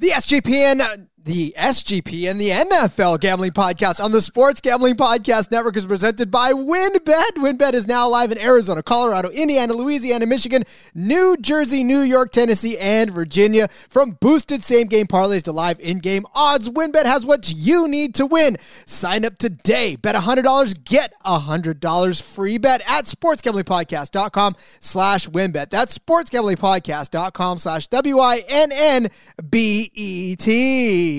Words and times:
The 0.00 0.08
SGPN 0.08 1.09
the 1.24 1.54
SGPN 1.56 2.38
the 2.38 2.48
NFL 2.48 3.20
Gambling 3.20 3.50
Podcast 3.52 4.02
on 4.02 4.12
the 4.12 4.22
Sports 4.22 4.60
Gambling 4.60 4.94
Podcast 4.94 5.50
Network 5.50 5.76
is 5.76 5.84
presented 5.84 6.30
by 6.30 6.52
WynnBET. 6.52 7.32
WynnBET 7.36 7.74
is 7.74 7.86
now 7.86 8.08
live 8.08 8.32
in 8.32 8.38
Arizona, 8.38 8.82
Colorado, 8.82 9.28
Indiana, 9.28 9.74
Louisiana, 9.74 10.24
Michigan, 10.24 10.64
New 10.94 11.36
Jersey, 11.40 11.84
New 11.84 12.00
York, 12.00 12.30
Tennessee, 12.30 12.78
and 12.78 13.10
Virginia. 13.10 13.68
From 13.88 14.12
boosted 14.20 14.64
same 14.64 14.86
game 14.86 15.06
parlays 15.06 15.42
to 15.42 15.52
live 15.52 15.78
in 15.80 15.98
game 15.98 16.24
odds, 16.34 16.68
WynnBET 16.70 17.04
has 17.04 17.26
what 17.26 17.52
you 17.54 17.86
need 17.86 18.14
to 18.14 18.24
win. 18.24 18.56
Sign 18.86 19.24
up 19.24 19.36
today. 19.36 19.96
Bet 19.96 20.14
$100, 20.14 20.84
get 20.84 21.12
$100 21.24 22.22
free 22.22 22.58
bet 22.58 22.82
at 22.86 23.04
sportsgamblingpodcast.com 23.04 24.56
slash 24.80 25.28
WynnBET. 25.28 25.68
That's 25.70 25.98
sportsgamblingpodcast.com 25.98 27.58
slash 27.58 27.86
W 27.88 28.18
I 28.18 28.42
N 28.48 28.70
N 28.72 29.08
B 29.50 29.90
E 29.94 30.36
T. 30.36 31.09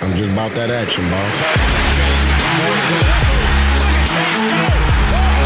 I'm 0.00 0.12
just 0.16 0.30
about 0.32 0.52
that 0.54 0.70
action, 0.70 1.04
boss. 1.10 1.38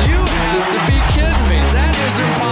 You 0.08 0.20
have 0.40 0.66
to 0.72 0.80
be 0.88 0.96
kidding 1.12 1.46
me. 1.50 1.58
That 1.74 1.94
is 2.08 2.16
impossible. 2.20 2.51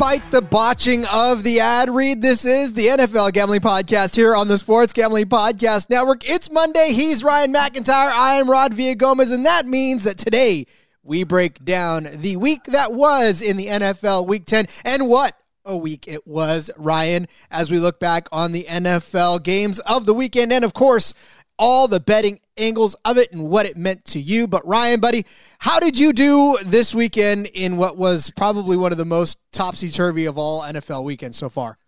Despite 0.00 0.30
the 0.30 0.40
botching 0.40 1.04
of 1.12 1.42
the 1.42 1.60
ad 1.60 1.90
read, 1.90 2.22
this 2.22 2.46
is 2.46 2.72
the 2.72 2.86
NFL 2.86 3.34
Gambling 3.34 3.60
Podcast 3.60 4.16
here 4.16 4.34
on 4.34 4.48
the 4.48 4.56
Sports 4.56 4.94
Gambling 4.94 5.26
Podcast 5.26 5.90
Network. 5.90 6.26
It's 6.26 6.50
Monday. 6.50 6.94
He's 6.94 7.22
Ryan 7.22 7.52
McIntyre. 7.52 8.10
I 8.10 8.36
am 8.36 8.48
Rod 8.48 8.72
Villagomez, 8.72 9.30
and 9.30 9.44
that 9.44 9.66
means 9.66 10.04
that 10.04 10.16
today 10.16 10.66
we 11.02 11.22
break 11.22 11.62
down 11.66 12.08
the 12.14 12.38
week 12.38 12.64
that 12.64 12.94
was 12.94 13.42
in 13.42 13.58
the 13.58 13.66
NFL 13.66 14.26
Week 14.26 14.46
10 14.46 14.68
and 14.86 15.06
what 15.06 15.36
a 15.66 15.76
week 15.76 16.08
it 16.08 16.26
was, 16.26 16.70
Ryan, 16.78 17.28
as 17.50 17.70
we 17.70 17.78
look 17.78 18.00
back 18.00 18.26
on 18.32 18.52
the 18.52 18.64
NFL 18.70 19.42
games 19.42 19.80
of 19.80 20.06
the 20.06 20.14
weekend 20.14 20.50
and, 20.50 20.64
of 20.64 20.72
course, 20.72 21.12
all 21.58 21.88
the 21.88 22.00
betting 22.00 22.40
angles 22.60 22.94
of 23.04 23.16
it 23.16 23.32
and 23.32 23.48
what 23.48 23.66
it 23.66 23.76
meant 23.76 24.04
to 24.06 24.20
you. 24.20 24.46
But, 24.46 24.66
Ryan, 24.66 25.00
buddy, 25.00 25.26
how 25.58 25.80
did 25.80 25.98
you 25.98 26.12
do 26.12 26.58
this 26.64 26.94
weekend 26.94 27.46
in 27.46 27.76
what 27.76 27.96
was 27.96 28.30
probably 28.36 28.76
one 28.76 28.92
of 28.92 28.98
the 28.98 29.04
most 29.04 29.38
topsy 29.52 29.90
turvy 29.90 30.26
of 30.26 30.38
all 30.38 30.62
NFL 30.62 31.04
weekends 31.04 31.36
so 31.36 31.48
far? 31.48 31.78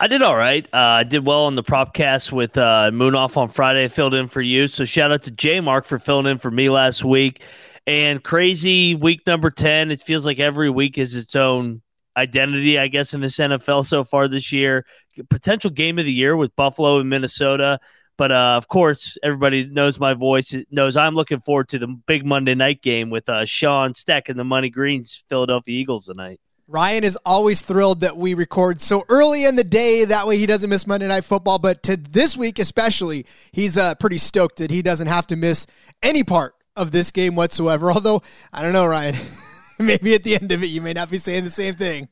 I 0.00 0.06
did 0.06 0.22
all 0.22 0.36
right. 0.36 0.64
Uh, 0.72 0.76
I 0.76 1.04
did 1.04 1.26
well 1.26 1.46
on 1.46 1.56
the 1.56 1.62
propcast 1.62 2.30
with 2.30 2.56
uh, 2.56 2.90
Munaf 2.92 3.36
on 3.36 3.48
Friday. 3.48 3.84
I 3.84 3.88
filled 3.88 4.14
in 4.14 4.28
for 4.28 4.40
you. 4.40 4.68
So 4.68 4.84
shout 4.84 5.10
out 5.10 5.22
to 5.22 5.32
J 5.32 5.60
Mark 5.60 5.86
for 5.86 5.98
filling 5.98 6.26
in 6.26 6.38
for 6.38 6.52
me 6.52 6.70
last 6.70 7.04
week. 7.04 7.42
And 7.84 8.22
crazy 8.22 8.94
week 8.94 9.26
number 9.26 9.50
10. 9.50 9.90
It 9.90 10.00
feels 10.00 10.24
like 10.24 10.38
every 10.38 10.70
week 10.70 10.98
is 10.98 11.16
its 11.16 11.34
own 11.34 11.82
identity, 12.16 12.78
I 12.78 12.86
guess, 12.86 13.12
in 13.12 13.20
this 13.20 13.38
NFL 13.38 13.86
so 13.86 14.04
far 14.04 14.28
this 14.28 14.52
year. 14.52 14.84
Potential 15.30 15.70
game 15.70 15.98
of 15.98 16.04
the 16.04 16.12
year 16.12 16.36
with 16.36 16.54
Buffalo 16.54 17.00
and 17.00 17.08
Minnesota. 17.08 17.80
But 18.18 18.32
uh, 18.32 18.56
of 18.56 18.66
course, 18.66 19.16
everybody 19.22 19.64
knows 19.64 19.98
my 20.00 20.12
voice, 20.12 20.54
knows 20.70 20.96
I'm 20.96 21.14
looking 21.14 21.38
forward 21.38 21.68
to 21.68 21.78
the 21.78 21.86
big 21.86 22.26
Monday 22.26 22.56
night 22.56 22.82
game 22.82 23.10
with 23.10 23.28
uh, 23.28 23.44
Sean 23.44 23.94
Steck 23.94 24.28
and 24.28 24.38
the 24.38 24.44
Money 24.44 24.70
Greens 24.70 25.24
Philadelphia 25.28 25.80
Eagles 25.80 26.06
tonight. 26.06 26.40
Ryan 26.66 27.04
is 27.04 27.16
always 27.24 27.62
thrilled 27.62 28.00
that 28.00 28.16
we 28.16 28.34
record 28.34 28.80
so 28.80 29.04
early 29.08 29.44
in 29.44 29.54
the 29.54 29.64
day. 29.64 30.04
That 30.04 30.26
way 30.26 30.36
he 30.36 30.46
doesn't 30.46 30.68
miss 30.68 30.86
Monday 30.86 31.06
Night 31.06 31.24
Football. 31.24 31.60
But 31.60 31.82
to 31.84 31.96
this 31.96 32.36
week 32.36 32.58
especially, 32.58 33.24
he's 33.52 33.78
uh, 33.78 33.94
pretty 33.94 34.18
stoked 34.18 34.56
that 34.56 34.70
he 34.70 34.82
doesn't 34.82 35.06
have 35.06 35.28
to 35.28 35.36
miss 35.36 35.66
any 36.02 36.24
part 36.24 36.54
of 36.76 36.90
this 36.90 37.12
game 37.12 37.36
whatsoever. 37.36 37.90
Although, 37.92 38.20
I 38.52 38.62
don't 38.62 38.72
know, 38.72 38.86
Ryan. 38.86 39.14
Maybe 39.78 40.14
at 40.14 40.24
the 40.24 40.34
end 40.34 40.50
of 40.50 40.62
it, 40.62 40.66
you 40.66 40.82
may 40.82 40.92
not 40.92 41.08
be 41.08 41.18
saying 41.18 41.44
the 41.44 41.50
same 41.50 41.74
thing. 41.74 42.08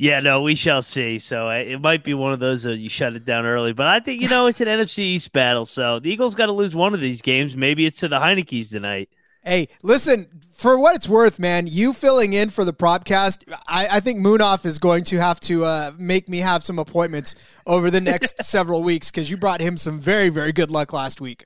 Yeah, 0.00 0.20
no, 0.20 0.40
we 0.40 0.54
shall 0.54 0.80
see. 0.80 1.18
So 1.18 1.50
uh, 1.50 1.56
it 1.56 1.78
might 1.78 2.04
be 2.04 2.14
one 2.14 2.32
of 2.32 2.40
those 2.40 2.62
that 2.62 2.78
you 2.78 2.88
shut 2.88 3.14
it 3.14 3.26
down 3.26 3.44
early. 3.44 3.74
But 3.74 3.86
I 3.86 4.00
think, 4.00 4.22
you 4.22 4.30
know, 4.30 4.46
it's 4.46 4.58
an 4.62 4.66
NFC 4.66 5.00
East 5.00 5.30
battle. 5.30 5.66
So 5.66 5.98
the 5.98 6.10
Eagles 6.10 6.34
got 6.34 6.46
to 6.46 6.52
lose 6.52 6.74
one 6.74 6.94
of 6.94 7.02
these 7.02 7.20
games. 7.20 7.54
Maybe 7.54 7.84
it's 7.84 7.98
to 7.98 8.08
the 8.08 8.18
Heinicke's 8.18 8.70
tonight. 8.70 9.10
Hey, 9.42 9.68
listen, 9.82 10.26
for 10.54 10.78
what 10.78 10.96
it's 10.96 11.06
worth, 11.06 11.38
man, 11.38 11.66
you 11.66 11.92
filling 11.92 12.32
in 12.32 12.48
for 12.48 12.64
the 12.64 12.72
propcast, 12.72 13.44
I, 13.68 13.88
I 13.92 14.00
think 14.00 14.24
Munaf 14.24 14.64
is 14.64 14.78
going 14.78 15.04
to 15.04 15.18
have 15.18 15.38
to 15.40 15.66
uh, 15.66 15.90
make 15.98 16.30
me 16.30 16.38
have 16.38 16.64
some 16.64 16.78
appointments 16.78 17.34
over 17.66 17.90
the 17.90 18.00
next 18.00 18.42
several 18.42 18.82
weeks 18.82 19.10
because 19.10 19.30
you 19.30 19.36
brought 19.36 19.60
him 19.60 19.76
some 19.76 20.00
very, 20.00 20.30
very 20.30 20.52
good 20.52 20.70
luck 20.70 20.94
last 20.94 21.20
week. 21.20 21.44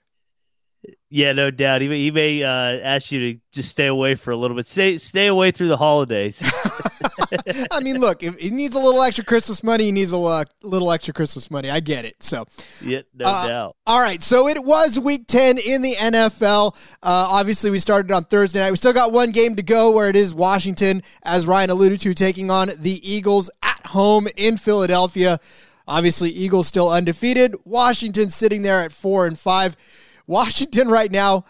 Yeah, 1.10 1.32
no 1.32 1.50
doubt. 1.50 1.80
He 1.80 1.88
may, 1.88 1.98
he 1.98 2.10
may 2.12 2.44
uh, 2.44 2.78
ask 2.84 3.10
you 3.10 3.32
to 3.32 3.40
just 3.50 3.70
stay 3.70 3.86
away 3.86 4.14
for 4.14 4.30
a 4.30 4.36
little 4.36 4.56
bit. 4.56 4.66
Stay 4.68 4.98
stay 4.98 5.26
away 5.26 5.50
through 5.50 5.68
the 5.68 5.76
holidays. 5.76 6.42
I 7.70 7.80
mean, 7.80 7.98
look, 7.98 8.22
if 8.22 8.38
he 8.38 8.50
needs 8.50 8.74
a 8.74 8.78
little 8.78 9.02
extra 9.02 9.24
Christmas 9.24 9.62
money, 9.62 9.84
he 9.84 9.92
needs 9.92 10.12
a 10.12 10.16
little 10.16 10.90
extra 10.92 11.14
Christmas 11.14 11.50
money. 11.50 11.70
I 11.70 11.80
get 11.80 12.04
it. 12.04 12.22
So, 12.22 12.44
yeah, 12.82 13.00
no 13.14 13.26
Uh, 13.28 13.48
doubt. 13.48 13.76
All 13.86 14.00
right, 14.00 14.22
so 14.22 14.48
it 14.48 14.64
was 14.64 14.98
week 14.98 15.26
10 15.26 15.58
in 15.58 15.82
the 15.82 15.94
NFL. 15.96 16.74
Uh, 17.02 17.26
obviously, 17.30 17.70
we 17.70 17.78
started 17.78 18.10
on 18.12 18.24
Thursday 18.24 18.60
night. 18.60 18.70
We 18.70 18.76
still 18.76 18.92
got 18.92 19.12
one 19.12 19.30
game 19.30 19.56
to 19.56 19.62
go 19.62 19.90
where 19.90 20.08
it 20.08 20.16
is 20.16 20.34
Washington, 20.34 21.02
as 21.22 21.46
Ryan 21.46 21.70
alluded 21.70 22.00
to, 22.00 22.14
taking 22.14 22.50
on 22.50 22.70
the 22.78 23.00
Eagles 23.08 23.50
at 23.62 23.86
home 23.86 24.28
in 24.36 24.56
Philadelphia. 24.56 25.38
Obviously, 25.86 26.30
Eagles 26.30 26.66
still 26.66 26.90
undefeated. 26.90 27.54
Washington 27.64 28.30
sitting 28.30 28.62
there 28.62 28.80
at 28.80 28.92
4 28.92 29.26
and 29.26 29.38
5. 29.38 29.76
Washington 30.26 30.88
right 30.88 31.12
now 31.12 31.44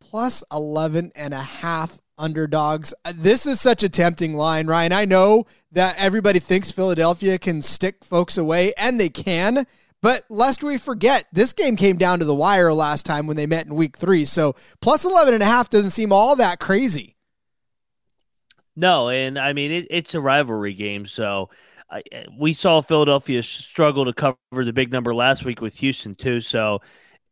plus 0.00 0.44
11 0.52 1.10
and 1.14 1.32
a 1.32 1.40
half 1.40 1.98
underdogs. 2.22 2.94
This 3.14 3.46
is 3.46 3.60
such 3.60 3.82
a 3.82 3.88
tempting 3.88 4.36
line, 4.36 4.66
Ryan. 4.66 4.92
I 4.92 5.04
know 5.04 5.46
that 5.72 5.96
everybody 5.98 6.38
thinks 6.38 6.70
Philadelphia 6.70 7.38
can 7.38 7.60
stick 7.60 8.04
folks 8.04 8.38
away, 8.38 8.72
and 8.78 8.98
they 8.98 9.08
can. 9.08 9.66
But 10.00 10.24
lest 10.28 10.62
we 10.62 10.78
forget, 10.78 11.26
this 11.32 11.52
game 11.52 11.76
came 11.76 11.96
down 11.96 12.20
to 12.20 12.24
the 12.24 12.34
wire 12.34 12.72
last 12.72 13.04
time 13.04 13.26
when 13.26 13.36
they 13.36 13.46
met 13.46 13.66
in 13.66 13.74
week 13.74 13.96
three. 13.96 14.24
So 14.24 14.56
plus 14.80 15.04
11 15.04 15.34
and 15.34 15.42
a 15.42 15.46
half 15.46 15.70
doesn't 15.70 15.90
seem 15.90 16.12
all 16.12 16.36
that 16.36 16.58
crazy. 16.58 17.16
No, 18.74 19.10
and 19.10 19.38
I 19.38 19.52
mean 19.52 19.70
it, 19.70 19.86
it's 19.90 20.14
a 20.14 20.20
rivalry 20.20 20.74
game, 20.74 21.06
so 21.06 21.50
I, 21.92 22.02
we 22.38 22.54
saw 22.54 22.80
Philadelphia 22.80 23.42
struggle 23.42 24.06
to 24.06 24.14
cover 24.14 24.64
the 24.64 24.72
big 24.72 24.90
number 24.90 25.14
last 25.14 25.44
week 25.44 25.60
with 25.60 25.74
Houston 25.76 26.14
too. 26.14 26.40
So, 26.40 26.80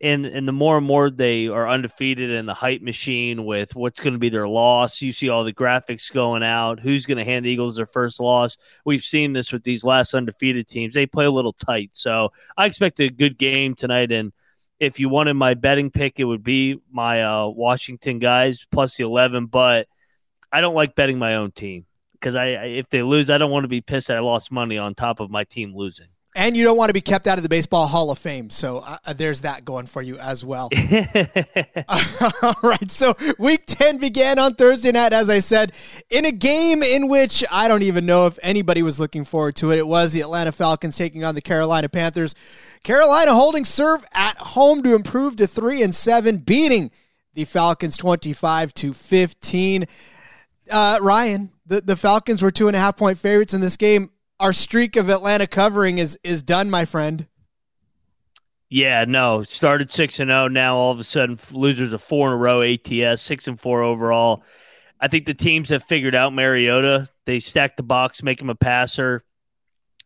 and 0.00 0.24
and 0.24 0.48
the 0.48 0.52
more 0.52 0.78
and 0.78 0.86
more 0.86 1.10
they 1.10 1.48
are 1.48 1.68
undefeated 1.68 2.30
in 2.30 2.46
the 2.46 2.54
hype 2.54 2.82
machine 2.82 3.44
with 3.44 3.74
what's 3.74 4.00
going 4.00 4.14
to 4.14 4.18
be 4.18 4.28
their 4.30 4.48
loss, 4.48 5.02
you 5.02 5.12
see 5.12 5.28
all 5.28 5.44
the 5.44 5.52
graphics 5.52 6.12
going 6.12 6.42
out. 6.42 6.80
Who's 6.80 7.06
going 7.06 7.18
to 7.18 7.24
hand 7.24 7.44
the 7.44 7.50
Eagles 7.50 7.76
their 7.76 7.86
first 7.86 8.20
loss? 8.20 8.56
We've 8.84 9.02
seen 9.02 9.32
this 9.32 9.52
with 9.52 9.62
these 9.62 9.84
last 9.84 10.14
undefeated 10.14 10.66
teams; 10.66 10.94
they 10.94 11.06
play 11.06 11.26
a 11.26 11.30
little 11.30 11.52
tight. 11.52 11.90
So, 11.92 12.32
I 12.56 12.66
expect 12.66 13.00
a 13.00 13.08
good 13.08 13.38
game 13.38 13.74
tonight, 13.74 14.12
and 14.12 14.32
if 14.78 14.98
you 15.00 15.08
wanted 15.08 15.34
my 15.34 15.54
betting 15.54 15.90
pick, 15.90 16.18
it 16.18 16.24
would 16.24 16.44
be 16.44 16.80
my 16.90 17.22
uh, 17.22 17.48
Washington 17.48 18.18
guys 18.18 18.66
plus 18.70 18.96
the 18.96 19.04
eleven, 19.04 19.46
but. 19.46 19.86
I 20.52 20.60
don't 20.60 20.74
like 20.74 20.96
betting 20.96 21.16
my 21.16 21.36
own 21.36 21.52
team 21.52 21.86
because 22.14 22.34
I, 22.34 22.46
if 22.46 22.90
they 22.90 23.04
lose, 23.04 23.30
I 23.30 23.38
don't 23.38 23.52
want 23.52 23.62
to 23.62 23.68
be 23.68 23.80
pissed 23.80 24.08
that 24.08 24.16
I 24.16 24.20
lost 24.20 24.50
money 24.50 24.78
on 24.78 24.96
top 24.96 25.20
of 25.20 25.30
my 25.30 25.44
team 25.44 25.76
losing. 25.76 26.08
And 26.36 26.56
you 26.56 26.62
don't 26.62 26.76
want 26.76 26.90
to 26.90 26.94
be 26.94 27.00
kept 27.00 27.26
out 27.26 27.38
of 27.38 27.42
the 27.42 27.48
Baseball 27.48 27.88
Hall 27.88 28.12
of 28.12 28.18
Fame. 28.18 28.50
So 28.50 28.84
uh, 28.86 29.12
there's 29.14 29.40
that 29.40 29.64
going 29.64 29.86
for 29.86 30.00
you 30.00 30.16
as 30.18 30.44
well. 30.44 30.68
All 32.42 32.54
right. 32.62 32.88
So 32.88 33.16
week 33.36 33.64
10 33.66 33.98
began 33.98 34.38
on 34.38 34.54
Thursday 34.54 34.92
night, 34.92 35.12
as 35.12 35.28
I 35.28 35.40
said, 35.40 35.72
in 36.08 36.24
a 36.24 36.30
game 36.30 36.84
in 36.84 37.08
which 37.08 37.42
I 37.50 37.66
don't 37.66 37.82
even 37.82 38.06
know 38.06 38.26
if 38.26 38.38
anybody 38.44 38.82
was 38.82 39.00
looking 39.00 39.24
forward 39.24 39.56
to 39.56 39.72
it. 39.72 39.78
It 39.78 39.88
was 39.88 40.12
the 40.12 40.20
Atlanta 40.20 40.52
Falcons 40.52 40.96
taking 40.96 41.24
on 41.24 41.34
the 41.34 41.42
Carolina 41.42 41.88
Panthers. 41.88 42.36
Carolina 42.84 43.34
holding 43.34 43.64
serve 43.64 44.04
at 44.12 44.38
home 44.38 44.84
to 44.84 44.94
improve 44.94 45.34
to 45.36 45.48
3 45.48 45.82
and 45.82 45.92
7, 45.92 46.38
beating 46.38 46.92
the 47.34 47.44
Falcons 47.44 47.96
25 47.96 48.72
to 48.74 48.92
15. 48.92 49.86
Uh, 50.70 50.98
Ryan, 51.02 51.50
the, 51.66 51.80
the 51.80 51.96
Falcons 51.96 52.40
were 52.40 52.50
two 52.52 52.68
and 52.68 52.76
a 52.76 52.80
half 52.80 52.96
point 52.96 53.18
favorites 53.18 53.52
in 53.52 53.60
this 53.60 53.76
game. 53.76 54.10
Our 54.40 54.54
streak 54.54 54.96
of 54.96 55.10
Atlanta 55.10 55.46
covering 55.46 55.98
is 55.98 56.18
is 56.24 56.42
done, 56.42 56.70
my 56.70 56.86
friend. 56.86 57.26
Yeah, 58.70 59.04
no. 59.06 59.42
Started 59.42 59.92
six 59.92 60.18
and 60.18 60.30
zero. 60.30 60.48
Now 60.48 60.76
all 60.76 60.92
of 60.92 60.98
a 60.98 61.04
sudden, 61.04 61.38
losers 61.52 61.92
of 61.92 62.02
four 62.02 62.28
in 62.28 62.32
a 62.32 62.36
row. 62.38 62.62
ATS 62.62 63.20
six 63.20 63.48
and 63.48 63.60
four 63.60 63.82
overall. 63.82 64.42
I 64.98 65.08
think 65.08 65.26
the 65.26 65.34
teams 65.34 65.68
have 65.68 65.84
figured 65.84 66.14
out 66.14 66.32
Mariota. 66.32 67.06
They 67.26 67.38
stack 67.38 67.76
the 67.76 67.82
box, 67.82 68.22
make 68.22 68.40
him 68.40 68.48
a 68.48 68.54
passer, 68.54 69.22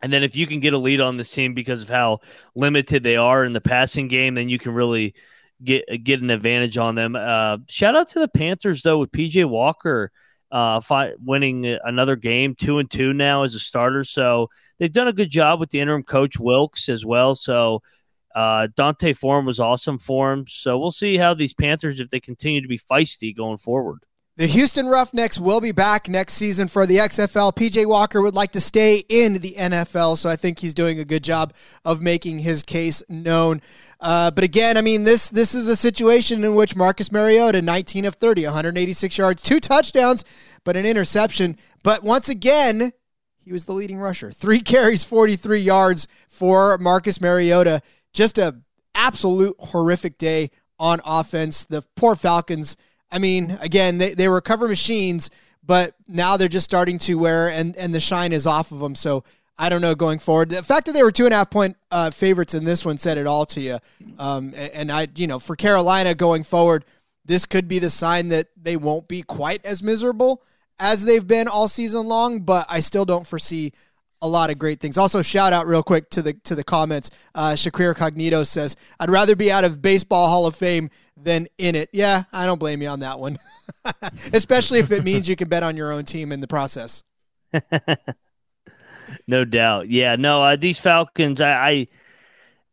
and 0.02 0.12
then 0.12 0.24
if 0.24 0.34
you 0.34 0.48
can 0.48 0.58
get 0.58 0.74
a 0.74 0.78
lead 0.78 1.00
on 1.00 1.16
this 1.16 1.30
team 1.30 1.54
because 1.54 1.82
of 1.82 1.88
how 1.88 2.18
limited 2.56 3.04
they 3.04 3.16
are 3.16 3.44
in 3.44 3.52
the 3.52 3.60
passing 3.60 4.08
game, 4.08 4.34
then 4.34 4.48
you 4.48 4.58
can 4.58 4.74
really 4.74 5.14
get 5.62 5.84
get 6.02 6.22
an 6.22 6.30
advantage 6.30 6.76
on 6.76 6.96
them. 6.96 7.14
Uh, 7.14 7.58
shout 7.68 7.94
out 7.94 8.08
to 8.08 8.18
the 8.18 8.28
Panthers 8.28 8.82
though 8.82 8.98
with 8.98 9.12
PJ 9.12 9.48
Walker 9.48 10.10
uh, 10.54 10.78
fi- 10.78 11.14
winning 11.20 11.66
another 11.82 12.14
game, 12.14 12.54
two 12.54 12.78
and 12.78 12.88
two 12.88 13.12
now 13.12 13.42
as 13.42 13.56
a 13.56 13.58
starter. 13.58 14.04
So 14.04 14.48
they've 14.78 14.92
done 14.92 15.08
a 15.08 15.12
good 15.12 15.28
job 15.28 15.58
with 15.58 15.70
the 15.70 15.80
interim 15.80 16.04
coach 16.04 16.38
Wilks 16.38 16.88
as 16.88 17.04
well. 17.04 17.34
So 17.34 17.82
uh, 18.36 18.68
D'Onta 18.76 19.16
Foreman 19.16 19.46
was 19.46 19.58
awesome 19.58 19.98
for 19.98 20.32
him. 20.32 20.46
So 20.46 20.78
we'll 20.78 20.92
see 20.92 21.16
how 21.16 21.34
these 21.34 21.54
Panthers, 21.54 21.98
if 21.98 22.08
they 22.08 22.20
continue 22.20 22.62
to 22.62 22.68
be 22.68 22.78
feisty 22.78 23.36
going 23.36 23.56
forward. 23.58 24.04
The 24.36 24.48
Houston 24.48 24.88
Roughnecks 24.88 25.38
will 25.38 25.60
be 25.60 25.70
back 25.70 26.08
next 26.08 26.32
season 26.32 26.66
for 26.66 26.86
the 26.86 26.96
XFL. 26.96 27.54
PJ 27.54 27.86
Walker 27.86 28.20
would 28.20 28.34
like 28.34 28.50
to 28.50 28.60
stay 28.60 29.04
in 29.08 29.34
the 29.34 29.54
NFL, 29.56 30.18
so 30.18 30.28
I 30.28 30.34
think 30.34 30.58
he's 30.58 30.74
doing 30.74 30.98
a 30.98 31.04
good 31.04 31.22
job 31.22 31.54
of 31.84 32.02
making 32.02 32.40
his 32.40 32.64
case 32.64 33.00
known. 33.08 33.62
Uh, 34.00 34.32
but 34.32 34.42
again, 34.42 34.76
I 34.76 34.80
mean 34.80 35.04
this 35.04 35.28
this 35.28 35.54
is 35.54 35.68
a 35.68 35.76
situation 35.76 36.42
in 36.42 36.56
which 36.56 36.74
Marcus 36.74 37.12
Mariota, 37.12 37.62
19 37.62 38.06
of 38.06 38.16
30, 38.16 38.46
186 38.46 39.16
yards, 39.16 39.40
two 39.40 39.60
touchdowns, 39.60 40.24
but 40.64 40.76
an 40.76 40.84
interception. 40.84 41.56
But 41.84 42.02
once 42.02 42.28
again, 42.28 42.92
he 43.38 43.52
was 43.52 43.66
the 43.66 43.72
leading 43.72 43.98
rusher. 43.98 44.32
Three 44.32 44.60
carries, 44.60 45.04
43 45.04 45.60
yards 45.60 46.08
for 46.26 46.76
Marcus 46.78 47.20
Mariota. 47.20 47.82
Just 48.12 48.38
a 48.38 48.56
absolute 48.96 49.54
horrific 49.60 50.18
day 50.18 50.50
on 50.76 51.00
offense. 51.04 51.64
The 51.64 51.82
poor 51.94 52.16
Falcons 52.16 52.76
I 53.14 53.18
mean, 53.20 53.56
again, 53.60 53.98
they, 53.98 54.12
they 54.12 54.28
were 54.28 54.40
cover 54.40 54.66
machines, 54.66 55.30
but 55.64 55.94
now 56.08 56.36
they're 56.36 56.48
just 56.48 56.64
starting 56.64 56.98
to 56.98 57.14
wear 57.14 57.48
and, 57.48 57.76
and 57.76 57.94
the 57.94 58.00
shine 58.00 58.32
is 58.32 58.44
off 58.44 58.72
of 58.72 58.80
them. 58.80 58.96
So 58.96 59.22
I 59.56 59.68
don't 59.68 59.80
know 59.80 59.94
going 59.94 60.18
forward. 60.18 60.48
The 60.48 60.64
fact 60.64 60.86
that 60.86 60.92
they 60.92 61.04
were 61.04 61.12
two 61.12 61.24
and 61.24 61.32
a 61.32 61.36
half 61.36 61.48
point 61.48 61.76
uh, 61.92 62.10
favorites 62.10 62.54
in 62.54 62.64
this 62.64 62.84
one 62.84 62.98
said 62.98 63.16
it 63.16 63.28
all 63.28 63.46
to 63.46 63.60
you. 63.60 63.78
Um, 64.18 64.52
and 64.56 64.90
I, 64.90 65.06
you 65.14 65.28
know, 65.28 65.38
for 65.38 65.54
Carolina 65.54 66.16
going 66.16 66.42
forward, 66.42 66.84
this 67.24 67.46
could 67.46 67.68
be 67.68 67.78
the 67.78 67.88
sign 67.88 68.30
that 68.30 68.48
they 68.60 68.76
won't 68.76 69.06
be 69.06 69.22
quite 69.22 69.64
as 69.64 69.80
miserable 69.80 70.42
as 70.80 71.04
they've 71.04 71.26
been 71.26 71.46
all 71.46 71.68
season 71.68 72.08
long. 72.08 72.40
But 72.40 72.66
I 72.68 72.80
still 72.80 73.04
don't 73.04 73.28
foresee 73.28 73.72
a 74.24 74.28
lot 74.28 74.50
of 74.50 74.58
great 74.58 74.80
things. 74.80 74.96
Also, 74.96 75.20
shout 75.20 75.52
out 75.52 75.66
real 75.66 75.82
quick 75.82 76.08
to 76.10 76.22
the 76.22 76.32
to 76.44 76.54
the 76.54 76.64
comments. 76.64 77.10
Uh, 77.34 77.52
Shakir 77.52 77.94
Cognito 77.94 78.46
says, 78.46 78.74
"I'd 78.98 79.10
rather 79.10 79.36
be 79.36 79.52
out 79.52 79.64
of 79.64 79.82
Baseball 79.82 80.28
Hall 80.28 80.46
of 80.46 80.56
Fame 80.56 80.88
than 81.14 81.46
in 81.58 81.74
it." 81.74 81.90
Yeah, 81.92 82.24
I 82.32 82.46
don't 82.46 82.58
blame 82.58 82.80
you 82.80 82.88
on 82.88 83.00
that 83.00 83.20
one, 83.20 83.38
especially 84.32 84.78
if 84.78 84.90
it 84.90 85.04
means 85.04 85.28
you 85.28 85.36
can 85.36 85.48
bet 85.48 85.62
on 85.62 85.76
your 85.76 85.92
own 85.92 86.06
team 86.06 86.32
in 86.32 86.40
the 86.40 86.48
process. 86.48 87.04
no 89.26 89.44
doubt. 89.44 89.90
Yeah, 89.90 90.16
no, 90.16 90.42
uh, 90.42 90.56
these 90.56 90.80
Falcons, 90.80 91.42
I, 91.42 91.52
I 91.52 91.88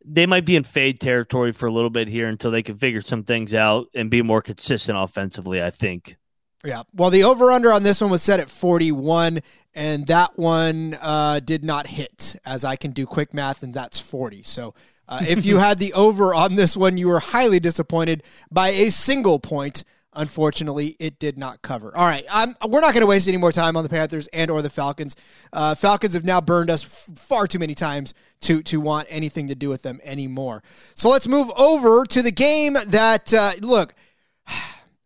they 0.06 0.24
might 0.24 0.46
be 0.46 0.56
in 0.56 0.64
fade 0.64 1.00
territory 1.00 1.52
for 1.52 1.66
a 1.66 1.72
little 1.72 1.90
bit 1.90 2.08
here 2.08 2.28
until 2.28 2.50
they 2.50 2.62
can 2.62 2.78
figure 2.78 3.02
some 3.02 3.24
things 3.24 3.52
out 3.52 3.88
and 3.94 4.10
be 4.10 4.22
more 4.22 4.40
consistent 4.40 4.96
offensively. 4.96 5.62
I 5.62 5.68
think. 5.68 6.16
Yeah. 6.64 6.82
Well, 6.94 7.10
the 7.10 7.24
over 7.24 7.50
under 7.50 7.72
on 7.72 7.82
this 7.82 8.00
one 8.00 8.10
was 8.10 8.22
set 8.22 8.40
at 8.40 8.48
41, 8.48 9.40
and 9.74 10.06
that 10.06 10.38
one 10.38 10.96
uh, 11.00 11.40
did 11.40 11.64
not 11.64 11.88
hit, 11.88 12.36
as 12.44 12.64
I 12.64 12.76
can 12.76 12.92
do 12.92 13.04
quick 13.06 13.34
math, 13.34 13.62
and 13.62 13.74
that's 13.74 13.98
40. 13.98 14.42
So 14.44 14.74
uh, 15.08 15.22
if 15.26 15.44
you 15.44 15.58
had 15.58 15.78
the 15.78 15.92
over 15.94 16.34
on 16.34 16.54
this 16.54 16.76
one, 16.76 16.96
you 16.98 17.08
were 17.08 17.20
highly 17.20 17.58
disappointed 17.58 18.22
by 18.50 18.68
a 18.68 18.90
single 18.90 19.38
point. 19.38 19.84
Unfortunately, 20.14 20.94
it 20.98 21.18
did 21.18 21.38
not 21.38 21.62
cover. 21.62 21.96
All 21.96 22.04
right, 22.04 22.26
I'm, 22.30 22.54
we're 22.68 22.82
not 22.82 22.92
going 22.92 23.00
to 23.00 23.06
waste 23.06 23.26
any 23.28 23.38
more 23.38 23.50
time 23.50 23.78
on 23.78 23.82
the 23.82 23.88
Panthers 23.88 24.26
and 24.28 24.50
or 24.50 24.60
the 24.60 24.68
Falcons. 24.68 25.16
Uh, 25.54 25.74
Falcons 25.74 26.12
have 26.12 26.24
now 26.24 26.38
burned 26.38 26.68
us 26.68 26.84
f- 26.84 27.18
far 27.18 27.46
too 27.46 27.58
many 27.58 27.74
times 27.74 28.12
to 28.42 28.62
to 28.64 28.78
want 28.78 29.08
anything 29.10 29.48
to 29.48 29.54
do 29.54 29.70
with 29.70 29.80
them 29.80 30.00
anymore. 30.04 30.62
So 30.94 31.08
let's 31.08 31.26
move 31.26 31.50
over 31.56 32.04
to 32.04 32.20
the 32.20 32.30
game 32.30 32.76
that 32.88 33.32
uh, 33.32 33.52
look. 33.62 33.94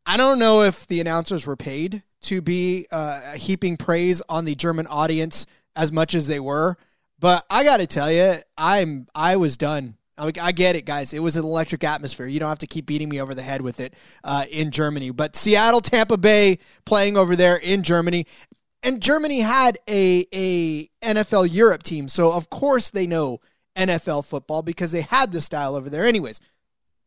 I 0.06 0.16
don't 0.16 0.38
know 0.38 0.62
if 0.62 0.86
the 0.86 1.00
announcers 1.00 1.46
were 1.46 1.56
paid 1.56 2.04
to 2.22 2.40
be 2.40 2.86
uh, 2.92 3.32
heaping 3.32 3.76
praise 3.76 4.22
on 4.28 4.44
the 4.44 4.54
German 4.54 4.86
audience 4.86 5.46
as 5.74 5.90
much 5.90 6.14
as 6.14 6.28
they 6.28 6.38
were, 6.38 6.76
but 7.18 7.44
I 7.50 7.64
got 7.64 7.78
to 7.78 7.88
tell 7.88 8.10
you, 8.10 8.36
I'm 8.56 9.08
I 9.16 9.34
was 9.36 9.56
done. 9.56 9.96
I, 10.16 10.30
I 10.40 10.52
get 10.52 10.76
it, 10.76 10.86
guys. 10.86 11.12
It 11.12 11.18
was 11.18 11.36
an 11.36 11.44
electric 11.44 11.82
atmosphere. 11.82 12.28
You 12.28 12.38
don't 12.38 12.48
have 12.48 12.60
to 12.60 12.68
keep 12.68 12.86
beating 12.86 13.08
me 13.08 13.20
over 13.20 13.34
the 13.34 13.42
head 13.42 13.60
with 13.62 13.80
it 13.80 13.94
uh, 14.22 14.44
in 14.48 14.70
Germany. 14.70 15.10
But 15.10 15.34
Seattle, 15.34 15.80
Tampa 15.80 16.16
Bay 16.16 16.58
playing 16.84 17.16
over 17.16 17.34
there 17.34 17.56
in 17.56 17.82
Germany, 17.82 18.26
and 18.84 19.02
Germany 19.02 19.40
had 19.40 19.76
a 19.88 20.26
a 20.32 20.88
NFL 21.02 21.52
Europe 21.52 21.82
team, 21.82 22.08
so 22.08 22.32
of 22.32 22.48
course 22.48 22.90
they 22.90 23.08
know 23.08 23.40
NFL 23.74 24.24
football 24.24 24.62
because 24.62 24.92
they 24.92 25.02
had 25.02 25.32
the 25.32 25.40
style 25.40 25.74
over 25.74 25.90
there. 25.90 26.04
Anyways, 26.04 26.40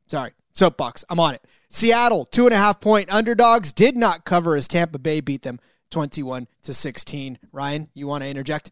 sorry 0.08 0.34
soapbox. 0.60 1.04
I'm 1.10 1.20
on 1.20 1.34
it. 1.34 1.44
Seattle, 1.70 2.26
two 2.26 2.46
and 2.46 2.54
a 2.54 2.58
half 2.58 2.80
point 2.80 3.12
underdogs, 3.12 3.72
did 3.72 3.98
not 3.98 4.26
cover 4.26 4.56
as 4.56 4.68
Tampa 4.68 5.00
Bay 5.00 5.22
beat 5.22 5.42
them 5.42 5.60
21 5.92 6.48
to 6.64 6.74
16. 6.74 7.40
Ryan, 7.52 7.90
you 7.94 8.06
want 8.06 8.24
to 8.24 8.30
interject? 8.30 8.72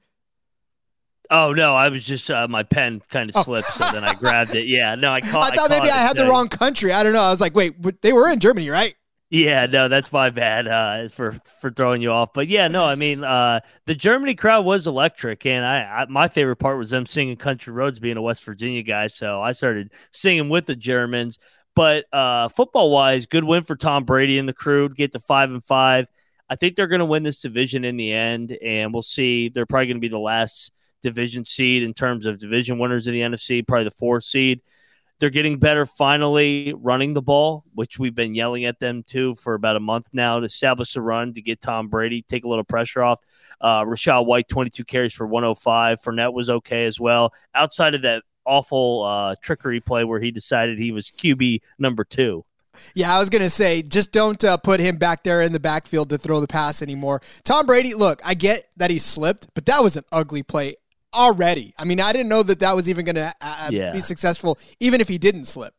Oh 1.29 1.51
no, 1.51 1.75
I 1.75 1.89
was 1.89 2.05
just 2.05 2.31
uh, 2.31 2.47
my 2.47 2.63
pen 2.63 3.01
kind 3.09 3.29
of 3.29 3.35
oh. 3.37 3.41
slipped, 3.41 3.73
so 3.73 3.85
then 3.91 4.03
I 4.03 4.13
grabbed 4.19 4.55
it. 4.55 4.65
Yeah, 4.65 4.95
no, 4.95 5.11
I 5.11 5.19
caught. 5.19 5.51
I 5.51 5.55
thought 5.55 5.71
I 5.71 5.79
maybe 5.79 5.91
I 5.91 5.97
had 5.97 6.17
the 6.17 6.25
wrong 6.25 6.47
country. 6.47 6.93
I 6.93 7.03
don't 7.03 7.13
know. 7.13 7.21
I 7.21 7.29
was 7.29 7.41
like, 7.41 7.53
wait, 7.53 8.01
they 8.01 8.13
were 8.13 8.29
in 8.29 8.39
Germany, 8.39 8.69
right? 8.69 8.95
Yeah, 9.29 9.65
no, 9.65 9.89
that's 9.89 10.13
my 10.13 10.29
bad 10.29 10.69
uh, 10.69 11.09
for 11.09 11.35
for 11.59 11.69
throwing 11.69 12.01
you 12.01 12.11
off. 12.11 12.31
But 12.33 12.47
yeah, 12.47 12.69
no, 12.69 12.85
I 12.85 12.95
mean 12.95 13.25
uh, 13.25 13.59
the 13.85 13.93
Germany 13.93 14.35
crowd 14.35 14.63
was 14.63 14.87
electric, 14.87 15.45
and 15.45 15.65
I, 15.65 15.79
I, 15.81 16.05
my 16.05 16.29
favorite 16.29 16.57
part 16.57 16.77
was 16.77 16.91
them 16.91 17.05
singing 17.05 17.35
"Country 17.35 17.73
Roads," 17.73 17.99
being 17.99 18.15
a 18.15 18.21
West 18.21 18.45
Virginia 18.45 18.83
guy. 18.83 19.07
So 19.07 19.41
I 19.41 19.51
started 19.51 19.91
singing 20.11 20.47
with 20.47 20.65
the 20.65 20.77
Germans. 20.77 21.39
But 21.77 22.11
uh, 22.11 22.49
football 22.49 22.89
wise, 22.89 23.27
good 23.27 23.43
win 23.43 23.61
for 23.61 23.75
Tom 23.75 24.03
Brady 24.03 24.39
and 24.39 24.49
the 24.49 24.53
crew 24.53 24.89
to 24.89 24.95
get 24.95 25.11
to 25.11 25.19
five 25.19 25.51
and 25.51 25.63
five. 25.63 26.09
I 26.49 26.55
think 26.55 26.75
they're 26.75 26.87
going 26.87 27.01
to 27.01 27.05
win 27.05 27.21
this 27.21 27.39
division 27.39 27.85
in 27.85 27.97
the 27.97 28.13
end, 28.13 28.57
and 28.63 28.91
we'll 28.91 29.03
see. 29.03 29.49
They're 29.49 29.67
probably 29.67 29.85
going 29.85 29.97
to 29.97 30.01
be 30.01 30.07
the 30.07 30.17
last 30.17 30.71
division 31.03 31.45
seed 31.45 31.83
in 31.83 31.93
terms 31.93 32.25
of 32.25 32.39
division 32.39 32.79
winners 32.79 33.05
in 33.05 33.13
the 33.13 33.21
NFC, 33.21 33.67
probably 33.67 33.83
the 33.83 33.91
fourth 33.91 34.23
seed. 34.23 34.61
They're 35.19 35.29
getting 35.29 35.59
better 35.59 35.85
finally 35.85 36.73
running 36.75 37.13
the 37.13 37.21
ball, 37.21 37.63
which 37.75 37.99
we've 37.99 38.15
been 38.15 38.33
yelling 38.33 38.65
at 38.65 38.79
them 38.79 39.03
to 39.09 39.35
for 39.35 39.53
about 39.53 39.75
a 39.75 39.79
month 39.79 40.09
now 40.13 40.39
to 40.39 40.45
establish 40.45 40.95
a 40.95 41.01
run 41.01 41.33
to 41.33 41.43
get 41.43 41.61
Tom 41.61 41.89
Brady, 41.89 42.23
take 42.23 42.43
a 42.43 42.49
little 42.49 42.63
pressure 42.63 43.03
off. 43.03 43.19
Uh, 43.61 43.83
Rachaad 43.83 44.25
White, 44.25 44.47
22 44.47 44.83
carries 44.83 45.13
for 45.13 45.27
105. 45.27 46.01
Fournette 46.01 46.33
was 46.33 46.49
okay 46.49 46.87
as 46.87 46.99
well. 46.99 47.33
Outside 47.53 47.93
of 47.93 48.01
that 48.01 48.23
awful 48.47 49.03
uh, 49.03 49.35
trickery 49.41 49.79
play 49.79 50.03
where 50.03 50.19
he 50.19 50.31
decided 50.31 50.79
he 50.79 50.91
was 50.91 51.11
QB 51.11 51.61
number 51.77 52.03
two. 52.03 52.45
Yeah, 52.93 53.15
I 53.15 53.19
was 53.19 53.29
going 53.29 53.41
to 53.41 53.49
say, 53.49 53.81
just 53.81 54.11
don't 54.11 54.43
uh, 54.43 54.57
put 54.57 54.79
him 54.79 54.97
back 54.97 55.23
there 55.23 55.41
in 55.41 55.51
the 55.51 55.59
backfield 55.59 56.09
to 56.11 56.17
throw 56.17 56.39
the 56.39 56.47
pass 56.47 56.81
anymore. 56.81 57.21
Tom 57.43 57.65
Brady, 57.65 57.93
look, 57.93 58.21
I 58.25 58.33
get 58.33 58.65
that 58.77 58.91
he 58.91 58.99
slipped, 58.99 59.47
but 59.53 59.65
that 59.65 59.83
was 59.83 59.97
an 59.97 60.03
ugly 60.11 60.43
play 60.43 60.75
already. 61.13 61.73
I 61.77 61.85
mean, 61.85 61.99
I 61.99 62.11
didn't 62.11 62.29
know 62.29 62.43
that 62.43 62.59
that 62.59 62.75
was 62.75 62.89
even 62.89 63.05
going 63.05 63.15
to 63.15 63.33
uh, 63.41 63.69
yeah. 63.71 63.91
be 63.91 63.99
successful, 63.99 64.59
even 64.79 65.01
if 65.01 65.07
he 65.07 65.17
didn't 65.17 65.45
slip. 65.45 65.73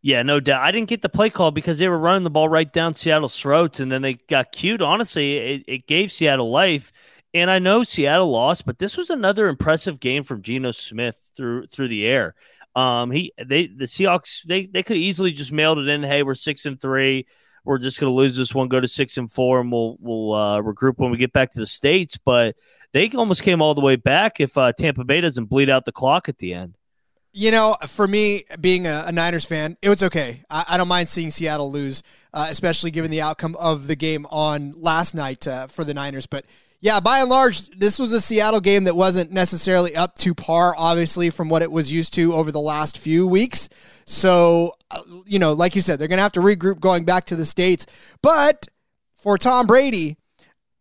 Yeah, 0.00 0.22
no 0.22 0.38
doubt. 0.38 0.62
I 0.62 0.70
didn't 0.70 0.88
get 0.88 1.02
the 1.02 1.08
play 1.08 1.28
call 1.28 1.50
because 1.50 1.78
they 1.78 1.88
were 1.88 1.98
running 1.98 2.22
the 2.22 2.30
ball 2.30 2.48
right 2.48 2.72
down 2.72 2.94
Seattle's 2.94 3.38
throats, 3.38 3.80
and 3.80 3.90
then 3.90 4.02
they 4.02 4.14
got 4.14 4.52
cute. 4.52 4.80
Honestly, 4.80 5.36
it, 5.36 5.64
it 5.66 5.86
gave 5.86 6.12
Seattle 6.12 6.50
life. 6.50 6.92
And 7.34 7.50
I 7.50 7.58
know 7.58 7.82
Seattle 7.82 8.30
lost, 8.30 8.64
but 8.64 8.78
this 8.78 8.96
was 8.96 9.10
another 9.10 9.48
impressive 9.48 10.00
game 10.00 10.22
from 10.22 10.40
Geno 10.40 10.70
Smith 10.70 11.18
through 11.38 11.68
through 11.68 11.88
the 11.88 12.04
air. 12.04 12.34
Um, 12.76 13.10
he 13.10 13.32
they 13.42 13.66
the 13.66 13.86
Seahawks 13.86 14.42
they 14.42 14.66
they 14.66 14.82
could 14.82 14.98
easily 14.98 15.32
just 15.32 15.52
mailed 15.52 15.78
it 15.78 15.88
in. 15.88 16.02
Hey, 16.02 16.22
we're 16.22 16.34
six 16.34 16.66
and 16.66 16.78
three. 16.78 17.26
We're 17.64 17.78
just 17.78 17.98
going 17.98 18.10
to 18.10 18.14
lose 18.14 18.36
this 18.36 18.54
one, 18.54 18.68
go 18.68 18.80
to 18.80 18.88
six 18.88 19.16
and 19.16 19.30
four, 19.30 19.60
and 19.60 19.72
we'll 19.72 19.96
we'll 20.00 20.34
uh, 20.34 20.58
regroup 20.60 20.98
when 20.98 21.10
we 21.10 21.16
get 21.16 21.32
back 21.32 21.50
to 21.52 21.60
the 21.60 21.66
states. 21.66 22.18
But 22.22 22.56
they 22.92 23.10
almost 23.10 23.42
came 23.42 23.62
all 23.62 23.74
the 23.74 23.80
way 23.80 23.96
back 23.96 24.40
if 24.40 24.56
uh, 24.58 24.72
Tampa 24.72 25.04
Bay 25.04 25.20
doesn't 25.20 25.46
bleed 25.46 25.70
out 25.70 25.84
the 25.84 25.92
clock 25.92 26.28
at 26.28 26.38
the 26.38 26.54
end. 26.54 26.76
You 27.32 27.50
know, 27.50 27.76
for 27.86 28.08
me, 28.08 28.44
being 28.60 28.86
a, 28.86 29.04
a 29.08 29.12
Niners 29.12 29.44
fan, 29.44 29.76
it 29.82 29.88
was 29.88 30.02
okay. 30.02 30.42
I, 30.48 30.64
I 30.70 30.76
don't 30.76 30.88
mind 30.88 31.08
seeing 31.08 31.30
Seattle 31.30 31.70
lose, 31.70 32.02
uh, 32.32 32.46
especially 32.48 32.90
given 32.90 33.10
the 33.10 33.20
outcome 33.20 33.54
of 33.56 33.86
the 33.86 33.96
game 33.96 34.26
on 34.30 34.72
last 34.72 35.14
night 35.14 35.46
uh, 35.46 35.66
for 35.66 35.84
the 35.84 35.94
Niners. 35.94 36.26
But 36.26 36.46
yeah, 36.80 37.00
by 37.00 37.20
and 37.20 37.28
large, 37.28 37.68
this 37.70 37.98
was 37.98 38.12
a 38.12 38.20
Seattle 38.20 38.60
game 38.60 38.84
that 38.84 38.94
wasn't 38.94 39.32
necessarily 39.32 39.96
up 39.96 40.16
to 40.18 40.32
par, 40.32 40.74
obviously, 40.78 41.28
from 41.30 41.48
what 41.48 41.62
it 41.62 41.72
was 41.72 41.90
used 41.90 42.14
to 42.14 42.32
over 42.34 42.52
the 42.52 42.60
last 42.60 42.98
few 42.98 43.26
weeks. 43.26 43.68
So, 44.06 44.76
uh, 44.90 45.02
you 45.26 45.40
know, 45.40 45.54
like 45.54 45.74
you 45.74 45.80
said, 45.80 45.98
they're 45.98 46.06
going 46.06 46.18
to 46.18 46.22
have 46.22 46.32
to 46.32 46.40
regroup 46.40 46.78
going 46.78 47.04
back 47.04 47.24
to 47.26 47.36
the 47.36 47.44
States. 47.44 47.84
But 48.22 48.68
for 49.16 49.36
Tom 49.38 49.66
Brady, 49.66 50.18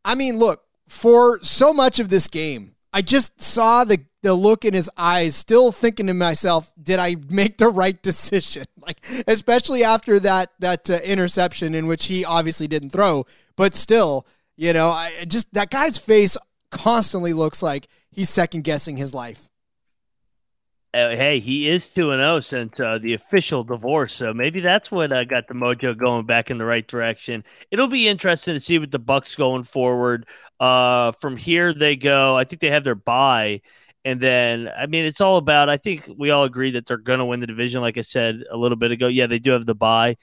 I 0.05 0.13
mean, 0.13 0.37
look, 0.37 0.63
for 0.87 1.39
so 1.41 1.73
much 1.73 1.99
of 1.99 2.09
this 2.09 2.27
game, 2.27 2.75
I 2.93 3.01
just 3.01 3.41
saw 3.41 3.83
the, 3.83 3.99
the 4.21 4.35
look 4.35 4.65
in 4.65 4.75
his 4.75 4.91
eyes, 4.97 5.35
still 5.35 5.71
thinking 5.71 6.07
to 6.07 6.13
myself, 6.13 6.71
did 6.81 6.99
I 6.99 7.15
make 7.29 7.57
the 7.57 7.69
right 7.69 8.01
decision? 8.01 8.65
Like, 8.87 9.05
especially 9.27 9.83
after 9.83 10.17
that, 10.21 10.51
that 10.59 10.89
uh, 10.89 10.99
interception 11.03 11.75
in 11.75 11.87
which 11.87 12.05
he 12.05 12.23
obviously 12.23 12.69
didn't 12.69 12.91
throw, 12.91 13.25
but 13.57 13.75
still 13.75 14.25
you 14.57 14.73
know, 14.73 14.89
I 14.89 15.25
just 15.25 15.53
that 15.53 15.69
guy's 15.69 15.97
face 15.97 16.35
constantly 16.71 17.33
looks 17.33 17.63
like 17.63 17.87
he's 18.11 18.29
second 18.29 18.63
guessing 18.63 18.97
his 18.97 19.13
life. 19.13 19.47
Uh, 20.93 21.09
hey, 21.09 21.39
he 21.39 21.69
is 21.69 21.93
two 21.93 22.11
and 22.11 22.19
zero 22.19 22.39
since 22.39 22.79
uh, 22.79 22.97
the 22.97 23.13
official 23.13 23.63
divorce, 23.63 24.15
so 24.15 24.33
maybe 24.33 24.61
that's 24.61 24.89
what 24.89 25.11
uh, 25.11 25.23
got 25.25 25.47
the 25.47 25.53
mojo 25.53 25.95
going 25.95 26.25
back 26.25 26.49
in 26.49 26.57
the 26.57 26.65
right 26.65 26.87
direction. 26.87 27.43
It'll 27.69 27.87
be 27.87 28.07
interesting 28.07 28.55
to 28.55 28.59
see 28.59 28.79
what 28.79 28.89
the 28.89 28.99
Bucs 28.99 29.37
going 29.37 29.63
forward. 29.63 30.25
Uh, 30.59 31.11
from 31.11 31.37
here, 31.37 31.73
they 31.73 31.95
go. 31.97 32.35
I 32.35 32.45
think 32.45 32.61
they 32.61 32.71
have 32.71 32.83
their 32.83 32.95
bye, 32.95 33.61
and 34.05 34.19
then 34.19 34.69
I 34.75 34.87
mean, 34.87 35.05
it's 35.05 35.21
all 35.21 35.37
about. 35.37 35.69
I 35.69 35.77
think 35.77 36.09
we 36.17 36.31
all 36.31 36.45
agree 36.45 36.71
that 36.71 36.87
they're 36.87 36.97
going 36.97 37.19
to 37.19 37.25
win 37.25 37.41
the 37.41 37.47
division. 37.47 37.81
Like 37.81 37.97
I 37.99 38.01
said 38.01 38.43
a 38.49 38.57
little 38.57 38.77
bit 38.77 38.91
ago, 38.91 39.07
yeah, 39.07 39.27
they 39.27 39.39
do 39.39 39.51
have 39.51 39.67
the 39.67 39.75
bye. 39.75 40.15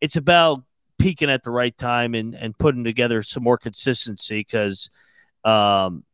It's 0.00 0.16
about 0.16 0.62
peaking 1.02 1.30
at 1.30 1.42
the 1.42 1.50
right 1.50 1.76
time 1.76 2.14
and 2.14 2.34
and 2.34 2.56
putting 2.56 2.84
together 2.84 3.22
some 3.22 3.42
more 3.42 3.58
consistency 3.58 4.40
because. 4.40 4.88
Um, 5.44 6.04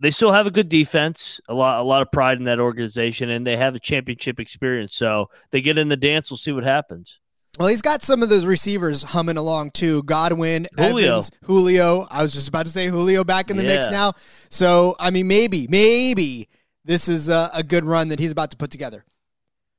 they 0.00 0.12
still 0.12 0.30
have 0.30 0.46
a 0.46 0.50
good 0.52 0.68
defense, 0.68 1.40
a 1.48 1.54
lot 1.54 1.80
a 1.80 1.82
lot 1.82 2.02
of 2.02 2.12
pride 2.12 2.38
in 2.38 2.44
that 2.44 2.60
organization, 2.60 3.30
and 3.30 3.44
they 3.44 3.56
have 3.56 3.74
a 3.74 3.80
championship 3.80 4.38
experience. 4.38 4.94
So 4.94 5.28
they 5.50 5.60
get 5.60 5.76
in 5.76 5.88
the 5.88 5.96
dance. 5.96 6.30
We'll 6.30 6.38
see 6.38 6.52
what 6.52 6.62
happens. 6.62 7.18
Well, 7.58 7.66
he's 7.66 7.82
got 7.82 8.02
some 8.02 8.22
of 8.22 8.28
those 8.28 8.46
receivers 8.46 9.02
humming 9.02 9.36
along 9.36 9.72
too. 9.72 10.04
Godwin, 10.04 10.68
Julio. 10.76 11.08
Evans, 11.08 11.30
Julio. 11.44 12.06
I 12.08 12.22
was 12.22 12.32
just 12.32 12.48
about 12.48 12.66
to 12.66 12.70
say 12.70 12.86
Julio 12.86 13.24
back 13.24 13.50
in 13.50 13.56
the 13.56 13.64
mix 13.64 13.90
now. 13.90 14.12
So, 14.48 14.94
I 15.00 15.10
mean, 15.10 15.26
maybe, 15.26 15.66
maybe 15.68 16.48
this 16.84 17.08
is 17.08 17.28
a, 17.28 17.50
a 17.52 17.64
good 17.64 17.84
run 17.84 18.08
that 18.08 18.20
he's 18.20 18.30
about 18.30 18.52
to 18.52 18.56
put 18.56 18.70
together. 18.70 19.04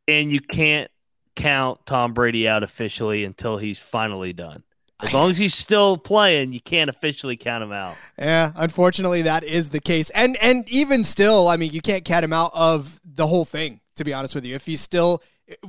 And 0.09 0.29
you 0.29 0.41
can't 0.41 0.91
count 1.39 1.85
Tom 1.85 2.13
Brady 2.13 2.47
out 2.47 2.63
officially 2.63 3.23
until 3.23 3.57
he's 3.57 3.79
finally 3.79 4.33
done. 4.33 4.63
As 5.01 5.13
long 5.13 5.29
as 5.29 5.37
he's 5.37 5.55
still 5.55 5.95
playing, 5.97 6.51
you 6.51 6.59
can't 6.59 6.89
officially 6.89 7.37
count 7.37 7.63
him 7.63 7.71
out. 7.71 7.95
Yeah, 8.17 8.51
unfortunately, 8.57 9.21
that 9.21 9.45
is 9.45 9.69
the 9.69 9.79
case. 9.79 10.09
And 10.09 10.35
and 10.41 10.67
even 10.69 11.05
still, 11.05 11.47
I 11.47 11.55
mean, 11.55 11.71
you 11.71 11.79
can't 11.81 12.03
count 12.03 12.25
him 12.25 12.33
out 12.33 12.51
of 12.53 12.99
the 13.05 13.25
whole 13.25 13.45
thing. 13.45 13.79
To 13.95 14.03
be 14.03 14.13
honest 14.13 14.35
with 14.35 14.45
you, 14.45 14.55
if 14.55 14.65
he's 14.65 14.81
still, 14.81 15.21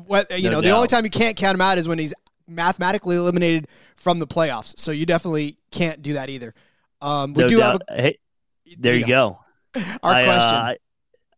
what 0.06 0.28
you 0.36 0.50
No 0.50 0.56
know, 0.56 0.60
the 0.60 0.70
only 0.70 0.88
time 0.88 1.04
you 1.04 1.10
can't 1.10 1.36
count 1.36 1.54
him 1.54 1.60
out 1.60 1.78
is 1.78 1.86
when 1.86 1.98
he's 1.98 2.12
mathematically 2.48 3.14
eliminated 3.16 3.68
from 3.96 4.18
the 4.18 4.26
playoffs. 4.26 4.76
So 4.78 4.90
you 4.90 5.06
definitely 5.06 5.58
can't 5.70 6.02
do 6.02 6.14
that 6.14 6.28
either. 6.28 6.52
Um, 7.00 7.32
we 7.34 7.42
No 7.44 7.48
do 7.48 7.58
doubt. 7.58 7.82
have 7.88 7.98
hey, 7.98 8.18
there 8.78 8.96
you 8.96 9.06
go. 9.06 9.38
a, 9.76 9.80
our 10.02 10.12
I, 10.12 10.22
uh, 10.22 10.24
question. 10.24 10.58
I, 10.58 10.76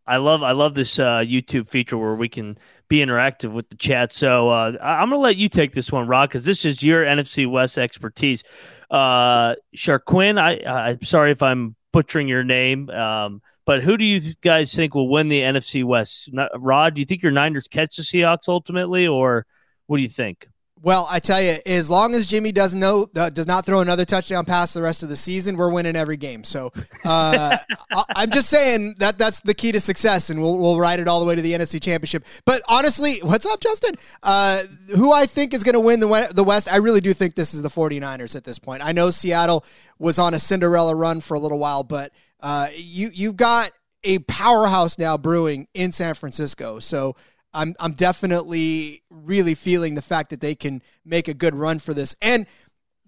I 0.06 0.16
love 0.16 0.42
I 0.42 0.52
love 0.52 0.74
this 0.74 0.98
uh, 0.98 1.18
YouTube 1.18 1.68
feature 1.68 1.96
where 1.98 2.14
we 2.14 2.28
can 2.30 2.56
be 2.92 2.98
interactive 2.98 3.52
with 3.52 3.70
the 3.70 3.76
chat. 3.76 4.12
So 4.12 4.50
uh, 4.50 4.76
I'm 4.82 5.08
going 5.08 5.18
to 5.18 5.22
let 5.22 5.38
you 5.38 5.48
take 5.48 5.72
this 5.72 5.90
one, 5.90 6.06
Rod, 6.06 6.28
because 6.28 6.44
this 6.44 6.66
is 6.66 6.82
your 6.82 7.02
NFC 7.06 7.50
West 7.50 7.78
expertise. 7.78 8.44
Uh, 8.90 9.54
Sharquin, 9.74 10.38
I 10.38 10.90
I'm 10.90 11.00
sorry 11.00 11.32
if 11.32 11.42
I'm 11.42 11.74
butchering 11.94 12.28
your 12.28 12.44
name, 12.44 12.90
um, 12.90 13.40
but 13.64 13.82
who 13.82 13.96
do 13.96 14.04
you 14.04 14.34
guys 14.42 14.74
think 14.74 14.94
will 14.94 15.08
win 15.08 15.28
the 15.28 15.40
NFC 15.40 15.82
West? 15.82 16.28
Not, 16.34 16.50
Rod, 16.54 16.92
do 16.92 17.00
you 17.00 17.06
think 17.06 17.22
your 17.22 17.32
Niners 17.32 17.66
catch 17.66 17.96
the 17.96 18.02
Seahawks 18.02 18.46
ultimately, 18.48 19.06
or 19.06 19.46
what 19.86 19.96
do 19.96 20.02
you 20.02 20.08
think? 20.10 20.46
Well, 20.84 21.06
I 21.08 21.20
tell 21.20 21.40
you, 21.40 21.58
as 21.64 21.88
long 21.88 22.12
as 22.12 22.26
Jimmy 22.26 22.50
does 22.50 22.74
no 22.74 23.06
uh, 23.14 23.30
does 23.30 23.46
not 23.46 23.64
throw 23.64 23.80
another 23.80 24.04
touchdown 24.04 24.44
pass 24.44 24.72
the 24.72 24.82
rest 24.82 25.04
of 25.04 25.08
the 25.08 25.14
season, 25.14 25.56
we're 25.56 25.70
winning 25.70 25.94
every 25.94 26.16
game. 26.16 26.42
So 26.42 26.72
uh, 27.04 27.56
I, 27.92 28.04
I'm 28.16 28.30
just 28.30 28.48
saying 28.48 28.96
that 28.98 29.16
that's 29.16 29.40
the 29.42 29.54
key 29.54 29.70
to 29.72 29.80
success, 29.80 30.30
and 30.30 30.40
we'll 30.40 30.58
we'll 30.58 30.80
ride 30.80 30.98
it 30.98 31.06
all 31.06 31.20
the 31.20 31.26
way 31.26 31.36
to 31.36 31.42
the 31.42 31.52
NFC 31.52 31.80
Championship. 31.80 32.26
But 32.44 32.62
honestly, 32.68 33.20
what's 33.22 33.46
up, 33.46 33.60
Justin? 33.60 33.94
Uh, 34.24 34.64
who 34.96 35.12
I 35.12 35.26
think 35.26 35.54
is 35.54 35.62
going 35.62 35.74
to 35.74 35.80
win 35.80 36.00
the 36.00 36.30
the 36.34 36.42
West? 36.42 36.66
I 36.70 36.78
really 36.78 37.00
do 37.00 37.14
think 37.14 37.36
this 37.36 37.54
is 37.54 37.62
the 37.62 37.70
49ers 37.70 38.34
at 38.34 38.42
this 38.42 38.58
point. 38.58 38.84
I 38.84 38.90
know 38.90 39.12
Seattle 39.12 39.64
was 40.00 40.18
on 40.18 40.34
a 40.34 40.40
Cinderella 40.40 40.96
run 40.96 41.20
for 41.20 41.34
a 41.34 41.40
little 41.40 41.60
while, 41.60 41.84
but 41.84 42.12
uh, 42.40 42.68
you 42.74 43.10
you've 43.14 43.36
got 43.36 43.70
a 44.02 44.18
powerhouse 44.18 44.98
now 44.98 45.16
brewing 45.16 45.68
in 45.74 45.92
San 45.92 46.14
Francisco. 46.14 46.80
So. 46.80 47.14
I'm 47.54 47.74
I'm 47.80 47.92
definitely 47.92 49.02
really 49.10 49.54
feeling 49.54 49.94
the 49.94 50.02
fact 50.02 50.30
that 50.30 50.40
they 50.40 50.54
can 50.54 50.82
make 51.04 51.28
a 51.28 51.34
good 51.34 51.54
run 51.54 51.78
for 51.78 51.94
this. 51.94 52.14
And 52.22 52.46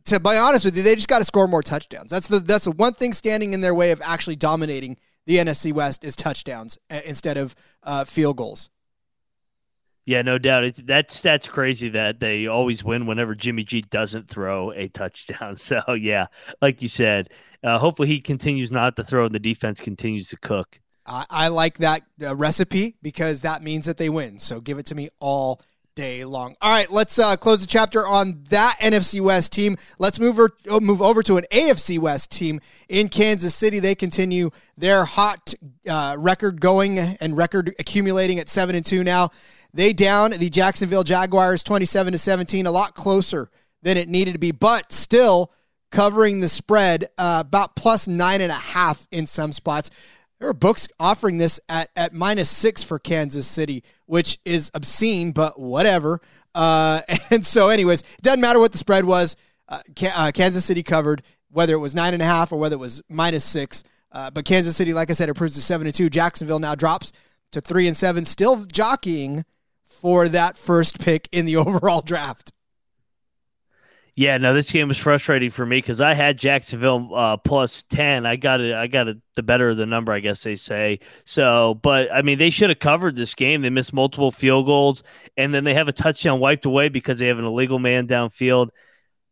to 0.06 0.20
be 0.20 0.36
honest 0.36 0.64
with 0.64 0.76
you, 0.76 0.82
they 0.82 0.94
just 0.94 1.08
got 1.08 1.18
to 1.18 1.24
score 1.24 1.48
more 1.48 1.62
touchdowns. 1.62 2.10
That's 2.10 2.28
the 2.28 2.40
that's 2.40 2.64
the 2.64 2.72
one 2.72 2.94
thing 2.94 3.12
standing 3.12 3.52
in 3.52 3.60
their 3.60 3.74
way 3.74 3.90
of 3.90 4.00
actually 4.04 4.36
dominating 4.36 4.98
the 5.26 5.36
NFC 5.36 5.72
West 5.72 6.04
is 6.04 6.16
touchdowns 6.16 6.78
uh, 6.90 7.00
instead 7.04 7.36
of 7.36 7.54
uh, 7.82 8.04
field 8.04 8.36
goals. 8.36 8.68
Yeah, 10.06 10.20
no 10.20 10.36
doubt. 10.36 10.64
It's 10.64 10.82
that's 10.82 11.22
that's 11.22 11.48
crazy 11.48 11.88
that 11.90 12.20
they 12.20 12.46
always 12.46 12.84
win 12.84 13.06
whenever 13.06 13.34
Jimmy 13.34 13.64
G 13.64 13.80
doesn't 13.80 14.28
throw 14.28 14.70
a 14.72 14.88
touchdown. 14.88 15.56
So 15.64 15.80
yeah, 15.94 16.26
like 16.60 16.82
you 16.82 16.88
said, 16.88 17.30
uh, 17.62 17.78
hopefully 17.78 18.08
he 18.08 18.20
continues 18.20 18.70
not 18.70 18.96
to 18.96 19.04
throw 19.04 19.24
and 19.24 19.34
the 19.34 19.38
defense 19.38 19.80
continues 19.80 20.28
to 20.28 20.36
cook. 20.36 20.78
I, 21.06 21.26
I 21.28 21.48
like 21.48 21.78
that 21.78 22.02
uh, 22.22 22.34
recipe 22.34 22.96
because 23.02 23.42
that 23.42 23.62
means 23.62 23.86
that 23.86 23.96
they 23.96 24.08
win. 24.08 24.38
So 24.38 24.60
give 24.60 24.78
it 24.78 24.86
to 24.86 24.94
me 24.94 25.10
all 25.20 25.60
day 25.94 26.24
long. 26.24 26.56
All 26.60 26.70
right, 26.70 26.90
let's 26.90 27.18
uh, 27.18 27.36
close 27.36 27.60
the 27.60 27.66
chapter 27.66 28.06
on 28.06 28.42
that 28.50 28.76
NFC 28.80 29.20
West 29.20 29.52
team. 29.52 29.76
Let's 29.98 30.18
move 30.18 30.38
over, 30.38 30.56
oh, 30.68 30.80
move 30.80 31.00
over 31.00 31.22
to 31.22 31.36
an 31.36 31.44
AFC 31.52 31.98
West 31.98 32.30
team 32.30 32.60
in 32.88 33.08
Kansas 33.08 33.54
City. 33.54 33.78
They 33.78 33.94
continue 33.94 34.50
their 34.76 35.04
hot 35.04 35.54
uh, 35.88 36.16
record 36.18 36.60
going 36.60 36.98
and 36.98 37.36
record 37.36 37.74
accumulating 37.78 38.38
at 38.38 38.48
seven 38.48 38.74
and 38.74 38.84
two 38.84 39.04
now. 39.04 39.30
They 39.72 39.92
down 39.92 40.32
the 40.32 40.50
Jacksonville 40.50 41.04
Jaguars 41.04 41.62
twenty 41.62 41.84
seven 41.84 42.12
to 42.12 42.18
seventeen, 42.18 42.66
a 42.66 42.72
lot 42.72 42.94
closer 42.94 43.50
than 43.82 43.96
it 43.96 44.08
needed 44.08 44.32
to 44.32 44.38
be, 44.38 44.50
but 44.50 44.92
still 44.92 45.52
covering 45.90 46.40
the 46.40 46.48
spread 46.48 47.08
uh, 47.18 47.42
about 47.46 47.76
plus 47.76 48.08
nine 48.08 48.40
and 48.40 48.50
a 48.50 48.56
half 48.56 49.06
in 49.12 49.26
some 49.26 49.52
spots. 49.52 49.90
There 50.40 50.48
are 50.48 50.54
books 50.54 50.88
offering 50.98 51.38
this 51.38 51.60
at, 51.68 51.90
at 51.96 52.12
minus 52.12 52.50
six 52.50 52.82
for 52.82 52.98
Kansas 52.98 53.46
City, 53.46 53.82
which 54.06 54.38
is 54.44 54.70
obscene, 54.74 55.32
but 55.32 55.58
whatever. 55.58 56.20
Uh, 56.54 57.02
and 57.30 57.44
so, 57.44 57.68
anyways, 57.68 58.00
it 58.00 58.22
doesn't 58.22 58.40
matter 58.40 58.58
what 58.58 58.72
the 58.72 58.78
spread 58.78 59.04
was. 59.04 59.36
Uh, 59.68 59.80
uh, 60.14 60.32
Kansas 60.34 60.64
City 60.64 60.82
covered, 60.82 61.22
whether 61.50 61.74
it 61.74 61.78
was 61.78 61.94
nine 61.94 62.14
and 62.14 62.22
a 62.22 62.26
half 62.26 62.52
or 62.52 62.58
whether 62.58 62.74
it 62.74 62.80
was 62.80 63.02
minus 63.08 63.44
six. 63.44 63.84
Uh, 64.12 64.30
but 64.30 64.44
Kansas 64.44 64.76
City, 64.76 64.92
like 64.92 65.10
I 65.10 65.14
said, 65.14 65.28
improves 65.28 65.54
to 65.54 65.62
seven 65.62 65.86
and 65.86 65.94
two. 65.94 66.08
Jacksonville 66.08 66.60
now 66.60 66.74
drops 66.74 67.12
to 67.52 67.60
three 67.60 67.86
and 67.86 67.96
seven, 67.96 68.24
still 68.24 68.64
jockeying 68.64 69.44
for 69.84 70.28
that 70.28 70.58
first 70.58 71.00
pick 71.00 71.28
in 71.32 71.46
the 71.46 71.56
overall 71.56 72.00
draft. 72.00 72.52
Yeah, 74.16 74.38
no, 74.38 74.54
this 74.54 74.70
game 74.70 74.86
was 74.86 74.98
frustrating 74.98 75.50
for 75.50 75.66
me 75.66 75.78
because 75.78 76.00
I 76.00 76.14
had 76.14 76.38
Jacksonville 76.38 77.12
uh, 77.12 77.36
plus 77.36 77.82
ten. 77.82 78.26
I 78.26 78.36
got 78.36 78.60
it. 78.60 78.72
I 78.72 78.86
got 78.86 79.08
it. 79.08 79.18
The 79.34 79.42
better 79.42 79.70
of 79.70 79.76
the 79.76 79.86
number, 79.86 80.12
I 80.12 80.20
guess 80.20 80.44
they 80.44 80.54
say. 80.54 81.00
So, 81.24 81.80
but 81.82 82.14
I 82.14 82.22
mean, 82.22 82.38
they 82.38 82.50
should 82.50 82.68
have 82.70 82.78
covered 82.78 83.16
this 83.16 83.34
game. 83.34 83.62
They 83.62 83.70
missed 83.70 83.92
multiple 83.92 84.30
field 84.30 84.66
goals, 84.66 85.02
and 85.36 85.52
then 85.52 85.64
they 85.64 85.74
have 85.74 85.88
a 85.88 85.92
touchdown 85.92 86.38
wiped 86.38 86.64
away 86.64 86.88
because 86.88 87.18
they 87.18 87.26
have 87.26 87.40
an 87.40 87.44
illegal 87.44 87.80
man 87.80 88.06
downfield. 88.06 88.68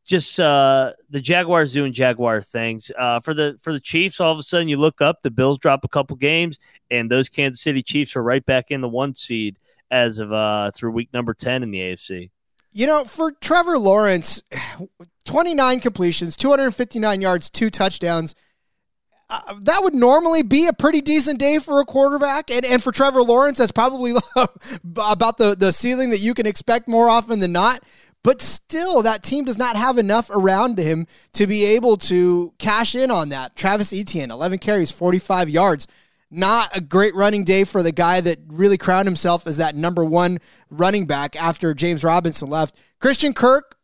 Just 0.04 0.40
uh, 0.40 0.94
the 1.10 1.20
Jaguars 1.20 1.72
doing 1.72 1.92
Jaguar 1.92 2.40
things. 2.40 2.90
Uh, 2.98 3.20
for 3.20 3.34
the 3.34 3.56
for 3.62 3.72
the 3.72 3.80
Chiefs, 3.80 4.18
all 4.18 4.32
of 4.32 4.38
a 4.40 4.42
sudden 4.42 4.66
you 4.66 4.78
look 4.78 5.00
up, 5.00 5.22
the 5.22 5.30
Bills 5.30 5.58
drop 5.58 5.84
a 5.84 5.88
couple 5.88 6.16
games, 6.16 6.58
and 6.90 7.08
those 7.08 7.28
Kansas 7.28 7.62
City 7.62 7.82
Chiefs 7.82 8.16
are 8.16 8.22
right 8.22 8.44
back 8.44 8.72
in 8.72 8.80
the 8.80 8.88
one 8.88 9.14
seed 9.14 9.58
as 9.92 10.18
of 10.18 10.32
uh, 10.32 10.72
through 10.74 10.90
week 10.90 11.10
number 11.12 11.34
ten 11.34 11.62
in 11.62 11.70
the 11.70 11.78
AFC. 11.78 12.30
You 12.72 12.86
know, 12.86 13.04
for 13.04 13.32
Trevor 13.32 13.78
Lawrence, 13.78 14.42
29 15.24 15.80
completions, 15.80 16.36
259 16.36 17.20
yards, 17.20 17.50
two 17.50 17.70
touchdowns. 17.70 18.34
Uh, 19.30 19.54
that 19.62 19.82
would 19.82 19.94
normally 19.94 20.42
be 20.42 20.66
a 20.66 20.72
pretty 20.72 21.00
decent 21.00 21.38
day 21.38 21.58
for 21.58 21.80
a 21.80 21.84
quarterback. 21.84 22.50
And, 22.50 22.66
and 22.66 22.82
for 22.82 22.92
Trevor 22.92 23.22
Lawrence, 23.22 23.58
that's 23.58 23.72
probably 23.72 24.14
about 24.96 25.38
the, 25.38 25.54
the 25.54 25.72
ceiling 25.72 26.10
that 26.10 26.18
you 26.18 26.34
can 26.34 26.46
expect 26.46 26.88
more 26.88 27.08
often 27.08 27.40
than 27.40 27.52
not. 27.52 27.82
But 28.24 28.40
still, 28.40 29.02
that 29.02 29.22
team 29.22 29.44
does 29.44 29.58
not 29.58 29.76
have 29.76 29.98
enough 29.98 30.30
around 30.30 30.78
him 30.78 31.06
to 31.32 31.46
be 31.46 31.64
able 31.64 31.96
to 31.98 32.52
cash 32.58 32.94
in 32.94 33.10
on 33.10 33.30
that. 33.30 33.56
Travis 33.56 33.92
Etienne, 33.92 34.30
11 34.30 34.58
carries, 34.58 34.90
45 34.90 35.48
yards. 35.48 35.88
Not 36.34 36.74
a 36.74 36.80
great 36.80 37.14
running 37.14 37.44
day 37.44 37.64
for 37.64 37.82
the 37.82 37.92
guy 37.92 38.22
that 38.22 38.38
really 38.46 38.78
crowned 38.78 39.06
himself 39.06 39.46
as 39.46 39.58
that 39.58 39.76
number 39.76 40.02
one 40.02 40.38
running 40.70 41.04
back 41.04 41.36
after 41.36 41.74
James 41.74 42.02
Robinson 42.02 42.48
left. 42.48 42.74
Christian 43.00 43.34
Kirk 43.34 43.76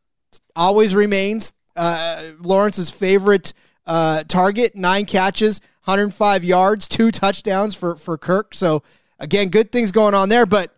always 0.56 0.94
remains 0.94 1.52
uh, 1.76 2.30
Lawrence's 2.40 2.90
favorite 2.90 3.52
uh, 3.86 4.24
target. 4.24 4.74
Nine 4.74 5.04
catches, 5.04 5.60
105 5.84 6.42
yards, 6.42 6.88
two 6.88 7.10
touchdowns 7.10 7.74
for 7.74 7.96
for 7.96 8.16
Kirk. 8.16 8.54
So 8.54 8.82
again, 9.18 9.50
good 9.50 9.70
things 9.70 9.92
going 9.92 10.14
on 10.14 10.30
there. 10.30 10.46
But 10.46 10.74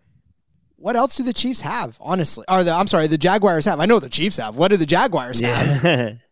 what 0.75 0.97
else 0.97 1.15
do 1.15 1.23
the 1.23 1.31
Chiefs 1.31 1.61
have? 1.61 1.97
Honestly, 2.01 2.43
or 2.49 2.65
the 2.65 2.71
I'm 2.73 2.87
sorry, 2.87 3.07
the 3.07 3.17
Jaguars 3.17 3.63
have. 3.63 3.79
I 3.79 3.85
know 3.85 3.99
the 3.99 4.09
Chiefs 4.09 4.35
have. 4.37 4.57
What 4.57 4.71
do 4.71 4.77
the 4.77 4.85
Jaguars 4.85 5.39
have? 5.39 6.17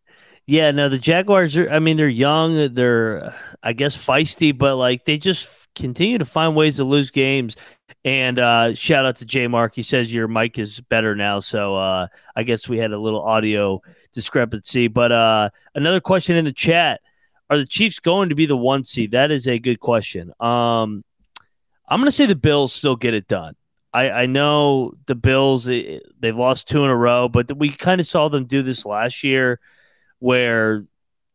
Yeah. 0.49 0.71
no, 0.71 0.89
the 0.89 0.97
Jaguars 0.97 1.55
are 1.57 1.69
I 1.69 1.79
mean, 1.79 1.97
they're 1.97 2.07
young, 2.07 2.73
they're 2.73 3.33
I 3.61 3.73
guess 3.73 3.95
feisty, 3.95 4.57
but 4.57 4.75
like 4.75 5.05
they 5.05 5.17
just 5.17 5.67
continue 5.75 6.17
to 6.17 6.25
find 6.25 6.55
ways 6.55 6.77
to 6.77 6.83
lose 6.83 7.11
games. 7.11 7.55
And 8.05 8.39
uh 8.39 8.73
shout 8.73 9.05
out 9.05 9.17
to 9.17 9.25
J 9.25 9.47
Mark. 9.47 9.75
He 9.75 9.83
says 9.83 10.13
your 10.13 10.27
mic 10.27 10.57
is 10.57 10.79
better 10.79 11.15
now, 11.15 11.39
so 11.39 11.75
uh 11.75 12.07
I 12.35 12.43
guess 12.43 12.67
we 12.67 12.77
had 12.77 12.91
a 12.91 12.97
little 12.97 13.21
audio 13.21 13.81
discrepancy. 14.13 14.87
But 14.87 15.11
uh 15.11 15.49
another 15.75 15.99
question 15.99 16.35
in 16.35 16.45
the 16.45 16.53
chat. 16.53 17.01
Are 17.49 17.57
the 17.57 17.65
Chiefs 17.65 17.99
going 17.99 18.29
to 18.29 18.35
be 18.35 18.45
the 18.45 18.55
one 18.55 18.83
seed? 18.83 19.11
That 19.11 19.31
is 19.31 19.47
a 19.47 19.59
good 19.59 19.79
question. 19.79 20.33
Um 20.39 21.03
I'm 21.87 21.99
going 21.99 22.05
to 22.05 22.11
say 22.11 22.27
the 22.27 22.35
Bills 22.35 22.71
still 22.71 22.95
get 22.95 23.15
it 23.15 23.27
done. 23.27 23.55
I, 23.93 24.09
I 24.11 24.25
know 24.27 24.93
the 25.07 25.15
Bills 25.15 25.65
they, 25.65 26.01
they've 26.19 26.35
lost 26.37 26.67
two 26.67 26.83
in 26.83 26.89
a 26.89 26.95
row, 26.95 27.27
but 27.27 27.51
we 27.57 27.69
kind 27.69 27.99
of 27.99 28.05
saw 28.05 28.29
them 28.29 28.45
do 28.45 28.61
this 28.61 28.85
last 28.85 29.23
year, 29.23 29.59
where 30.19 30.85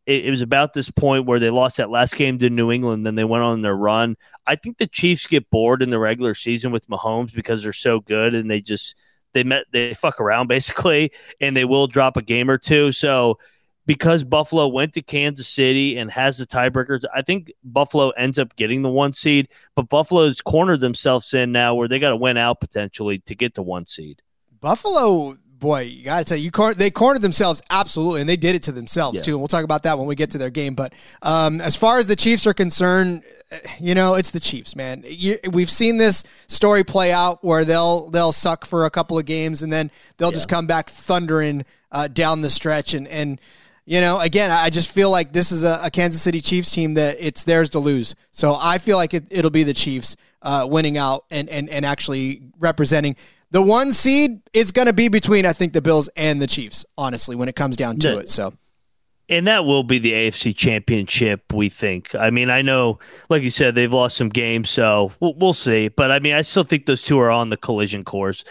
it, 0.05 0.25
it, 0.25 0.29
was 0.29 0.41
about 0.41 0.73
this 0.73 0.89
point 0.89 1.25
where 1.25 1.39
they 1.39 1.49
lost 1.49 1.77
that 1.77 1.89
last 1.89 2.15
game 2.15 2.37
to 2.39 2.49
New 2.49 2.71
England, 2.71 3.05
then 3.05 3.15
they 3.15 3.23
went 3.23 3.43
on 3.43 3.61
their 3.61 3.75
run. 3.75 4.15
I 4.45 4.55
think 4.55 4.77
the 4.77 4.87
Chiefs 4.87 5.25
get 5.25 5.49
bored 5.49 5.81
in 5.81 5.89
the 5.89 5.99
regular 5.99 6.33
season 6.33 6.71
with 6.71 6.87
Mahomes 6.87 7.33
because 7.33 7.63
they're 7.63 7.73
so 7.73 7.99
good 7.99 8.35
and 8.35 8.49
they 8.49 8.61
just 8.61 8.95
they 9.33 9.43
met 9.43 9.65
they 9.71 9.93
fuck 9.93 10.21
around 10.21 10.47
basically, 10.47 11.11
and 11.41 11.55
they 11.55 11.65
will 11.65 11.87
drop 11.87 12.17
a 12.17 12.21
game 12.21 12.49
or 12.49 12.57
two. 12.57 12.91
So 12.91 13.37
because 13.85 14.23
Buffalo 14.23 14.67
went 14.67 14.93
to 14.93 15.01
Kansas 15.01 15.47
City 15.47 15.97
and 15.97 16.09
has 16.11 16.37
the 16.37 16.47
tiebreakers, 16.47 17.03
I 17.13 17.21
think 17.21 17.51
Buffalo 17.63 18.09
ends 18.11 18.39
up 18.39 18.55
getting 18.55 18.81
the 18.81 18.89
one 18.89 19.13
seed. 19.13 19.49
But 19.75 19.89
Buffalo's 19.89 20.41
cornered 20.41 20.79
themselves 20.79 21.33
in 21.33 21.51
now 21.51 21.75
where 21.75 21.87
they 21.87 21.99
got 21.99 22.09
to 22.09 22.15
win 22.15 22.37
out 22.37 22.59
potentially 22.59 23.19
to 23.19 23.35
get 23.35 23.53
the 23.53 23.61
one 23.61 23.85
seed. 23.85 24.21
Buffalo, 24.59 25.35
boy, 25.59 25.81
you 25.81 26.03
got 26.03 26.19
to 26.19 26.25
tell 26.25 26.37
you, 26.37 26.51
cor- 26.51 26.73
they 26.73 26.91
cornered 26.91 27.21
themselves 27.21 27.61
absolutely, 27.69 28.21
and 28.21 28.29
they 28.29 28.35
did 28.35 28.55
it 28.55 28.63
to 28.63 28.71
themselves 28.71 29.17
yeah. 29.17 29.23
too. 29.23 29.31
And 29.31 29.39
we'll 29.39 29.47
talk 29.47 29.63
about 29.63 29.83
that 29.83 29.97
when 29.97 30.07
we 30.07 30.15
get 30.15 30.31
to 30.31 30.37
their 30.37 30.49
game. 30.49 30.75
But 30.75 30.93
um, 31.21 31.61
as 31.61 31.75
far 31.75 31.99
as 31.99 32.07
the 32.07 32.15
Chiefs 32.15 32.45
are 32.47 32.53
concerned, 32.53 33.23
you 33.79 33.95
know, 33.95 34.15
it's 34.15 34.31
the 34.31 34.39
Chiefs, 34.39 34.75
man. 34.75 35.03
You, 35.05 35.37
we've 35.51 35.69
seen 35.69 35.97
this 35.97 36.23
story 36.47 36.83
play 36.83 37.11
out 37.11 37.43
where 37.43 37.63
they'll 37.65 38.09
they'll 38.09 38.31
suck 38.31 38.65
for 38.65 38.85
a 38.85 38.89
couple 38.89 39.17
of 39.17 39.25
games 39.25 39.63
and 39.63 39.71
then 39.71 39.91
they'll 40.17 40.29
yeah. 40.29 40.35
just 40.35 40.49
come 40.49 40.67
back 40.67 40.89
thundering 40.89 41.65
uh, 41.91 42.07
down 42.07 42.41
the 42.41 42.49
stretch 42.49 42.93
and 42.93 43.07
and 43.07 43.39
you 43.87 44.01
know, 44.01 44.19
again, 44.19 44.49
I 44.49 44.71
just 44.71 44.91
feel 44.91 45.11
like 45.11 45.31
this 45.31 45.51
is 45.51 45.63
a, 45.63 45.79
a, 45.83 45.91
Kansas 45.91 46.19
City 46.19 46.41
Chiefs 46.41 46.71
team 46.71 46.95
that 46.95 47.17
it's 47.19 47.43
theirs 47.43 47.69
to 47.69 47.79
lose. 47.79 48.15
So 48.31 48.57
I 48.59 48.79
feel 48.79 48.97
like 48.97 49.13
it, 49.13 49.31
will 49.31 49.51
be 49.51 49.61
the 49.61 49.75
Chiefs 49.75 50.15
uh, 50.41 50.65
winning 50.67 50.97
out 50.97 51.25
and, 51.29 51.47
and, 51.49 51.69
and 51.69 51.85
actually 51.85 52.41
representing. 52.57 53.15
The 53.51 53.61
one 53.61 53.91
seed 53.91 54.41
is 54.53 54.71
going 54.71 54.87
to 54.87 54.93
be 54.93 55.07
between, 55.07 55.45
I 55.45 55.53
think, 55.53 55.73
the 55.73 55.81
Bills 55.81 56.09
and 56.15 56.41
the 56.41 56.47
Chiefs, 56.47 56.85
honestly, 56.97 57.35
when 57.35 57.47
it 57.47 57.55
comes 57.55 57.77
down 57.77 57.97
to 57.99 58.17
it. 58.17 58.29
So. 58.29 58.53
And 59.27 59.47
that 59.47 59.65
will 59.65 59.83
be 59.83 59.97
the 59.97 60.11
AFC 60.11 60.55
championship, 60.55 61.51
we 61.51 61.69
think. 61.69 62.13
I 62.13 62.29
mean, 62.29 62.49
I 62.49 62.61
know, 62.61 62.99
like 63.29 63.41
you 63.41 63.49
said, 63.49 63.73
they've 63.73 63.91
lost 63.91 64.17
some 64.17 64.29
games, 64.29 64.69
so 64.69 65.11
we'll, 65.19 65.33
we'll 65.35 65.53
see. 65.53 65.87
But 65.87 66.11
I 66.11 66.19
mean, 66.19 66.33
I 66.33 66.41
still 66.41 66.63
think 66.63 66.85
those 66.85 67.01
two 67.01 67.19
are 67.19 67.31
on 67.31 67.49
the 67.49 67.57
collision 67.57 68.03
course. 68.03 68.43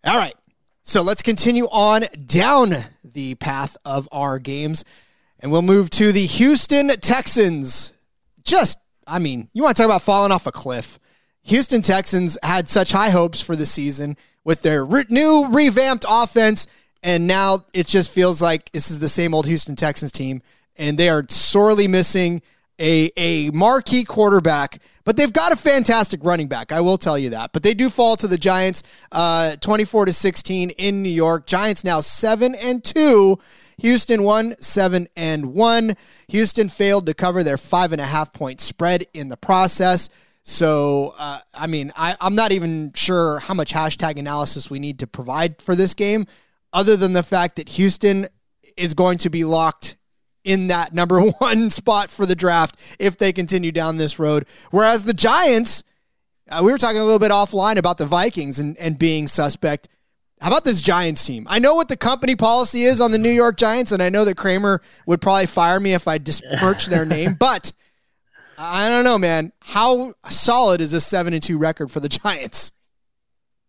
All 0.04 0.16
right. 0.16 0.34
So 0.82 1.02
let's 1.02 1.20
continue 1.20 1.66
on 1.66 2.06
down 2.24 2.74
the 3.04 3.34
path 3.34 3.76
of 3.84 4.08
our 4.12 4.38
games. 4.38 4.82
And 5.40 5.52
we'll 5.52 5.62
move 5.62 5.90
to 5.90 6.12
the 6.12 6.26
Houston 6.26 6.88
Texans. 7.00 7.92
Just, 8.42 8.78
I 9.06 9.18
mean, 9.18 9.48
you 9.52 9.62
want 9.62 9.76
to 9.76 9.82
talk 9.82 9.88
about 9.88 10.02
falling 10.02 10.32
off 10.32 10.46
a 10.46 10.52
cliff. 10.52 10.98
Houston 11.42 11.80
Texans 11.80 12.36
had 12.42 12.68
such 12.68 12.92
high 12.92 13.10
hopes 13.10 13.40
for 13.40 13.56
the 13.56 13.66
season 13.66 14.16
with 14.44 14.62
their 14.62 14.84
re- 14.84 15.06
new 15.08 15.48
revamped 15.50 16.04
offense. 16.08 16.66
And 17.02 17.26
now 17.26 17.64
it 17.72 17.86
just 17.86 18.10
feels 18.10 18.42
like 18.42 18.72
this 18.72 18.90
is 18.90 18.98
the 18.98 19.08
same 19.08 19.32
old 19.32 19.46
Houston 19.46 19.76
Texans 19.76 20.12
team. 20.12 20.42
And 20.76 20.98
they 20.98 21.08
are 21.08 21.24
sorely 21.28 21.88
missing 21.88 22.42
a, 22.78 23.10
a 23.16 23.50
marquee 23.50 24.04
quarterback, 24.04 24.80
but 25.04 25.16
they've 25.16 25.32
got 25.32 25.52
a 25.52 25.56
fantastic 25.56 26.20
running 26.22 26.48
back. 26.48 26.70
I 26.70 26.80
will 26.80 26.98
tell 26.98 27.18
you 27.18 27.30
that. 27.30 27.52
But 27.52 27.62
they 27.62 27.74
do 27.74 27.90
fall 27.90 28.16
to 28.16 28.28
the 28.28 28.38
Giants, 28.38 28.82
uh, 29.10 29.56
24 29.56 30.06
to 30.06 30.12
16 30.12 30.70
in 30.70 31.02
New 31.02 31.08
York. 31.08 31.46
Giants 31.46 31.84
now 31.84 32.00
7 32.00 32.54
and 32.54 32.84
2 32.84 33.38
Houston 33.78 34.22
won 34.22 34.56
seven 34.60 35.08
and 35.16 35.54
one. 35.54 35.94
Houston 36.28 36.68
failed 36.68 37.06
to 37.06 37.14
cover 37.14 37.42
their 37.42 37.58
five 37.58 37.92
and 37.92 38.00
a 38.00 38.06
half 38.06 38.32
point 38.32 38.60
spread 38.60 39.06
in 39.14 39.28
the 39.28 39.36
process. 39.36 40.08
So, 40.42 41.14
uh, 41.18 41.40
I 41.52 41.66
mean, 41.66 41.92
I, 41.94 42.16
I'm 42.20 42.34
not 42.34 42.52
even 42.52 42.92
sure 42.94 43.38
how 43.38 43.54
much 43.54 43.72
hashtag 43.72 44.18
analysis 44.18 44.70
we 44.70 44.78
need 44.78 44.98
to 45.00 45.06
provide 45.06 45.60
for 45.60 45.74
this 45.74 45.94
game, 45.94 46.26
other 46.72 46.96
than 46.96 47.12
the 47.12 47.22
fact 47.22 47.56
that 47.56 47.68
Houston 47.70 48.28
is 48.76 48.94
going 48.94 49.18
to 49.18 49.30
be 49.30 49.44
locked 49.44 49.96
in 50.44 50.68
that 50.68 50.94
number 50.94 51.20
one 51.38 51.70
spot 51.70 52.10
for 52.10 52.26
the 52.26 52.34
draft 52.34 52.76
if 52.98 53.18
they 53.18 53.32
continue 53.32 53.72
down 53.72 53.98
this 53.98 54.18
road. 54.18 54.46
Whereas 54.70 55.04
the 55.04 55.14
Giants, 55.14 55.84
uh, 56.50 56.62
we 56.64 56.72
were 56.72 56.78
talking 56.78 57.00
a 57.00 57.04
little 57.04 57.18
bit 57.18 57.30
offline 57.30 57.76
about 57.76 57.98
the 57.98 58.06
Vikings 58.06 58.58
and, 58.58 58.76
and 58.78 58.98
being 58.98 59.28
suspect. 59.28 59.88
How 60.40 60.48
about 60.48 60.64
this 60.64 60.80
Giants 60.80 61.24
team? 61.24 61.46
I 61.48 61.58
know 61.58 61.74
what 61.74 61.88
the 61.88 61.96
company 61.96 62.36
policy 62.36 62.84
is 62.84 63.00
on 63.00 63.10
the 63.10 63.18
New 63.18 63.30
York 63.30 63.56
Giants, 63.56 63.92
and 63.92 64.02
I 64.02 64.08
know 64.08 64.24
that 64.24 64.36
Kramer 64.36 64.80
would 65.06 65.20
probably 65.20 65.46
fire 65.46 65.80
me 65.80 65.94
if 65.94 66.06
I 66.06 66.18
disperch 66.18 66.86
their 66.86 67.04
name, 67.04 67.34
but 67.38 67.72
I 68.56 68.88
don't 68.88 69.04
know, 69.04 69.18
man. 69.18 69.52
How 69.60 70.14
solid 70.28 70.80
is 70.80 70.92
this 70.92 71.06
seven 71.06 71.34
and 71.34 71.42
two 71.42 71.58
record 71.58 71.90
for 71.90 72.00
the 72.00 72.08
Giants? 72.08 72.72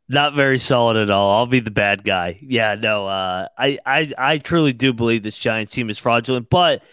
Not 0.07 0.33
very 0.33 0.57
solid 0.57 0.97
at 0.97 1.11
all. 1.11 1.37
I'll 1.37 1.45
be 1.45 1.59
the 1.59 1.69
bad 1.71 2.03
guy. 2.03 2.39
Yeah, 2.41 2.73
no. 2.73 3.05
Uh, 3.07 3.47
I, 3.57 3.77
I, 3.85 4.11
I 4.17 4.37
truly 4.39 4.73
do 4.73 4.91
believe 4.91 5.21
this 5.21 5.37
Giants 5.37 5.71
team 5.71 5.89
is 5.91 5.99
fraudulent, 5.99 6.49
but 6.49 6.83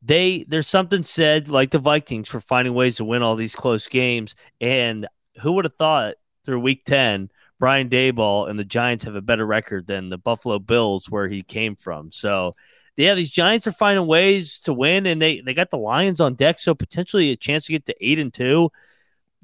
they 0.00 0.44
there's 0.48 0.66
something 0.66 1.02
said 1.02 1.48
like 1.48 1.70
the 1.70 1.78
Vikings 1.78 2.28
for 2.28 2.40
finding 2.40 2.74
ways 2.74 2.96
to 2.96 3.04
win 3.04 3.22
all 3.22 3.36
these 3.36 3.54
close 3.54 3.86
games. 3.86 4.34
And 4.60 5.06
who 5.40 5.52
would 5.52 5.66
have 5.66 5.74
thought 5.74 6.14
through 6.44 6.60
Week 6.60 6.84
Ten 6.84 7.30
Brian 7.62 7.88
Daboll 7.88 8.50
and 8.50 8.58
the 8.58 8.64
Giants 8.64 9.04
have 9.04 9.14
a 9.14 9.20
better 9.20 9.46
record 9.46 9.86
than 9.86 10.08
the 10.08 10.18
Buffalo 10.18 10.58
Bills, 10.58 11.08
where 11.08 11.28
he 11.28 11.42
came 11.42 11.76
from. 11.76 12.10
So, 12.10 12.56
yeah, 12.96 13.14
these 13.14 13.30
Giants 13.30 13.68
are 13.68 13.72
finding 13.72 14.08
ways 14.08 14.58
to 14.62 14.72
win, 14.72 15.06
and 15.06 15.22
they 15.22 15.42
they 15.42 15.54
got 15.54 15.70
the 15.70 15.78
Lions 15.78 16.20
on 16.20 16.34
deck, 16.34 16.58
so 16.58 16.74
potentially 16.74 17.30
a 17.30 17.36
chance 17.36 17.66
to 17.66 17.72
get 17.72 17.86
to 17.86 17.94
eight 18.00 18.18
and 18.18 18.34
two. 18.34 18.72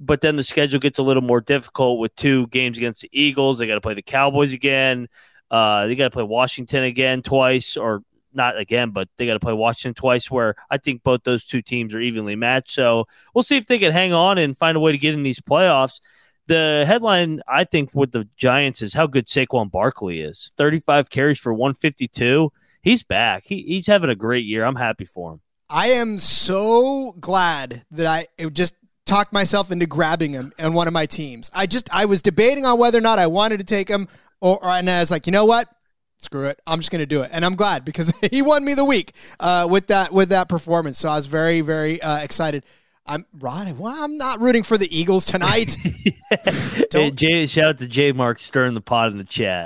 But 0.01 0.21
then 0.21 0.35
the 0.35 0.43
schedule 0.43 0.81
gets 0.81 0.99
a 0.99 1.03
little 1.05 1.23
more 1.23 1.41
difficult 1.41 2.01
with 2.01 2.13
two 2.17 2.49
games 2.49 2.77
against 2.77 3.03
the 3.03 3.11
Eagles. 3.13 3.61
They 3.61 3.69
got 3.69 3.77
to 3.77 3.81
play 3.81 3.95
the 3.95 4.03
Cowboys 4.03 4.53
again. 4.53 5.07
Uh, 5.49 5.87
they 5.87 5.95
got 5.95 6.07
to 6.07 6.11
play 6.11 6.25
Washington 6.25 6.83
again 6.83 7.23
twice, 7.23 7.77
or 7.77 8.03
not 8.35 8.59
again, 8.59 8.91
but 8.91 9.09
they 9.17 9.27
got 9.27 9.35
to 9.35 9.39
play 9.39 9.53
Washington 9.53 9.95
twice, 9.95 10.29
where 10.29 10.57
I 10.69 10.79
think 10.79 11.05
both 11.05 11.23
those 11.23 11.45
two 11.45 11.63
teams 11.63 11.95
are 11.95 12.01
evenly 12.01 12.35
matched. 12.35 12.73
So 12.73 13.07
we'll 13.33 13.45
see 13.45 13.59
if 13.59 13.67
they 13.67 13.79
can 13.79 13.93
hang 13.93 14.13
on 14.13 14.39
and 14.39 14.59
find 14.59 14.77
a 14.77 14.81
way 14.81 14.91
to 14.91 14.99
get 14.99 15.15
in 15.15 15.23
these 15.23 15.39
playoffs 15.39 16.01
the 16.49 16.85
headline 16.87 17.41
I 17.47 17.65
think 17.65 17.95
with 17.95 18.13
the 18.13 18.29
Giants 18.37 18.83
is 18.83 18.95
how 18.95 19.07
good 19.07 19.27
Saquon 19.27 19.71
Barkley 19.71 20.21
is. 20.21 20.53
35 20.57 21.11
carries 21.11 21.39
for 21.39 21.53
152. 21.53 22.51
He's 22.83 23.03
back. 23.03 23.45
He, 23.47 23.63
he's 23.63 23.87
having 23.87 24.11
a 24.11 24.15
great 24.15 24.45
year. 24.45 24.65
I'm 24.65 24.77
happy 24.77 25.05
for 25.05 25.35
him. 25.35 25.41
I 25.71 25.89
am 25.89 26.19
so 26.19 27.15
glad 27.21 27.85
that 27.91 28.07
I 28.07 28.49
just 28.49 28.75
talked 29.05 29.33
myself 29.33 29.71
into 29.71 29.87
grabbing 29.87 30.33
him 30.33 30.53
in 30.59 30.73
one 30.73 30.87
of 30.87 30.95
my 30.95 31.05
teams. 31.05 31.51
I 31.55 31.67
just 31.67 31.89
I 31.95 32.07
was 32.07 32.23
debating 32.23 32.65
on 32.65 32.79
whether 32.79 32.99
or 32.99 33.03
not 33.03 33.19
I 33.19 33.27
wanted 33.27 33.59
to 33.59 33.65
take 33.65 33.89
him, 33.89 34.09
or, 34.41 34.63
or 34.65 34.71
and 34.71 34.89
I 34.89 35.01
was 35.01 35.11
like, 35.11 35.27
you 35.27 35.33
know 35.33 35.45
what? 35.45 35.69
Screw 36.17 36.45
it. 36.45 36.59
I'm 36.67 36.81
just 36.81 36.91
going 36.91 37.01
to 37.01 37.07
do 37.07 37.23
it, 37.23 37.31
and 37.33 37.45
I'm 37.45 37.55
glad 37.55 37.85
because 37.85 38.13
he 38.31 38.41
won 38.41 38.65
me 38.65 38.75
the 38.75 38.85
week 38.85 39.15
uh, 39.41 39.69
with 39.71 39.89
that 39.89 40.13
with 40.13 40.31
that 40.31 40.49
performance. 40.49 40.99
So 40.99 41.11
I 41.11 41.17
was 41.17 41.27
very 41.27 41.61
very 41.61 42.01
uh, 42.01 42.19
excited. 42.21 42.65
I'm 43.09 43.25
Rod. 43.39 43.79
Well, 43.79 44.05
I'm 44.05 44.19
not 44.19 44.39
rooting 44.41 44.63
for 44.63 44.77
the 44.77 44.97
Eagles 44.97 45.25
tonight. 45.25 45.77
hey, 46.93 47.11
Jay, 47.11 47.47
shout 47.47 47.71
out 47.71 47.79
to 47.79 47.87
J 47.87 48.13
Mark 48.13 48.39
stirring 48.39 48.75
the 48.75 48.83
pot 48.83 49.11
in 49.11 49.17
the 49.17 49.25
chat. 49.25 49.65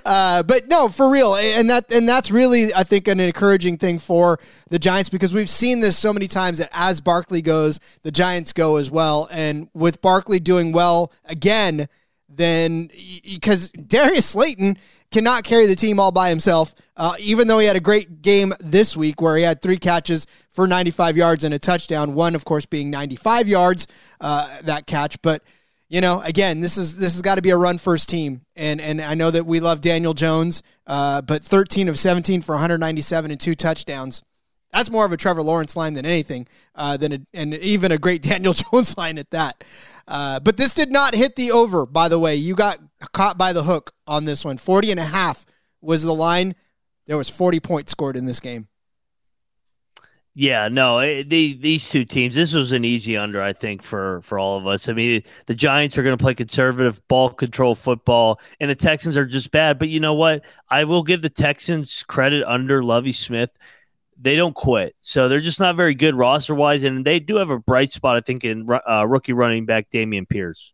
uh, 0.06 0.42
but 0.42 0.66
no, 0.66 0.88
for 0.88 1.10
real, 1.10 1.36
and 1.36 1.68
that 1.68 1.92
and 1.92 2.08
that's 2.08 2.30
really 2.30 2.72
I 2.72 2.84
think 2.84 3.06
an 3.06 3.20
encouraging 3.20 3.76
thing 3.76 3.98
for 3.98 4.40
the 4.70 4.78
Giants 4.78 5.10
because 5.10 5.34
we've 5.34 5.50
seen 5.50 5.80
this 5.80 5.98
so 5.98 6.12
many 6.12 6.26
times 6.26 6.58
that 6.58 6.70
as 6.72 7.02
Barkley 7.02 7.42
goes, 7.42 7.78
the 8.02 8.10
Giants 8.10 8.54
go 8.54 8.76
as 8.76 8.90
well, 8.90 9.28
and 9.30 9.68
with 9.74 10.00
Barkley 10.00 10.40
doing 10.40 10.72
well 10.72 11.12
again, 11.26 11.86
then 12.30 12.90
because 13.24 13.68
Darius 13.70 14.24
Slayton 14.24 14.78
cannot 15.10 15.44
carry 15.44 15.66
the 15.66 15.76
team 15.76 15.98
all 15.98 16.12
by 16.12 16.28
himself. 16.28 16.74
Uh, 16.96 17.14
even 17.18 17.48
though 17.48 17.58
he 17.58 17.66
had 17.66 17.76
a 17.76 17.80
great 17.80 18.22
game 18.22 18.52
this 18.60 18.96
week 18.96 19.20
where 19.20 19.36
he 19.36 19.42
had 19.42 19.62
three 19.62 19.78
catches 19.78 20.26
for 20.50 20.66
95 20.66 21.16
yards 21.16 21.44
and 21.44 21.54
a 21.54 21.58
touchdown, 21.58 22.14
one 22.14 22.34
of 22.34 22.44
course 22.44 22.66
being 22.66 22.90
95 22.90 23.48
yards 23.48 23.86
uh, 24.20 24.60
that 24.62 24.86
catch. 24.86 25.20
But 25.22 25.42
you 25.88 26.00
know, 26.00 26.20
again, 26.20 26.60
this 26.60 26.78
is 26.78 26.96
this 26.98 27.14
has 27.14 27.22
got 27.22 27.34
to 27.34 27.42
be 27.42 27.50
a 27.50 27.56
run 27.56 27.76
first 27.76 28.08
team, 28.08 28.42
and 28.54 28.80
and 28.80 29.00
I 29.00 29.14
know 29.14 29.30
that 29.30 29.44
we 29.44 29.58
love 29.58 29.80
Daniel 29.80 30.14
Jones, 30.14 30.62
uh, 30.86 31.20
but 31.20 31.42
13 31.42 31.88
of 31.88 31.98
17 31.98 32.42
for 32.42 32.54
197 32.54 33.30
and 33.32 33.40
two 33.40 33.56
touchdowns. 33.56 34.22
That's 34.72 34.88
more 34.88 35.04
of 35.04 35.10
a 35.10 35.16
Trevor 35.16 35.42
Lawrence 35.42 35.74
line 35.74 35.94
than 35.94 36.06
anything, 36.06 36.46
uh, 36.76 36.96
than 36.96 37.12
a, 37.12 37.18
and 37.34 37.54
even 37.54 37.90
a 37.90 37.98
great 37.98 38.22
Daniel 38.30 38.52
Jones 38.52 38.96
line 38.96 39.18
at 39.18 39.30
that. 39.30 39.64
Uh, 40.06 40.38
but 40.38 40.56
this 40.56 40.74
did 40.74 40.92
not 40.92 41.14
hit 41.14 41.34
the 41.34 41.50
over, 41.50 41.86
by 41.86 42.08
the 42.08 42.20
way. 42.20 42.36
You 42.36 42.54
got 42.54 42.78
caught 43.12 43.38
by 43.38 43.52
the 43.52 43.64
hook 43.64 43.92
on 44.06 44.24
this 44.24 44.44
one. 44.44 44.56
40 44.56 44.90
and 44.92 45.00
a 45.00 45.04
half 45.04 45.46
was 45.80 46.02
the 46.02 46.14
line. 46.14 46.54
There 47.06 47.16
was 47.16 47.28
40 47.28 47.60
points 47.60 47.92
scored 47.92 48.16
in 48.16 48.26
this 48.26 48.40
game. 48.40 48.68
Yeah, 50.32 50.68
no, 50.68 51.00
it, 51.00 51.28
these 51.28 51.58
these 51.58 51.90
two 51.90 52.04
teams. 52.04 52.36
This 52.36 52.54
was 52.54 52.70
an 52.70 52.84
easy 52.84 53.16
under, 53.16 53.42
I 53.42 53.52
think, 53.52 53.82
for 53.82 54.20
for 54.22 54.38
all 54.38 54.56
of 54.56 54.66
us. 54.66 54.88
I 54.88 54.92
mean, 54.92 55.22
the 55.46 55.54
Giants 55.54 55.98
are 55.98 56.04
going 56.04 56.16
to 56.16 56.22
play 56.22 56.34
conservative 56.34 57.06
ball 57.08 57.30
control 57.30 57.74
football, 57.74 58.40
and 58.60 58.70
the 58.70 58.76
Texans 58.76 59.16
are 59.16 59.26
just 59.26 59.50
bad. 59.50 59.80
But 59.80 59.88
you 59.88 59.98
know 59.98 60.14
what? 60.14 60.44
I 60.70 60.84
will 60.84 61.02
give 61.02 61.22
the 61.22 61.28
Texans 61.28 62.04
credit 62.04 62.44
under 62.46 62.84
Lovie 62.84 63.12
Smith 63.12 63.50
they 64.20 64.36
don't 64.36 64.54
quit. 64.54 64.94
So 65.00 65.28
they're 65.28 65.40
just 65.40 65.60
not 65.60 65.76
very 65.76 65.94
good 65.94 66.14
roster 66.14 66.54
wise, 66.54 66.84
and 66.84 67.04
they 67.04 67.20
do 67.20 67.36
have 67.36 67.50
a 67.50 67.58
bright 67.58 67.92
spot, 67.92 68.16
I 68.16 68.20
think, 68.20 68.44
in 68.44 68.66
uh, 68.88 69.06
rookie 69.06 69.32
running 69.32 69.64
back 69.64 69.90
Dameon 69.90 70.28
Pierce. 70.28 70.72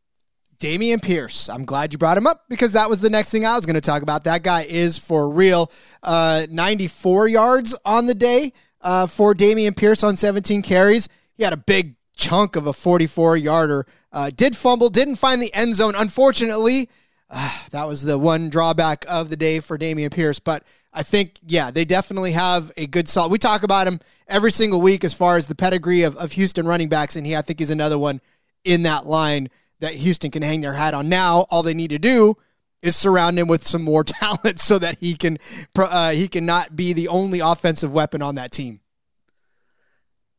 Dameon 0.58 1.02
Pierce. 1.02 1.48
I'm 1.48 1.64
glad 1.64 1.92
you 1.92 1.98
brought 1.98 2.16
him 2.16 2.26
up 2.26 2.44
because 2.48 2.72
that 2.72 2.88
was 2.88 3.00
the 3.00 3.10
next 3.10 3.30
thing 3.30 3.44
I 3.44 3.56
was 3.56 3.66
going 3.66 3.74
to 3.74 3.80
talk 3.80 4.02
about. 4.02 4.24
That 4.24 4.42
guy 4.42 4.62
is 4.62 4.98
for 4.98 5.28
real. 5.28 5.70
Uh, 6.02 6.46
94 6.50 7.28
yards 7.28 7.74
on 7.84 8.06
the 8.06 8.14
day 8.14 8.52
uh, 8.80 9.06
for 9.06 9.34
Dameon 9.34 9.76
Pierce 9.76 10.02
on 10.02 10.16
17 10.16 10.62
carries. 10.62 11.08
He 11.34 11.44
had 11.44 11.52
a 11.52 11.58
big 11.58 11.96
chunk 12.16 12.56
of 12.56 12.66
a 12.66 12.72
44 12.72 13.36
yarder. 13.36 13.86
Uh, 14.12 14.30
did 14.34 14.56
fumble, 14.56 14.88
didn't 14.88 15.16
find 15.16 15.40
the 15.40 15.52
end 15.54 15.74
zone. 15.74 15.94
Unfortunately, 15.94 16.88
uh, 17.28 17.52
that 17.70 17.86
was 17.86 18.02
the 18.02 18.18
one 18.18 18.48
drawback 18.48 19.04
of 19.08 19.28
the 19.28 19.36
day 19.36 19.60
for 19.60 19.76
Dameon 19.76 20.12
Pierce. 20.12 20.38
But 20.38 20.62
I 20.92 21.02
think, 21.02 21.38
yeah, 21.46 21.70
they 21.70 21.84
definitely 21.84 22.32
have 22.32 22.72
a 22.76 22.86
good 22.86 23.08
solid. 23.08 23.30
We 23.30 23.38
talk 23.38 23.62
about 23.62 23.86
him 23.86 24.00
every 24.28 24.50
single 24.50 24.80
week 24.80 25.04
as 25.04 25.12
far 25.12 25.36
as 25.36 25.46
the 25.46 25.54
pedigree 25.54 26.02
of, 26.02 26.16
of 26.16 26.32
Houston 26.32 26.66
running 26.66 26.88
backs, 26.88 27.16
and 27.16 27.26
he, 27.26 27.36
I 27.36 27.42
think, 27.42 27.60
is 27.60 27.70
another 27.70 27.98
one 27.98 28.20
in 28.64 28.82
that 28.84 29.06
line 29.06 29.50
that 29.80 29.94
Houston 29.94 30.30
can 30.30 30.42
hang 30.42 30.60
their 30.60 30.74
hat 30.74 30.94
on. 30.94 31.08
Now, 31.08 31.46
all 31.50 31.62
they 31.62 31.74
need 31.74 31.90
to 31.90 31.98
do 31.98 32.36
is 32.82 32.96
surround 32.96 33.38
him 33.38 33.48
with 33.48 33.66
some 33.66 33.82
more 33.82 34.04
talent 34.04 34.60
so 34.60 34.78
that 34.78 34.98
he 34.98 35.14
can 35.14 35.38
uh, 35.76 36.10
he 36.10 36.28
can 36.28 36.46
not 36.46 36.76
be 36.76 36.92
the 36.92 37.08
only 37.08 37.40
offensive 37.40 37.92
weapon 37.92 38.22
on 38.22 38.36
that 38.36 38.52
team. 38.52 38.80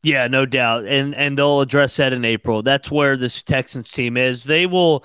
Yeah, 0.02 0.28
no 0.28 0.46
doubt, 0.46 0.86
and 0.86 1.14
and 1.14 1.36
they'll 1.36 1.60
address 1.60 1.96
that 1.96 2.12
in 2.12 2.24
April. 2.24 2.62
That's 2.62 2.90
where 2.90 3.16
this 3.16 3.42
Texans 3.42 3.90
team 3.90 4.16
is. 4.16 4.44
They 4.44 4.64
will 4.66 5.04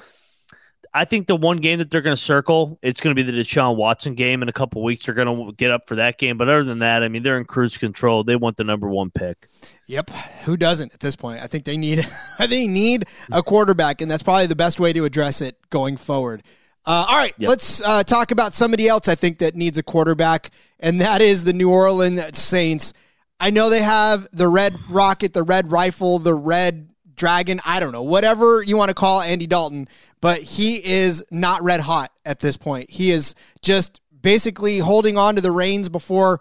I 0.96 1.06
think 1.06 1.26
the 1.26 1.36
one 1.36 1.58
game 1.58 1.80
that 1.80 1.90
they're 1.90 2.02
going 2.02 2.16
to 2.16 2.22
circle, 2.22 2.78
it's 2.84 3.02
going 3.02 3.16
to 3.16 3.24
be 3.24 3.30
the 3.30 3.36
Deshaun 3.36 3.76
Watson 3.76 4.14
game 4.14 4.44
in 4.44 4.50
a 4.50 4.54
couple 4.54 4.84
weeks. 4.84 5.06
They're 5.06 5.16
going 5.16 5.48
to 5.48 5.52
get 5.54 5.72
up 5.72 5.88
for 5.88 5.96
that 5.96 6.20
game. 6.20 6.38
But 6.38 6.50
other 6.50 6.64
than 6.64 6.80
that, 6.80 7.02
I 7.02 7.08
mean, 7.08 7.24
they're 7.24 7.38
in 7.40 7.46
cruise 7.46 7.78
control. 7.78 8.24
They 8.24 8.36
want 8.36 8.58
the 8.58 8.64
number 8.64 8.88
one 8.88 9.10
pick. 9.10 9.48
Yep. 9.88 10.12
Who 10.44 10.56
doesn't 10.56 10.94
at 10.94 11.00
this 11.00 11.16
point? 11.16 11.42
I 11.42 11.48
think 11.48 11.66
they 11.66 11.78
need 11.78 12.08
they 12.40 12.68
need 12.68 13.06
a 13.32 13.42
quarterback, 13.42 14.02
and 14.02 14.12
that's 14.12 14.24
probably 14.24 14.46
the 14.46 14.56
best 14.56 14.80
way 14.80 14.94
to 14.94 15.04
address 15.04 15.42
it 15.42 15.58
going 15.72 15.98
forward. 15.98 16.44
Uh, 16.86 17.06
all 17.08 17.18
right, 17.18 17.34
yep. 17.38 17.50
let's 17.50 17.82
uh, 17.82 18.04
talk 18.04 18.32
about 18.32 18.54
somebody 18.54 18.90
else 18.90 19.08
I 19.08 19.16
think 19.16 19.40
that 19.40 19.56
needs 19.56 19.78
a 19.78 19.84
quarterback, 19.84 20.52
and 20.82 21.00
that 21.00 21.22
is 21.22 21.46
the 21.46 21.54
New 21.54 21.72
Orleans 21.72 22.38
Saints. 22.38 22.94
I 23.40 23.50
know 23.52 23.70
they 23.70 23.82
have 23.82 24.28
the 24.34 24.50
red 24.50 24.78
rocket, 24.90 25.34
the 25.34 25.44
red 25.44 25.72
rifle, 25.72 26.20
the 26.20 26.34
red 26.34 26.90
dragon, 27.16 27.60
I 27.66 27.80
don't 27.80 27.92
know, 27.92 28.04
whatever 28.04 28.62
you 28.62 28.78
want 28.78 28.90
to 28.90 28.96
call 28.96 29.22
Andy 29.22 29.48
Dalton, 29.48 29.88
but 30.22 30.42
he 30.42 30.84
is 30.84 31.24
not 31.32 31.64
red 31.64 31.82
hot 31.82 32.12
at 32.26 32.40
this 32.40 32.58
point. 32.58 32.90
He 32.90 33.12
is 33.12 33.36
just 33.62 34.02
basically 34.22 34.80
holding 34.80 35.18
on 35.18 35.36
to 35.36 35.42
the 35.42 35.52
reins 35.52 35.90
before 35.90 36.40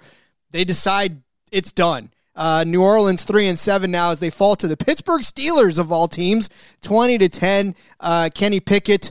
they 0.51 0.65
decide 0.65 1.23
it's 1.51 1.73
done. 1.73 2.11
Uh, 2.35 2.65
New 2.67 2.83
Orleans 2.83 3.25
three 3.25 3.47
and 3.47 3.59
seven 3.59 3.91
now 3.91 4.11
as 4.11 4.19
they 4.19 4.31
fall 4.31 4.57
to 4.57 4.67
the 4.67 4.77
Pittsburgh 4.77 5.21
Steelers 5.21 5.79
of 5.79 5.93
all 5.93 6.09
teams, 6.09 6.49
twenty 6.81 7.19
to 7.19 7.29
ten. 7.29 7.75
Uh, 8.01 8.31
Kenny 8.35 8.59
Pickett 8.59 9.11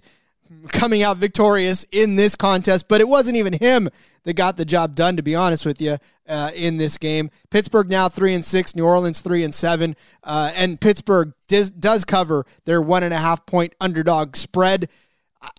coming 0.70 1.04
out 1.04 1.18
victorious 1.18 1.86
in 1.92 2.16
this 2.16 2.36
contest, 2.36 2.88
but 2.88 3.02
it 3.02 3.08
wasn't 3.08 3.38
even 3.38 3.54
him 3.54 3.90
that 4.24 4.34
got 4.34 4.58
the 4.58 4.66
job 4.66 4.96
done. 4.96 5.16
To 5.16 5.24
be 5.24 5.36
honest 5.36 5.66
with 5.66 5.82
you, 5.82 5.98
uh, 6.28 6.52
in 6.54 6.78
this 6.78 6.98
game, 6.98 7.30
Pittsburgh 7.50 7.90
now 7.90 8.08
three 8.10 8.34
and 8.34 8.46
six, 8.46 8.76
New 8.76 8.86
Orleans 8.86 9.22
three 9.22 9.44
and 9.44 9.54
seven, 9.54 9.96
uh, 10.24 10.52
and 10.56 10.80
Pittsburgh 10.80 11.34
does, 11.48 11.72
does 11.72 12.06
cover 12.06 12.46
their 12.66 12.82
one 12.82 13.04
and 13.04 13.14
a 13.14 13.18
half 13.18 13.46
point 13.46 13.74
underdog 13.82 14.36
spread. 14.36 14.90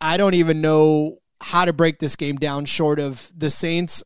I 0.01 0.17
don't 0.17 0.35
even 0.35 0.61
know 0.61 1.19
how 1.41 1.65
to 1.65 1.73
break 1.73 1.99
this 1.99 2.17
game 2.17 2.37
down 2.37 2.65
short 2.65 3.01
of 3.01 3.33
the 3.37 3.51
Saints. 3.51 4.05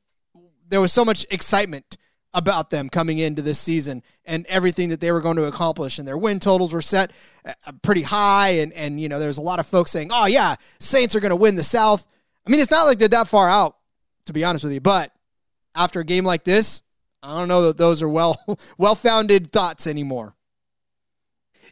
There 0.68 0.81
was 0.81 0.92
so 0.92 1.05
much 1.05 1.27
excitement 1.31 1.96
about 2.35 2.71
them 2.71 2.89
coming 2.89 3.19
into 3.19 3.41
this 3.41 3.59
season 3.59 4.03
and 4.25 4.45
everything 4.47 4.91
that 4.91 5.01
they 5.01 5.11
were 5.11 5.21
going 5.21 5.37
to 5.37 5.45
accomplish 5.45 5.99
and 5.99 6.07
their 6.07 6.19
win 6.19 6.39
totals 6.39 6.73
were 6.73 6.83
set 6.83 7.12
uh, 7.47 7.53
pretty 7.83 8.03
high 8.03 8.49
and 8.49 8.73
and 8.75 9.01
you 9.01 9.09
know 9.09 9.19
there's 9.19 9.39
a 9.39 9.43
lot 9.43 9.59
of 9.59 9.67
folks 9.67 9.91
saying 9.91 10.11
oh 10.12 10.27
yeah 10.27 10.55
saints 10.79 11.17
are 11.17 11.21
going 11.21 11.31
to 11.31 11.37
win 11.37 11.57
the 11.57 11.65
south 11.65 12.07
i 12.47 12.51
mean 12.51 12.61
it's 12.61 12.71
not 12.71 12.85
like 12.85 12.99
they're 12.99 13.09
that 13.09 13.29
far 13.29 13.49
out 13.49 13.77
to 14.27 14.33
be 14.33 14.45
honest 14.45 14.65
with 14.65 14.73
you 14.73 14.81
but 14.81 15.12
after 15.75 16.01
a 16.01 16.05
game 16.05 16.25
like 16.25 16.45
this 16.45 16.83
i 17.23 17.39
don't 17.39 17.49
know 17.49 17.62
that 17.62 17.79
those 17.79 18.03
are 18.03 18.09
well 18.09 18.39
well 18.79 18.95
founded 18.95 19.51
thoughts 19.51 19.87
anymore 19.87 20.37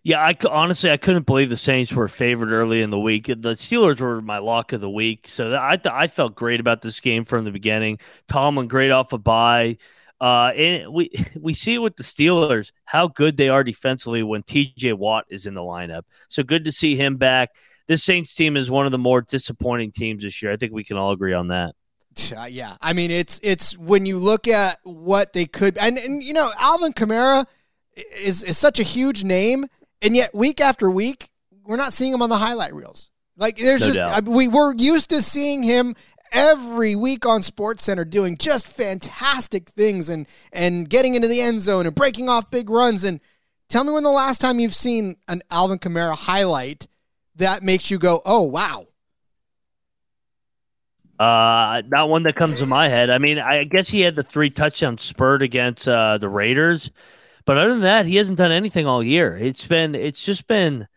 yeah, 0.07 0.21
I 0.21 0.37
honestly 0.51 0.91
I 0.91 0.99
couldn't 0.99 1.25
believe 1.25 1.49
the 1.49 1.57
Saints 1.57 1.91
were 1.91 2.09
favored 2.09 2.53
early 2.53 2.83
in 2.83 2.91
the 2.91 2.99
week. 2.99 3.25
The 3.25 3.55
Steelers 3.55 4.03
were 4.03 4.21
my 4.21 4.37
lock 4.37 4.75
of 4.75 4.83
the 4.83 4.91
week, 4.91 5.27
so 5.27 5.55
I 5.55 5.81
I 5.83 6.09
felt 6.09 6.35
great 6.35 6.61
about 6.61 6.83
this 6.83 7.01
game 7.01 7.25
from 7.25 7.47
the 7.47 7.51
beginning. 7.51 7.99
Tomlin 8.29 8.69
great 8.69 8.91
off 8.91 9.15
a 9.15 9.19
bye. 9.19 9.79
Uh, 10.25 10.53
and 10.57 10.91
we 10.91 11.11
we 11.39 11.53
see 11.53 11.75
it 11.75 11.81
with 11.81 11.97
the 11.97 12.03
Steelers 12.03 12.73
how 12.87 13.09
good 13.09 13.37
they 13.37 13.51
are 13.51 13.63
defensively 13.63 14.23
when 14.23 14.43
T.J. 14.43 14.95
Watt 14.95 15.27
is 15.29 15.47
in 15.47 15.53
the 15.53 15.61
lineup. 15.61 16.05
So 16.31 16.43
good 16.43 16.65
to 16.65 16.73
see 16.73 16.97
him 16.97 17.19
back. 17.19 17.51
This 17.89 18.03
Saints 18.03 18.35
team 18.35 18.57
is 18.57 18.71
one 18.71 18.87
of 18.87 18.93
the 18.93 18.99
more 18.99 19.21
disappointing 19.21 19.93
teams 19.93 20.23
this 20.23 20.41
year. 20.41 20.51
I 20.51 20.57
think 20.57 20.73
we 20.73 20.83
can 20.83 20.97
all 20.97 21.13
agree 21.13 21.35
on 21.35 21.49
that. 21.49 21.75
Uh, 22.35 22.47
yeah, 22.49 22.77
I 22.81 22.95
mean 22.95 23.11
it's 23.11 23.39
it's 23.43 23.77
when 23.77 24.07
you 24.07 24.17
look 24.17 24.49
at 24.49 24.79
what 24.83 25.35
they 25.35 25.45
could 25.45 25.77
and 25.77 25.99
and 25.99 26.23
you 26.23 26.33
know 26.33 26.51
Alvin 26.59 26.95
Kamara 26.95 27.45
is 28.17 28.43
is 28.45 28.57
such 28.57 28.81
a 28.81 28.83
huge 28.83 29.25
name, 29.25 29.67
and 30.01 30.17
yet 30.17 30.35
week 30.35 30.59
after 30.59 30.91
week 30.91 31.29
we're 31.67 31.77
not 31.77 31.93
seeing 31.93 32.15
him 32.15 32.23
on 32.23 32.31
the 32.31 32.39
highlight 32.39 32.75
reels. 32.75 33.11
Like 33.37 33.59
there's 33.59 33.83
no 33.83 33.89
just 33.89 34.01
I, 34.03 34.21
we 34.21 34.49
were 34.49 34.75
used 34.75 35.11
to 35.11 35.21
seeing 35.21 35.63
him 35.63 35.95
every 36.35 36.97
week 36.97 37.25
on 37.25 37.41
Sports 37.41 37.85
Center 37.85 38.05
doing 38.05 38.37
just 38.37 38.69
fantastic 38.69 39.71
things 39.71 40.11
and 40.11 40.27
and 40.53 40.91
getting 40.91 41.15
into 41.15 41.29
the 41.29 41.41
end 41.41 41.63
zone 41.63 41.87
and 41.87 41.95
breaking 41.95 42.29
off 42.29 42.51
big 42.51 42.69
runs. 42.69 43.05
And 43.05 43.21
tell 43.69 43.85
me 43.85 43.93
when 43.93 44.03
the 44.03 44.11
last 44.11 44.41
time 44.41 44.59
you've 44.59 44.75
seen 44.75 45.17
an 45.29 45.43
Alvin 45.51 45.79
Kamara 45.79 46.15
highlight 46.17 46.87
that 47.37 47.63
makes 47.63 47.91
you 47.91 47.99
go, 47.99 48.21
"Oh 48.27 48.43
wow." 48.43 48.89
Uh, 51.19 51.83
not 51.87 52.09
one 52.09 52.25
that 52.25 52.35
comes 52.35 52.59
to 52.59 52.67
my 52.67 52.89
head. 52.89 53.09
I 53.09 53.19
mean, 53.19 53.39
I 53.39 53.63
guess 53.63 53.89
he 53.89 54.01
had 54.01 54.17
the 54.17 54.25
three 54.25 54.51
touchdown 54.51 54.99
spurt 54.99 55.43
against 55.43 55.87
uh, 55.87 56.19
the 56.19 56.29
Raiders, 56.29 56.91
but 57.45 57.57
other 57.57 57.71
than 57.71 57.83
that, 57.83 58.07
he 58.07 58.17
hasn't 58.17 58.39
done 58.39 58.51
anything 58.51 58.87
all 58.87 59.03
year. 59.03 59.37
It's 59.37 59.65
been, 59.65 59.95
it's 59.95 60.25
just 60.25 60.49
been 60.49 60.89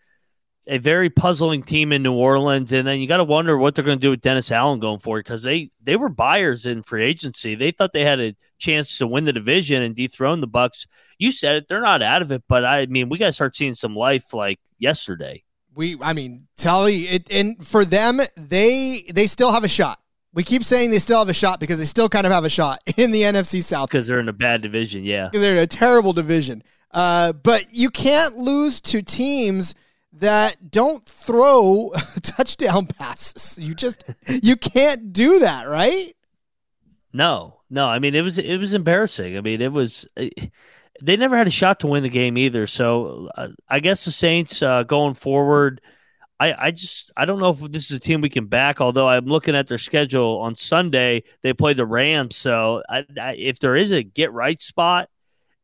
a 0.67 0.77
very 0.77 1.09
puzzling 1.09 1.63
team 1.63 1.93
in 1.93 2.03
New 2.03 2.13
Orleans, 2.13 2.73
and 2.73 2.87
then 2.87 2.99
you 2.99 3.07
got 3.07 3.17
to 3.17 3.23
wonder 3.23 3.57
what 3.57 3.73
they're 3.73 3.85
going 3.85 3.97
to 3.97 4.01
do 4.01 4.09
with 4.09 4.21
Dennis 4.21 4.51
Allen 4.51 4.79
going 4.79 4.99
forward 4.99 5.23
because 5.23 5.43
they 5.43 5.71
they 5.81 5.95
were 5.95 6.09
buyers 6.09 6.65
in 6.65 6.83
free 6.83 7.03
agency. 7.03 7.55
They 7.55 7.71
thought 7.71 7.93
they 7.93 8.03
had 8.03 8.19
a 8.19 8.35
chance 8.57 8.97
to 8.97 9.07
win 9.07 9.23
the 9.23 9.33
division 9.33 9.81
and 9.81 9.95
dethrone 9.95 10.41
the 10.41 10.47
Bucs. 10.47 10.85
You 11.17 11.31
said 11.31 11.55
it; 11.55 11.67
they're 11.67 11.81
not 11.81 12.01
out 12.01 12.21
of 12.21 12.31
it, 12.31 12.43
but 12.49 12.65
I 12.65 12.85
mean, 12.87 13.09
we 13.09 13.17
got 13.17 13.27
to 13.27 13.31
start 13.31 13.55
seeing 13.55 13.75
some 13.75 13.95
life 13.95 14.33
like 14.33 14.59
yesterday. 14.77 15.43
We, 15.73 15.97
I 16.01 16.13
mean, 16.13 16.47
Tully, 16.57 17.03
it, 17.03 17.31
and 17.31 17.65
for 17.65 17.85
them, 17.85 18.19
they 18.35 19.05
they 19.13 19.27
still 19.27 19.51
have 19.51 19.63
a 19.63 19.69
shot. 19.69 19.99
We 20.33 20.43
keep 20.43 20.63
saying 20.63 20.91
they 20.91 20.99
still 20.99 21.19
have 21.19 21.29
a 21.29 21.33
shot 21.33 21.59
because 21.59 21.79
they 21.79 21.85
still 21.85 22.09
kind 22.09 22.27
of 22.27 22.33
have 22.33 22.43
a 22.43 22.49
shot 22.49 22.81
in 22.97 23.11
the 23.11 23.21
NFC 23.21 23.63
South 23.63 23.89
because 23.89 24.05
they're 24.05 24.19
in 24.19 24.29
a 24.29 24.33
bad 24.33 24.61
division. 24.61 25.05
Yeah, 25.05 25.29
they're 25.31 25.53
in 25.53 25.63
a 25.63 25.67
terrible 25.67 26.13
division. 26.13 26.61
Uh, 26.91 27.33
but 27.33 27.65
you 27.71 27.89
can't 27.89 28.37
lose 28.37 28.79
to 28.79 29.01
teams 29.01 29.75
that 30.19 30.71
don't 30.71 31.03
throw 31.05 31.91
touchdown 32.21 32.87
passes. 32.87 33.59
You 33.59 33.73
just 33.73 34.03
you 34.27 34.55
can't 34.55 35.13
do 35.13 35.39
that, 35.39 35.67
right? 35.67 36.15
No, 37.13 37.61
no. 37.69 37.85
I 37.87 37.99
mean, 37.99 38.15
it 38.15 38.21
was 38.21 38.37
it 38.37 38.57
was 38.57 38.73
embarrassing. 38.73 39.37
I 39.37 39.41
mean, 39.41 39.61
it 39.61 39.71
was. 39.71 40.07
They 40.99 41.15
never 41.15 41.37
had 41.37 41.47
a 41.47 41.51
shot 41.51 41.81
to 41.81 41.87
win 41.87 42.01
the 42.01 42.09
game 42.09 42.37
either. 42.37 42.65
So 42.65 43.29
uh, 43.35 43.49
I 43.69 43.79
guess 43.79 44.05
the 44.05 44.11
Saints 44.11 44.63
uh, 44.63 44.83
going 44.83 45.13
forward. 45.13 45.81
I, 46.39 46.67
I 46.67 46.71
just 46.71 47.11
I 47.17 47.25
don't 47.25 47.39
know 47.39 47.49
if 47.49 47.59
this 47.71 47.89
is 47.89 47.97
a 47.97 47.99
team 47.99 48.21
we 48.21 48.29
can 48.29 48.45
back. 48.45 48.81
Although 48.81 49.07
I'm 49.07 49.25
looking 49.25 49.55
at 49.55 49.67
their 49.67 49.77
schedule 49.77 50.39
on 50.39 50.55
Sunday, 50.55 51.23
they 51.41 51.53
play 51.53 51.73
the 51.73 51.85
Rams. 51.85 52.35
So 52.35 52.83
I, 52.89 53.05
I, 53.19 53.35
if 53.35 53.59
there 53.59 53.75
is 53.75 53.91
a 53.91 54.03
get 54.03 54.31
right 54.31 54.61
spot, 54.61 55.09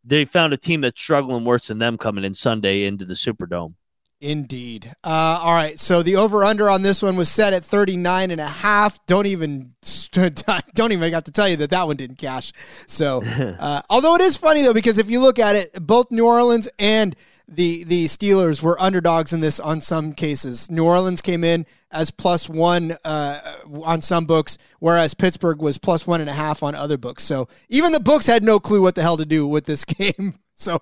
they 0.04 0.26
found 0.26 0.54
a 0.54 0.58
team 0.58 0.82
that's 0.82 1.00
struggling 1.00 1.46
worse 1.46 1.68
than 1.68 1.80
them 1.80 1.98
coming 1.98 2.24
in 2.24 2.36
Sunday 2.36 2.86
into 2.86 3.06
the 3.06 3.14
Superdome. 3.14 3.76
Indeed. 4.24 4.96
Uh, 5.04 5.42
all 5.44 5.54
right. 5.54 5.78
So 5.78 6.02
the 6.02 6.16
over 6.16 6.46
under 6.46 6.70
on 6.70 6.82
this 6.82 7.02
one 7.02 7.18
was 7.18 7.28
set 7.28 7.52
at 7.52 7.62
39 7.62 8.32
and 8.32 8.40
a 8.40 8.48
half. 8.48 9.06
Don't 9.06 9.26
even 9.26 9.74
don't 10.14 10.92
even 10.94 11.12
got 11.12 11.26
to 11.26 11.32
tell 11.32 11.50
you 11.50 11.58
that 11.58 11.72
that 11.72 11.88
one 11.88 11.98
didn't 11.98 12.20
cash. 12.20 12.54
So, 12.88 13.22
uh, 13.60 13.82
although 13.90 14.16
it 14.16 14.22
is 14.22 14.38
funny 14.38 14.62
though 14.62 14.74
because 14.74 14.98
if 14.98 15.10
you 15.10 15.20
look 15.20 15.40
at 15.40 15.58
it, 15.58 15.86
both 15.86 16.10
New 16.10 16.26
Orleans 16.26 16.70
and 16.80 17.18
the 17.50 17.84
the 17.84 18.06
Steelers 18.06 18.62
were 18.62 18.82
underdogs 18.82 19.34
in 19.34 19.42
this 19.42 19.60
on 19.60 19.82
some 19.82 20.14
cases. 20.14 20.72
New 20.72 20.86
Orleans 20.86 21.20
came 21.20 21.44
in 21.44 21.66
as 21.92 22.10
plus 22.10 22.48
one 22.48 22.98
uh, 23.04 23.58
on 23.84 24.02
some 24.02 24.24
books, 24.24 24.58
whereas 24.80 25.14
Pittsburgh 25.14 25.62
was 25.62 25.78
plus 25.78 26.08
one 26.08 26.22
and 26.22 26.30
a 26.30 26.34
half 26.34 26.64
on 26.64 26.76
other 26.76 26.98
books. 26.98 27.24
So 27.24 27.50
even 27.68 27.92
the 27.92 28.00
books 28.00 28.26
had 28.26 28.42
no 28.42 28.58
clue 28.58 28.82
what 28.82 28.96
the 28.96 29.02
hell 29.02 29.18
to 29.18 29.26
do 29.26 29.46
with 29.46 29.66
this 29.66 29.84
game. 29.86 30.36
So 30.56 30.80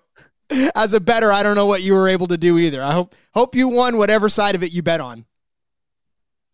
as 0.75 0.93
a 0.93 0.99
better, 0.99 1.31
I 1.31 1.43
don't 1.43 1.55
know 1.55 1.65
what 1.65 1.81
you 1.81 1.93
were 1.93 2.07
able 2.07 2.27
to 2.27 2.37
do 2.37 2.57
either. 2.57 2.81
I 2.81 2.91
hope 2.91 3.15
hope 3.33 3.55
you 3.55 3.67
won 3.67 3.97
whatever 3.97 4.29
side 4.29 4.55
of 4.55 4.63
it 4.63 4.71
you 4.71 4.81
bet 4.81 4.99
on. 4.99 5.25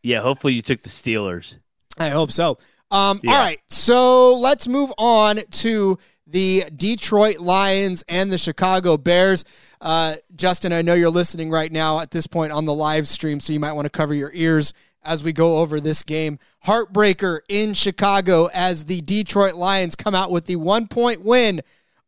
Yeah, 0.04 0.22
hopefully 0.22 0.54
you 0.54 0.62
took 0.62 0.84
the 0.84 0.90
Steelers. 0.90 1.56
I 1.98 2.10
hope 2.10 2.32
so. 2.32 2.58
Um, 2.92 3.20
yeah. 3.24 3.32
All 3.32 3.38
right, 3.38 3.60
so 3.68 4.36
let's 4.36 4.68
move 4.68 4.94
on 4.98 5.42
to 5.52 5.98
the 6.26 6.66
Detroit 6.76 7.40
Lions 7.40 8.04
and 8.08 8.32
the 8.32 8.38
Chicago 8.38 8.98
Bears. 8.98 9.44
Uh, 9.82 10.16
Justin, 10.36 10.74
I 10.74 10.82
know 10.82 10.94
you're 10.94 11.10
listening 11.10 11.50
right 11.50 11.72
now 11.72 12.00
at 12.00 12.12
this 12.12 12.28
point 12.28 12.52
on 12.52 12.66
the 12.66 12.74
live 12.74 13.08
stream, 13.08 13.40
so 13.40 13.54
you 13.54 13.60
might 13.60 13.74
want 13.74 13.86
to 13.86 13.90
cover 13.90 14.14
your 14.14 14.32
ears 14.34 14.74
as 15.04 15.24
we 15.24 15.32
go 15.32 15.58
over 15.60 15.80
this 15.80 16.04
game. 16.04 16.38
Heartbreaker 16.66 17.40
in 17.48 17.74
Chicago 17.74 18.50
as 18.54 18.86
the 18.86 19.02
Detroit 19.02 19.56
Lions 19.56 19.96
come 19.96 20.16
out 20.16 20.32
with 20.32 20.46
the 20.46 20.58
one 20.58 20.88
point 20.88 21.24
win 21.24 21.62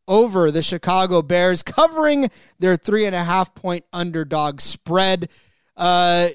over 0.10 0.52
the 0.52 0.62
Chicago 0.62 1.22
Bears, 1.22 1.64
covering 1.64 2.30
their 2.60 2.76
three 2.76 3.06
and 3.06 3.16
a 3.16 3.24
half 3.24 3.56
point 3.56 3.86
underdog 3.94 4.60
spread. 4.60 5.30
Uh, 5.78 6.30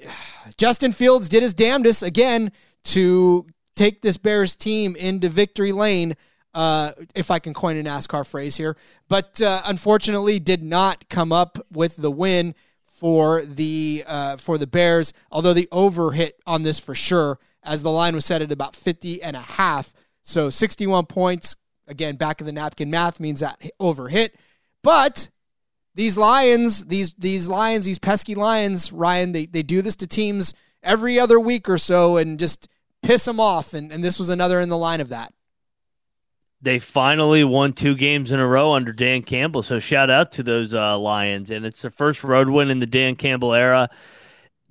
Justin 0.56 0.92
Fields 0.92 1.28
did 1.28 1.42
his 1.42 1.52
damnedest 1.52 2.02
again 2.02 2.52
to 2.84 3.46
take 3.74 4.00
this 4.00 4.16
Bears 4.16 4.56
team 4.56 4.96
into 4.96 5.28
victory 5.28 5.72
lane. 5.72 6.14
Uh, 6.54 6.92
if 7.16 7.32
I 7.32 7.40
can 7.40 7.52
coin 7.52 7.76
a 7.76 7.82
NASCAR 7.82 8.24
phrase 8.24 8.56
here, 8.56 8.76
but 9.08 9.42
uh, 9.42 9.60
unfortunately 9.64 10.38
did 10.38 10.62
not 10.62 11.08
come 11.08 11.32
up 11.32 11.58
with 11.72 11.96
the 11.96 12.12
win 12.12 12.54
for 12.84 13.44
the 13.44 14.04
uh, 14.06 14.37
for 14.37 14.56
the 14.56 14.68
Bears. 14.68 15.12
Although 15.32 15.52
the 15.52 15.66
over 15.72 16.12
hit 16.12 16.40
on 16.46 16.62
this 16.62 16.78
for 16.78 16.94
sure, 16.94 17.40
as 17.64 17.82
the 17.82 17.90
line 17.90 18.14
was 18.14 18.24
set 18.24 18.40
at 18.40 18.52
about 18.52 18.76
50 18.76 19.20
and 19.20 19.34
a 19.34 19.40
half. 19.40 19.92
So 20.22 20.48
61 20.48 21.06
points 21.06 21.56
Again, 21.87 22.16
back 22.16 22.40
of 22.40 22.47
the 22.47 22.53
napkin 22.53 22.90
math 22.90 23.20
means 23.20 23.40
that 23.40 23.61
over 23.79 24.09
hit. 24.09 24.37
But 24.83 25.31
these 25.94 26.16
Lions, 26.16 26.87
these 26.87 27.14
these 27.14 27.49
Lions, 27.49 27.85
these 27.85 27.99
pesky 27.99 28.35
Lions, 28.35 28.92
Ryan, 28.92 29.33
they, 29.33 29.47
they 29.47 29.62
do 29.62 29.83
this 29.83 29.97
to 29.97 30.07
teams 30.07 30.55
every 30.83 31.18
other 31.18 31.38
week 31.38 31.68
or 31.68 31.79
so 31.79 32.16
and 32.16 32.38
just 32.38 32.68
piss 33.03 33.25
them 33.25 33.40
off. 33.40 33.75
And, 33.75 33.92
and 33.92 34.03
this 34.03 34.18
was 34.18 34.29
another 34.29 34.61
in 34.61 34.68
the 34.68 34.79
line 34.79 35.01
of 35.01 35.11
that. 35.11 35.33
They 36.62 36.79
finally 36.79 37.44
won 37.44 37.75
two 37.75 37.94
games 37.94 38.33
in 38.33 38.40
a 38.40 38.47
row 38.47 38.73
under 38.73 38.92
Dan 38.92 39.23
Campbell. 39.23 39.62
So 39.62 39.79
shout 39.79 40.09
out 40.09 40.33
to 40.33 40.42
those 40.42 40.75
uh, 40.75 40.99
Lions. 40.99 41.51
And 41.51 41.66
it's 41.66 41.83
the 41.83 41.90
first 41.90 42.25
road 42.25 42.49
win 42.49 42.70
in 42.70 42.81
the 42.81 42.87
Dan 42.87 43.16
Campbell 43.16 43.53
era 43.53 43.90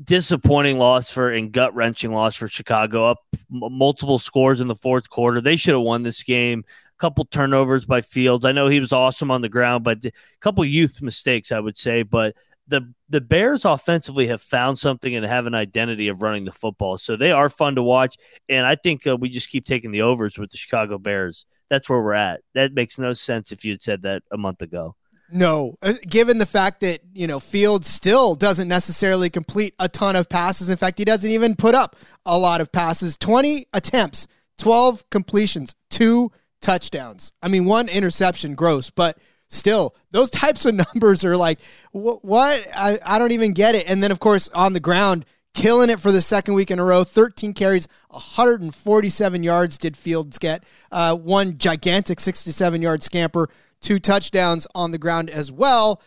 disappointing 0.04 0.80
loss 0.80 1.10
for 1.10 1.30
and 1.30 1.52
gut 1.52 1.76
wrenching 1.76 2.12
loss 2.12 2.36
for 2.36 2.48
Chicago. 2.48 3.12
Up 3.12 3.20
m- 3.34 3.72
multiple 3.72 4.18
scores 4.18 4.60
in 4.60 4.68
the 4.68 4.76
fourth 4.76 5.10
quarter. 5.10 5.40
They 5.40 5.56
should 5.56 5.76
have 5.76 5.84
won 5.84 6.02
this 6.02 6.24
game 6.24 6.66
couple 7.04 7.26
turnovers 7.26 7.86
by 7.86 8.00
Fields. 8.00 8.46
I 8.46 8.54
know 8.54 8.70
he 8.70 8.80
was 8.80 8.94
awesome 8.94 9.30
on 9.30 9.42
the 9.42 9.50
ground, 9.50 9.84
but 9.84 10.06
a 10.06 10.12
couple 10.40 10.64
youth 10.64 11.02
mistakes, 11.02 11.52
I 11.52 11.60
would 11.60 11.78
say. 11.78 12.04
But 12.04 12.34
the 12.70 12.94
the 13.10 13.20
Bears 13.20 13.66
offensively 13.66 14.28
have 14.28 14.42
found 14.42 14.80
something 14.80 15.14
and 15.14 15.26
have 15.26 15.46
an 15.46 15.54
identity 15.54 16.08
of 16.08 16.22
running 16.22 16.46
the 16.46 16.54
football, 16.54 16.98
so 16.98 17.18
they 17.18 17.32
are 17.32 17.50
fun 17.50 17.76
to 17.76 17.84
watch. 17.84 18.16
And 18.48 18.66
I 18.66 18.76
think 18.76 19.06
uh, 19.06 19.18
we 19.18 19.28
just 19.28 19.50
keep 19.50 19.66
taking 19.66 19.92
the 19.92 20.04
overs 20.04 20.38
with 20.38 20.50
the 20.52 20.58
Chicago 20.58 20.98
Bears. 20.98 21.46
That's 21.70 21.90
where 21.90 22.02
we're 22.02 22.14
at. 22.14 22.40
That 22.54 22.74
makes 22.74 22.98
no 22.98 23.12
sense 23.12 23.52
if 23.52 23.66
you 23.66 23.74
had 23.74 23.82
said 23.82 24.04
that 24.04 24.24
a 24.32 24.38
month 24.38 24.62
ago. 24.62 24.96
No, 25.30 25.76
uh, 25.82 25.94
given 26.08 26.38
the 26.38 26.46
fact 26.46 26.80
that, 26.82 27.02
you 27.14 27.28
know, 27.28 27.40
Fields 27.40 27.88
still 27.88 28.36
doesn't 28.36 28.68
necessarily 28.68 29.30
complete 29.30 29.74
a 29.80 29.90
ton 29.90 30.16
of 30.16 30.30
passes. 30.30 30.70
In 30.70 30.78
fact, 30.78 31.00
he 31.00 31.06
doesn't 31.06 31.30
even 31.30 31.56
put 31.56 31.74
up 31.76 31.96
a 32.26 32.38
lot 32.38 32.62
of 32.62 32.72
passes. 32.72 33.18
20 33.18 33.66
attempts, 33.74 34.28
12 34.60 35.10
completions, 35.10 35.76
two 35.90 36.32
touchdowns. 36.64 37.34
I 37.44 37.48
mean, 37.48 37.66
one 37.66 37.90
interception, 37.90 38.56
gross, 38.56 38.90
but 38.90 39.18
still, 39.50 39.96
those 40.12 40.32
types 40.32 40.66
of 40.66 40.76
numbers 40.94 41.24
are 41.24 41.38
like, 41.38 41.60
what? 41.92 42.26
what? 42.26 42.66
I, 42.76 42.98
I 43.06 43.20
don't 43.20 43.32
even 43.32 43.54
get 43.54 43.76
it. 43.76 43.88
And 43.88 44.02
then, 44.02 44.12
of 44.12 44.20
course, 44.20 44.50
on 44.50 44.74
the 44.74 44.80
ground, 44.80 45.26
killing 45.54 45.90
it 45.90 46.00
for 46.00 46.12
the 46.12 46.22
second 46.22 46.56
week 46.56 46.72
in 46.72 46.80
a 46.80 46.84
row. 46.84 47.04
13 47.04 47.54
carries, 47.54 47.88
147 48.10 49.44
yards 49.44 49.78
did 49.78 49.96
Fields 49.96 50.40
get. 50.40 50.64
Uh, 50.92 51.16
one 51.16 51.58
gigantic 51.58 52.20
67 52.20 52.82
yard 52.82 53.04
scamper, 53.04 53.50
two 53.82 54.00
touchdowns 54.00 54.66
on 54.74 54.92
the 54.92 54.98
ground 54.98 55.30
as 55.30 55.52
well. 55.52 56.02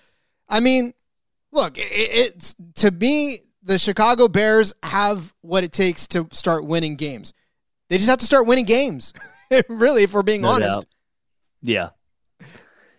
I 0.49 0.61
mean, 0.61 0.95
look, 1.53 1.79
it, 1.79 1.85
it's 1.85 2.57
to 2.77 2.91
me, 2.91 3.41
the 3.63 3.79
Chicago 3.79 4.29
Bears 4.29 4.73
have 4.83 5.35
what 5.41 5.65
it 5.65 5.73
takes 5.73 6.07
to 6.09 6.29
start 6.33 6.65
winning 6.65 6.97
games. 6.97 7.33
They 7.89 7.99
just 7.99 8.09
have 8.09 8.21
to 8.21 8.27
start 8.27 8.47
winning 8.47 8.65
games. 8.65 9.13
really, 9.69 10.05
if 10.05 10.15
we're 10.15 10.23
being 10.23 10.43
no 10.43 10.49
honest. 10.49 10.81
Doubt. 10.81 10.87
Yeah. 11.63 11.89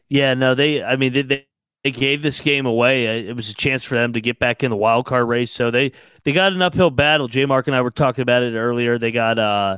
Yeah, 0.09 0.33
no, 0.33 0.55
they, 0.55 0.83
I 0.83 0.95
mean, 0.95 1.13
they, 1.13 1.45
they 1.83 1.91
gave 1.91 2.21
this 2.21 2.39
game 2.39 2.65
away. 2.65 3.27
It 3.27 3.35
was 3.35 3.49
a 3.49 3.53
chance 3.53 3.83
for 3.83 3.95
them 3.95 4.13
to 4.13 4.21
get 4.21 4.39
back 4.39 4.63
in 4.63 4.71
the 4.71 4.77
wild 4.77 5.05
card 5.05 5.27
race. 5.27 5.51
So 5.51 5.69
they, 5.69 5.91
they 6.23 6.31
got 6.31 6.53
an 6.53 6.61
uphill 6.61 6.89
battle. 6.89 7.27
J 7.27 7.45
Mark 7.45 7.67
and 7.67 7.75
I 7.75 7.81
were 7.81 7.91
talking 7.91 8.21
about 8.21 8.43
it 8.43 8.55
earlier. 8.55 8.97
They 8.97 9.11
got, 9.11 9.37
uh, 9.37 9.77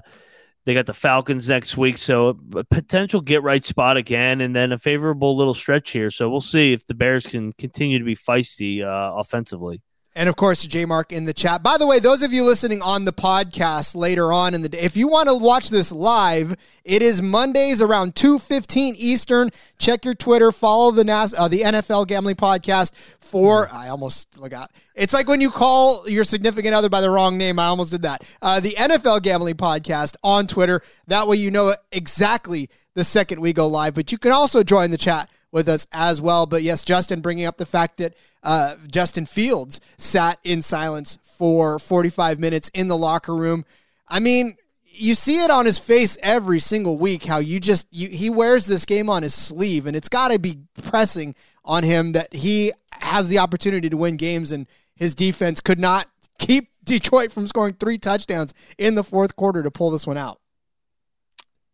they 0.66 0.76
got 0.76 0.86
the 0.86 0.94
Falcons 0.94 1.50
next 1.50 1.78
week, 1.78 1.98
so 1.98 2.38
a 2.56 2.64
potential 2.64 3.22
get 3.22 3.42
right 3.42 3.64
spot 3.66 3.98
again, 3.98 4.40
and 4.42 4.56
then 4.56 4.72
a 4.72 4.78
favorable 4.78 5.36
little 5.36 5.56
stretch 5.56 5.90
here. 5.92 6.12
So 6.12 6.30
we'll 6.30 6.42
see 6.42 6.74
if 6.74 6.86
the 6.86 6.94
Bears 6.94 7.26
can 7.26 7.54
continue 7.54 7.98
to 7.98 8.06
be 8.06 8.16
feisty 8.16 8.84
uh, 8.84 9.16
offensively 9.16 9.82
and 10.16 10.28
of 10.28 10.36
course 10.36 10.66
J 10.66 10.86
Mark 10.86 11.12
in 11.12 11.26
the 11.26 11.34
chat. 11.34 11.64
By 11.64 11.78
the 11.78 11.88
way, 11.88 12.00
those 12.00 12.24
of 12.24 12.34
you 12.34 12.44
listening 12.44 12.82
on 12.82 13.06
the 13.06 13.14
podcast 13.14 13.96
later 13.96 14.34
on 14.34 14.54
in 14.54 14.62
the 14.62 14.70
day, 14.70 14.80
if 14.80 14.98
you 14.98 15.08
want 15.08 15.30
to 15.30 15.36
watch 15.36 15.70
this 15.70 15.92
live, 15.92 16.56
it 16.84 17.02
is 17.02 17.22
Mondays 17.22 17.82
around 17.82 18.16
two 18.16 18.40
fifteen 18.40 18.96
Eastern. 18.98 19.50
Check 19.78 20.06
your 20.06 20.16
Twitter, 20.16 20.52
follow 20.52 20.92
the 20.92 21.04
NAS, 21.04 21.34
uh, 21.38 21.48
the 21.48 21.62
NFL 21.62 22.08
Gambling 22.08 22.36
Podcast 22.36 22.94
for. 23.20 23.70
I 23.72 23.90
almost 23.90 24.34
forgot. 24.34 24.72
It's 24.96 25.14
like 25.14 25.28
when 25.28 25.42
you 25.42 25.52
call 25.52 26.10
your 26.10 26.24
significant 26.24 26.74
other 26.74 26.90
by 26.90 27.02
the 27.02 27.10
wrong 27.10 27.38
name. 27.38 27.60
I 27.60 27.66
almost 27.66 27.92
did 27.92 28.02
that. 28.02 28.24
Uh, 28.42 28.60
the 28.60 28.76
NFL 28.78 29.22
Gambling 29.22 29.56
Podcast 29.56 30.16
on 30.24 30.48
Twitter. 30.48 30.82
That 31.08 31.28
way 31.28 31.38
you 31.38 31.52
know 31.52 31.76
exactly 31.92 32.70
the 32.96 33.04
second 33.04 33.40
we 33.40 33.54
go 33.54 33.68
live. 33.68 33.94
But 33.94 34.12
you 34.12 34.18
can 34.18 34.32
also 34.32 34.64
join 34.64 34.92
the 34.92 34.98
chat 34.98 35.30
with 35.52 35.68
us 35.68 35.88
as 35.92 36.22
well. 36.22 36.46
But 36.46 36.64
yes, 36.64 36.84
Justin 36.84 37.22
bringing 37.22 37.46
up 37.46 37.58
the 37.58 37.66
fact 37.66 37.98
that 37.98 38.14
uh, 38.44 38.76
Justin 38.90 39.26
Fields 39.26 39.82
sat 39.98 40.40
in 40.44 40.62
silence 40.62 41.18
for 41.24 41.80
45 41.80 42.40
minutes 42.40 42.70
in 42.74 42.88
the 42.88 42.98
locker 42.98 43.36
room. 43.36 43.66
I 44.08 44.20
mean, 44.20 44.58
you 44.84 45.14
see 45.14 45.44
it 45.44 45.50
on 45.50 45.66
his 45.66 45.78
face 45.78 46.18
every 46.22 46.60
single 46.60 46.98
week 46.98 47.26
how 47.26 47.38
you 47.38 47.60
just 47.60 47.88
you, 47.92 48.10
he 48.10 48.30
wears 48.30 48.66
this 48.66 48.86
game 48.86 49.10
on 49.10 49.24
his 49.24 49.34
sleeve 49.34 49.88
and 49.88 49.96
it's 49.96 50.10
got 50.10 50.30
to 50.30 50.40
be 50.40 50.58
pressing 50.84 51.36
on 51.64 51.84
him 51.84 52.12
that 52.12 52.34
he 52.34 52.74
has 52.92 53.30
the 53.30 53.40
opportunity 53.40 53.90
to 53.90 53.96
win 53.96 54.18
games 54.18 54.52
and 54.52 54.68
his 54.96 55.16
defense 55.16 55.62
could 55.62 55.80
not 55.80 56.08
keep 56.38 56.68
Detroit 56.84 57.32
from 57.32 57.48
scoring 57.48 57.76
three 57.76 57.98
touchdowns 57.98 58.54
in 58.78 58.96
the 58.96 59.04
fourth 59.04 59.36
quarter 59.36 59.64
to 59.64 59.72
pull 59.72 59.92
this 59.92 60.08
one 60.08 60.18
out. 60.18 60.40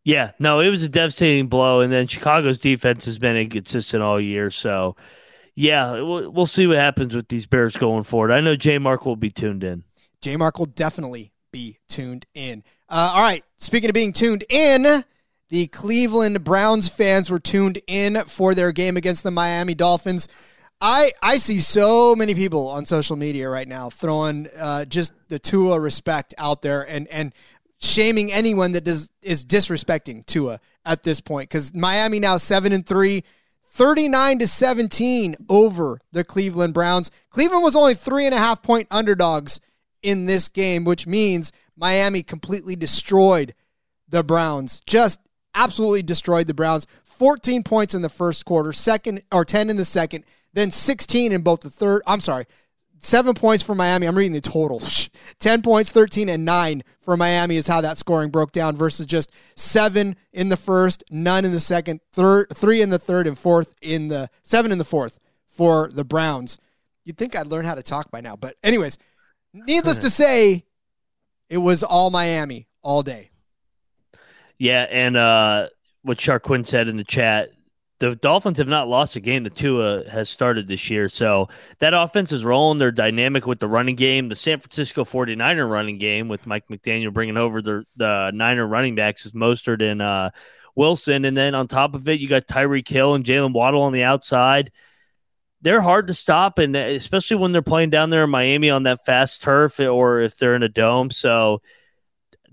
Yeah, 0.05 0.31
no, 0.37 0.59
it 0.59 0.69
was 0.69 0.83
a 0.83 0.89
devastating 0.89 1.47
blow, 1.47 1.81
and 1.81 1.91
then 1.91 2.05
Chicago's 2.05 2.59
defense 2.59 3.05
has 3.05 3.17
been 3.17 3.35
inconsistent 3.35 4.03
all 4.03 4.21
year. 4.21 4.51
So, 4.51 4.95
yeah, 5.55 5.93
we'll, 5.93 6.29
we'll 6.29 6.45
see 6.45 6.67
what 6.67 6.77
happens 6.77 7.15
with 7.15 7.27
these 7.27 7.47
Bears 7.47 7.75
going 7.75 8.03
forward. 8.03 8.31
I 8.31 8.39
know 8.39 8.55
J 8.55 8.77
Mark 8.77 9.05
will 9.05 9.15
be 9.15 9.31
tuned 9.31 9.63
in. 9.63 9.83
J 10.21 10.37
Mark 10.37 10.59
will 10.59 10.67
definitely 10.67 11.33
be 11.51 11.79
tuned 11.89 12.27
in. 12.35 12.63
Uh, 12.87 13.13
all 13.15 13.23
right, 13.23 13.43
speaking 13.57 13.89
of 13.89 13.95
being 13.95 14.13
tuned 14.13 14.43
in, 14.47 15.03
the 15.49 15.67
Cleveland 15.67 16.43
Browns 16.43 16.87
fans 16.87 17.31
were 17.31 17.39
tuned 17.39 17.81
in 17.87 18.23
for 18.27 18.53
their 18.53 18.71
game 18.71 18.97
against 18.97 19.23
the 19.23 19.31
Miami 19.31 19.73
Dolphins. 19.73 20.27
I 20.81 21.13
I 21.21 21.37
see 21.37 21.59
so 21.59 22.15
many 22.15 22.35
people 22.35 22.67
on 22.67 22.85
social 22.85 23.15
media 23.15 23.49
right 23.49 23.67
now 23.67 23.89
throwing 23.89 24.47
uh, 24.57 24.85
just 24.85 25.13
the 25.29 25.39
Tua 25.39 25.79
respect 25.79 26.33
out 26.37 26.61
there 26.61 26.81
and 26.87 27.07
and 27.07 27.33
shaming 27.85 28.31
anyone 28.31 28.73
that 28.73 28.83
does 28.83 29.09
is 29.21 29.45
disrespecting 29.45 30.25
Tua 30.25 30.59
at 30.85 31.03
this 31.03 31.21
point 31.21 31.49
because 31.49 31.73
Miami 31.73 32.19
now 32.19 32.37
seven 32.37 32.71
and 32.71 32.85
three. 32.85 33.23
39 33.75 34.39
to 34.39 34.47
17 34.47 35.35
over 35.49 35.99
the 36.13 36.23
Cleveland 36.23 36.73
Browns. 36.73 37.11
Cleveland 37.29 37.61
was 37.61 37.75
only 37.75 37.93
three 37.93 38.25
and 38.25 38.33
a 38.33 38.37
half 38.37 38.63
point 38.63 38.87
underdogs 38.89 39.59
in 40.01 40.27
this 40.27 40.47
game, 40.47 40.85
which 40.85 41.05
means 41.05 41.51
Miami 41.75 42.23
completely 42.23 42.77
destroyed 42.77 43.53
the 44.07 44.23
Browns. 44.23 44.81
Just 44.85 45.19
absolutely 45.53 46.03
destroyed 46.03 46.47
the 46.47 46.53
Browns. 46.53 46.87
14 47.03 47.63
points 47.63 47.93
in 47.93 48.01
the 48.01 48.09
first 48.09 48.45
quarter, 48.45 48.71
second 48.71 49.23
or 49.31 49.43
10 49.43 49.69
in 49.69 49.77
the 49.77 49.85
second, 49.85 50.23
then 50.53 50.71
16 50.71 51.31
in 51.31 51.41
both 51.41 51.61
the 51.61 51.69
third. 51.69 52.01
I'm 52.05 52.21
sorry, 52.21 52.45
seven 52.99 53.33
points 53.33 53.63
for 53.63 53.75
Miami. 53.75 54.07
I'm 54.07 54.17
reading 54.17 54.33
the 54.33 54.41
total. 54.41 54.81
10 55.39 55.61
points, 55.61 55.91
13, 55.91 56.29
and 56.29 56.45
nine 56.45 56.83
for 57.01 57.15
Miami 57.15 57.55
is 57.55 57.67
how 57.67 57.81
that 57.81 57.97
scoring 57.97 58.29
broke 58.29 58.51
down 58.51 58.75
versus 58.75 59.05
just 59.05 59.31
seven 59.55 60.15
in 60.33 60.49
the 60.49 60.57
first, 60.57 61.03
none 61.09 61.45
in 61.45 61.51
the 61.51 61.59
second, 61.59 62.01
third, 62.11 62.47
three 62.53 62.81
in 62.81 62.89
the 62.89 62.99
third, 62.99 63.27
and 63.27 63.37
fourth 63.37 63.73
in 63.81 64.07
the 64.07 64.29
seven 64.43 64.71
in 64.71 64.77
the 64.77 64.85
fourth 64.85 65.19
for 65.47 65.89
the 65.91 66.03
Browns. 66.03 66.57
You'd 67.03 67.17
think 67.17 67.35
I'd 67.35 67.47
learn 67.47 67.65
how 67.65 67.75
to 67.75 67.83
talk 67.83 68.09
by 68.11 68.21
now. 68.21 68.35
But, 68.35 68.55
anyways, 68.63 68.97
needless 69.53 69.99
to 69.99 70.09
say, 70.09 70.65
it 71.49 71.57
was 71.59 71.83
all 71.83 72.09
Miami 72.09 72.67
all 72.81 73.03
day. 73.03 73.29
Yeah, 74.57 74.87
and 74.89 75.17
uh, 75.17 75.67
what 76.01 76.17
Sharquin 76.17 76.65
said 76.65 76.87
in 76.87 76.97
the 76.97 77.03
chat, 77.03 77.51
the 77.99 78.15
Dolphins 78.15 78.57
have 78.57 78.67
not 78.67 78.89
lost 78.89 79.15
a 79.15 79.21
game 79.21 79.43
that 79.43 79.55
Tua 79.55 80.09
has 80.09 80.29
started 80.29 80.67
this 80.67 80.89
year. 80.89 81.07
So 81.07 81.47
that 81.79 81.93
offense 81.93 82.31
is 82.31 82.43
rolling. 82.43 82.77
They're 82.77 82.91
dynamic 82.91 83.47
with 83.47 83.59
the 83.59 83.69
running 83.69 83.95
game. 83.95 84.27
The 84.27 84.35
San 84.35 84.59
Francisco 84.59 85.03
49er 85.05 85.69
running 85.69 85.97
game 85.97 86.27
with 86.27 86.45
Mike 86.45 86.67
McDaniel 86.69 87.13
bringing 87.13 87.37
over 87.37 87.61
the, 87.61 87.85
the 87.95 88.31
Niner 88.33 88.67
running 88.67 88.95
backs 88.95 89.25
is 89.25 89.31
Mostert 89.31 89.81
and 89.81 90.01
uh, 90.01 90.31
Wilson. 90.75 91.23
And 91.23 91.37
then 91.37 91.55
on 91.55 91.67
top 91.67 91.95
of 91.95 92.09
it, 92.09 92.19
you 92.19 92.27
got 92.27 92.47
Tyreek 92.47 92.87
Hill 92.87 93.15
and 93.15 93.23
Jaylen 93.23 93.53
Waddle 93.53 93.83
on 93.83 93.93
the 93.93 94.03
outside. 94.03 94.71
They're 95.61 95.81
hard 95.81 96.07
to 96.07 96.13
stop, 96.13 96.59
and 96.59 96.75
especially 96.75 97.37
when 97.37 97.51
they're 97.51 97.61
playing 97.63 97.89
down 97.89 98.11
there 98.11 98.25
in 98.25 98.29
Miami 98.29 98.69
on 98.69 98.83
that 98.83 99.05
fast 99.05 99.41
turf 99.41 99.79
or 99.79 100.19
if 100.19 100.37
they're 100.37 100.55
in 100.55 100.63
a 100.63 100.69
dome. 100.69 101.09
So 101.09 101.61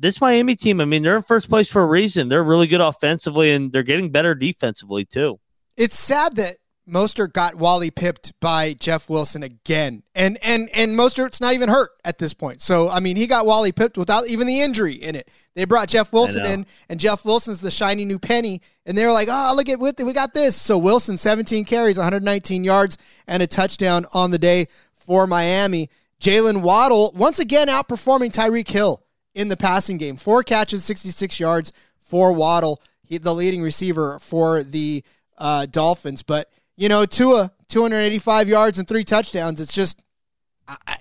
this 0.03 0.21
Miami 0.21 0.57
team, 0.57 0.81
I 0.81 0.85
mean, 0.85 1.03
they're 1.03 1.17
in 1.17 1.23
first 1.23 1.49
place 1.49 1.69
for 1.69 1.81
a 1.81 1.87
reason. 1.87 2.29
They're 2.29 2.43
really 2.43 2.67
good 2.67 2.81
offensively 2.81 3.53
and 3.53 3.73
they're 3.73 3.85
getting 3.85 4.11
better 4.11 4.35
defensively 4.35 5.05
too. 5.05 5.39
It's 5.77 5.99
sad 5.99 6.37
that 6.37 6.57
Mostert 6.89 7.33
got 7.33 7.55
Wally 7.55 7.93
pipped 7.93 8.39
by 8.41 8.75
Jeff 8.75 9.09
Wilson 9.09 9.45
again. 9.45 10.03
And 10.17 10.37
and 10.43 10.69
and 10.75 10.99
Mostert's 10.99 11.41
not 11.41 11.55
even 11.55 11.69
hurt 11.69 11.91
at 12.05 12.19
this 12.19 12.35
point. 12.35 12.61
So 12.61 12.89
I 12.89 12.99
mean 12.99 13.17
he 13.17 13.29
got 13.29 13.47
Wally 13.47 13.71
pipped 13.71 13.97
without 13.97 14.27
even 14.27 14.49
the 14.49 14.61
injury 14.61 14.95
in 14.95 15.15
it. 15.15 15.29
They 15.55 15.65
brought 15.65 15.89
Jeff 15.89 16.13
Wilson 16.13 16.45
in 16.45 16.67
and 16.89 16.99
Jeff 16.99 17.25
Wilson's 17.25 17.61
the 17.61 17.71
shiny 17.71 18.05
new 18.05 18.19
penny 18.19 18.61
and 18.85 18.99
they 18.99 19.07
were 19.07 19.13
like, 19.13 19.29
"Oh, 19.31 19.55
look 19.55 19.69
at 19.69 19.79
what 19.79 20.01
we 20.01 20.13
got 20.13 20.35
this." 20.35 20.61
So 20.61 20.77
Wilson 20.77 21.17
17 21.17 21.65
carries, 21.65 21.97
119 21.97 22.65
yards 22.65 22.99
and 23.29 23.41
a 23.41 23.47
touchdown 23.47 24.05
on 24.13 24.33
the 24.33 24.39
day 24.39 24.67
for 24.97 25.29
Miami. 25.29 25.89
Jaylen 26.21 26.63
Waddle 26.63 27.13
once 27.15 27.39
again 27.39 27.69
outperforming 27.69 28.33
Tyreek 28.33 28.69
Hill 28.69 29.02
in 29.35 29.49
the 29.49 29.57
passing 29.57 29.97
game. 29.97 30.17
Four 30.17 30.43
catches, 30.43 30.85
66 30.85 31.41
yards 31.41 31.73
for 32.01 32.33
Waddle, 32.33 32.83
he, 33.03 33.19
the 33.19 33.35
leading 33.35 33.63
receiver 33.63 34.19
for 34.19 34.63
the 34.63 35.03
uh, 35.39 35.67
Dolphins. 35.67 36.23
But, 36.23 36.51
you 36.77 36.89
know, 36.89 37.07
Tua, 37.07 37.53
285 37.69 38.49
yards 38.49 38.79
and 38.79 38.87
three 38.87 39.05
touchdowns. 39.05 39.61
It's 39.61 39.73
just, 39.73 40.03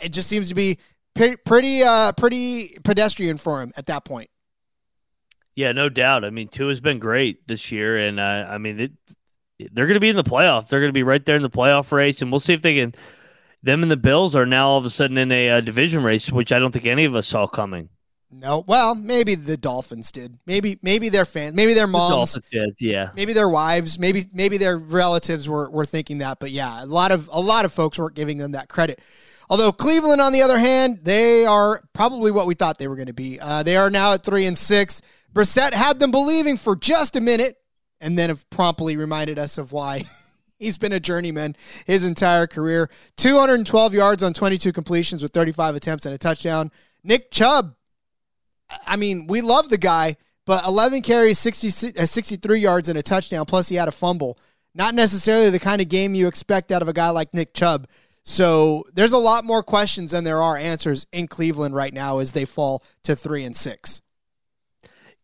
it 0.02 0.10
just 0.10 0.30
seems 0.30 0.50
to 0.50 0.56
be 0.56 0.80
pretty, 1.13 1.84
uh, 1.84 2.13
pretty 2.13 2.78
pedestrian 2.84 3.38
for 3.38 3.62
him 3.62 3.74
at 3.76 3.88
that 3.88 4.06
point. 4.06 4.30
Yeah, 5.56 5.74
no 5.74 5.89
doubt. 5.89 6.24
I 6.24 6.30
mean, 6.30 6.48
Tua's 6.48 6.80
been 6.80 7.00
great 7.00 7.46
this 7.48 7.72
year. 7.72 7.98
And, 7.98 8.20
uh, 8.20 8.48
I 8.50 8.58
mean, 8.58 8.80
it, 8.80 8.91
they're 9.74 9.86
going 9.86 9.96
to 9.96 10.00
be 10.00 10.10
in 10.10 10.15
the 10.15 10.24
playoff. 10.24 10.70
They're 10.70 10.80
going 10.80 10.89
to 10.89 10.94
be 10.94 11.04
right 11.04 11.24
there 11.26 11.36
in 11.36 11.41
the 11.41 11.50
playoff 11.50 11.91
race. 11.91 12.22
And 12.22 12.32
we'll 12.32 12.39
see 12.39 12.54
if 12.54 12.62
they 12.62 12.76
can. 12.76 12.96
Them 13.63 13.84
and 13.84 13.91
the 13.91 13.98
Bills 13.98 14.36
are 14.36 14.46
now 14.46 14.70
all 14.70 14.78
of 14.78 14.86
a 14.86 14.89
sudden 14.89 15.17
in 15.17 15.32
a 15.32 15.50
uh, 15.50 15.62
division 15.62 16.04
race, 16.04 16.32
which 16.32 16.52
I 16.52 16.58
don't 16.58 16.72
think 16.72 16.86
any 16.86 17.06
of 17.06 17.15
us 17.15 17.28
saw 17.28 17.46
coming. 17.46 17.89
No, 18.34 18.63
well, 18.65 18.96
maybe 18.96 19.36
the 19.36 19.58
Dolphins 19.58 20.12
did. 20.12 20.39
Maybe 20.46 20.80
maybe 20.82 21.10
their 21.10 21.26
fans, 21.26 21.54
maybe 21.54 21.74
their 21.74 21.88
moms, 21.88 22.34
the 22.34 22.41
did, 22.50 22.76
yeah. 22.80 23.10
Maybe 23.13 23.34
their 23.34 23.50
wives, 23.50 24.00
maybe 24.00 24.24
maybe 24.34 24.58
their 24.58 24.78
relatives 24.78 25.50
were, 25.50 25.70
were 25.70 25.86
thinking 25.86 26.20
that. 26.20 26.39
But 26.39 26.52
yeah, 26.52 26.84
a 26.84 26.86
lot 26.86 27.12
of 27.12 27.30
a 27.32 27.41
lot 27.41 27.65
of 27.65 27.74
folks 27.74 28.00
weren't 28.00 28.15
giving 28.15 28.38
them 28.38 28.54
that 28.54 28.70
credit. 28.70 29.02
Although 29.50 29.74
Cleveland, 29.74 30.22
on 30.22 30.32
the 30.32 30.44
other 30.44 30.58
hand, 30.58 31.00
they 31.04 31.46
are 31.46 31.84
probably 31.91 32.32
what 32.32 32.48
we 32.48 32.56
thought 32.56 32.78
they 32.78 32.88
were 32.88 32.96
going 32.96 33.08
to 33.08 33.13
be. 33.13 33.38
Uh, 33.38 33.63
they 33.63 33.76
are 33.76 33.89
now 33.89 34.13
at 34.13 34.24
three 34.24 34.46
and 34.46 34.58
six. 34.58 35.02
Brissett 35.34 35.74
had 35.74 36.00
them 36.00 36.12
believing 36.12 36.56
for 36.56 36.78
just 36.78 37.17
a 37.17 37.22
minute, 37.22 37.58
and 38.00 38.17
then 38.17 38.30
have 38.30 38.50
promptly 38.50 38.96
reminded 38.96 39.38
us 39.38 39.58
of 39.58 39.74
why. 39.74 40.04
He's 40.58 40.78
been 40.78 40.94
a 40.94 41.00
journeyman 41.00 41.56
his 41.86 42.06
entire 42.06 42.48
career. 42.48 42.89
212 43.17 43.94
yards 43.94 44.24
on 44.24 44.34
22 44.34 44.72
completions 44.72 45.24
with 45.24 45.34
35 45.34 45.76
attempts 45.76 46.06
and 46.06 46.15
a 46.15 46.20
touchdown. 46.20 46.72
Nick 47.04 47.32
Chubb 47.32 47.76
I 48.86 48.96
mean, 48.96 49.28
we 49.28 49.42
love 49.42 49.70
the 49.70 49.78
guy, 49.78 50.18
but 50.46 50.66
11 50.66 51.02
carries, 51.02 51.40
60, 51.40 52.00
uh, 52.00 52.06
63 52.06 52.60
yards, 52.60 52.90
and 52.90 52.98
a 52.98 53.02
touchdown, 53.02 53.46
plus 53.46 53.70
he 53.70 53.76
had 53.76 53.88
a 53.88 53.92
fumble. 53.92 54.38
Not 54.74 54.96
necessarily 54.96 55.50
the 55.50 55.60
kind 55.60 55.82
of 55.82 55.90
game 55.90 56.16
you 56.16 56.28
expect 56.28 56.72
out 56.72 56.82
of 56.82 56.88
a 56.88 56.94
guy 56.94 57.10
like 57.10 57.34
Nick 57.34 57.54
Chubb. 57.54 57.88
So 58.24 58.86
there's 58.94 59.14
a 59.14 59.18
lot 59.18 59.44
more 59.44 59.64
questions 59.64 60.12
than 60.12 60.24
there 60.24 60.42
are 60.42 60.56
answers 60.56 61.08
in 61.12 61.28
Cleveland 61.28 61.76
right 61.76 61.94
now 61.94 62.20
as 62.20 62.32
they 62.32 62.46
fall 62.46 62.84
to 63.04 63.16
three 63.16 63.44
and 63.44 63.56
six. 63.56 64.02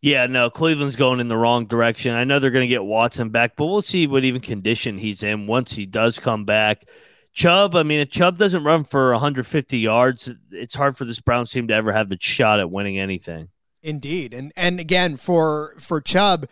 Yeah, 0.00 0.26
no, 0.26 0.48
Cleveland's 0.48 0.96
going 0.96 1.18
in 1.18 1.28
the 1.28 1.36
wrong 1.36 1.66
direction. 1.66 2.14
I 2.14 2.24
know 2.24 2.38
they're 2.38 2.52
going 2.52 2.68
to 2.68 2.72
get 2.72 2.84
Watson 2.84 3.30
back, 3.30 3.56
but 3.56 3.66
we'll 3.66 3.82
see 3.82 4.06
what 4.06 4.24
even 4.24 4.40
condition 4.40 4.96
he's 4.96 5.24
in 5.24 5.46
once 5.46 5.72
he 5.72 5.86
does 5.86 6.18
come 6.18 6.44
back. 6.44 6.84
Chubb, 7.32 7.76
I 7.76 7.82
mean, 7.82 8.00
if 8.00 8.10
Chubb 8.10 8.36
doesn't 8.36 8.64
run 8.64 8.84
for 8.84 9.12
150 9.12 9.78
yards, 9.78 10.30
it's 10.50 10.74
hard 10.74 10.96
for 10.96 11.04
this 11.04 11.20
Browns 11.20 11.50
team 11.50 11.68
to 11.68 11.74
ever 11.74 11.92
have 11.92 12.10
a 12.10 12.16
shot 12.20 12.60
at 12.60 12.70
winning 12.70 12.98
anything. 12.98 13.48
Indeed, 13.82 14.34
and 14.34 14.52
and 14.56 14.80
again 14.80 15.16
for 15.16 15.74
for 15.78 16.00
Chubb, 16.00 16.48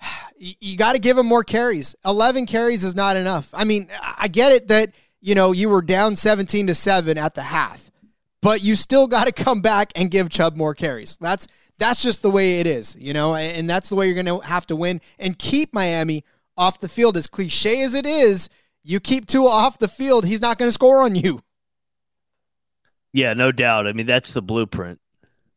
you, 0.36 0.54
you 0.60 0.76
got 0.76 0.94
to 0.94 0.98
give 0.98 1.18
him 1.18 1.26
more 1.26 1.44
carries. 1.44 1.94
11 2.04 2.46
carries 2.46 2.84
is 2.84 2.94
not 2.94 3.16
enough. 3.16 3.50
I 3.52 3.64
mean, 3.64 3.88
I 4.16 4.28
get 4.28 4.52
it 4.52 4.68
that 4.68 4.94
you 5.20 5.34
know 5.34 5.52
you 5.52 5.68
were 5.68 5.82
down 5.82 6.16
17 6.16 6.68
to 6.68 6.74
seven 6.74 7.18
at 7.18 7.34
the 7.34 7.42
half, 7.42 7.90
but 8.40 8.62
you 8.62 8.76
still 8.76 9.06
got 9.06 9.26
to 9.26 9.32
come 9.32 9.60
back 9.60 9.92
and 9.94 10.10
give 10.10 10.30
Chubb 10.30 10.56
more 10.56 10.74
carries. 10.74 11.18
That's 11.18 11.46
that's 11.76 12.02
just 12.02 12.22
the 12.22 12.30
way 12.30 12.60
it 12.60 12.66
is, 12.66 12.96
you 12.96 13.12
know, 13.12 13.34
and 13.34 13.68
that's 13.68 13.88
the 13.88 13.94
way 13.94 14.06
you're 14.06 14.22
going 14.22 14.26
to 14.26 14.46
have 14.46 14.66
to 14.66 14.76
win 14.76 15.00
and 15.18 15.38
keep 15.38 15.74
Miami 15.74 16.24
off 16.56 16.80
the 16.80 16.88
field. 16.88 17.16
As 17.16 17.26
cliche 17.26 17.82
as 17.82 17.94
it 17.94 18.06
is, 18.06 18.48
you 18.82 19.00
keep 19.00 19.26
Tua 19.26 19.48
off 19.48 19.78
the 19.78 19.88
field, 19.88 20.24
he's 20.24 20.40
not 20.40 20.58
going 20.58 20.68
to 20.68 20.72
score 20.72 21.02
on 21.02 21.14
you. 21.14 21.42
Yeah, 23.12 23.34
no 23.34 23.52
doubt. 23.52 23.86
I 23.86 23.92
mean, 23.92 24.06
that's 24.06 24.32
the 24.32 24.42
blueprint. 24.42 25.00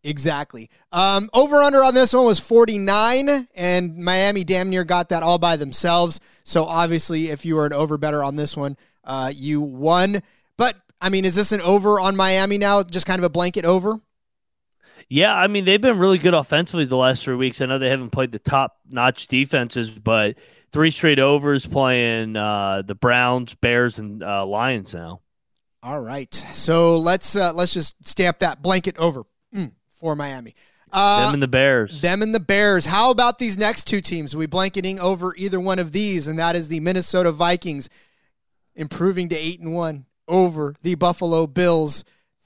Exactly. 0.03 0.69
Um, 0.91 1.29
over 1.33 1.57
under 1.57 1.81
on 1.83 1.93
this 1.93 2.13
one 2.13 2.25
was 2.25 2.39
49, 2.39 3.47
and 3.55 3.97
Miami 3.97 4.43
damn 4.43 4.69
near 4.69 4.83
got 4.83 5.09
that 5.09 5.23
all 5.23 5.37
by 5.37 5.55
themselves. 5.55 6.19
So 6.43 6.65
obviously, 6.65 7.29
if 7.29 7.45
you 7.45 7.55
were 7.55 7.65
an 7.65 7.73
over 7.73 7.97
better 7.97 8.23
on 8.23 8.35
this 8.35 8.57
one, 8.57 8.75
uh, 9.05 9.31
you 9.33 9.61
won. 9.61 10.21
But 10.57 10.75
I 10.99 11.09
mean, 11.09 11.23
is 11.23 11.35
this 11.35 11.53
an 11.53 11.61
over 11.61 12.01
on 12.01 12.17
Miami 12.17 12.57
now? 12.57 12.83
Just 12.83 13.05
kind 13.05 13.19
of 13.19 13.23
a 13.23 13.29
blanket 13.29 13.63
over? 13.63 14.01
Yeah, 15.07 15.33
I 15.33 15.47
mean, 15.47 15.63
they've 15.63 15.81
been 15.81 15.99
really 15.99 16.17
good 16.17 16.33
offensively 16.33 16.85
the 16.85 16.97
last 16.97 17.23
three 17.23 17.35
weeks. 17.35 17.61
I 17.61 17.65
know 17.65 17.77
they 17.77 17.89
haven't 17.89 18.09
played 18.09 18.31
the 18.31 18.39
top 18.39 18.77
notch 18.89 19.27
defenses, 19.27 19.89
but 19.89 20.35
three 20.73 20.91
straight 20.91 21.19
overs 21.19 21.65
playing 21.65 22.35
uh, 22.35 22.81
the 22.85 22.95
Browns, 22.95 23.55
Bears, 23.55 23.99
and 23.99 24.21
uh, 24.21 24.45
Lions 24.45 24.93
now. 24.93 25.21
All 25.81 26.01
right, 26.01 26.33
so 26.33 26.97
let's 26.99 27.35
uh, 27.35 27.53
let's 27.53 27.73
just 27.73 27.95
stamp 28.05 28.39
that 28.39 28.61
blanket 28.61 28.97
over 28.97 29.23
mm, 29.55 29.71
for 29.93 30.15
Miami. 30.15 30.55
Uh, 30.91 31.25
them 31.25 31.35
and 31.35 31.43
the 31.43 31.47
Bears. 31.47 32.01
Them 32.01 32.21
and 32.21 32.33
the 32.33 32.39
Bears. 32.39 32.85
How 32.85 33.11
about 33.11 33.39
these 33.39 33.57
next 33.57 33.85
two 33.85 34.01
teams? 34.01 34.35
Are 34.35 34.37
we 34.37 34.45
blanketing 34.45 34.99
over 34.99 35.35
either 35.37 35.59
one 35.59 35.79
of 35.79 35.91
these, 35.91 36.27
and 36.27 36.37
that 36.39 36.55
is 36.55 36.67
the 36.67 36.79
Minnesota 36.79 37.31
Vikings 37.31 37.89
improving 38.75 39.29
to 39.29 39.35
eight 39.35 39.59
and 39.59 39.73
one 39.73 40.05
over 40.27 40.75
the 40.81 40.95
Buffalo 40.95 41.47
Bills. 41.47 42.03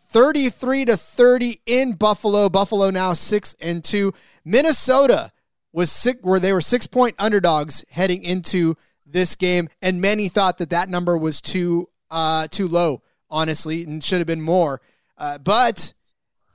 33 0.10 0.86
to 0.86 0.98
30 0.98 1.62
in 1.66 1.94
Buffalo. 1.94 2.50
Buffalo 2.50 2.90
now 2.90 3.14
6 3.14 3.56
and 3.60 3.84
2. 3.84 4.14
Minnesota 4.46 5.32
was 5.72 5.92
sick 5.92 6.20
where 6.22 6.40
they 6.40 6.54
were 6.54 6.62
6 6.62 6.88
point 6.88 7.16
underdogs 7.20 7.86
heading 7.90 8.24
into 8.24 8.76
this 9.06 9.36
game 9.36 9.70
and 9.82 10.02
many 10.02 10.28
thought 10.28 10.58
that 10.58 10.70
that 10.70 10.90
number 10.90 11.18
was 11.18 11.40
too 11.40 11.88
uh 12.10 12.48
too 12.48 12.68
low 12.68 13.02
honestly 13.30 13.84
and 13.84 14.04
should 14.04 14.20
have 14.20 14.28
been 14.28 14.42
more. 14.42 14.82
Uh, 15.18 15.38
but 15.38 15.94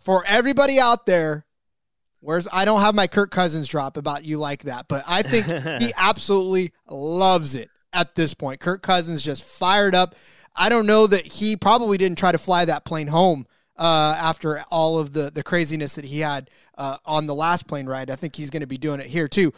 for 0.00 0.24
everybody 0.26 0.78
out 0.78 1.06
there 1.06 1.44
where's 2.20 2.48
I 2.52 2.64
don't 2.64 2.80
have 2.80 2.94
my 2.94 3.06
Kirk 3.06 3.30
Cousins 3.30 3.68
drop 3.68 3.96
about 3.96 4.24
you 4.24 4.38
like 4.38 4.62
that, 4.64 4.86
but 4.88 5.04
I 5.06 5.22
think 5.22 5.46
he 5.82 5.92
absolutely 5.96 6.72
loves 6.88 7.54
it 7.54 7.70
at 7.92 8.14
this 8.14 8.32
point. 8.32 8.60
Kirk 8.60 8.82
Cousins 8.82 9.22
just 9.22 9.44
fired 9.44 9.94
up. 9.94 10.14
I 10.54 10.68
don't 10.68 10.86
know 10.86 11.06
that 11.06 11.26
he 11.26 11.56
probably 11.56 11.98
didn't 11.98 12.18
try 12.18 12.32
to 12.32 12.38
fly 12.38 12.64
that 12.64 12.84
plane 12.84 13.08
home 13.08 13.46
uh, 13.76 14.16
after 14.18 14.62
all 14.70 14.98
of 14.98 15.12
the 15.12 15.30
the 15.30 15.42
craziness 15.42 15.94
that 15.94 16.04
he 16.04 16.20
had 16.20 16.50
uh, 16.76 16.98
on 17.04 17.26
the 17.26 17.34
last 17.34 17.66
plane 17.66 17.86
ride. 17.86 18.10
I 18.10 18.16
think 18.16 18.36
he's 18.36 18.50
going 18.50 18.60
to 18.60 18.66
be 18.66 18.78
doing 18.78 19.00
it 19.00 19.06
here 19.06 19.28
too. 19.28 19.52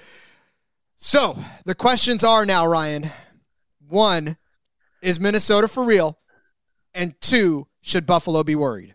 So 0.97 1.39
the 1.65 1.75
questions 1.75 2.25
are 2.25 2.47
now, 2.47 2.67
Ryan. 2.67 3.11
One, 3.89 4.37
is 5.03 5.21
Minnesota 5.21 5.69
for 5.69 5.85
real? 5.85 6.19
And 6.95 7.21
two, 7.21 7.67
should 7.83 8.07
Buffalo 8.07 8.43
be 8.43 8.55
worried? 8.55 8.95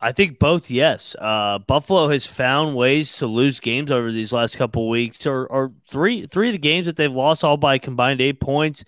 I 0.00 0.12
think 0.12 0.38
both, 0.38 0.70
yes. 0.70 1.16
Uh, 1.18 1.58
Buffalo 1.60 2.08
has 2.08 2.26
found 2.26 2.76
ways 2.76 3.16
to 3.18 3.26
lose 3.26 3.58
games 3.58 3.90
over 3.90 4.12
these 4.12 4.34
last 4.34 4.56
couple 4.56 4.90
weeks, 4.90 5.26
or, 5.26 5.46
or 5.46 5.72
three 5.90 6.26
three 6.26 6.48
of 6.48 6.52
the 6.52 6.58
games 6.58 6.86
that 6.86 6.96
they've 6.96 7.10
lost 7.10 7.42
all 7.42 7.56
by 7.56 7.78
combined 7.78 8.20
eight 8.20 8.38
points, 8.38 8.84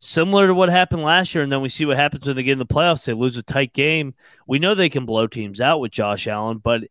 similar 0.00 0.48
to 0.48 0.54
what 0.54 0.68
happened 0.68 1.02
last 1.02 1.34
year. 1.34 1.44
And 1.44 1.52
then 1.52 1.60
we 1.60 1.68
see 1.68 1.84
what 1.84 1.96
happens 1.96 2.26
when 2.26 2.34
they 2.34 2.42
get 2.42 2.52
in 2.52 2.58
the 2.58 2.66
playoffs. 2.66 3.04
They 3.04 3.12
lose 3.12 3.36
a 3.36 3.42
tight 3.42 3.72
game. 3.72 4.14
We 4.46 4.58
know 4.58 4.74
they 4.74 4.88
can 4.88 5.06
blow 5.06 5.26
teams 5.26 5.60
out 5.60 5.80
with 5.80 5.92
Josh 5.92 6.26
Allen, 6.26 6.58
but 6.58 6.82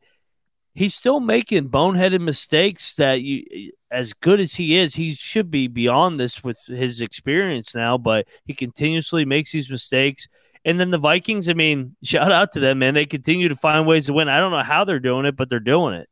he's 0.73 0.95
still 0.95 1.19
making 1.19 1.69
boneheaded 1.69 2.21
mistakes 2.21 2.95
that 2.95 3.21
you 3.21 3.71
as 3.91 4.13
good 4.13 4.39
as 4.39 4.55
he 4.55 4.77
is, 4.77 4.95
he 4.95 5.11
should 5.11 5.49
be 5.49 5.67
beyond 5.67 6.19
this 6.19 6.43
with 6.43 6.59
his 6.67 7.01
experience 7.01 7.73
now, 7.73 7.97
but 7.97 8.27
he 8.45 8.53
continuously 8.53 9.25
makes 9.25 9.51
these 9.51 9.69
mistakes. 9.69 10.27
And 10.65 10.79
then 10.79 10.91
the 10.91 10.97
Vikings, 10.97 11.49
I 11.49 11.53
mean, 11.53 11.95
shout 12.03 12.31
out 12.31 12.51
to 12.53 12.59
them, 12.59 12.79
man. 12.79 12.93
They 12.93 13.05
continue 13.05 13.49
to 13.49 13.55
find 13.55 13.87
ways 13.87 14.05
to 14.05 14.13
win. 14.13 14.29
I 14.29 14.39
don't 14.39 14.51
know 14.51 14.63
how 14.63 14.83
they're 14.83 14.99
doing 14.99 15.25
it, 15.25 15.35
but 15.35 15.49
they're 15.49 15.59
doing 15.59 15.95
it. 15.95 16.07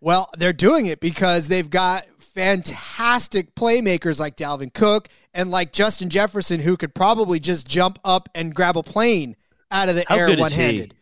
Well, 0.00 0.30
they're 0.38 0.52
doing 0.52 0.86
it 0.86 1.00
because 1.00 1.48
they've 1.48 1.68
got 1.68 2.06
fantastic 2.40 3.54
playmakers 3.54 4.18
like 4.18 4.34
Dalvin 4.36 4.72
Cook 4.72 5.08
and 5.34 5.50
like 5.50 5.72
Justin 5.72 6.08
Jefferson, 6.08 6.60
who 6.60 6.76
could 6.76 6.94
probably 6.94 7.38
just 7.38 7.68
jump 7.68 7.98
up 8.04 8.28
and 8.34 8.54
grab 8.54 8.76
a 8.78 8.82
plane 8.82 9.36
out 9.70 9.88
of 9.90 9.94
the 9.94 10.04
How 10.08 10.16
air 10.16 10.34
one 10.36 10.50
handed. 10.50 10.94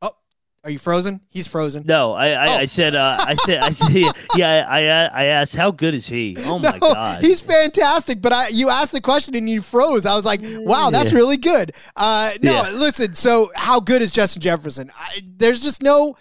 Oh, 0.00 0.14
are 0.64 0.70
you 0.70 0.78
frozen? 0.78 1.20
He's 1.28 1.46
frozen. 1.46 1.84
No, 1.86 2.12
I, 2.14 2.28
I, 2.28 2.46
Oh. 2.46 2.56
I 2.60 2.64
said, 2.64 2.94
uh, 2.94 3.18
I 3.20 3.34
said, 3.34 3.62
I 3.62 3.70
said, 3.70 3.92
yeah, 4.34 4.66
I, 4.66 4.80
I, 4.80 5.04
I 5.04 5.24
asked, 5.26 5.54
how 5.54 5.70
good 5.70 5.94
is 5.94 6.06
he? 6.06 6.34
Oh 6.40 6.58
my 6.58 6.72
No, 6.72 6.78
god, 6.78 7.20
he's 7.22 7.40
fantastic. 7.42 8.22
But 8.22 8.32
I, 8.32 8.48
you 8.48 8.70
asked 8.70 8.92
the 8.92 9.00
question 9.02 9.34
and 9.34 9.48
you 9.48 9.60
froze. 9.60 10.06
I 10.06 10.16
was 10.16 10.24
like, 10.24 10.40
wow, 10.42 10.88
that's 10.90 11.12
Yeah. 11.12 11.18
really 11.18 11.36
good. 11.36 11.74
Uh, 11.96 12.30
no, 12.42 12.52
Yeah. 12.52 12.70
listen. 12.72 13.12
So, 13.12 13.52
how 13.54 13.78
good 13.80 14.00
is 14.00 14.10
Justin 14.10 14.40
Jefferson? 14.40 14.90
I, 14.98 15.20
there's 15.36 15.62
just 15.62 15.82
no. 15.82 16.16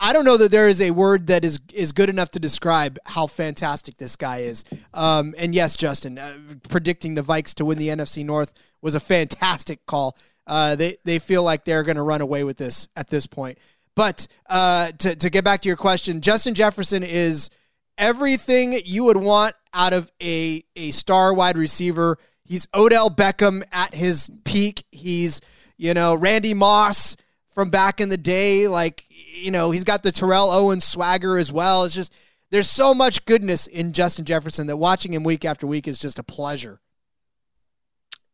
I 0.00 0.12
don't 0.12 0.24
know 0.24 0.36
that 0.36 0.50
there 0.50 0.68
is 0.68 0.80
a 0.80 0.90
word 0.90 1.28
that 1.28 1.44
is 1.44 1.60
is 1.72 1.92
good 1.92 2.10
enough 2.10 2.30
to 2.32 2.40
describe 2.40 2.98
how 3.06 3.26
fantastic 3.26 3.96
this 3.96 4.16
guy 4.16 4.38
is. 4.38 4.64
Um, 4.92 5.34
and 5.38 5.54
yes, 5.54 5.76
Justin, 5.76 6.18
uh, 6.18 6.36
predicting 6.68 7.14
the 7.14 7.22
Vikes 7.22 7.54
to 7.54 7.64
win 7.64 7.78
the 7.78 7.88
NFC 7.88 8.24
North 8.24 8.52
was 8.82 8.94
a 8.94 9.00
fantastic 9.00 9.86
call. 9.86 10.16
Uh, 10.46 10.76
they 10.76 10.96
they 11.04 11.18
feel 11.18 11.42
like 11.42 11.64
they're 11.64 11.82
going 11.82 11.96
to 11.96 12.02
run 12.02 12.20
away 12.20 12.44
with 12.44 12.56
this 12.56 12.88
at 12.96 13.08
this 13.08 13.26
point. 13.26 13.58
But 13.94 14.26
uh, 14.48 14.92
to 14.98 15.16
to 15.16 15.30
get 15.30 15.44
back 15.44 15.60
to 15.62 15.68
your 15.68 15.76
question, 15.76 16.20
Justin 16.20 16.54
Jefferson 16.54 17.02
is 17.02 17.50
everything 17.96 18.80
you 18.84 19.04
would 19.04 19.16
want 19.16 19.54
out 19.72 19.92
of 19.92 20.10
a 20.22 20.64
a 20.76 20.90
star 20.90 21.32
wide 21.32 21.56
receiver. 21.56 22.18
He's 22.42 22.66
Odell 22.74 23.10
Beckham 23.10 23.62
at 23.72 23.94
his 23.94 24.30
peak. 24.44 24.84
He's 24.90 25.40
you 25.76 25.94
know 25.94 26.14
Randy 26.14 26.54
Moss 26.54 27.16
from 27.54 27.70
back 27.70 28.00
in 28.00 28.08
the 28.08 28.18
day. 28.18 28.68
Like 28.68 29.03
you 29.34 29.50
know 29.50 29.70
he's 29.70 29.84
got 29.84 30.02
the 30.02 30.12
Terrell 30.12 30.50
Owens 30.50 30.84
swagger 30.84 31.36
as 31.36 31.52
well. 31.52 31.84
It's 31.84 31.94
just 31.94 32.14
there's 32.50 32.70
so 32.70 32.94
much 32.94 33.24
goodness 33.26 33.66
in 33.66 33.92
Justin 33.92 34.24
Jefferson 34.24 34.66
that 34.68 34.76
watching 34.76 35.12
him 35.12 35.24
week 35.24 35.44
after 35.44 35.66
week 35.66 35.88
is 35.88 35.98
just 35.98 36.18
a 36.18 36.22
pleasure. 36.22 36.80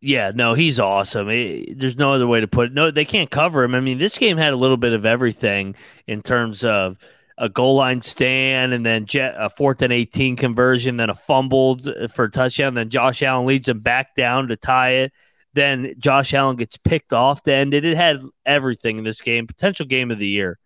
Yeah, 0.02 0.32
no, 0.34 0.54
he's 0.54 0.80
awesome. 0.80 1.28
It- 1.28 1.78
there's 1.78 1.96
no 1.96 2.12
other 2.12 2.26
way 2.26 2.40
to 2.40 2.48
put 2.48 2.68
it. 2.68 2.72
No, 2.74 2.90
they 2.90 3.04
can't 3.04 3.30
cover 3.30 3.62
him. 3.62 3.74
I 3.74 3.80
mean, 3.80 3.98
this 3.98 4.16
game 4.16 4.38
had 4.38 4.52
a 4.52 4.56
little 4.56 4.78
bit 4.78 4.92
of 4.94 5.04
everything 5.04 5.74
in 6.06 6.22
terms 6.22 6.64
of 6.64 6.96
a 7.36 7.48
goal 7.48 7.76
line 7.76 8.00
stand 8.00 8.72
and 8.72 8.84
then 8.84 9.04
jet, 9.06 9.34
a 9.36 9.50
fourth 9.50 9.82
and 9.82 9.92
18 9.92 10.36
conversion, 10.36 10.96
then 10.96 11.10
a 11.10 11.14
fumbled 11.14 11.88
for 12.12 12.24
a 12.24 12.30
touchdown. 12.30 12.74
Then 12.74 12.88
Josh 12.90 13.22
Allen 13.22 13.46
leads 13.46 13.68
him 13.68 13.80
back 13.80 14.14
down 14.14 14.48
to 14.48 14.56
tie 14.56 14.92
it. 14.92 15.12
Then 15.52 15.94
Josh 15.98 16.32
Allen 16.32 16.56
gets 16.56 16.76
picked 16.78 17.12
off 17.12 17.42
to 17.44 17.52
end 17.52 17.74
it. 17.74 17.84
It 17.84 17.96
had 17.96 18.20
everything 18.46 18.98
in 18.98 19.04
this 19.04 19.20
game, 19.20 19.46
potential 19.46 19.84
game 19.86 20.10
of 20.10 20.18
the 20.18 20.28
year. 20.28 20.58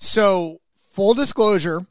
So, 0.00 0.60
full 0.92 1.12
disclosure, 1.12 1.84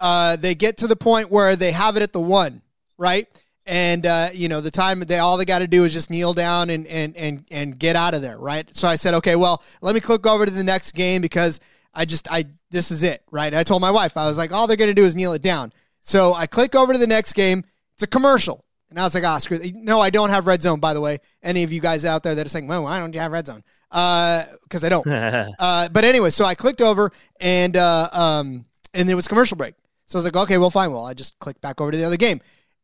uh, 0.00 0.34
they 0.34 0.56
get 0.56 0.78
to 0.78 0.88
the 0.88 0.96
point 0.96 1.30
where 1.30 1.54
they 1.54 1.70
have 1.70 1.96
it 1.96 2.02
at 2.02 2.12
the 2.12 2.18
one, 2.18 2.62
right? 2.98 3.28
And 3.64 4.04
uh, 4.04 4.30
you 4.32 4.48
know, 4.48 4.60
the 4.60 4.72
time 4.72 4.98
they 4.98 5.18
all 5.18 5.36
they 5.36 5.44
got 5.44 5.60
to 5.60 5.68
do 5.68 5.84
is 5.84 5.92
just 5.92 6.10
kneel 6.10 6.34
down 6.34 6.68
and 6.68 6.84
and 6.88 7.16
and 7.16 7.44
and 7.52 7.78
get 7.78 7.94
out 7.94 8.12
of 8.12 8.22
there, 8.22 8.36
right? 8.38 8.68
So 8.74 8.88
I 8.88 8.96
said, 8.96 9.14
okay, 9.14 9.36
well, 9.36 9.62
let 9.82 9.94
me 9.94 10.00
click 10.00 10.26
over 10.26 10.44
to 10.44 10.50
the 10.50 10.64
next 10.64 10.96
game 10.96 11.22
because 11.22 11.60
I 11.94 12.04
just 12.06 12.28
I 12.28 12.46
this 12.72 12.90
is 12.90 13.04
it, 13.04 13.22
right? 13.30 13.54
I 13.54 13.62
told 13.62 13.80
my 13.80 13.92
wife 13.92 14.16
I 14.16 14.26
was 14.26 14.36
like, 14.36 14.52
all 14.52 14.66
they're 14.66 14.76
gonna 14.76 14.92
do 14.92 15.04
is 15.04 15.14
kneel 15.14 15.32
it 15.32 15.42
down. 15.42 15.72
So 16.00 16.34
I 16.34 16.48
click 16.48 16.74
over 16.74 16.92
to 16.92 16.98
the 16.98 17.06
next 17.06 17.34
game. 17.34 17.62
It's 17.94 18.02
a 18.02 18.08
commercial, 18.08 18.64
and 18.94 19.00
I 19.00 19.06
was 19.06 19.14
like, 19.16 19.24
ah, 19.24 19.38
screw. 19.38 19.56
it. 19.56 19.74
No, 19.74 19.98
I 19.98 20.08
don't 20.08 20.30
have 20.30 20.46
red 20.46 20.62
zone. 20.62 20.78
By 20.78 20.94
the 20.94 21.00
way, 21.00 21.18
any 21.42 21.64
of 21.64 21.72
you 21.72 21.80
guys 21.80 22.04
out 22.04 22.22
there 22.22 22.36
that 22.36 22.46
are 22.46 22.48
saying, 22.48 22.68
well, 22.68 22.84
why 22.84 23.00
don't 23.00 23.12
you 23.12 23.18
have 23.18 23.32
red 23.32 23.44
zone? 23.44 23.64
Because 23.90 24.84
I 24.84 24.88
don't. 24.88 25.04
Uh, 25.58 25.88
but 25.88 26.04
anyway, 26.04 26.30
so 26.30 26.44
I 26.44 26.54
clicked 26.54 26.80
over 26.80 27.10
and 27.40 27.76
uh, 27.76 28.08
um, 28.12 28.66
and 28.92 29.08
there 29.08 29.16
was 29.16 29.26
commercial 29.26 29.56
break. 29.56 29.74
So 30.06 30.16
I 30.16 30.18
was 30.20 30.24
like, 30.24 30.36
okay, 30.44 30.58
well, 30.58 30.70
fine. 30.70 30.92
Well, 30.92 31.04
I 31.04 31.12
just 31.12 31.36
clicked 31.40 31.60
back 31.60 31.80
over 31.80 31.90
to 31.90 31.98
the 31.98 32.04
other 32.04 32.16
game. 32.16 32.40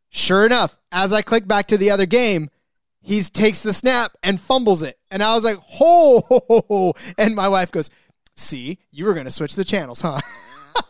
Sure 0.09 0.45
enough, 0.45 0.77
as 0.91 1.13
I 1.13 1.23
click 1.23 1.47
back 1.47 1.69
to 1.69 1.77
the 1.77 1.93
other 1.93 2.07
game, 2.07 2.51
he 3.01 3.23
takes 3.23 3.63
the 3.63 3.73
snap 3.73 4.17
and 4.25 4.41
fumbles 4.41 4.83
it, 4.83 4.99
and 5.13 5.23
I 5.23 5.37
was 5.37 5.45
like, 5.45 5.59
ho, 5.59 6.23
ho, 6.27 6.41
ho, 6.49 6.63
ho. 6.69 6.93
and 7.19 7.37
my 7.37 7.49
wife 7.49 7.71
goes, 7.71 7.89
"See, 8.37 8.79
you 8.91 9.05
were 9.05 9.15
going 9.15 9.27
to 9.27 9.31
switch 9.31 9.55
the 9.55 9.65
channels, 9.65 10.01
huh?" 10.01 10.21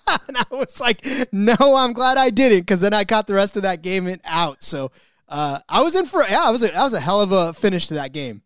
and 0.28 0.38
I 0.38 0.44
was 0.50 0.80
like, 0.80 1.06
"No, 1.32 1.54
I'm 1.60 1.92
glad 1.92 2.16
I 2.16 2.30
didn't," 2.30 2.60
because 2.60 2.80
then 2.80 2.94
I 2.94 3.04
caught 3.04 3.26
the 3.26 3.34
rest 3.34 3.56
of 3.56 3.62
that 3.64 3.82
game 3.82 4.16
out. 4.24 4.62
So 4.62 4.90
uh, 5.30 5.60
I 5.68 5.82
was 5.82 5.94
in 5.94 6.06
for 6.06 6.22
yeah, 6.22 6.42
I 6.42 6.50
was 6.50 6.62
a, 6.62 6.68
that 6.68 6.82
was 6.82 6.92
a 6.92 7.00
hell 7.00 7.20
of 7.20 7.32
a 7.32 7.54
finish 7.54 7.86
to 7.88 7.94
that 7.94 8.12
game. 8.12 8.42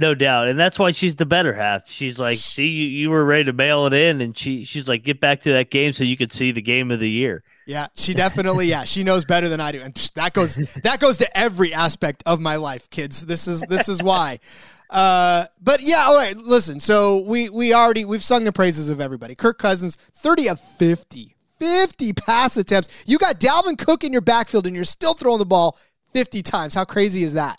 No 0.00 0.14
doubt, 0.14 0.46
and 0.46 0.58
that's 0.58 0.78
why 0.78 0.92
she's 0.92 1.16
the 1.16 1.26
better 1.26 1.52
half. 1.52 1.88
She's 1.88 2.18
like, 2.18 2.38
"See, 2.38 2.68
you, 2.68 2.86
you 2.86 3.10
were 3.10 3.24
ready 3.24 3.44
to 3.44 3.52
mail 3.52 3.86
it 3.86 3.92
in," 3.92 4.20
and 4.20 4.36
she 4.36 4.64
she's 4.64 4.88
like, 4.88 5.04
"Get 5.04 5.20
back 5.20 5.40
to 5.40 5.52
that 5.52 5.70
game 5.70 5.92
so 5.92 6.04
you 6.04 6.16
could 6.16 6.32
see 6.32 6.50
the 6.50 6.62
game 6.62 6.90
of 6.90 7.00
the 7.00 7.10
year." 7.10 7.42
Yeah, 7.66 7.88
she 7.94 8.14
definitely. 8.14 8.66
Yeah, 8.66 8.84
she 8.84 9.04
knows 9.04 9.24
better 9.24 9.48
than 9.48 9.60
I 9.60 9.72
do, 9.72 9.80
and 9.80 9.94
that 10.14 10.32
goes 10.32 10.56
that 10.82 11.00
goes 11.00 11.18
to 11.18 11.38
every 11.38 11.74
aspect 11.74 12.22
of 12.24 12.40
my 12.40 12.56
life, 12.56 12.88
kids. 12.88 13.26
This 13.26 13.46
is 13.46 13.60
this 13.62 13.88
is 13.88 14.02
why. 14.02 14.40
Uh, 14.90 15.44
but 15.60 15.82
yeah, 15.82 16.06
all 16.06 16.16
right. 16.16 16.34
Listen, 16.34 16.80
so 16.80 17.18
we 17.18 17.50
we 17.50 17.74
already 17.74 18.06
we've 18.06 18.24
sung 18.24 18.44
the 18.44 18.52
praises 18.52 18.88
of 18.88 19.02
everybody. 19.02 19.34
Kirk 19.34 19.58
Cousins, 19.58 19.96
thirty 20.14 20.48
of 20.48 20.58
50. 20.58 21.34
50 21.58 22.12
pass 22.12 22.56
attempts. 22.56 23.04
You 23.06 23.18
got 23.18 23.40
Dalvin 23.40 23.76
Cook 23.76 24.04
in 24.04 24.12
your 24.12 24.22
backfield, 24.22 24.66
and 24.66 24.74
you're 24.76 24.84
still 24.84 25.14
throwing 25.14 25.38
the 25.38 25.44
ball 25.44 25.76
fifty 26.12 26.42
times. 26.42 26.74
How 26.74 26.84
crazy 26.84 27.22
is 27.22 27.34
that? 27.34 27.58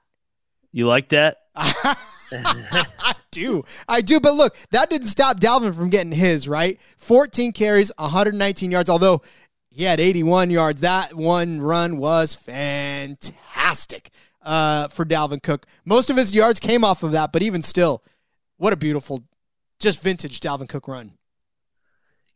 You 0.72 0.88
like 0.88 1.10
that? 1.10 1.38
I 1.56 3.16
do. 3.32 3.64
I 3.88 4.02
do. 4.02 4.20
But 4.20 4.36
look, 4.36 4.56
that 4.72 4.90
didn't 4.90 5.08
stop 5.08 5.40
Dalvin 5.40 5.74
from 5.74 5.90
getting 5.90 6.12
his, 6.12 6.48
right? 6.48 6.80
14 6.98 7.52
carries, 7.52 7.92
119 7.98 8.72
yards, 8.72 8.90
although 8.90 9.22
he 9.70 9.84
had 9.84 10.00
81 10.00 10.52
yards. 10.52 10.82
That 10.82 11.14
one 11.16 11.62
run 11.62 11.98
was 11.98 12.36
fantastic 12.36 14.12
uh, 14.42 14.88
for 14.90 15.06
Dalvin 15.06 15.42
Cook. 15.42 15.66
Most 15.86 16.10
of 16.10 16.18
his 16.18 16.34
yards 16.34 16.60
came 16.60 16.84
off 16.84 17.04
of 17.04 17.12
that, 17.12 17.32
but 17.32 17.42
even 17.44 17.62
still, 17.62 18.04
what 18.58 18.74
a 18.74 18.78
beautiful, 18.78 19.24
just 19.80 20.02
vintage 20.02 20.40
Dalvin 20.40 20.70
Cook 20.70 20.88
run. 20.88 21.14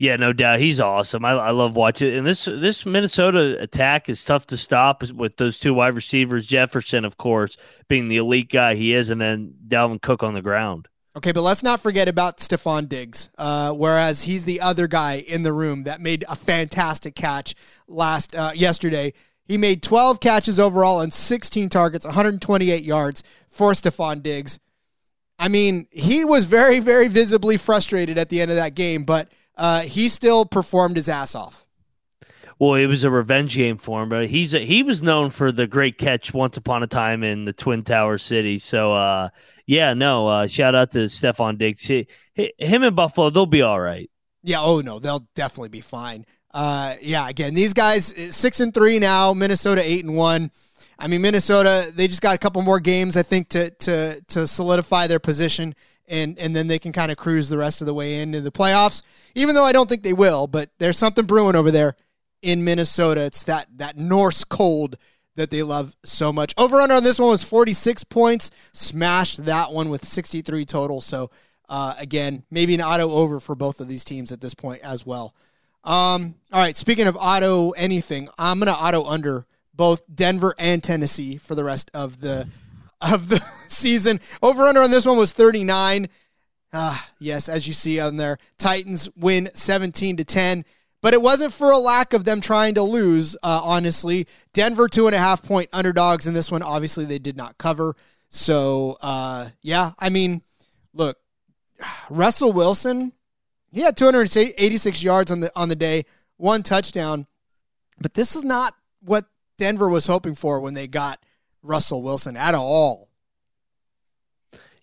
Yeah, 0.03 0.17
no 0.17 0.33
doubt. 0.33 0.59
He's 0.59 0.81
awesome. 0.81 1.23
I, 1.23 1.31
I 1.31 1.51
love 1.51 1.77
watching. 1.77 2.13
And 2.13 2.27
this 2.27 2.43
this 2.43 2.85
Minnesota 2.85 3.57
attack 3.61 4.09
is 4.09 4.25
tough 4.25 4.45
to 4.47 4.57
stop 4.57 5.01
with 5.09 5.37
those 5.37 5.57
two 5.57 5.73
wide 5.73 5.95
receivers. 5.95 6.45
Jefferson, 6.45 7.05
of 7.05 7.15
course, 7.15 7.55
being 7.87 8.09
the 8.09 8.17
elite 8.17 8.51
guy 8.51 8.75
he 8.75 8.93
is, 8.93 9.09
and 9.09 9.21
then 9.21 9.53
Dalvin 9.65 10.01
Cook 10.01 10.21
on 10.21 10.33
the 10.33 10.41
ground. 10.41 10.89
Okay, 11.15 11.31
but 11.31 11.41
let's 11.41 11.63
not 11.63 11.79
forget 11.79 12.09
about 12.09 12.39
Stefon 12.39 12.89
Diggs. 12.89 13.29
Uh, 13.37 13.71
whereas 13.71 14.23
he's 14.23 14.43
the 14.43 14.59
other 14.59 14.87
guy 14.87 15.19
in 15.25 15.43
the 15.43 15.53
room 15.53 15.83
that 15.83 16.01
made 16.01 16.25
a 16.27 16.35
fantastic 16.35 17.15
catch 17.15 17.55
last 17.87 18.35
uh, 18.35 18.51
yesterday. 18.53 19.13
He 19.45 19.57
made 19.57 19.81
12 19.81 20.19
catches 20.19 20.59
overall 20.59 20.99
on 20.99 21.11
16 21.11 21.69
targets, 21.69 22.03
128 22.03 22.83
yards 22.83 23.23
for 23.47 23.71
Stefon 23.71 24.21
Diggs. 24.21 24.59
I 25.39 25.47
mean, 25.47 25.87
he 25.91 26.25
was 26.25 26.43
very, 26.43 26.81
very 26.81 27.07
visibly 27.07 27.55
frustrated 27.55 28.17
at 28.17 28.27
the 28.27 28.41
end 28.41 28.51
of 28.51 28.57
that 28.57 28.75
game, 28.75 29.05
but 29.05 29.29
uh, 29.55 29.81
he 29.81 30.07
still 30.07 30.45
performed 30.45 30.97
his 30.97 31.09
ass 31.09 31.35
off. 31.35 31.65
Well, 32.59 32.75
it 32.75 32.85
was 32.85 33.03
a 33.03 33.09
revenge 33.09 33.55
game 33.55 33.77
for 33.77 34.03
him, 34.03 34.09
but 34.09 34.27
he's 34.27 34.53
a, 34.53 34.59
he 34.59 34.83
was 34.83 35.03
known 35.03 35.31
for 35.31 35.51
the 35.51 35.67
great 35.67 35.97
catch 35.97 36.33
once 36.33 36.55
upon 36.55 36.83
a 36.83 36.87
time 36.87 37.23
in 37.23 37.45
the 37.45 37.53
Twin 37.53 37.83
Tower 37.83 38.17
City. 38.17 38.57
So, 38.57 38.93
uh, 38.93 39.29
yeah, 39.65 39.93
no, 39.93 40.27
uh, 40.27 40.47
shout 40.47 40.75
out 40.75 40.91
to 40.91 40.99
Stefon 40.99 41.57
Diggs. 41.57 41.81
He, 41.81 42.07
him 42.35 42.83
and 42.83 42.95
Buffalo, 42.95 43.29
they'll 43.29 43.45
be 43.45 43.61
all 43.61 43.79
right. 43.79 44.09
Yeah. 44.43 44.61
Oh 44.61 44.81
no, 44.81 44.99
they'll 44.99 45.27
definitely 45.35 45.69
be 45.69 45.81
fine. 45.81 46.25
Uh, 46.53 46.95
yeah. 47.01 47.27
Again, 47.29 47.53
these 47.53 47.73
guys 47.73 48.13
six 48.35 48.59
and 48.59 48.73
three 48.73 48.99
now. 48.99 49.33
Minnesota 49.33 49.81
eight 49.83 50.05
and 50.05 50.15
one. 50.15 50.51
I 50.99 51.07
mean, 51.07 51.21
Minnesota 51.21 51.91
they 51.93 52.07
just 52.07 52.21
got 52.21 52.35
a 52.35 52.37
couple 52.37 52.61
more 52.61 52.79
games, 52.79 53.17
I 53.17 53.23
think, 53.23 53.49
to 53.49 53.69
to 53.71 54.21
to 54.29 54.47
solidify 54.47 55.07
their 55.07 55.19
position, 55.19 55.75
and 56.07 56.37
and 56.37 56.55
then 56.55 56.67
they 56.67 56.79
can 56.79 56.91
kind 56.91 57.11
of 57.11 57.17
cruise 57.17 57.49
the 57.49 57.57
rest 57.57 57.81
of 57.81 57.87
the 57.87 57.93
way 57.93 58.21
into 58.21 58.41
the 58.41 58.51
playoffs. 58.51 59.01
Even 59.35 59.55
though 59.55 59.65
I 59.65 59.71
don't 59.71 59.89
think 59.89 60.03
they 60.03 60.13
will, 60.13 60.47
but 60.47 60.69
there's 60.79 60.97
something 60.97 61.25
brewing 61.25 61.55
over 61.55 61.71
there 61.71 61.95
in 62.41 62.63
Minnesota. 62.63 63.21
It's 63.21 63.43
that 63.43 63.67
that 63.77 63.97
Norse 63.97 64.43
cold 64.43 64.97
that 65.35 65.49
they 65.49 65.63
love 65.63 65.95
so 66.03 66.31
much. 66.31 66.53
Over 66.57 66.79
under 66.79 66.95
on 66.95 67.03
this 67.03 67.19
one 67.19 67.29
was 67.29 67.43
46 67.43 68.03
points. 68.03 68.51
Smashed 68.71 69.45
that 69.45 69.71
one 69.71 69.89
with 69.89 70.05
63 70.05 70.65
total. 70.65 71.01
So 71.01 71.31
uh, 71.69 71.95
again, 71.97 72.43
maybe 72.51 72.75
an 72.75 72.81
auto 72.81 73.09
over 73.09 73.39
for 73.39 73.55
both 73.55 73.79
of 73.79 73.87
these 73.87 74.03
teams 74.03 74.31
at 74.31 74.41
this 74.41 74.53
point 74.53 74.81
as 74.83 75.05
well. 75.05 75.33
Um, 75.83 76.35
all 76.51 76.61
right, 76.61 76.77
speaking 76.77 77.07
of 77.07 77.17
auto 77.19 77.71
anything, 77.71 78.29
I'm 78.37 78.59
gonna 78.59 78.71
auto 78.71 79.03
under 79.05 79.45
both 79.73 80.01
Denver 80.13 80.53
and 80.57 80.83
Tennessee 80.83 81.37
for 81.37 81.55
the 81.55 81.63
rest 81.63 81.89
of 81.93 82.21
the 82.21 82.47
of 83.03 83.29
the 83.29 83.43
season. 83.67 84.19
Over 84.41 84.63
under 84.63 84.81
on 84.81 84.91
this 84.91 85.05
one 85.05 85.17
was 85.17 85.31
39. 85.31 86.09
Ah, 86.73 87.09
yes, 87.19 87.49
as 87.49 87.67
you 87.67 87.73
see 87.73 87.99
on 87.99 88.17
there, 88.17 88.39
Titans 88.57 89.09
win 89.15 89.49
17 89.53 90.17
to 90.17 90.23
10. 90.23 90.65
But 91.01 91.13
it 91.13 91.21
wasn't 91.21 91.53
for 91.53 91.69
a 91.69 91.77
lack 91.77 92.13
of 92.13 92.23
them 92.23 92.39
trying 92.39 92.75
to 92.75 92.81
lose, 92.81 93.35
uh, 93.43 93.59
honestly. 93.61 94.25
Denver, 94.53 94.87
two 94.87 95.05
and 95.05 95.15
a 95.15 95.19
half 95.19 95.43
point 95.43 95.69
underdogs 95.73 96.25
in 96.27 96.33
this 96.33 96.49
one. 96.49 96.63
Obviously, 96.63 97.03
they 97.03 97.19
did 97.19 97.35
not 97.35 97.57
cover. 97.57 97.95
So, 98.29 98.97
uh, 99.01 99.49
yeah, 99.61 99.91
I 99.99 100.09
mean, 100.09 100.43
look, 100.93 101.17
Russell 102.09 102.53
Wilson, 102.53 103.11
he 103.73 103.81
had 103.81 103.97
286 103.97 105.03
yards 105.03 105.29
on 105.29 105.41
the 105.41 105.51
on 105.57 105.67
the 105.67 105.75
day, 105.75 106.05
one 106.37 106.63
touchdown. 106.63 107.27
But 107.99 108.13
this 108.13 108.35
is 108.35 108.45
not 108.45 108.73
what 109.01 109.25
Denver 109.57 109.89
was 109.89 110.07
hoping 110.07 110.35
for 110.35 110.61
when 110.61 110.73
they 110.73 110.87
got 110.87 111.19
Russell 111.63 112.03
Wilson 112.03 112.37
at 112.37 112.53
all. 112.53 113.09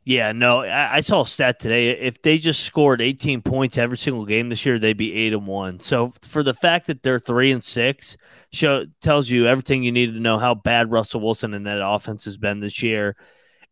Yeah, 0.03 0.33
no, 0.33 0.63
I, 0.63 0.97
I, 0.97 1.01
saw 1.03 1.21
a 1.21 1.27
stat 1.27 1.61
today. 1.61 1.91
If 1.91 2.23
they 2.23 2.39
just 2.39 2.65
scored 2.65 3.03
18 3.03 3.43
points 3.43 3.77
every 3.77 3.99
single 3.99 4.25
game 4.25 4.49
this 4.49 4.65
year, 4.65 4.79
they'd 4.79 4.97
be 4.97 5.15
eight 5.15 5.35
and 5.35 5.47
one. 5.47 5.79
So 5.81 6.13
for 6.23 6.43
the 6.43 6.55
fact 6.55 6.87
that 6.87 7.03
they're 7.03 7.19
three 7.19 7.53
and 7.53 7.63
six, 7.63 8.17
show 8.51 8.87
tells 9.03 9.29
you 9.29 9.47
everything 9.47 9.83
you 9.83 9.93
need 9.93 10.15
to 10.15 10.21
know 10.21 10.39
how 10.39 10.55
bad 10.55 10.91
Russell 10.91 11.21
Wilson 11.21 11.53
and 11.53 11.67
that 11.67 11.87
offense 11.87 12.25
has 12.25 12.39
been 12.39 12.61
this 12.61 12.83
year. 12.83 13.15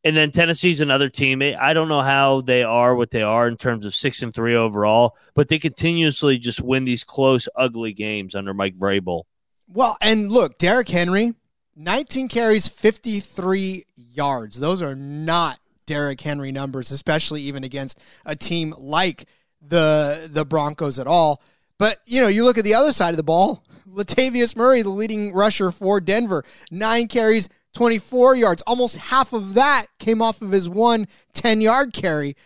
And 0.04 0.14
then 0.14 0.30
Tennessee's 0.30 0.80
another 0.80 1.08
team. 1.08 1.42
I 1.42 1.72
don't 1.72 1.88
know 1.88 2.02
how 2.02 2.42
they 2.42 2.62
are 2.62 2.94
what 2.94 3.10
they 3.10 3.22
are 3.22 3.48
in 3.48 3.56
terms 3.56 3.84
of 3.84 3.94
six 3.94 4.22
and 4.22 4.32
three 4.32 4.54
overall, 4.54 5.16
but 5.34 5.48
they 5.48 5.58
continuously 5.58 6.38
just 6.38 6.60
win 6.60 6.84
these 6.84 7.04
close, 7.04 7.48
ugly 7.56 7.94
games 7.94 8.34
under 8.34 8.54
Mike 8.54 8.76
Vrabel. 8.76 9.22
Well, 9.66 9.96
and 10.00 10.30
look, 10.30 10.58
Derrick 10.58 10.88
Henry, 10.88 11.34
19 11.78 12.26
carries, 12.28 12.66
53 12.66 13.86
yards. 13.96 14.58
Those 14.58 14.82
are 14.82 14.96
not 14.96 15.60
Derrick 15.86 16.20
Henry 16.20 16.50
numbers, 16.50 16.90
especially 16.90 17.42
even 17.42 17.62
against 17.62 18.00
a 18.26 18.34
team 18.34 18.74
like 18.76 19.26
the 19.62 20.28
the 20.30 20.44
Broncos 20.44 20.98
at 20.98 21.06
all. 21.06 21.40
But 21.78 22.00
you 22.04 22.20
know, 22.20 22.26
you 22.26 22.44
look 22.44 22.58
at 22.58 22.64
the 22.64 22.74
other 22.74 22.92
side 22.92 23.10
of 23.10 23.16
the 23.16 23.22
ball. 23.22 23.64
Latavius 23.88 24.56
Murray, 24.56 24.82
the 24.82 24.90
leading 24.90 25.32
rusher 25.32 25.70
for 25.70 26.00
Denver, 26.00 26.44
nine 26.70 27.06
carries, 27.06 27.48
24 27.74 28.36
yards. 28.36 28.62
Almost 28.62 28.96
half 28.96 29.32
of 29.32 29.54
that 29.54 29.86
came 29.98 30.20
off 30.20 30.42
of 30.42 30.50
his 30.50 30.68
one 30.68 31.06
10 31.34 31.60
yard 31.60 31.92
carry. 31.92 32.36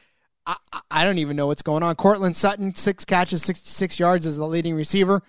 I, 0.45 0.57
I 0.91 1.05
don't 1.05 1.19
even 1.19 1.37
know 1.37 1.47
what's 1.47 1.63
going 1.63 1.83
on. 1.83 1.95
Courtland 1.95 2.37
Sutton, 2.37 2.75
six 2.75 3.05
catches, 3.05 3.43
66 3.43 3.99
yards 3.99 4.27
as 4.27 4.37
the 4.37 4.47
leading 4.47 4.75
receiver. 4.75 5.23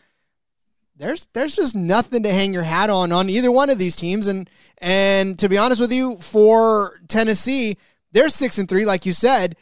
There's 0.95 1.27
there's 1.33 1.55
just 1.55 1.75
nothing 1.75 2.23
to 2.23 2.31
hang 2.31 2.53
your 2.53 2.63
hat 2.63 2.89
on 2.89 3.11
on 3.11 3.29
either 3.29 3.51
one 3.51 3.69
of 3.69 3.79
these 3.79 3.95
teams. 3.95 4.27
And 4.27 4.49
and 4.77 5.37
to 5.39 5.49
be 5.49 5.57
honest 5.57 5.81
with 5.81 5.91
you, 5.91 6.17
for 6.17 6.99
Tennessee, 7.07 7.77
they're 8.11 8.29
six 8.29 8.57
and 8.57 8.69
three, 8.69 8.85
like 8.85 9.05
you 9.05 9.13
said. 9.13 9.55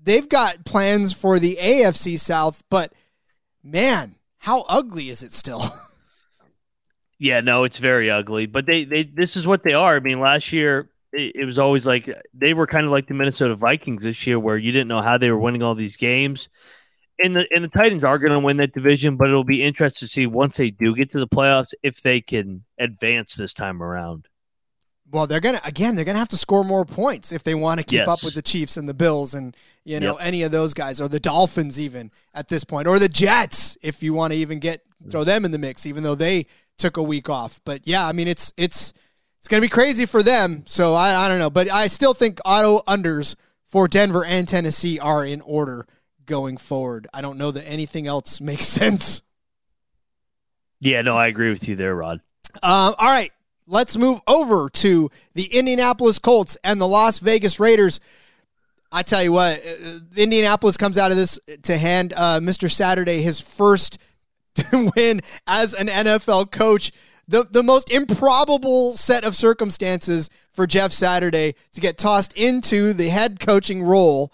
They've 0.00 0.28
got 0.28 0.64
plans 0.64 1.12
for 1.12 1.40
the 1.40 1.58
AFC 1.60 2.18
South, 2.18 2.62
but 2.70 2.92
man, 3.64 4.14
how 4.38 4.64
ugly 4.68 5.08
is 5.08 5.24
it 5.24 5.32
still? 5.32 5.64
yeah, 7.18 7.40
no, 7.40 7.64
it's 7.64 7.78
very 7.78 8.08
ugly. 8.08 8.46
But 8.46 8.66
they, 8.66 8.84
they 8.84 9.02
this 9.02 9.36
is 9.36 9.46
what 9.46 9.64
they 9.64 9.72
are. 9.72 9.96
I 9.96 10.00
mean, 10.00 10.20
last 10.20 10.52
year 10.52 10.88
it, 11.12 11.32
it 11.34 11.44
was 11.44 11.58
always 11.58 11.86
like 11.86 12.08
they 12.32 12.54
were 12.54 12.68
kind 12.68 12.84
of 12.84 12.92
like 12.92 13.08
the 13.08 13.14
Minnesota 13.14 13.56
Vikings 13.56 14.04
this 14.04 14.26
year, 14.26 14.38
where 14.38 14.56
you 14.56 14.70
didn't 14.70 14.88
know 14.88 15.02
how 15.02 15.18
they 15.18 15.30
were 15.30 15.38
winning 15.38 15.62
all 15.64 15.74
these 15.74 15.96
games. 15.96 16.48
And 17.18 17.34
the 17.34 17.46
and 17.54 17.64
the 17.64 17.68
Titans 17.68 18.04
are 18.04 18.18
going 18.18 18.32
to 18.32 18.38
win 18.38 18.58
that 18.58 18.72
division, 18.72 19.16
but 19.16 19.28
it'll 19.28 19.44
be 19.44 19.62
interesting 19.62 20.06
to 20.06 20.12
see 20.12 20.26
once 20.26 20.56
they 20.56 20.70
do 20.70 20.94
get 20.94 21.10
to 21.10 21.18
the 21.18 21.26
playoffs 21.28 21.72
if 21.82 22.02
they 22.02 22.20
can 22.20 22.64
advance 22.78 23.34
this 23.34 23.54
time 23.54 23.82
around. 23.82 24.28
Well, 25.10 25.26
they're 25.26 25.40
gonna 25.40 25.60
again. 25.64 25.94
They're 25.94 26.04
gonna 26.04 26.18
have 26.18 26.28
to 26.30 26.36
score 26.36 26.64
more 26.64 26.84
points 26.84 27.30
if 27.30 27.44
they 27.44 27.54
want 27.54 27.78
to 27.78 27.84
keep 27.84 27.98
yes. 27.98 28.08
up 28.08 28.24
with 28.24 28.34
the 28.34 28.42
Chiefs 28.42 28.76
and 28.76 28.88
the 28.88 28.94
Bills 28.94 29.34
and 29.34 29.56
you 29.84 30.00
know 30.00 30.18
yep. 30.18 30.26
any 30.26 30.42
of 30.42 30.50
those 30.50 30.74
guys 30.74 31.00
or 31.00 31.08
the 31.08 31.20
Dolphins 31.20 31.78
even 31.78 32.10
at 32.34 32.48
this 32.48 32.64
point 32.64 32.88
or 32.88 32.98
the 32.98 33.08
Jets 33.08 33.78
if 33.82 34.02
you 34.02 34.12
want 34.14 34.32
to 34.32 34.38
even 34.38 34.58
get 34.58 34.82
throw 35.10 35.22
them 35.22 35.44
in 35.44 35.52
the 35.52 35.58
mix, 35.58 35.86
even 35.86 36.02
though 36.02 36.16
they 36.16 36.46
took 36.76 36.96
a 36.96 37.02
week 37.02 37.28
off. 37.28 37.60
But 37.64 37.86
yeah, 37.86 38.06
I 38.06 38.12
mean 38.12 38.26
it's 38.26 38.52
it's 38.56 38.92
it's 39.38 39.46
gonna 39.46 39.60
be 39.60 39.68
crazy 39.68 40.06
for 40.06 40.24
them. 40.24 40.64
So 40.66 40.94
I 40.94 41.24
I 41.24 41.28
don't 41.28 41.38
know, 41.38 41.50
but 41.50 41.70
I 41.70 41.86
still 41.86 42.14
think 42.14 42.40
auto 42.44 42.80
unders 42.80 43.36
for 43.64 43.86
Denver 43.86 44.24
and 44.24 44.48
Tennessee 44.48 44.98
are 44.98 45.24
in 45.24 45.40
order 45.40 45.86
going 46.26 46.56
forward. 46.56 47.06
I 47.14 47.22
don't 47.22 47.38
know 47.38 47.50
that 47.50 47.66
anything 47.66 48.06
else 48.06 48.40
makes 48.40 48.66
sense. 48.66 49.22
Yeah, 50.80 51.02
no, 51.02 51.16
I 51.16 51.28
agree 51.28 51.50
with 51.50 51.68
you 51.68 51.76
there, 51.76 51.94
Rod. 51.94 52.20
Um, 52.62 52.94
all 52.98 53.08
right, 53.08 53.32
let's 53.66 53.96
move 53.96 54.20
over 54.26 54.68
to 54.68 55.10
the 55.34 55.44
Indianapolis 55.44 56.18
Colts 56.18 56.56
and 56.62 56.80
the 56.80 56.86
Las 56.86 57.18
Vegas 57.18 57.58
Raiders. 57.58 58.00
I 58.92 59.02
tell 59.02 59.22
you 59.22 59.32
what, 59.32 59.58
uh, 59.66 59.98
Indianapolis 60.16 60.76
comes 60.76 60.96
out 60.96 61.10
of 61.10 61.16
this 61.16 61.38
to 61.64 61.76
hand 61.76 62.12
uh, 62.16 62.40
Mr. 62.40 62.70
Saturday 62.70 63.20
his 63.20 63.40
first 63.40 63.98
win 64.72 65.20
as 65.46 65.74
an 65.74 65.88
NFL 65.88 66.50
coach. 66.50 66.92
The, 67.28 67.44
the 67.50 67.64
most 67.64 67.90
improbable 67.90 68.92
set 68.92 69.24
of 69.24 69.34
circumstances 69.34 70.30
for 70.52 70.66
Jeff 70.66 70.92
Saturday 70.92 71.56
to 71.72 71.80
get 71.80 71.98
tossed 71.98 72.32
into 72.34 72.92
the 72.92 73.08
head 73.08 73.40
coaching 73.40 73.82
role, 73.82 74.32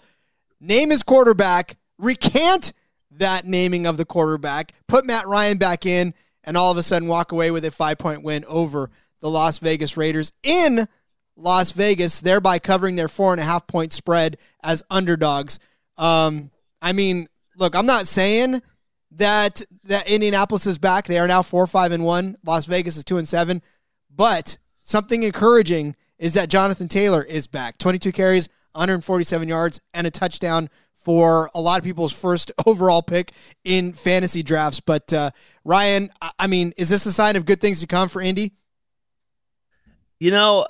name 0.61 0.91
his 0.91 1.01
quarterback, 1.01 1.77
recant 2.03 2.73
that 3.11 3.45
naming 3.45 3.85
of 3.85 3.97
the 3.97 4.05
quarterback, 4.05 4.73
put 4.87 5.05
Matt 5.05 5.27
Ryan 5.27 5.57
back 5.57 5.85
in, 5.85 6.13
and 6.43 6.57
all 6.57 6.71
of 6.71 6.77
a 6.77 6.83
sudden 6.83 7.07
walk 7.07 7.31
away 7.31 7.51
with 7.51 7.65
a 7.65 7.71
five 7.71 7.97
point 7.97 8.23
win 8.23 8.43
over 8.45 8.89
the 9.21 9.29
Las 9.29 9.59
Vegas 9.59 9.95
Raiders 9.95 10.31
in 10.43 10.87
Las 11.35 11.71
Vegas, 11.71 12.19
thereby 12.19 12.59
covering 12.59 12.95
their 12.95 13.07
four 13.07 13.31
and 13.31 13.41
a 13.41 13.45
half 13.45 13.65
point 13.67 13.91
spread 13.93 14.37
as 14.61 14.83
underdogs. 14.89 15.59
Um, 15.97 16.51
I 16.81 16.93
mean, 16.93 17.27
look, 17.55 17.75
I'm 17.75 17.85
not 17.85 18.07
saying 18.07 18.61
that 19.11 19.61
that 19.85 20.07
Indianapolis 20.07 20.67
is 20.67 20.77
back. 20.77 21.05
They 21.05 21.19
are 21.19 21.27
now 21.27 21.41
four, 21.41 21.65
five, 21.67 21.91
and 21.91 22.03
one. 22.03 22.35
Las 22.45 22.65
Vegas 22.65 22.97
is 22.97 23.03
two 23.03 23.17
and 23.17 23.27
seven. 23.27 23.61
But 24.13 24.57
something 24.81 25.23
encouraging 25.23 25.95
is 26.19 26.33
that 26.33 26.49
Jonathan 26.49 26.87
Taylor 26.87 27.23
is 27.23 27.47
back. 27.47 27.77
22 27.77 28.11
carries, 28.11 28.47
147 28.73 29.47
yards, 29.47 29.81
and 29.93 30.05
a 30.05 30.11
touchdown 30.11 30.69
for 31.03 31.49
a 31.53 31.61
lot 31.61 31.79
of 31.79 31.83
people's 31.83 32.13
first 32.13 32.51
overall 32.65 33.01
pick 33.01 33.31
in 33.63 33.93
fantasy 33.93 34.43
drafts. 34.43 34.79
But 34.79 35.11
uh, 35.13 35.31
Ryan, 35.63 36.09
I 36.39 36.47
mean, 36.47 36.73
is 36.77 36.89
this 36.89 37.05
a 37.05 37.11
sign 37.11 37.35
of 37.35 37.45
good 37.45 37.61
things 37.61 37.79
to 37.81 37.87
come 37.87 38.09
for 38.09 38.21
Indy? 38.21 38.53
You 40.19 40.31
know, 40.31 40.65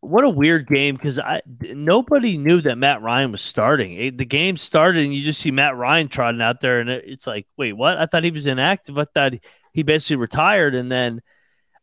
what 0.00 0.24
a 0.24 0.28
weird 0.28 0.66
game 0.66 0.96
because 0.96 1.18
I 1.18 1.42
nobody 1.46 2.38
knew 2.38 2.60
that 2.62 2.78
Matt 2.78 3.02
Ryan 3.02 3.32
was 3.32 3.40
starting. 3.40 3.94
It, 3.94 4.18
the 4.18 4.24
game 4.24 4.56
started 4.56 5.04
and 5.04 5.14
you 5.14 5.22
just 5.22 5.40
see 5.40 5.50
Matt 5.50 5.76
Ryan 5.76 6.08
trotting 6.08 6.40
out 6.40 6.60
there, 6.60 6.80
and 6.80 6.90
it, 6.90 7.04
it's 7.06 7.26
like, 7.26 7.46
wait, 7.56 7.74
what? 7.74 7.98
I 7.98 8.06
thought 8.06 8.24
he 8.24 8.30
was 8.30 8.46
inactive. 8.46 8.98
I 8.98 9.04
thought 9.04 9.34
he 9.72 9.82
basically 9.82 10.16
retired, 10.16 10.74
and 10.74 10.90
then, 10.90 11.20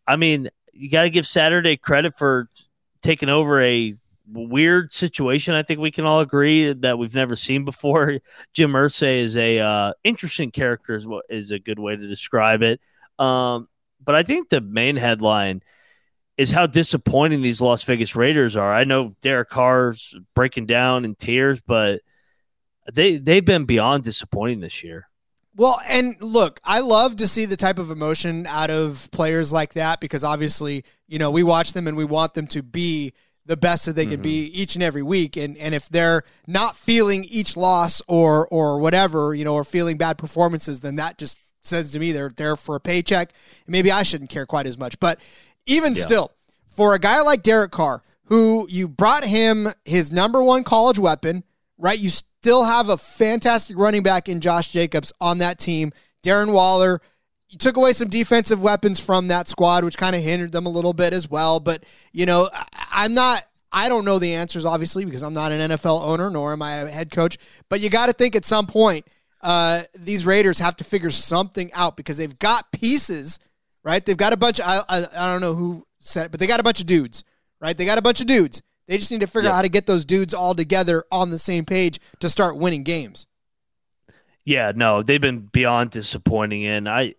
I 0.06 0.16
mean, 0.16 0.50
you 0.74 0.89
got 0.89 1.04
to 1.04 1.10
give 1.10 1.28
Saturday 1.28 1.78
credit 1.78 2.16
for 2.16 2.50
taking 3.02 3.30
over 3.30 3.62
a 3.62 3.95
weird 4.32 4.91
situation. 4.91 5.53
I 5.53 5.63
think 5.63 5.80
we 5.80 5.91
can 5.91 6.05
all 6.05 6.19
agree 6.19 6.73
that 6.73 6.97
we've 6.97 7.15
never 7.15 7.36
seen 7.36 7.65
before. 7.65 8.19
Jim 8.53 8.71
Irsay 8.71 9.21
is 9.21 9.38
a 9.38 9.59
uh, 9.59 9.93
interesting 10.03 10.51
character, 10.51 10.95
is 10.95 11.07
what 11.07 11.25
is 11.30 11.51
a 11.51 11.59
good 11.59 11.80
way 11.80 11.95
to 11.95 12.07
describe 12.07 12.61
it. 12.61 12.80
Um, 13.19 13.67
but 14.03 14.15
I 14.15 14.23
think 14.23 14.49
the 14.49 14.61
main 14.61 14.95
headline 14.95 15.61
is 16.38 16.51
how 16.51 16.67
disappointing 16.67 17.41
these 17.41 17.61
Las 17.61 17.84
Vegas 17.84 18.15
Raiders 18.15 18.55
are. 18.55 18.73
I 18.73 18.84
know 18.84 19.13
Derek 19.21 19.49
Carr's 19.49 20.15
breaking 20.36 20.67
down 20.67 21.03
in 21.03 21.15
tears, 21.15 21.59
but 21.61 22.01
they 22.93 23.17
they've 23.17 23.43
been 23.43 23.65
beyond 23.65 24.03
disappointing 24.03 24.59
this 24.59 24.84
year. 24.84 25.07
Well, 25.55 25.80
and 25.88 26.15
look, 26.21 26.59
I 26.63 26.82
love 26.82 27.15
to 27.15 27.28
see 27.28 27.45
the 27.45 27.57
type 27.57 27.80
of 27.80 27.89
emotion 27.89 28.45
out 28.45 28.69
of 28.69 29.09
players 29.11 29.51
like 29.51 29.73
that 29.73 29.99
because 29.99 30.23
obviously, 30.23 30.84
you 31.07 31.17
know, 31.17 31.32
we 31.32 31.41
watch 31.41 31.73
them 31.73 31.88
and 31.88 31.97
we 31.97 32.05
want 32.05 32.36
them 32.36 32.45
to 32.47 32.61
be 32.61 33.13
the 33.48 33.58
best 33.58 33.86
that 33.86 33.95
they 33.95 34.06
can 34.06 34.22
be 34.22 34.45
mm-hmm. 34.45 34.60
each 34.62 34.76
and 34.76 34.84
every 34.84 35.02
week. 35.02 35.36
And 35.38 35.58
and 35.58 35.74
if 35.74 35.89
they're 35.89 36.24
not 36.45 36.76
feeling 36.76 37.24
each 37.24 37.58
loss 37.58 38.02
or 38.08 38.48
or 38.50 38.80
whatever, 38.80 39.34
you 39.34 39.45
know, 39.45 39.56
or 39.56 39.64
feeling 39.64 39.98
bad 39.98 40.18
performances, 40.18 40.82
then 40.82 40.98
that 40.98 41.18
just 41.18 41.39
says 41.64 41.91
to 41.91 42.00
me 42.00 42.12
they're 42.12 42.30
there 42.30 42.56
for 42.56 42.76
a 42.76 42.80
paycheck. 42.80 43.34
Maybe 43.66 43.91
I 43.91 44.04
shouldn't 44.04 44.30
care 44.30 44.45
quite 44.45 44.68
as 44.68 44.78
much. 44.78 45.00
But 45.00 45.20
even 45.66 45.95
Yeah. 45.95 46.02
still, 46.04 46.32
for 46.70 46.93
a 46.93 47.00
guy 47.00 47.22
like 47.22 47.41
Derek 47.41 47.72
Carr, 47.72 48.04
who 48.26 48.68
you 48.70 48.88
brought 48.88 49.24
him 49.24 49.74
his 49.86 50.12
number 50.12 50.43
one 50.43 50.64
college 50.64 51.00
weapon, 51.00 51.43
right? 51.78 51.98
You 51.98 52.10
still 52.10 52.66
have 52.66 52.89
a 52.89 52.98
fantastic 52.98 53.78
running 53.78 54.04
back 54.04 54.30
in 54.30 54.41
Josh 54.41 54.70
Jacobs 54.70 55.12
on 55.20 55.38
that 55.39 55.60
team. 55.60 55.91
Darren 56.24 56.52
Waller, 56.52 57.02
you 57.50 57.58
took 57.58 57.78
away 57.78 57.93
some 57.93 58.10
defensive 58.10 58.62
weapons 58.62 59.00
from 59.00 59.30
that 59.30 59.48
squad, 59.48 59.84
which 59.84 59.98
kind 59.98 60.16
of 60.16 60.22
hindered 60.22 60.52
them 60.52 60.66
a 60.66 60.70
little 60.70 60.93
bit 60.93 61.14
as 61.14 61.30
well. 61.30 61.60
But, 61.60 61.84
you 62.12 62.26
know, 62.26 62.50
I- 62.54 62.66
I'm 62.91 63.14
not. 63.14 63.43
I 63.72 63.89
don't 63.89 64.06
know 64.06 64.18
the 64.18 64.34
answers, 64.34 64.64
obviously, 64.66 65.04
because 65.06 65.22
I'm 65.22 65.34
not 65.34 65.52
an 65.52 65.72
NFL 65.72 66.02
owner, 66.02 66.30
nor 66.30 66.54
am 66.54 66.62
I 66.62 66.76
a 66.76 66.89
head 66.89 67.12
coach. 67.12 67.38
But 67.70 67.82
you 67.82 67.89
got 67.89 68.06
to 68.08 68.14
think 68.14 68.36
at 68.36 68.45
some 68.45 68.66
point, 68.66 69.06
uh, 69.41 69.84
these 69.93 70.26
Raiders 70.26 70.60
have 70.60 70.78
to 70.78 70.84
figure 70.86 71.10
something 71.12 71.70
out 71.74 71.98
because 71.98 72.18
they've 72.18 72.39
got 72.39 72.72
pieces, 72.72 73.39
right? 73.84 74.04
They've 74.06 74.16
got 74.18 74.32
a 74.34 74.38
bunch 74.38 74.60
of, 74.62 74.66
I, 74.68 74.82
I, 74.89 74.98
I 75.18 75.32
don't 75.32 75.41
know 75.41 75.54
who 75.54 75.86
said 76.00 76.26
it, 76.28 76.32
but 76.32 76.39
they 76.39 76.48
got 76.48 76.60
a 76.62 76.64
bunch 76.64 76.80
of 76.80 76.86
dudes, 76.88 77.24
right? 77.60 77.78
They 77.78 77.86
got 77.86 77.98
a 77.98 78.02
bunch 78.02 78.22
of 78.22 78.28
dudes. 78.28 78.62
They 78.88 78.98
just 78.98 79.12
need 79.12 79.20
to 79.22 79.28
figure 79.28 79.43
Yep. 79.43 79.52
out 79.52 79.56
how 79.58 79.62
to 79.64 79.70
get 79.70 79.86
those 79.86 80.06
dudes 80.06 80.34
all 80.34 80.56
together 80.56 81.04
on 81.12 81.30
the 81.30 81.38
same 81.38 81.66
page 81.66 82.00
to 82.22 82.30
start 82.30 82.58
winning 82.58 82.84
games. 82.84 83.28
Yeah, 84.48 84.72
no, 84.74 85.04
they've 85.04 85.20
been 85.20 85.41
beyond 85.41 85.91
disappointing, 85.91 86.66
and 86.66 86.88
I, 86.88 87.16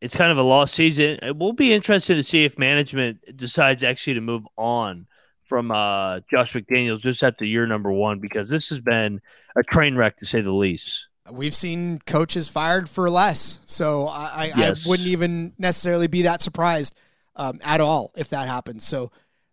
it's 0.00 0.16
kind 0.16 0.32
of 0.32 0.38
a 0.38 0.42
lost 0.42 0.74
season. 0.74 1.16
It 1.22 1.36
will 1.36 1.52
be 1.52 1.72
interesting 1.72 2.16
to 2.16 2.24
see 2.24 2.44
if 2.44 2.58
management 2.58 3.20
decides 3.36 3.84
actually 3.84 4.14
to 4.14 4.20
move 4.20 4.42
on 4.58 5.06
from 5.46 5.70
uh, 5.70 6.18
Josh 6.28 6.54
McDaniels 6.54 6.98
just 6.98 7.22
after 7.22 7.44
year 7.44 7.68
number 7.68 7.92
one, 7.92 8.18
because 8.18 8.48
this 8.48 8.68
has 8.70 8.80
been 8.80 9.20
a 9.54 9.62
train 9.62 9.94
wreck 9.94 10.16
to 10.16 10.26
say 10.26 10.40
the 10.40 10.50
least. 10.50 11.06
We've 11.30 11.54
seen 11.54 12.00
coaches 12.04 12.48
fired 12.48 12.90
for 12.90 13.08
less, 13.08 13.60
so 13.64 14.08
I, 14.08 14.50
I, 14.52 14.52
Yes. 14.56 14.84
I 14.84 14.90
wouldn't 14.90 15.06
even 15.06 15.52
necessarily 15.58 16.08
be 16.08 16.22
that 16.22 16.42
surprised 16.42 16.96
um, 17.36 17.60
at 17.62 17.80
all 17.80 18.10
if 18.16 18.30
that 18.30 18.48
happens. 18.48 18.82
So 18.82 19.12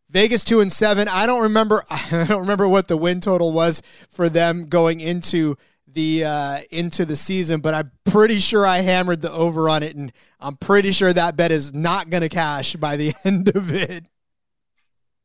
Vegas 0.10 0.44
two 0.44 0.62
and 0.62 0.72
seven. 0.72 1.08
I 1.08 1.28
don't 1.28 1.44
remember. 1.44 1.84
I 1.92 2.26
don't 2.28 2.42
remember 2.42 2.68
what 2.68 2.88
the 2.88 2.98
win 2.98 3.22
total 3.22 3.54
was 3.54 3.84
for 4.10 4.30
them 4.30 4.66
going 4.66 5.00
into 5.00 5.58
the 5.94 6.26
uh, 6.26 6.60
into 6.72 7.06
the 7.06 7.16
season, 7.16 7.62
but 7.62 7.74
I'm 7.74 7.92
pretty 8.04 8.40
sure 8.40 8.66
I 8.66 8.80
hammered 8.80 9.22
the 9.22 9.32
over 9.32 9.70
on 9.70 9.84
it, 9.84 9.96
and 9.96 10.12
I'm 10.40 10.56
pretty 10.58 10.92
sure 10.92 11.12
that 11.14 11.36
bet 11.36 11.52
is 11.52 11.74
not 11.74 12.10
going 12.10 12.22
to 12.22 12.30
cash 12.30 12.76
by 12.76 12.96
the 12.96 13.14
end 13.24 13.50
of 13.56 13.74
it. 13.74 14.06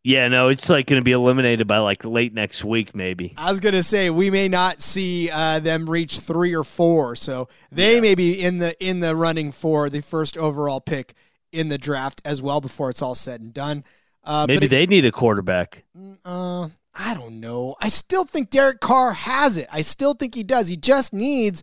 Yeah, 0.06 0.28
no, 0.28 0.48
it's 0.48 0.68
like 0.68 0.86
going 0.86 1.00
to 1.00 1.04
be 1.04 1.12
eliminated 1.12 1.66
by 1.66 1.78
like 1.78 2.04
late 2.04 2.34
next 2.34 2.62
week, 2.62 2.94
maybe. 2.94 3.32
I 3.38 3.50
was 3.50 3.58
gonna 3.58 3.82
say 3.82 4.10
we 4.10 4.30
may 4.30 4.48
not 4.48 4.82
see 4.82 5.30
uh, 5.30 5.60
them 5.60 5.88
reach 5.88 6.20
three 6.20 6.54
or 6.54 6.62
four, 6.62 7.16
so 7.16 7.48
they 7.72 8.02
may 8.02 8.14
be 8.14 8.38
in 8.38 8.58
the 8.58 8.76
in 8.86 9.00
the 9.00 9.16
running 9.16 9.50
for 9.50 9.88
the 9.88 10.02
first 10.02 10.36
overall 10.36 10.82
pick 10.82 11.14
in 11.52 11.70
the 11.70 11.78
draft 11.78 12.20
as 12.22 12.42
well 12.42 12.60
before 12.60 12.90
it's 12.90 13.00
all 13.00 13.14
said 13.14 13.40
and 13.40 13.54
done. 13.54 13.82
Uh, 14.22 14.44
Maybe 14.46 14.60
but 14.60 14.70
they 14.70 14.84
need 14.86 15.06
a 15.06 15.12
quarterback. 15.12 15.84
uh, 16.24 16.68
I 16.94 17.14
don't 17.14 17.40
know. 17.40 17.76
I 17.80 17.88
still 17.88 18.24
think 18.24 18.50
Derek 18.50 18.80
Carr 18.80 19.12
has 19.12 19.56
it. 19.56 19.68
I 19.72 19.80
still 19.80 20.14
think 20.14 20.34
he 20.34 20.42
does. 20.44 20.68
He 20.68 20.76
just 20.76 21.12
needs. 21.12 21.62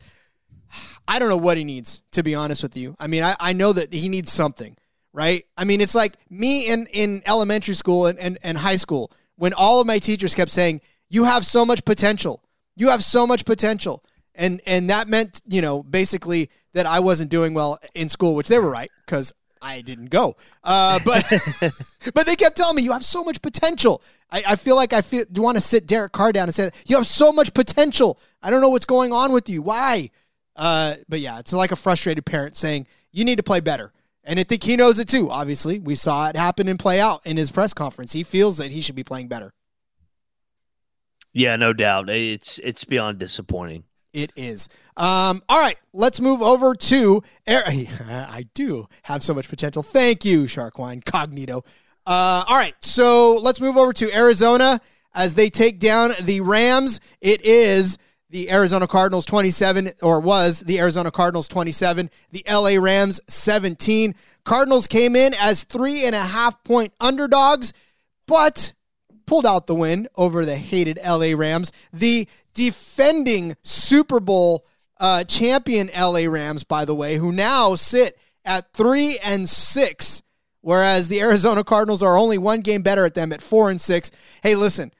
I 1.08 1.20
don't 1.20 1.30
know 1.30 1.38
what 1.38 1.58
he 1.58 1.64
needs, 1.64 2.02
to 2.12 2.24
be 2.24 2.36
honest 2.36 2.64
with 2.64 2.78
you. 2.78 2.96
I 3.00 3.08
mean, 3.08 3.24
I, 3.24 3.36
I 3.40 3.54
know 3.54 3.74
that 3.74 3.94
he 3.94 4.10
needs 4.10 4.32
something, 4.32 4.78
right? 5.14 5.46
I 5.58 5.64
mean, 5.64 5.82
it's 5.82 5.96
like 5.96 6.16
me 6.30 6.68
in, 6.68 6.88
in 6.88 7.22
elementary 7.26 7.76
school 7.76 8.08
and, 8.08 8.20
and, 8.20 8.38
and 8.44 8.58
high 8.58 8.76
school 8.76 9.12
when 9.36 9.54
all 9.54 9.82
of 9.82 9.88
my 9.88 10.00
teachers 10.00 10.36
kept 10.36 10.52
saying, 10.52 10.82
You 11.10 11.24
have 11.24 11.46
so 11.46 11.66
much 11.66 11.84
potential. 11.86 12.44
You 12.76 12.90
have 12.90 13.04
so 13.04 13.26
much 13.26 13.46
potential. 13.46 14.04
And 14.36 14.62
and 14.66 14.90
that 14.90 15.08
meant, 15.10 15.42
you 15.48 15.62
know, 15.62 15.84
basically 15.84 16.50
that 16.74 16.86
I 16.86 17.00
wasn't 17.00 17.30
doing 17.30 17.54
well 17.54 17.80
in 17.94 18.08
school, 18.08 18.36
which 18.36 18.48
they 18.48 18.60
were 18.60 18.70
right, 18.70 18.90
because 19.06 19.34
I 19.62 19.82
didn't 19.82 20.10
go. 20.10 20.38
Uh, 20.64 21.00
but 21.06 21.26
but 22.14 22.26
they 22.26 22.36
kept 22.36 22.58
telling 22.58 22.76
me 22.76 22.82
you 22.82 22.92
have 22.92 23.06
so 23.06 23.24
much 23.24 23.42
potential. 23.42 24.02
I, 24.32 24.44
I 24.50 24.56
feel 24.56 24.76
like 24.76 24.94
I 24.94 25.02
feel 25.02 25.26
do 25.32 25.42
want 25.42 25.58
to 25.58 25.62
sit 25.62 25.88
Derek 25.88 26.12
Carr 26.12 26.32
down 26.32 26.48
and 26.48 26.56
say 26.56 26.72
you 26.88 26.96
have 26.96 27.08
so 27.08 27.32
much 27.32 27.54
potential. 27.54 28.20
I 28.42 28.50
don't 28.50 28.62
know 28.62 28.70
what's 28.70 28.86
going 28.86 29.12
on 29.14 29.32
with 29.32 29.50
you. 29.50 29.62
Why? 29.62 30.10
Uh, 30.56 30.96
but 31.08 31.20
yeah, 31.20 31.40
it's 31.40 31.54
like 31.54 31.72
a 31.72 31.76
frustrated 31.76 32.26
parent 32.26 32.56
saying 32.56 32.88
you 33.12 33.24
need 33.24 33.38
to 33.38 33.44
play 33.44 33.60
better. 33.60 33.94
And 34.24 34.40
I 34.40 34.44
think 34.44 34.64
he 34.64 34.76
knows 34.76 35.00
it 35.00 35.08
too. 35.08 35.30
Obviously, 35.30 35.80
we 35.80 35.96
saw 35.96 36.30
it 36.30 36.36
happen 36.36 36.68
and 36.68 36.78
play 36.78 37.00
out 37.00 37.26
in 37.26 37.38
his 37.38 37.52
press 37.52 37.74
conference. 37.74 38.14
He 38.14 38.24
feels 38.24 38.58
that 38.58 38.72
he 38.72 38.82
should 38.82 38.96
be 38.96 39.04
playing 39.04 39.28
better. 39.28 39.54
Yeah, 41.34 41.56
no 41.56 41.74
doubt. 41.74 42.10
It's 42.10 42.60
it's 42.60 42.84
beyond 42.84 43.20
disappointing. 43.20 43.84
It 44.14 44.32
is. 44.36 44.68
Um, 44.98 45.42
all 45.48 45.60
right, 45.60 45.78
let's 45.94 46.20
move 46.20 46.42
over 46.42 46.76
to. 46.76 47.24
I 47.48 48.46
do 48.54 48.88
have 49.04 49.24
so 49.24 49.34
much 49.34 49.50
potential. 49.50 49.84
Thank 49.84 50.26
you, 50.26 50.44
Sharkwine 50.44 51.04
Cognito. 51.04 51.66
Uh, 52.06 52.44
all 52.48 52.58
right, 52.58 52.76
so 52.82 53.36
let's 53.36 53.62
move 53.62 53.78
over 53.78 53.94
to 53.94 54.14
Arizona 54.14 54.82
as 55.14 55.34
they 55.34 55.50
take 55.50 55.80
down 55.80 56.14
the 56.22 56.42
Rams. 56.42 57.00
It 57.22 57.46
is 57.46 57.98
the 58.30 58.50
Arizona 58.50 58.88
Cardinals 58.88 59.26
27, 59.26 59.92
or 60.02 60.20
was 60.20 60.62
the 60.62 60.80
Arizona 60.80 61.12
Cardinals 61.12 61.48
27, 61.48 62.10
the 62.32 62.44
LA 62.50 62.72
Rams 62.80 63.20
17. 63.28 64.16
Cardinals 64.46 64.88
came 64.88 65.16
in 65.16 65.34
as 65.34 65.64
three 65.64 66.06
and 66.06 66.16
a 66.16 66.24
half 66.24 66.64
point 66.64 66.94
underdogs, 67.00 67.74
but 68.26 68.74
pulled 69.26 69.46
out 69.46 69.68
the 69.68 69.76
win 69.76 70.08
over 70.16 70.46
the 70.46 70.58
hated 70.58 70.98
LA 71.06 71.34
Rams. 71.36 71.72
The 71.94 72.28
defending 72.54 73.56
Super 73.62 74.20
Bowl 74.20 74.66
uh, 75.02 75.24
champion 75.24 75.90
LA 75.98 76.28
Rams, 76.28 76.64
by 76.64 76.86
the 76.86 76.96
way, 76.96 77.18
who 77.18 77.32
now 77.32 77.74
sit 77.76 78.18
at 78.46 78.72
three 78.72 79.18
and 79.18 79.50
six, 79.50 80.22
whereas 80.62 81.08
the 81.08 81.20
Arizona 81.20 81.64
Cardinals 81.64 82.04
are 82.04 82.18
only 82.18 82.38
one 82.38 82.62
game 82.62 82.84
better 82.84 83.04
at 83.04 83.16
them 83.16 83.34
at 83.34 83.42
four 83.42 83.70
and 83.70 83.82
six. 83.82 84.12
Hey, 84.42 84.56
listen. 84.56 84.94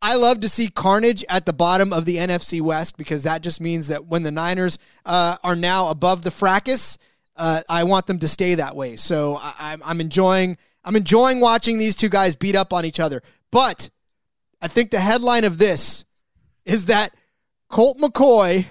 I 0.00 0.14
love 0.14 0.38
to 0.40 0.48
see 0.48 0.68
carnage 0.68 1.24
at 1.28 1.44
the 1.44 1.52
bottom 1.52 1.92
of 1.92 2.04
the 2.04 2.18
NFC 2.18 2.60
West 2.60 2.96
because 2.96 3.24
that 3.24 3.42
just 3.42 3.60
means 3.60 3.88
that 3.88 4.06
when 4.06 4.22
the 4.22 4.30
Niners 4.30 4.78
uh, 5.04 5.38
are 5.42 5.56
now 5.56 5.88
above 5.88 6.22
the 6.22 6.30
fracas, 6.30 6.98
uh, 7.36 7.62
I 7.68 7.82
want 7.82 8.06
them 8.06 8.20
to 8.20 8.28
stay 8.28 8.54
that 8.54 8.76
way. 8.76 8.94
So 8.94 9.38
I, 9.42 9.54
I'm, 9.58 9.82
I'm 9.84 10.00
enjoying 10.00 10.56
I'm 10.84 10.94
enjoying 10.94 11.40
watching 11.40 11.78
these 11.78 11.96
two 11.96 12.08
guys 12.08 12.36
beat 12.36 12.54
up 12.54 12.72
on 12.72 12.84
each 12.84 13.00
other. 13.00 13.22
But 13.50 13.90
I 14.62 14.68
think 14.68 14.92
the 14.92 15.00
headline 15.00 15.44
of 15.44 15.58
this 15.58 16.04
is 16.64 16.86
that 16.86 17.12
Colt 17.68 17.98
McCoy 17.98 18.66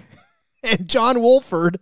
and 0.67 0.87
John 0.87 1.21
Wolford 1.21 1.79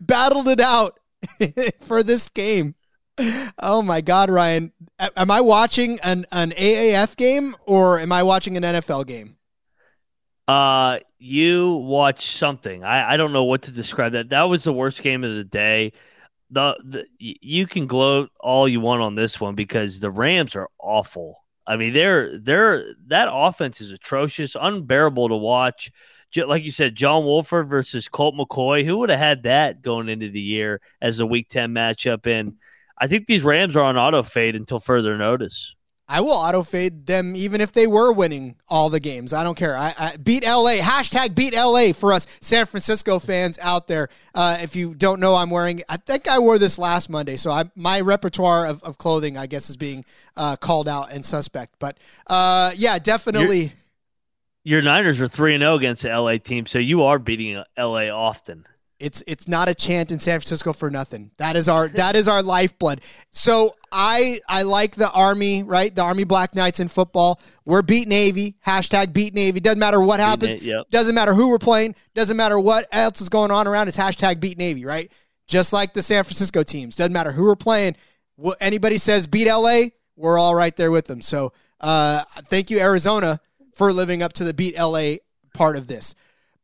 battled 0.00 0.48
it 0.48 0.60
out 0.60 0.98
for 1.80 2.02
this 2.02 2.28
game. 2.28 2.74
Oh 3.58 3.82
my 3.82 4.00
God, 4.00 4.30
Ryan. 4.30 4.72
Am 5.16 5.30
I 5.30 5.40
watching 5.40 5.98
an, 6.00 6.26
an 6.30 6.50
AAF 6.50 7.16
game 7.16 7.56
or 7.66 7.98
am 7.98 8.12
I 8.12 8.22
watching 8.22 8.56
an 8.56 8.62
NFL 8.62 9.06
game? 9.06 9.36
Uh, 10.46 10.98
you 11.18 11.74
watch 11.74 12.36
something. 12.36 12.84
I, 12.84 13.14
I 13.14 13.16
don't 13.16 13.32
know 13.32 13.44
what 13.44 13.62
to 13.62 13.72
describe 13.72 14.12
that. 14.12 14.30
That 14.30 14.44
was 14.44 14.64
the 14.64 14.72
worst 14.72 15.02
game 15.02 15.24
of 15.24 15.34
the 15.34 15.44
day. 15.44 15.92
The, 16.50 16.76
the 16.82 17.04
you 17.18 17.66
can 17.66 17.86
gloat 17.86 18.30
all 18.40 18.66
you 18.66 18.80
want 18.80 19.02
on 19.02 19.14
this 19.14 19.38
one 19.38 19.54
because 19.54 20.00
the 20.00 20.10
Rams 20.10 20.56
are 20.56 20.68
awful. 20.78 21.44
I 21.66 21.76
mean, 21.76 21.92
they're 21.92 22.38
they're 22.38 22.94
that 23.08 23.28
offense 23.30 23.82
is 23.82 23.90
atrocious, 23.90 24.56
unbearable 24.58 25.28
to 25.28 25.36
watch. 25.36 25.92
J- 26.30 26.44
Like 26.44 26.64
you 26.64 26.70
said, 26.70 26.94
John 26.94 27.24
Wolford 27.24 27.68
versus 27.68 28.08
Colt 28.08 28.34
McCoy. 28.34 28.84
Who 28.84 28.98
would 28.98 29.10
have 29.10 29.18
had 29.18 29.42
that 29.44 29.82
going 29.82 30.08
into 30.08 30.30
the 30.30 30.40
year 30.40 30.80
as 31.00 31.20
a 31.20 31.26
Week 31.26 31.48
Ten 31.48 31.72
matchup? 31.72 32.26
And 32.26 32.54
I 32.96 33.06
think 33.06 33.26
these 33.26 33.42
Rams 33.42 33.76
are 33.76 33.84
on 33.84 33.96
auto 33.96 34.22
fade 34.22 34.56
until 34.56 34.78
further 34.78 35.16
notice. 35.16 35.74
I 36.10 36.22
will 36.22 36.32
auto 36.32 36.62
fade 36.62 37.04
them 37.04 37.36
even 37.36 37.60
if 37.60 37.72
they 37.72 37.86
were 37.86 38.10
winning 38.12 38.56
all 38.66 38.88
the 38.88 38.98
games. 38.98 39.34
I 39.34 39.44
don't 39.44 39.56
care. 39.56 39.76
I, 39.76 39.94
I 39.98 40.16
beat 40.16 40.42
LA. 40.42 40.76
Hashtag 40.78 41.34
beat 41.34 41.54
LA 41.54 41.92
for 41.92 42.14
us 42.14 42.26
San 42.40 42.64
Francisco 42.64 43.18
fans 43.18 43.58
out 43.60 43.88
there. 43.88 44.08
Uh, 44.34 44.56
if 44.62 44.74
you 44.74 44.94
don't 44.94 45.20
know, 45.20 45.34
I'm 45.34 45.50
wearing. 45.50 45.82
I 45.86 45.98
think 45.98 46.26
I 46.26 46.38
wore 46.38 46.58
this 46.58 46.78
last 46.78 47.10
Monday, 47.10 47.36
so 47.36 47.50
I, 47.50 47.64
my 47.76 48.00
repertoire 48.00 48.66
of, 48.66 48.82
of 48.84 48.96
clothing, 48.96 49.36
I 49.36 49.46
guess, 49.46 49.68
is 49.68 49.76
being 49.76 50.02
uh, 50.34 50.56
called 50.56 50.88
out 50.88 51.12
and 51.12 51.22
suspect. 51.26 51.74
But 51.78 51.98
uh, 52.26 52.72
yeah, 52.74 52.98
definitely. 52.98 53.72
Your 54.68 54.82
Niners 54.82 55.18
are 55.18 55.26
three 55.26 55.54
and 55.54 55.62
zero 55.62 55.76
against 55.76 56.02
the 56.02 56.10
LA 56.10 56.36
team, 56.36 56.66
so 56.66 56.78
you 56.78 57.04
are 57.04 57.18
beating 57.18 57.64
LA 57.78 58.10
often. 58.10 58.66
It's 58.98 59.24
it's 59.26 59.48
not 59.48 59.66
a 59.66 59.74
chant 59.74 60.12
in 60.12 60.18
San 60.18 60.38
Francisco 60.40 60.74
for 60.74 60.90
nothing. 60.90 61.30
That 61.38 61.56
is 61.56 61.70
our 61.70 61.88
that 61.88 62.16
is 62.16 62.28
our 62.28 62.42
lifeblood. 62.42 63.00
So 63.30 63.74
I 63.90 64.40
I 64.46 64.64
like 64.64 64.94
the 64.94 65.10
Army, 65.10 65.62
right? 65.62 65.94
The 65.94 66.02
Army 66.02 66.24
Black 66.24 66.54
Knights 66.54 66.80
in 66.80 66.88
football. 66.88 67.40
We're 67.64 67.80
beat 67.80 68.08
Navy. 68.08 68.56
Hashtag 68.66 69.14
beat 69.14 69.32
Navy. 69.32 69.58
Doesn't 69.58 69.78
matter 69.78 70.02
what 70.02 70.20
happens. 70.20 70.52
it, 70.52 70.60
yep. 70.60 70.90
Doesn't 70.90 71.14
matter 71.14 71.32
who 71.32 71.48
we're 71.48 71.58
playing. 71.58 71.94
Doesn't 72.14 72.36
matter 72.36 72.60
what 72.60 72.86
else 72.92 73.22
is 73.22 73.30
going 73.30 73.50
on 73.50 73.66
around. 73.66 73.88
It's 73.88 73.96
hashtag 73.96 74.38
beat 74.38 74.58
Navy, 74.58 74.84
right? 74.84 75.10
Just 75.46 75.72
like 75.72 75.94
the 75.94 76.02
San 76.02 76.24
Francisco 76.24 76.62
teams. 76.62 76.94
Doesn't 76.94 77.14
matter 77.14 77.32
who 77.32 77.44
we're 77.44 77.56
playing. 77.56 77.96
Anybody 78.60 78.98
says 78.98 79.26
beat 79.26 79.48
LA, 79.50 79.84
we're 80.14 80.38
all 80.38 80.54
right 80.54 80.76
there 80.76 80.90
with 80.90 81.06
them. 81.06 81.22
So 81.22 81.54
uh, 81.80 82.24
thank 82.44 82.68
you, 82.68 82.80
Arizona, 82.80 83.40
for 83.78 83.92
living 83.92 84.22
up 84.22 84.32
to 84.34 84.44
the 84.44 84.52
beat 84.52 84.76
LA 84.76 85.14
part 85.54 85.76
of 85.76 85.86
this. 85.86 86.14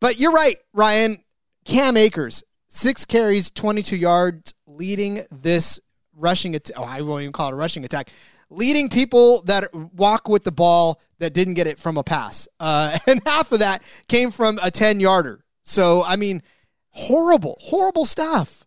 But 0.00 0.18
you're 0.18 0.32
right, 0.32 0.58
Ryan. 0.74 1.22
Cam 1.64 1.96
Akers, 1.96 2.42
six 2.68 3.06
carries, 3.06 3.50
22 3.50 3.96
yards, 3.96 4.52
leading 4.66 5.24
this 5.30 5.80
rushing 6.14 6.54
attack. 6.54 6.76
Oh, 6.78 6.84
I 6.84 7.00
won't 7.00 7.22
even 7.22 7.32
call 7.32 7.48
it 7.48 7.52
a 7.52 7.56
rushing 7.56 7.84
attack. 7.84 8.10
Leading 8.50 8.90
people 8.90 9.42
that 9.42 9.72
walk 9.74 10.28
with 10.28 10.44
the 10.44 10.52
ball 10.52 11.00
that 11.20 11.32
didn't 11.32 11.54
get 11.54 11.66
it 11.66 11.78
from 11.78 11.96
a 11.96 12.02
pass. 12.02 12.46
Uh, 12.60 12.98
and 13.06 13.22
half 13.24 13.52
of 13.52 13.60
that 13.60 13.82
came 14.08 14.30
from 14.30 14.58
a 14.62 14.70
10 14.70 15.00
yarder. 15.00 15.44
So, 15.62 16.04
I 16.04 16.16
mean, 16.16 16.42
horrible, 16.90 17.56
horrible 17.60 18.04
stuff. 18.04 18.63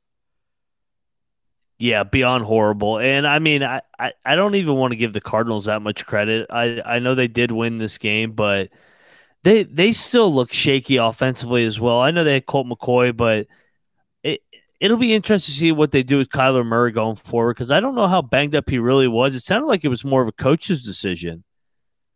Yeah, 1.80 2.04
beyond 2.04 2.44
horrible. 2.46 2.98
And 2.98 3.28
I 3.28 3.40
mean, 3.40 3.64
I, 3.64 3.82
I, 4.00 4.14
I 4.26 4.36
don't 4.36 4.56
even 4.56 4.76
want 4.76 4.92
to 4.92 4.98
give 4.98 5.14
the 5.14 5.22
Cardinals 5.22 5.66
that 5.66 5.82
much 5.82 6.06
credit. 6.06 6.48
I, 6.50 6.82
I 6.84 7.00
know 7.00 7.14
they 7.14 7.28
did 7.28 7.52
win 7.52 7.78
this 7.78 8.00
game, 8.00 8.32
but 8.32 8.70
they 9.44 9.64
they 9.64 9.92
still 9.92 10.34
look 10.34 10.52
shaky 10.52 10.98
offensively 10.98 11.66
as 11.66 11.80
well. 11.80 12.00
I 12.02 12.12
know 12.12 12.24
they 12.24 12.34
had 12.34 12.48
Colt 12.48 12.68
McCoy, 12.68 13.16
but 13.16 13.46
it 14.24 14.42
it'll 14.80 14.98
be 14.98 15.14
interesting 15.14 15.54
to 15.54 15.58
see 15.60 15.72
what 15.72 15.92
they 15.92 16.02
do 16.02 16.18
with 16.18 16.30
Kyler 16.30 16.66
Murray 16.66 16.92
going 16.92 17.16
forward 17.16 17.54
because 17.54 17.72
I 17.72 17.80
don't 17.80 17.96
know 17.96 18.08
how 18.08 18.24
banged 18.24 18.56
up 18.56 18.70
he 18.70 18.80
really 18.80 19.08
was. 19.08 19.36
It 19.36 19.42
sounded 19.42 19.68
like 19.68 19.86
it 19.86 19.90
was 19.90 20.04
more 20.04 20.24
of 20.24 20.28
a 20.28 20.34
coach's 20.34 20.84
decision. 20.84 21.44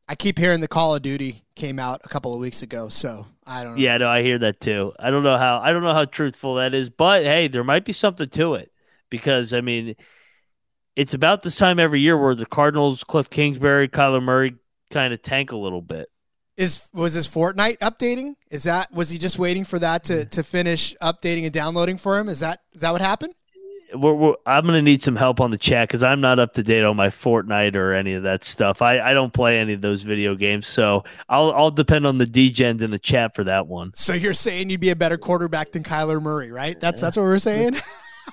I 0.08 0.16
keep 0.16 0.40
hearing 0.40 0.60
the 0.60 0.68
Call 0.68 0.96
of 0.96 1.04
Duty 1.04 1.46
came 1.56 1.78
out 1.78 2.02
a 2.04 2.10
couple 2.10 2.34
of 2.34 2.40
weeks 2.40 2.64
ago, 2.64 2.90
so 2.90 3.28
I 3.46 3.64
don't 3.64 3.76
know. 3.76 3.82
Yeah, 3.82 3.98
no, 3.98 4.10
I 4.10 4.24
hear 4.24 4.40
that 4.40 4.60
too. 4.60 4.92
I 5.00 5.12
don't 5.12 5.24
know 5.24 5.38
how 5.38 5.60
I 5.60 5.72
don't 5.72 5.84
know 5.84 5.94
how 5.94 6.06
truthful 6.06 6.56
that 6.56 6.74
is, 6.74 6.90
but 6.90 7.22
hey, 7.24 7.48
there 7.48 7.64
might 7.64 7.86
be 7.86 7.94
something 7.94 8.28
to 8.28 8.56
it 8.56 8.72
because 9.12 9.54
I 9.54 9.62
mean, 9.62 9.96
it's 10.96 11.14
about 11.14 11.44
this 11.44 11.58
time 11.58 11.80
every 11.80 12.02
year 12.02 12.18
where 12.18 12.34
the 12.34 12.48
Cardinals, 12.48 13.04
Cliff 13.04 13.30
Kingsbury, 13.30 13.88
Kyler 13.88 14.24
Murray 14.24 14.56
kind 14.90 15.14
of 15.14 15.22
tank 15.22 15.52
a 15.52 15.58
little 15.58 15.82
bit. 15.82 16.10
Is 16.58 16.88
was 16.94 17.14
his 17.14 17.28
Fortnite 17.28 17.78
updating? 17.80 18.36
Is 18.50 18.64
that 18.64 18.92
was 18.92 19.10
he 19.10 19.18
just 19.18 19.40
waiting 19.40 19.64
for 19.64 19.80
that 19.80 20.04
to 20.06 20.26
to 20.26 20.44
finish 20.44 20.96
updating 21.02 21.44
and 21.44 21.54
downloading 21.54 21.98
for 21.98 22.18
him? 22.18 22.28
Is 22.28 22.40
that 22.40 22.60
is 22.74 22.82
that 22.82 22.92
what 22.92 23.02
happened? 23.02 23.36
We're, 23.94 24.14
we're, 24.14 24.36
I'm 24.46 24.64
going 24.64 24.76
to 24.76 24.82
need 24.82 25.04
some 25.04 25.18
help 25.18 25.42
on 25.42 25.52
the 25.52 25.58
chat 25.58 25.90
because 25.90 26.02
I'm 26.02 26.22
not 26.22 26.40
up 26.40 26.54
to 26.54 26.64
date 26.64 26.84
on 26.84 26.96
my 26.96 27.08
Fortnite 27.08 27.76
or 27.76 27.94
any 27.94 28.14
of 28.14 28.24
that 28.24 28.46
stuff. 28.46 28.82
I, 28.82 29.02
I 29.02 29.14
don't 29.14 29.34
play 29.34 29.60
any 29.60 29.74
of 29.74 29.82
those 29.82 30.02
video 30.04 30.34
games, 30.36 30.66
so 30.66 31.04
I'll 31.28 31.52
I'll 31.52 31.72
depend 31.72 32.06
on 32.06 32.18
the 32.18 32.26
DGens 32.26 32.84
in 32.84 32.92
the 32.92 33.00
chat 33.00 33.36
for 33.36 33.44
that 33.46 33.68
one. 33.68 33.92
So 33.96 34.14
you're 34.14 34.34
saying 34.34 34.70
you'd 34.70 34.82
be 34.82 34.92
a 34.92 34.96
better 34.96 35.18
quarterback 35.18 35.72
than 35.72 35.84
Kyler 35.84 36.22
Murray, 36.22 36.52
right? 36.52 36.80
That's 36.80 37.02
that's 37.02 37.18
what 37.18 37.24
we're 37.24 37.40
saying. 37.40 37.78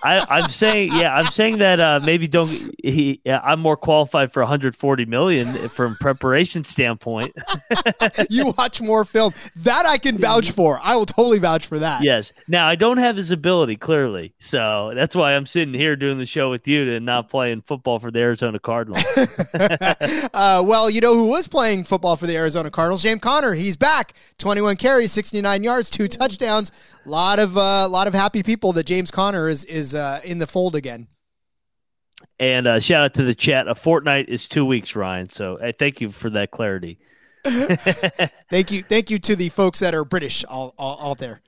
I, 0.03 0.24
I'm 0.28 0.51
saying, 0.51 0.92
yeah, 0.92 1.14
I'm 1.14 1.26
saying 1.26 1.59
that 1.59 1.80
uh, 1.80 2.01
maybe 2.03 2.28
don't. 2.28 2.49
He, 2.82 3.20
yeah, 3.24 3.40
I'm 3.42 3.61
more 3.61 3.76
qualified 3.76 4.32
for 4.32 4.42
140 4.42 5.05
million 5.07 5.46
from 5.68 5.96
preparation 5.96 6.64
standpoint. 6.64 7.36
you 8.30 8.53
watch 8.57 8.80
more 8.80 9.05
film. 9.05 9.32
That 9.57 9.86
I 9.86 9.99
can 9.99 10.18
vouch 10.18 10.51
for. 10.51 10.78
I 10.82 10.96
will 10.96 11.07
totally 11.07 11.38
vouch 11.38 11.66
for 11.66 11.78
that. 11.78 12.03
yes. 12.03 12.32
Now 12.46 12.68
I 12.68 12.74
don't 12.74 12.99
have 12.99 13.16
his 13.16 13.30
ability 13.30 13.76
clearly, 13.76 14.32
so 14.38 14.92
that's 14.94 15.16
why 15.16 15.34
I'm 15.34 15.46
sitting 15.46 15.74
here 15.74 15.96
doing 15.96 16.18
the 16.18 16.26
show 16.26 16.51
with 16.51 16.66
you 16.68 16.92
and 16.92 17.05
not 17.05 17.28
playing 17.28 17.62
football 17.62 17.99
for 17.99 18.11
the 18.11 18.20
Arizona 18.20 18.59
Cardinals. 18.59 19.05
Uh, 20.34 20.62
well, 20.64 20.88
you 20.88 21.01
know 21.01 21.14
who 21.14 21.28
was 21.28 21.49
playing 21.49 21.84
football 21.84 22.16
for 22.16 22.26
the 22.26 22.36
Arizona 22.36 22.70
Cardinals? 22.70 23.03
James 23.03 23.20
Conner. 23.20 23.55
He's 23.55 23.76
back. 23.76 24.14
21 24.38 24.76
carries, 24.76 25.12
69 25.12 25.62
yards, 25.62 25.90
two 25.90 26.09
touchdowns. 26.09 26.70
A 27.09 27.11
lot 27.11 27.39
of 27.39 27.57
uh, 27.57 27.89
lot 27.89 28.07
of 28.07 28.13
happy 28.13 28.43
people 28.43 28.75
that 28.75 28.85
James 28.85 29.11
Conner 29.11 29.49
is 29.49 29.65
is 29.65 29.95
uh, 29.95 30.21
in 30.25 30.39
the 30.39 30.47
fold 30.47 30.77
again. 30.77 31.09
and 32.39 32.67
uh, 32.67 32.81
shout 32.81 33.03
out 33.03 33.15
to 33.15 33.23
the 33.23 33.35
chat. 33.35 33.67
A 33.67 33.75
fortnight 33.75 34.29
is 34.29 34.47
two 34.47 34.67
weeks, 34.67 34.95
Ryan. 34.95 35.31
So 35.31 35.57
hey, 35.59 35.73
thank 35.73 36.03
you 36.03 36.11
for 36.11 36.29
that 36.29 36.51
clarity. 36.51 36.99
Thank 37.45 38.73
you, 38.73 38.83
thank 38.83 39.09
you 39.11 39.19
to 39.21 39.37
the 39.37 39.49
folks 39.49 39.79
that 39.79 39.95
are 39.95 40.05
British 40.05 40.45
all 40.45 40.75
all, 40.77 40.97
all 40.97 41.15
there. 41.15 41.41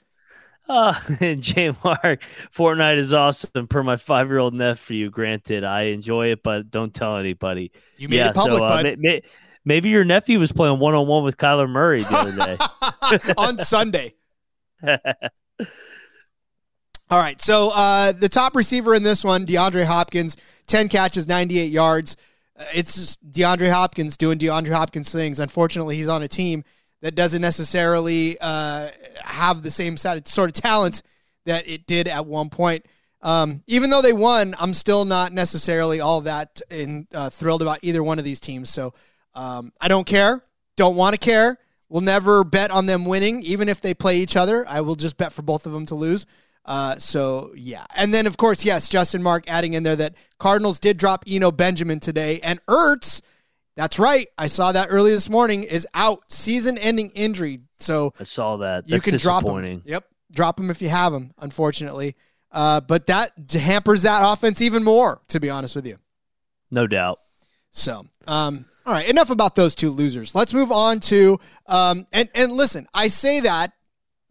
Uh, 0.67 0.99
and 1.21 1.43
J 1.43 1.73
Mark, 1.85 2.23
Fortnite 2.57 2.97
is 2.97 3.13
awesome. 3.13 3.67
Per 3.69 3.83
my 3.83 3.97
five 3.99 4.29
year 4.29 4.39
old 4.39 4.55
nephew, 4.55 5.11
granted, 5.11 5.63
I 5.63 5.89
enjoy 5.89 6.29
it, 6.29 6.43
but 6.43 6.71
don't 6.71 6.95
tell 6.95 7.19
anybody. 7.19 7.71
You 7.99 8.09
made 8.09 8.21
it 8.21 8.35
public, 8.35 8.59
so, 8.61 8.65
uh, 8.65 8.69
bud. 8.69 8.85
may- 8.85 8.97
may- 8.97 9.23
maybe 9.67 9.91
your 9.91 10.05
nephew 10.05 10.39
was 10.39 10.53
playing 10.53 10.79
one 10.79 10.95
on 10.95 11.07
one 11.07 11.23
with 11.23 11.37
Kyler 11.37 11.69
Murray 11.69 12.03
the 12.03 12.17
other 12.17 13.19
day. 13.19 13.33
on 13.37 13.59
Sunday. 13.59 14.15
All 17.11 17.19
right. 17.19 17.41
So 17.43 17.71
uh, 17.75 18.13
the 18.13 18.29
top 18.29 18.55
receiver 18.55 18.95
in 18.95 19.03
this 19.03 19.25
one, 19.25 19.45
DeAndre 19.45 19.85
Hopkins, 19.85 20.37
10 20.69 20.89
catches, 20.89 21.27
98 21.27 21.71
yards. 21.73 22.17
Uh, 22.57 22.65
it's 22.73 22.95
just 22.95 23.31
DeAndre 23.31 23.71
Hopkins 23.71 24.17
doing 24.17 24.39
DeAndre 24.39 24.73
Hopkins 24.73 25.11
things. 25.11 25.41
Unfortunately, 25.41 25.97
he's 25.97 26.09
on 26.09 26.23
a 26.23 26.29
team 26.29 26.63
that 27.03 27.17
doesn't 27.17 27.43
necessarily 27.43 28.37
uh, 28.41 28.91
have 29.23 29.63
the 29.63 29.71
same 29.71 29.97
sort 29.97 30.39
of- 30.39 30.53
talent 30.53 31.03
that 31.47 31.67
it 31.67 31.87
did 31.87 32.07
at 32.07 32.27
one 32.27 32.49
point. 32.49 32.87
Um, 33.23 33.63
even 33.67 33.91
though 33.91 34.03
they 34.03 34.13
won, 34.13 34.55
I'm 34.59 34.73
still 34.73 35.05
not 35.05 35.33
necessarily 35.33 36.01
all 36.01 36.21
that 36.23 36.63
in, 36.71 37.07
uh, 37.13 37.29
thrilled 37.29 37.61
about 37.61 37.81
either 37.83 38.03
one 38.03 38.19
of 38.19 38.25
these 38.25 38.41
teams. 38.41 38.71
So 38.71 38.95
um, 39.35 39.73
I 39.81 39.89
don't 39.89 40.07
care. 40.07 40.45
Don't 40.77 40.97
want 40.97 41.15
to 41.15 41.19
care. 41.19 41.59
We'll 41.91 42.01
never 42.03 42.45
bet 42.45 42.70
on 42.70 42.86
them 42.86 43.05
winning, 43.05 43.43
even 43.43 43.68
if 43.68 43.82
they 43.82 43.95
play 43.95 44.18
each 44.18 44.36
other. 44.36 44.64
I 44.66 44.80
will 44.80 44.95
just 44.95 45.16
bet 45.16 45.32
for 45.32 45.43
both 45.43 45.66
of 45.66 45.72
them 45.72 45.86
to 45.86 45.97
lose. 45.97 46.24
Uh, 46.64 46.97
so 46.99 47.53
yeah, 47.57 47.84
and 47.97 48.14
then 48.14 48.26
of 48.26 48.36
course, 48.36 48.64
yes, 48.64 48.86
Justin 48.86 49.22
Mark 49.22 49.45
adding 49.49 49.74
in 49.74 49.82
there 49.82 49.97
that 49.97 50.14
Cardinals 50.38 50.78
did 50.78 50.99
drop 50.99 51.24
Eno 51.26 51.51
Benjamin 51.51 51.99
today, 51.99 52.38
and 52.43 52.64
Ertz. 52.66 53.22
That's 53.76 53.99
right. 53.99 54.28
I 54.38 54.47
saw 54.47 54.72
that 54.72 54.88
early 54.91 55.11
this 55.11 55.28
morning. 55.28 55.64
Is 55.64 55.86
out, 55.95 56.22
season-ending 56.28 57.11
injury. 57.11 57.61
So 57.78 58.12
I 58.20 58.24
saw 58.24 58.59
that. 58.59 58.86
That's 58.86 58.93
you 58.93 59.01
can 59.01 59.18
drop 59.18 59.45
him. 59.45 59.82
Yep, 59.84 60.05
drop 60.30 60.61
him 60.61 60.70
if 60.70 60.80
you 60.80 60.91
have 60.91 61.12
him. 61.12 61.32
Unfortunately, 61.38 62.14
uh, 62.53 62.82
but 62.82 63.07
that 63.09 63.32
hampers 63.53 64.03
that 64.03 64.20
offense 64.22 64.61
even 64.61 64.84
more. 64.84 65.22
To 65.28 65.41
be 65.41 65.51
honest 65.51 65.74
with 65.74 65.86
you. 65.86 65.97
No 66.70 66.86
doubt. 66.86 67.18
So, 67.72 68.07
um, 68.28 68.66
all 68.91 68.97
right, 68.97 69.09
enough 69.09 69.30
about 69.30 69.55
those 69.55 69.76
two 69.76 69.91
losers. 69.91 70.34
Let's 70.34 70.53
move 70.53 70.72
on 70.72 70.99
to 70.99 71.38
um, 71.68 72.09
and 72.12 72.28
and 72.34 72.51
listen. 72.51 72.88
I 72.93 73.07
say 73.07 73.38
that 73.38 73.70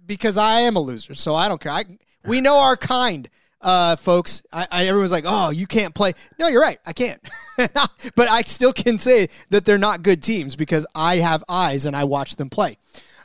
because 0.06 0.36
I 0.36 0.62
am 0.62 0.76
a 0.76 0.82
loser, 0.82 1.16
so 1.16 1.34
I 1.34 1.48
don't 1.48 1.62
care. 1.62 1.72
I, 1.72 1.86
we 2.26 2.42
know 2.42 2.58
our 2.58 2.76
kind, 2.76 3.30
uh, 3.62 3.96
folks. 3.96 4.44
I, 4.52 4.68
I, 4.70 4.88
everyone's 4.88 5.14
like, 5.14 5.24
"Oh, 5.26 5.52
you 5.52 5.66
can't 5.66 5.96
play." 5.96 6.12
No, 6.38 6.50
you're 6.50 6.62
right. 6.62 6.78
I 6.86 6.92
can't, 6.92 7.22
but 7.56 8.30
I 8.30 8.42
still 8.42 8.74
can 8.74 9.00
say 9.00 9.30
that 9.50 9.64
they're 9.64 9.78
not 9.78 10.04
good 10.04 10.22
teams 10.22 10.58
because 10.58 10.86
I 10.94 11.20
have 11.20 11.42
eyes 11.48 11.86
and 11.86 11.96
I 11.96 12.04
watch 12.04 12.36
them 12.36 12.50
play. 12.50 12.78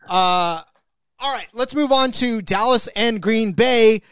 Uh, 0.08 0.62
all 1.18 1.32
right, 1.32 1.48
let's 1.52 1.74
move 1.74 1.90
on 1.90 2.12
to 2.12 2.42
Dallas 2.42 2.86
and 2.94 3.20
Green 3.20 3.50
Bay. 3.50 4.02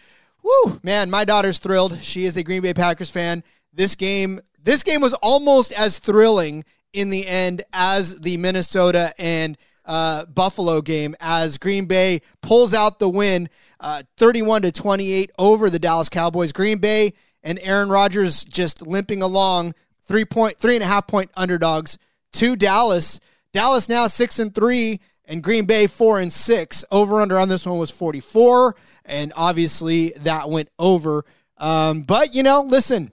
Woo, 0.42 0.80
man, 0.82 1.08
my 1.08 1.24
daughter's 1.24 1.60
thrilled. 1.60 2.00
She 2.00 2.24
is 2.24 2.36
a 2.36 2.42
Green 2.42 2.62
Bay 2.62 2.74
Packers 2.74 3.10
fan. 3.10 3.44
This 3.72 3.94
game, 3.94 4.40
this 4.60 4.82
game 4.82 5.00
was 5.00 5.14
almost 5.14 5.72
as 5.72 6.00
thrilling 6.00 6.64
in 6.92 7.10
the 7.10 7.26
end 7.26 7.62
as 7.72 8.20
the 8.20 8.36
Minnesota 8.36 9.14
and 9.18 9.56
uh, 9.84 10.26
Buffalo 10.26 10.80
game 10.80 11.14
as 11.20 11.58
Green 11.58 11.86
Bay 11.86 12.20
pulls 12.40 12.74
out 12.74 12.98
the 12.98 13.08
win, 13.08 13.48
uh, 13.80 14.02
31 14.16 14.62
to 14.62 14.72
28 14.72 15.30
over 15.38 15.70
the 15.70 15.78
Dallas 15.78 16.08
Cowboys. 16.08 16.52
Green 16.52 16.78
Bay 16.78 17.14
and 17.42 17.58
Aaron 17.60 17.88
Rodgers 17.88 18.44
just 18.44 18.86
limping 18.86 19.22
along, 19.22 19.74
three 20.06 20.24
point, 20.24 20.58
three 20.58 20.76
and 20.76 20.84
a 20.84 20.86
half 20.86 21.06
point 21.06 21.30
underdogs 21.34 21.98
to 22.34 22.56
Dallas. 22.56 23.20
Dallas 23.52 23.88
now 23.88 24.06
six 24.06 24.38
and 24.38 24.54
three, 24.54 25.00
and 25.24 25.42
Green 25.42 25.66
Bay 25.66 25.86
four 25.86 26.20
and 26.20 26.32
six. 26.32 26.84
Over 26.90 27.20
under 27.20 27.38
on 27.38 27.48
this 27.48 27.66
one 27.66 27.78
was 27.78 27.90
44, 27.90 28.76
and 29.04 29.32
obviously 29.36 30.10
that 30.20 30.48
went 30.48 30.68
over. 30.78 31.24
Um, 31.58 32.02
but 32.02 32.34
you 32.34 32.42
know, 32.42 32.62
listen, 32.62 33.10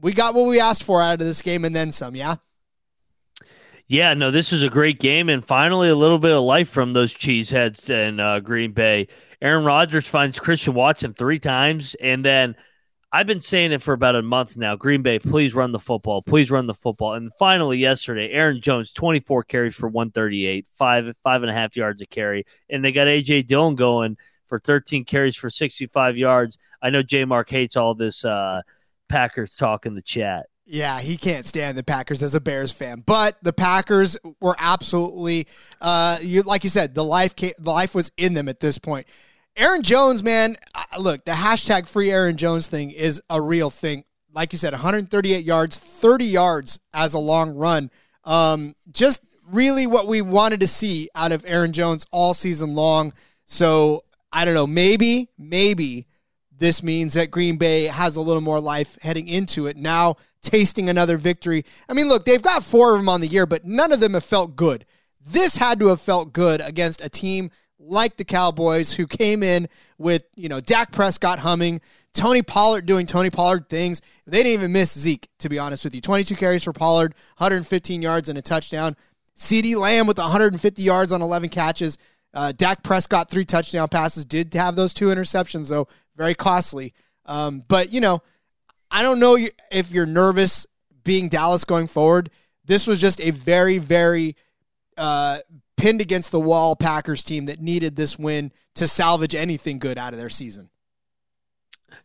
we 0.00 0.12
got 0.12 0.34
what 0.34 0.48
we 0.48 0.60
asked 0.60 0.84
for 0.84 1.00
out 1.00 1.20
of 1.20 1.26
this 1.26 1.42
game 1.42 1.64
and 1.64 1.74
then 1.74 1.92
some. 1.92 2.16
Yeah. 2.16 2.36
Yeah, 3.90 4.14
no, 4.14 4.30
this 4.30 4.52
is 4.52 4.62
a 4.62 4.68
great 4.68 5.00
game, 5.00 5.28
and 5.28 5.44
finally 5.44 5.88
a 5.88 5.96
little 5.96 6.20
bit 6.20 6.30
of 6.30 6.44
life 6.44 6.68
from 6.68 6.92
those 6.92 7.12
cheeseheads 7.12 7.90
in 7.90 8.20
uh, 8.20 8.38
Green 8.38 8.70
Bay. 8.70 9.08
Aaron 9.42 9.64
Rodgers 9.64 10.06
finds 10.06 10.38
Christian 10.38 10.74
Watson 10.74 11.12
three 11.12 11.40
times, 11.40 11.96
and 11.96 12.24
then 12.24 12.54
I've 13.10 13.26
been 13.26 13.40
saying 13.40 13.72
it 13.72 13.82
for 13.82 13.92
about 13.92 14.14
a 14.14 14.22
month 14.22 14.56
now. 14.56 14.76
Green 14.76 15.02
Bay, 15.02 15.18
please 15.18 15.56
run 15.56 15.72
the 15.72 15.80
football, 15.80 16.22
please 16.22 16.52
run 16.52 16.68
the 16.68 16.72
football. 16.72 17.14
And 17.14 17.32
finally, 17.36 17.78
yesterday, 17.78 18.30
Aaron 18.30 18.60
Jones, 18.60 18.92
twenty 18.92 19.18
four 19.18 19.42
carries 19.42 19.74
for 19.74 19.88
one 19.88 20.12
thirty 20.12 20.46
eight, 20.46 20.68
five 20.74 21.12
five 21.24 21.42
and 21.42 21.50
a 21.50 21.54
half 21.54 21.76
yards 21.76 22.00
a 22.00 22.06
carry, 22.06 22.44
and 22.68 22.84
they 22.84 22.92
got 22.92 23.08
AJ 23.08 23.48
Dillon 23.48 23.74
going 23.74 24.16
for 24.46 24.60
13 24.60 25.04
carries 25.04 25.34
for 25.34 25.50
65 25.50 26.16
yards. 26.16 26.58
I 26.80 26.90
know 26.90 27.02
J 27.02 27.24
Mark 27.24 27.50
hates 27.50 27.76
all 27.76 27.96
this 27.96 28.24
uh, 28.24 28.62
Packers 29.08 29.56
talk 29.56 29.84
in 29.84 29.94
the 29.94 30.02
chat. 30.02 30.46
Yeah, 30.72 31.00
he 31.00 31.16
can't 31.16 31.44
stand 31.44 31.76
the 31.76 31.82
Packers 31.82 32.22
as 32.22 32.36
a 32.36 32.40
Bears 32.40 32.70
fan, 32.70 33.02
but 33.04 33.36
the 33.42 33.52
Packers 33.52 34.16
were 34.40 34.54
absolutely, 34.56 35.48
uh, 35.80 36.18
you 36.22 36.42
like 36.42 36.62
you 36.62 36.70
said, 36.70 36.94
the 36.94 37.02
life 37.02 37.34
ca- 37.34 37.54
the 37.58 37.72
life 37.72 37.92
was 37.92 38.12
in 38.16 38.34
them 38.34 38.48
at 38.48 38.60
this 38.60 38.78
point. 38.78 39.08
Aaron 39.56 39.82
Jones, 39.82 40.22
man, 40.22 40.56
look, 40.96 41.24
the 41.24 41.32
hashtag 41.32 41.88
free 41.88 42.12
Aaron 42.12 42.36
Jones 42.36 42.68
thing 42.68 42.92
is 42.92 43.20
a 43.28 43.42
real 43.42 43.68
thing. 43.70 44.04
Like 44.32 44.52
you 44.52 44.58
said, 44.58 44.72
138 44.72 45.44
yards, 45.44 45.76
30 45.76 46.24
yards 46.24 46.78
as 46.94 47.14
a 47.14 47.18
long 47.18 47.56
run. 47.56 47.90
Um, 48.22 48.76
just 48.92 49.24
really 49.50 49.88
what 49.88 50.06
we 50.06 50.22
wanted 50.22 50.60
to 50.60 50.68
see 50.68 51.08
out 51.16 51.32
of 51.32 51.44
Aaron 51.48 51.72
Jones 51.72 52.06
all 52.12 52.32
season 52.32 52.76
long. 52.76 53.12
So 53.44 54.04
I 54.32 54.44
don't 54.44 54.54
know, 54.54 54.68
maybe, 54.68 55.30
maybe 55.36 56.06
this 56.56 56.82
means 56.82 57.14
that 57.14 57.32
Green 57.32 57.56
Bay 57.56 57.86
has 57.86 58.14
a 58.14 58.20
little 58.20 58.42
more 58.42 58.60
life 58.60 58.96
heading 59.02 59.26
into 59.26 59.66
it 59.66 59.76
now, 59.76 60.16
tasting 60.42 60.88
another 60.88 61.16
victory. 61.16 61.64
I 61.88 61.92
mean, 61.92 62.08
look, 62.08 62.24
they've 62.24 62.42
got 62.42 62.64
four 62.64 62.92
of 62.92 62.98
them 62.98 63.08
on 63.08 63.20
the 63.20 63.26
year, 63.26 63.46
but 63.46 63.64
none 63.64 63.92
of 63.92 64.00
them 64.00 64.14
have 64.14 64.24
felt 64.24 64.56
good. 64.56 64.84
This 65.24 65.56
had 65.56 65.80
to 65.80 65.88
have 65.88 66.00
felt 66.00 66.32
good 66.32 66.60
against 66.60 67.04
a 67.04 67.08
team 67.08 67.50
like 67.78 68.16
the 68.16 68.24
Cowboys 68.24 68.92
who 68.92 69.06
came 69.06 69.42
in 69.42 69.68
with, 69.98 70.24
you 70.36 70.48
know, 70.48 70.60
Dak 70.60 70.92
Prescott 70.92 71.40
humming, 71.40 71.80
Tony 72.12 72.42
Pollard 72.42 72.86
doing 72.86 73.06
Tony 73.06 73.30
Pollard 73.30 73.68
things. 73.68 74.00
They 74.26 74.38
didn't 74.38 74.52
even 74.52 74.72
miss 74.72 74.96
Zeke, 74.98 75.28
to 75.38 75.48
be 75.48 75.58
honest 75.58 75.84
with 75.84 75.94
you. 75.94 76.00
22 76.00 76.34
carries 76.36 76.64
for 76.64 76.72
Pollard, 76.72 77.14
115 77.38 78.02
yards 78.02 78.28
and 78.28 78.38
a 78.38 78.42
touchdown. 78.42 78.96
CeeDee 79.36 79.76
Lamb 79.76 80.06
with 80.06 80.18
150 80.18 80.82
yards 80.82 81.12
on 81.12 81.22
11 81.22 81.48
catches. 81.48 81.98
Uh, 82.32 82.52
Dak 82.52 82.82
Prescott, 82.82 83.30
three 83.30 83.44
touchdown 83.44 83.88
passes, 83.88 84.24
did 84.24 84.52
have 84.54 84.76
those 84.76 84.92
two 84.92 85.06
interceptions, 85.06 85.68
though, 85.68 85.88
very 86.16 86.34
costly. 86.34 86.92
Um, 87.26 87.62
but, 87.68 87.92
you 87.92 88.00
know, 88.00 88.22
I 88.90 89.02
don't 89.02 89.20
know 89.20 89.38
if 89.70 89.90
you're 89.90 90.06
nervous 90.06 90.66
being 91.04 91.28
Dallas 91.28 91.64
going 91.64 91.86
forward. 91.86 92.30
This 92.64 92.86
was 92.86 93.00
just 93.00 93.20
a 93.20 93.30
very, 93.30 93.78
very 93.78 94.36
uh, 94.96 95.40
pinned 95.76 96.00
against 96.00 96.30
the 96.30 96.40
wall 96.40 96.76
Packers 96.76 97.24
team 97.24 97.46
that 97.46 97.60
needed 97.60 97.96
this 97.96 98.18
win 98.18 98.52
to 98.74 98.86
salvage 98.86 99.34
anything 99.34 99.78
good 99.78 99.98
out 99.98 100.12
of 100.12 100.18
their 100.18 100.28
season. 100.28 100.70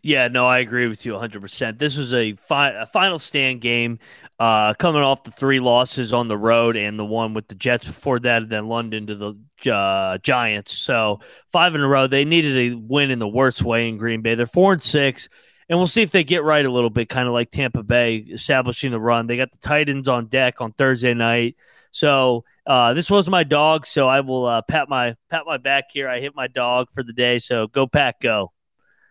Yeah, 0.02 0.28
no, 0.28 0.46
I 0.46 0.60
agree 0.60 0.88
with 0.88 1.06
you 1.06 1.14
100%. 1.14 1.78
This 1.80 1.98
was 1.98 2.14
a, 2.14 2.34
fi- 2.34 2.72
a 2.72 2.86
final 2.86 3.20
stand 3.20 3.62
game 3.62 4.00
uh, 4.40 4.74
coming 4.76 5.02
off 5.02 5.24
the 5.24 5.32
three 5.32 5.60
losses 5.60 6.14
on 6.14 6.28
the 6.28 6.38
road 6.38 6.76
and 6.76 6.98
the 6.98 7.06
one 7.06 7.34
with 7.34 7.48
the 7.48 7.56
Jets 7.56 7.86
before 7.86 8.20
that, 8.20 8.44
and 8.44 8.52
then 8.52 8.68
London 8.68 9.08
to 9.08 9.16
the 9.16 9.72
uh, 9.74 10.18
Giants. 10.20 10.74
So 10.74 11.22
five 11.52 11.76
in 11.76 11.82
a 11.82 11.88
row. 11.88 12.08
They 12.08 12.26
needed 12.26 12.58
a 12.58 12.76
win 12.76 13.12
in 13.12 13.20
the 13.20 13.28
worst 13.28 13.64
way 13.64 13.88
in 13.88 13.98
Green 13.98 14.22
Bay. 14.22 14.36
They're 14.36 14.46
four 14.46 14.74
and 14.74 14.84
six, 14.84 15.30
and 15.70 15.80
we'll 15.80 15.88
see 15.88 16.02
if 16.02 16.12
they 16.12 16.24
get 16.24 16.44
right 16.44 16.66
a 16.66 16.72
little 16.72 16.90
bit, 16.90 17.10
kind 17.10 17.28
of 17.28 17.34
like 17.34 17.52
Tampa 17.52 17.84
Bay 17.84 18.18
establishing 18.18 18.92
the 18.92 19.00
run. 19.00 19.28
They 19.28 19.38
got 19.38 19.52
the 19.52 19.58
Titans 19.58 20.08
on 20.08 20.28
deck 20.28 20.62
on 20.62 20.74
Thursday 20.74 21.14
night. 21.14 21.56
So 21.92 22.44
uh, 22.68 22.94
this 22.94 23.10
was 23.10 23.30
my 23.30 23.44
dog. 23.44 23.86
So 23.86 24.08
I 24.08 24.20
will 24.20 24.46
uh, 24.46 24.62
pat 24.64 24.90
my 24.90 25.16
pat 25.30 25.44
my 25.46 25.58
back 25.58 25.86
here. 25.92 26.10
I 26.10 26.20
hit 26.20 26.36
my 26.36 26.48
dog 26.48 26.88
for 26.94 27.04
the 27.04 27.14
day. 27.14 27.38
So 27.38 27.68
go 27.68 27.88
pack, 27.88 28.20
go. 28.20 28.52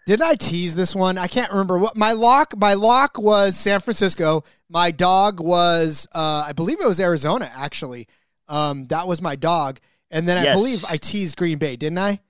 Did 0.07 0.21
I 0.21 0.35
tease 0.35 0.75
this 0.75 0.95
one? 0.95 1.17
I 1.17 1.27
can't 1.27 1.51
remember 1.51 1.79
what 1.79 1.97
my 1.97 2.13
lock. 2.13 2.55
My 2.59 2.75
lock 2.75 3.19
was 3.19 3.57
San 3.57 3.81
Francisco. 3.81 4.45
My 4.69 4.91
dog 4.91 5.41
was, 5.41 6.07
uh, 6.13 6.45
I 6.47 6.53
believe 6.53 6.79
it 6.81 6.87
was 6.87 7.01
Arizona. 7.01 7.51
Actually, 7.55 8.07
um, 8.47 8.85
that 8.89 9.09
was 9.09 9.23
my 9.23 9.35
dog. 9.35 9.81
And 10.11 10.29
then 10.29 10.37
I 10.37 10.53
believe 10.53 10.85
I 10.85 10.99
teased 10.99 11.37
Green 11.37 11.59
Bay, 11.59 11.77
didn't 11.77 11.99
I? 11.99 12.21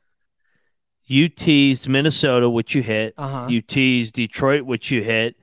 You 1.06 1.28
teased 1.28 1.88
Minnesota, 1.88 2.48
which 2.48 2.74
you 2.74 2.82
hit. 2.82 3.14
Uh-huh. 3.16 3.48
You 3.48 3.60
teased 3.60 4.14
Detroit, 4.14 4.62
which 4.62 4.90
you 4.90 5.02
hit, 5.02 5.36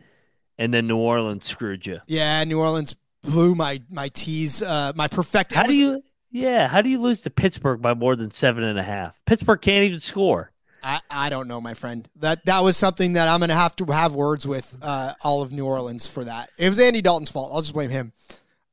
and 0.58 0.74
then 0.74 0.88
New 0.88 0.98
Orleans 0.98 1.46
screwed 1.46 1.86
you. 1.86 2.00
Yeah, 2.08 2.44
New 2.44 2.60
Orleans 2.60 2.96
blew 3.24 3.54
my 3.56 3.82
my 3.90 4.10
tease, 4.10 4.62
uh, 4.64 4.92
my 4.96 5.08
perfect. 5.08 5.54
How 5.54 5.64
it 5.64 5.68
do 5.68 5.76
you? 5.76 6.04
Yeah, 6.32 6.68
how 6.68 6.82
do 6.82 6.90
you 6.90 7.00
lose 7.00 7.22
to 7.22 7.30
Pittsburgh 7.30 7.82
by 7.82 7.94
more 7.94 8.16
than 8.16 8.32
seven 8.32 8.64
and 8.64 8.80
a 8.80 8.84
half? 8.84 9.20
Pittsburgh 9.26 9.62
can't 9.62 9.84
even 9.84 10.00
score. 10.00 10.52
I, 10.84 11.00
I 11.12 11.30
don't 11.30 11.48
know, 11.48 11.62
my 11.62 11.74
friend. 11.74 12.08
That 12.16 12.46
that 12.46 12.64
was 12.64 12.78
something 12.78 13.14
that 13.14 13.28
I'm 13.28 13.40
going 13.40 13.50
to 13.50 13.56
have 13.56 13.76
to 13.76 13.86
have 13.86 14.16
words 14.16 14.48
with 14.48 14.76
uh, 14.82 15.14
all 15.24 15.44
of 15.44 15.52
New 15.52 15.66
Orleans 15.66 16.08
for 16.08 16.24
that. 16.24 16.50
It 16.58 16.70
was 16.70 16.80
Andy 16.80 17.02
Dalton's 17.02 17.30
fault. 17.30 17.52
I'll 17.54 17.62
just 17.62 17.74
blame 17.74 17.90
him. 17.92 18.14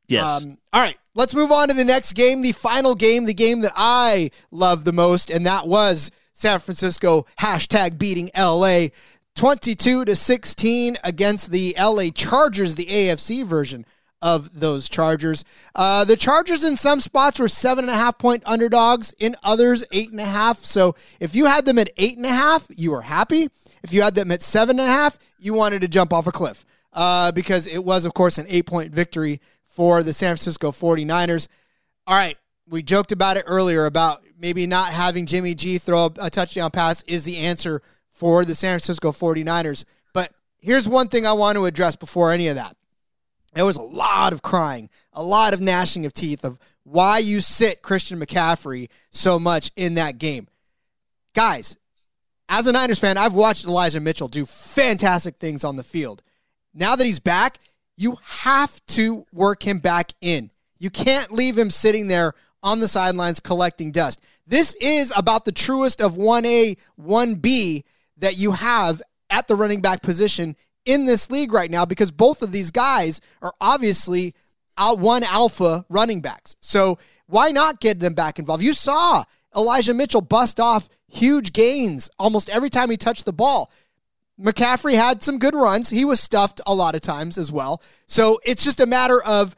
Yes. 0.07 0.24
Um, 0.24 0.57
all 0.72 0.80
right, 0.80 0.97
let's 1.14 1.34
move 1.34 1.53
on 1.53 1.68
to 1.68 1.74
the 1.74 1.84
next 1.84 2.14
game, 2.14 2.41
the 2.41 2.53
final 2.53 2.95
game, 2.95 3.26
the 3.26 3.34
game 3.34 3.61
that 3.61 3.72
I 3.76 4.30
love 4.51 4.84
the 4.84 4.93
most, 4.93 5.28
and 5.28 5.45
that 5.45 5.66
was 5.66 6.11
San 6.39 6.61
Francisco 6.61 7.26
hashtag 7.41 7.99
beating 7.99 8.30
LA 8.36 8.86
22 9.34 10.05
to 10.05 10.14
16 10.14 10.97
against 11.03 11.51
the 11.51 11.74
LA 11.76 12.11
Chargers, 12.14 12.76
the 12.76 12.86
AFC 12.86 13.45
version 13.45 13.84
of 14.22 14.61
those 14.61 14.89
Chargers. 14.89 15.45
Uh, 15.74 16.05
the 16.05 16.16
Chargers 16.16 16.62
in 16.62 16.76
some 16.76 17.01
spots 17.01 17.41
were 17.41 17.49
seven 17.49 17.84
and 17.84 17.93
a 17.93 17.97
half 17.97 18.18
point 18.18 18.45
underdogs, 18.47 19.12
in 19.18 19.34
others 19.43 19.84
eight 19.91 20.12
and 20.12 20.20
a 20.20 20.24
half. 20.24 20.64
So 20.64 20.95
if 21.18 21.34
you 21.34 21.47
had 21.47 21.64
them 21.64 21.78
at 21.78 21.91
eight 21.97 22.16
and 22.16 22.26
a 22.26 22.30
half, 22.30 22.66
you 22.68 22.93
were 22.93 23.03
happy. 23.03 23.49
If 23.82 23.93
you 23.93 24.03
had 24.03 24.14
them 24.14 24.30
at 24.30 24.43
seven 24.43 24.78
and 24.78 24.89
a 24.89 24.93
half, 24.93 25.18
you 25.41 25.55
wanted 25.55 25.82
to 25.82 25.89
jump 25.89 26.12
off 26.12 26.28
a 26.28 26.32
cliff 26.32 26.64
uh, 26.93 27.32
because 27.32 27.66
it 27.66 27.84
was, 27.84 28.05
of 28.05 28.14
course, 28.14 28.39
an 28.39 28.47
eight 28.49 28.66
point 28.66 28.93
victory 28.93 29.41
for 29.66 30.05
the 30.05 30.12
San 30.12 30.36
Francisco 30.36 30.70
49ers. 30.70 31.49
All 32.07 32.16
right, 32.16 32.36
we 32.68 32.82
joked 32.82 33.11
about 33.11 33.36
it 33.36 33.45
earlier 33.47 33.86
about 33.86 34.22
maybe 34.39 34.66
not 34.66 34.93
having 34.93 35.26
Jimmy 35.26 35.55
G 35.55 35.78
throw 35.78 36.11
a, 36.18 36.30
touchdown 36.30 36.70
pass 36.70 37.03
is 37.05 37.24
the 37.24 37.39
answer 37.39 37.82
for 38.11 38.45
the 38.45 38.55
San 38.55 38.72
Francisco 38.72 39.12
49ers. 39.12 39.84
But 40.12 40.32
here's 40.61 40.89
one 40.89 41.09
thing 41.09 41.26
I 41.26 41.32
want 41.32 41.57
to 41.57 41.64
address 41.64 41.97
before 41.97 42.32
any 42.32 42.49
of 42.49 42.57
that. 42.57 42.76
There 43.55 43.66
was 43.66 43.76
a 43.76 43.82
lot 43.82 44.32
of 44.32 44.43
crying, 44.43 44.91
a 45.12 45.22
lot 45.22 45.55
of 45.55 45.61
gnashing 45.61 46.07
of 46.07 46.12
teeth 46.12 46.45
of 46.45 46.59
why 46.84 47.18
you 47.18 47.41
sit 47.41 47.82
Christian 47.82 48.20
McCaffrey 48.20 48.89
so 49.11 49.39
much 49.39 49.70
in 49.76 49.95
that 49.95 50.18
game. 50.18 50.49
Guys, 51.34 51.76
as 52.49 52.66
a 52.66 52.72
Niners 52.72 52.99
fan, 52.99 53.18
I've 53.18 53.34
watched 53.34 53.66
Elijah 53.66 54.01
Mitchell 54.01 54.28
do 54.28 54.47
fantastic 54.47 55.36
things 55.36 55.64
on 55.64 55.76
the 55.76 55.82
field. 55.82 56.22
Now 56.72 56.97
that 56.97 57.05
he's 57.05 57.20
back, 57.20 57.59
you 57.97 58.18
have 58.22 58.84
to 58.86 59.26
work 59.32 59.66
him 59.66 59.80
back 59.80 60.12
in. 60.20 60.51
You 60.78 60.91
can't 60.91 61.32
leave 61.32 61.59
him 61.59 61.70
sitting 61.70 62.09
there 62.09 62.34
on 62.63 62.81
the 62.81 62.89
sidelines 62.89 63.41
collecting 63.41 63.93
dust. 63.93 64.21
This 64.47 64.75
is 64.81 65.13
about 65.17 65.45
the 65.45 65.53
truest 65.53 66.01
of 66.01 66.17
1A, 66.17 66.79
1B 67.01 67.85
that 68.19 68.37
you 68.37 68.53
have 68.53 69.03
at 69.31 69.47
the 69.47 69.57
running 69.57 69.81
back 69.81 70.03
position 70.03 70.57
in 70.85 71.05
this 71.05 71.31
league 71.31 71.53
right 71.53 71.71
now 71.71 71.85
because 71.85 72.11
both 72.11 72.43
of 72.43 72.51
these 72.51 72.71
guys 72.71 73.21
are 73.43 73.53
obviously 73.61 74.35
one 74.79 75.23
alpha 75.25 75.85
running 75.89 76.21
backs. 76.21 76.57
So 76.61 76.99
why 77.27 77.51
not 77.51 77.81
get 77.81 78.01
them 78.01 78.15
back 78.15 78.39
involved? 78.39 78.63
You 78.63 78.73
saw 78.73 79.25
Elijah 79.55 79.95
Mitchell 79.95 80.21
bust 80.21 80.59
off 80.59 80.89
huge 81.09 81.53
gains 81.53 82.09
almost 82.19 82.49
every 82.49 82.71
time 82.71 82.91
he 82.91 82.97
touched 82.97 83.25
the 83.25 83.33
ball. 83.33 83.71
McCaffrey 84.41 84.95
had 84.95 85.23
some 85.23 85.39
good 85.39 85.55
runs. 85.55 85.91
He 85.91 86.05
was 86.05 86.21
stuffed 86.21 86.61
a 86.67 86.75
lot 86.75 86.95
of 86.95 87.01
times 87.01 87.39
as 87.39 87.51
well. 87.51 87.83
So 88.07 88.41
it's 88.45 88.63
just 88.65 88.81
a 88.81 88.87
matter 88.87 89.23
of 89.23 89.57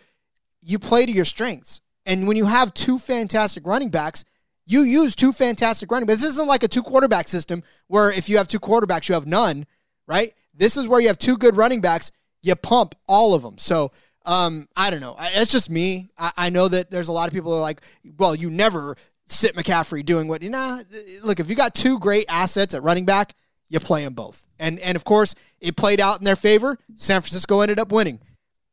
you 0.63 0.79
play 0.79 1.07
to 1.07 1.13
your 1.13 1.25
strengths. 1.25 1.81
And 2.07 2.27
when 2.27 2.37
you 2.37 2.47
have 2.47 2.75
two 2.75 2.99
fantastic 2.99 3.67
running 3.67 3.91
backs, 3.91 4.25
you 4.67 4.83
use 4.83 5.15
two 5.17 5.33
fantastic 5.33 5.91
running 5.91 6.07
backs. 6.07 6.23
This 6.23 6.33
isn't 6.33 6.49
like 6.49 6.63
a 6.63 6.69
two 6.69 6.83
quarterback 6.83 7.29
system 7.29 7.63
where 7.89 8.13
if 8.13 8.29
you 8.29 8.37
have 8.39 8.47
two 8.47 8.61
quarterbacks, 8.61 9.09
you 9.09 9.15
have 9.15 9.27
none, 9.27 9.67
right? 10.07 10.33
This 10.55 10.77
is 10.77 10.89
where 10.89 11.01
you 11.01 11.09
have 11.09 11.19
two 11.19 11.37
good 11.37 11.57
running 11.57 11.81
backs, 11.81 12.13
you 12.43 12.55
pump 12.55 12.95
all 13.07 13.35
of 13.35 13.43
them. 13.43 13.59
So 13.59 13.93
um, 14.25 14.69
I 14.77 14.91
don't 14.91 15.01
know. 15.01 15.17
It's 15.19 15.51
just 15.51 15.71
me. 15.71 16.11
I, 16.19 16.33
I 16.37 16.51
know 16.51 16.69
that 16.69 16.91
there's 16.91 17.09
a 17.09 17.13
lot 17.13 17.29
of 17.29 17.35
people 17.35 17.53
who 17.53 17.59
are 17.59 17.63
like, 17.63 17.81
well, 18.19 18.35
you 18.35 18.51
never 18.51 18.97
sit 19.27 19.57
McCaffrey 19.57 20.05
doing 20.05 20.29
what, 20.29 20.43
you 20.43 20.51
know, 20.51 20.83
look, 21.23 21.41
if 21.41 21.49
you 21.49 21.57
got 21.57 21.75
two 21.75 21.99
great 21.99 22.27
assets 22.29 22.75
at 22.75 22.83
running 22.83 23.05
back, 23.05 23.35
you 23.69 23.79
play 23.81 24.05
them 24.05 24.15
both. 24.15 24.45
And 24.59 24.79
and 24.81 24.97
of 24.97 25.05
course, 25.05 25.35
it 25.61 25.77
played 25.77 26.01
out 26.01 26.19
in 26.19 26.25
their 26.25 26.37
favor. 26.37 26.77
San 26.97 27.21
Francisco 27.23 27.61
ended 27.61 27.79
up 27.79 27.93
winning. 27.93 28.21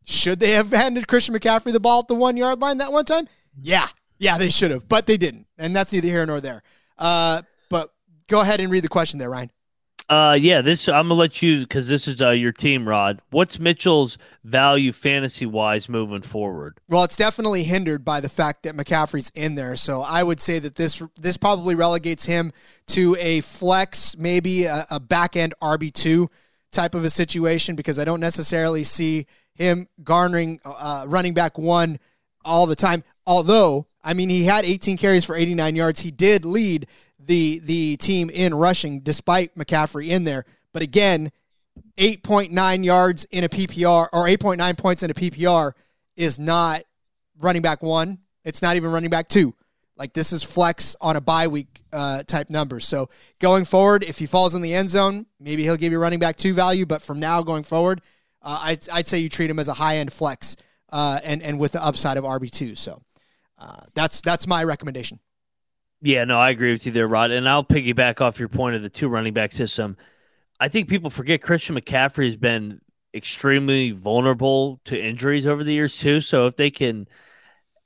Should 0.09 0.39
they 0.39 0.51
have 0.51 0.71
handed 0.71 1.05
Christian 1.05 1.35
McCaffrey 1.35 1.73
the 1.73 1.81
ball 1.81 1.99
at 1.99 2.07
the 2.07 2.15
one 2.15 2.37
yard 2.37 2.61
line 2.61 2.77
that 2.77 2.93
one 2.93 3.03
time? 3.03 3.27
Yeah, 3.61 3.87
yeah, 4.17 4.37
they 4.37 4.49
should 4.49 4.71
have, 4.71 4.87
but 4.87 5.05
they 5.05 5.17
didn't, 5.17 5.47
and 5.57 5.75
that's 5.75 5.91
neither 5.91 6.07
here 6.07 6.25
nor 6.25 6.39
there. 6.39 6.63
Uh, 6.97 7.41
but 7.69 7.93
go 8.27 8.39
ahead 8.39 8.61
and 8.61 8.71
read 8.71 8.85
the 8.85 8.89
question 8.89 9.19
there, 9.19 9.29
Ryan. 9.29 9.51
Uh, 10.07 10.37
yeah, 10.39 10.61
this 10.61 10.87
I'm 10.87 11.09
gonna 11.09 11.15
let 11.15 11.41
you 11.41 11.59
because 11.59 11.89
this 11.89 12.07
is 12.07 12.21
uh, 12.21 12.29
your 12.29 12.53
team, 12.53 12.87
Rod. 12.87 13.21
What's 13.31 13.59
Mitchell's 13.59 14.17
value 14.45 14.93
fantasy 14.93 15.45
wise 15.45 15.89
moving 15.89 16.21
forward? 16.21 16.79
Well, 16.87 17.03
it's 17.03 17.17
definitely 17.17 17.63
hindered 17.63 18.05
by 18.05 18.21
the 18.21 18.29
fact 18.29 18.63
that 18.63 18.77
McCaffrey's 18.77 19.29
in 19.35 19.55
there. 19.55 19.75
So 19.75 20.03
I 20.03 20.23
would 20.23 20.39
say 20.39 20.59
that 20.59 20.77
this 20.77 21.03
this 21.17 21.35
probably 21.35 21.75
relegates 21.75 22.25
him 22.25 22.53
to 22.87 23.17
a 23.19 23.41
flex, 23.41 24.17
maybe 24.17 24.63
a, 24.63 24.87
a 24.89 25.01
back 25.01 25.35
end 25.35 25.53
RB 25.61 25.91
two 25.91 26.29
type 26.71 26.95
of 26.95 27.03
a 27.03 27.09
situation 27.09 27.75
because 27.75 27.99
I 27.99 28.05
don't 28.05 28.21
necessarily 28.21 28.85
see 28.85 29.25
him 29.57 29.87
garnering 30.03 30.59
uh, 30.63 31.05
running 31.07 31.33
back 31.33 31.57
one 31.57 31.99
all 32.45 32.65
the 32.65 32.75
time. 32.75 33.03
Although 33.25 33.87
I 34.07 34.13
mean, 34.13 34.29
he 34.29 34.45
had 34.45 34.63
18 34.63 34.97
carries 34.97 35.25
for 35.25 35.35
89 35.35 35.75
yards. 35.75 35.99
He 35.99 36.11
did 36.11 36.45
lead 36.45 36.87
the 37.19 37.59
the 37.59 37.97
team 37.97 38.29
in 38.29 38.53
rushing 38.53 39.01
despite 39.01 39.53
McCaffrey 39.55 40.09
in 40.09 40.23
there. 40.23 40.45
But 40.71 40.81
again, 40.81 41.31
8.9 41.97 42.85
yards 42.85 43.25
in 43.25 43.43
a 43.43 43.49
PPR 43.49 44.07
or 44.13 44.27
8.9 44.27 44.77
points 44.77 45.03
in 45.03 45.11
a 45.11 45.13
PPR 45.13 45.73
is 46.15 46.39
not 46.39 46.83
running 47.37 47.61
back 47.61 47.83
one. 47.83 48.19
It's 48.45 48.61
not 48.61 48.77
even 48.77 48.91
running 48.91 49.09
back 49.09 49.27
two. 49.27 49.53
Like 49.97 50.13
this 50.13 50.31
is 50.31 50.41
flex 50.41 50.95
on 51.01 51.17
a 51.17 51.21
bye 51.21 51.47
week 51.47 51.83
uh, 51.91 52.23
type 52.23 52.49
number. 52.49 52.79
So 52.79 53.09
going 53.39 53.65
forward, 53.65 54.03
if 54.03 54.19
he 54.19 54.25
falls 54.25 54.55
in 54.55 54.61
the 54.61 54.73
end 54.73 54.89
zone, 54.89 55.25
maybe 55.39 55.63
he'll 55.63 55.75
give 55.75 55.91
you 55.91 55.99
running 55.99 56.19
back 56.19 56.37
two 56.37 56.53
value. 56.53 56.85
But 56.85 57.01
from 57.01 57.19
now 57.19 57.41
going 57.41 57.63
forward, 57.63 58.01
uh, 58.47 58.59
I'd, 58.63 58.89
I'd 58.89 59.07
say 59.07 59.19
you 59.19 59.27
treat 59.27 59.49
him 59.49 59.59
as 59.59 59.67
a 59.67 59.73
high 59.73 59.97
end 59.97 60.13
flex 60.13 60.55
uh, 60.89 61.19
and 61.23 61.43
and 61.43 61.59
with 61.59 61.73
the 61.73 61.83
upside 61.83 62.17
of 62.17 62.23
RB 62.23 62.49
two. 62.49 62.75
So 62.75 63.01
uh, 63.57 63.81
that's 63.93 64.21
that's 64.21 64.47
my 64.47 64.63
recommendation. 64.63 65.19
Yeah, 66.01 66.23
no, 66.23 66.39
I 66.39 66.51
agree 66.51 66.71
with 66.71 66.85
you 66.85 66.91
there, 66.93 67.07
Rod. 67.07 67.31
And 67.31 67.49
I'll 67.49 67.65
piggyback 67.65 68.21
off 68.21 68.39
your 68.39 68.49
point 68.49 68.75
of 68.75 68.83
the 68.83 68.89
two 68.89 69.09
running 69.09 69.33
back 69.33 69.51
system. 69.51 69.97
I 70.59 70.69
think 70.69 70.87
people 70.87 71.09
forget 71.09 71.41
Christian 71.41 71.75
McCaffrey 71.75 72.25
has 72.25 72.37
been 72.37 72.79
extremely 73.13 73.91
vulnerable 73.91 74.79
to 74.85 74.99
injuries 74.99 75.45
over 75.45 75.63
the 75.63 75.73
years 75.73 75.97
too. 75.97 76.21
So 76.21 76.45
if 76.45 76.55
they 76.55 76.69
can 76.69 77.07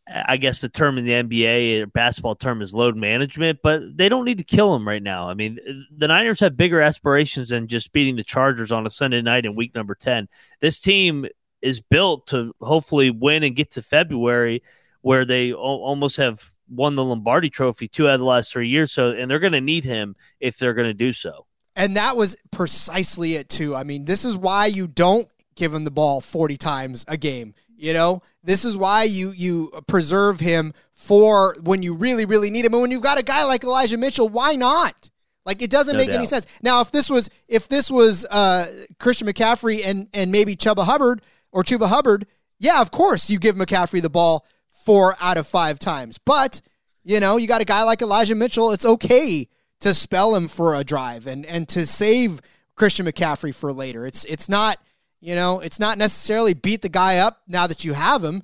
I 0.08 0.38
guess 0.38 0.62
the 0.62 0.70
term 0.70 0.98
in 0.98 1.06
the 1.06 1.12
NBA 1.12 1.82
or 1.82 1.84
uh, 1.84 1.86
basketball 1.88 2.36
term 2.36 2.62
is 2.62 2.74
load 2.74 2.96
management, 2.96 3.60
but 3.62 3.82
they 3.96 4.10
don't 4.10 4.26
need 4.26 4.40
to 4.40 4.44
kill 4.44 4.76
him 4.76 4.88
right 4.88 5.02
now. 5.02 5.30
I 5.30 5.36
mean, 5.36 5.60
uh, 5.68 5.74
the 5.96 6.08
Niners 6.08 6.40
have 6.40 6.58
bigger 6.58 6.82
aspirations 6.82 7.50
than 7.50 7.68
just 7.68 7.94
beating 7.94 8.16
the 8.16 8.24
Chargers 8.24 8.72
on 8.72 8.86
a 8.86 8.90
Sunday 8.90 9.22
night 9.22 9.46
in 9.46 9.56
week 9.56 9.76
number 9.76 9.96
10. 9.96 10.28
This 10.60 10.80
team 10.80 11.28
is 11.62 11.80
built 11.80 12.28
to 12.28 12.54
hopefully 12.62 13.12
win 13.12 13.44
and 13.44 13.56
get 13.56 13.72
to 13.72 13.82
February 13.82 14.64
where 15.02 15.26
they 15.26 15.54
o- 15.54 15.58
almost 15.58 16.18
have 16.18 16.44
won 16.70 16.96
the 16.96 17.04
Lombardi 17.04 17.50
trophy 17.50 17.88
two 17.88 18.08
out 18.08 18.16
of 18.16 18.20
the 18.20 18.26
last 18.26 18.52
three 18.52 18.70
years. 18.70 18.92
So, 18.92 19.12
and 19.12 19.30
they're 19.30 19.40
going 19.40 19.54
to 19.54 19.62
need 19.62 19.86
him 19.86 20.16
if 20.40 20.58
they're 20.58 20.74
going 20.74 20.88
to 20.88 20.94
do 20.94 21.14
so. 21.14 21.46
And 21.76 21.96
that 21.96 22.18
was 22.18 22.36
precisely 22.52 23.36
it, 23.36 23.50
too. 23.50 23.76
I 23.76 23.84
mean, 23.84 24.06
this 24.06 24.26
is 24.26 24.36
why 24.36 24.66
you 24.66 24.88
don't 24.88 25.28
give 25.56 25.74
him 25.74 25.84
the 25.84 25.92
ball 25.92 26.22
40 26.22 26.58
times 26.58 27.06
a 27.08 27.18
game. 27.18 27.54
You 27.82 27.94
know, 27.94 28.22
this 28.44 28.64
is 28.64 28.78
why 28.78 29.04
you 29.04 29.32
you 29.32 29.72
preserve 29.88 30.40
him 30.40 30.76
for 30.94 31.56
when 31.64 31.82
you 31.82 31.96
really 31.96 32.26
really 32.26 32.52
need 32.52 32.64
him. 32.64 32.74
And 32.74 32.82
when 32.84 32.92
you've 32.92 33.02
got 33.02 33.18
a 33.18 33.24
guy 33.24 33.44
like 33.44 33.64
Elijah 33.64 33.98
Mitchell, 33.98 34.30
why 34.30 34.56
not? 34.56 35.10
Like 35.48 35.64
it 35.64 35.72
doesn't 35.72 35.94
no 35.94 35.98
make 35.98 36.10
doubt. 36.10 36.18
any 36.18 36.28
sense. 36.28 36.46
Now, 36.62 36.82
if 36.82 36.92
this 36.92 37.10
was 37.10 37.32
if 37.48 37.68
this 37.68 37.90
was 37.90 38.24
uh, 38.26 38.68
Christian 39.00 39.28
McCaffrey 39.28 39.84
and 39.84 40.08
and 40.14 40.32
maybe 40.32 40.56
Chuba 40.56 40.86
Hubbard 40.86 41.24
or 41.52 41.64
Chuba 41.64 41.88
Hubbard, 41.88 42.28
yeah, 42.60 42.82
of 42.82 42.92
course 42.92 43.32
you 43.32 43.40
give 43.40 43.56
McCaffrey 43.56 44.00
the 44.00 44.12
ball 44.12 44.46
four 44.70 45.16
out 45.20 45.38
of 45.38 45.48
five 45.48 45.80
times. 45.80 46.20
But 46.24 46.62
you 47.04 47.20
know, 47.20 47.38
you 47.38 47.48
got 47.48 47.62
a 47.62 47.66
guy 47.66 47.82
like 47.82 48.04
Elijah 48.04 48.36
Mitchell. 48.36 48.72
It's 48.72 48.86
okay 48.86 49.48
to 49.80 49.96
spell 49.96 50.36
him 50.36 50.48
for 50.48 50.76
a 50.76 50.84
drive 50.84 51.26
and 51.26 51.48
and 51.48 51.68
to 51.70 51.88
save 51.88 52.42
Christian 52.76 53.08
McCaffrey 53.08 53.56
for 53.56 53.74
later. 53.74 54.06
It's 54.06 54.24
it's 54.26 54.48
not 54.48 54.78
you 55.22 55.36
know, 55.36 55.60
it's 55.60 55.80
not 55.80 55.98
necessarily 55.98 56.54
beat 56.54 56.82
the 56.82 56.90
guy 56.90 57.18
up 57.18 57.42
now 57.48 57.68
that 57.68 57.86
you 57.86 57.94
have 57.94 58.24
him. 58.24 58.42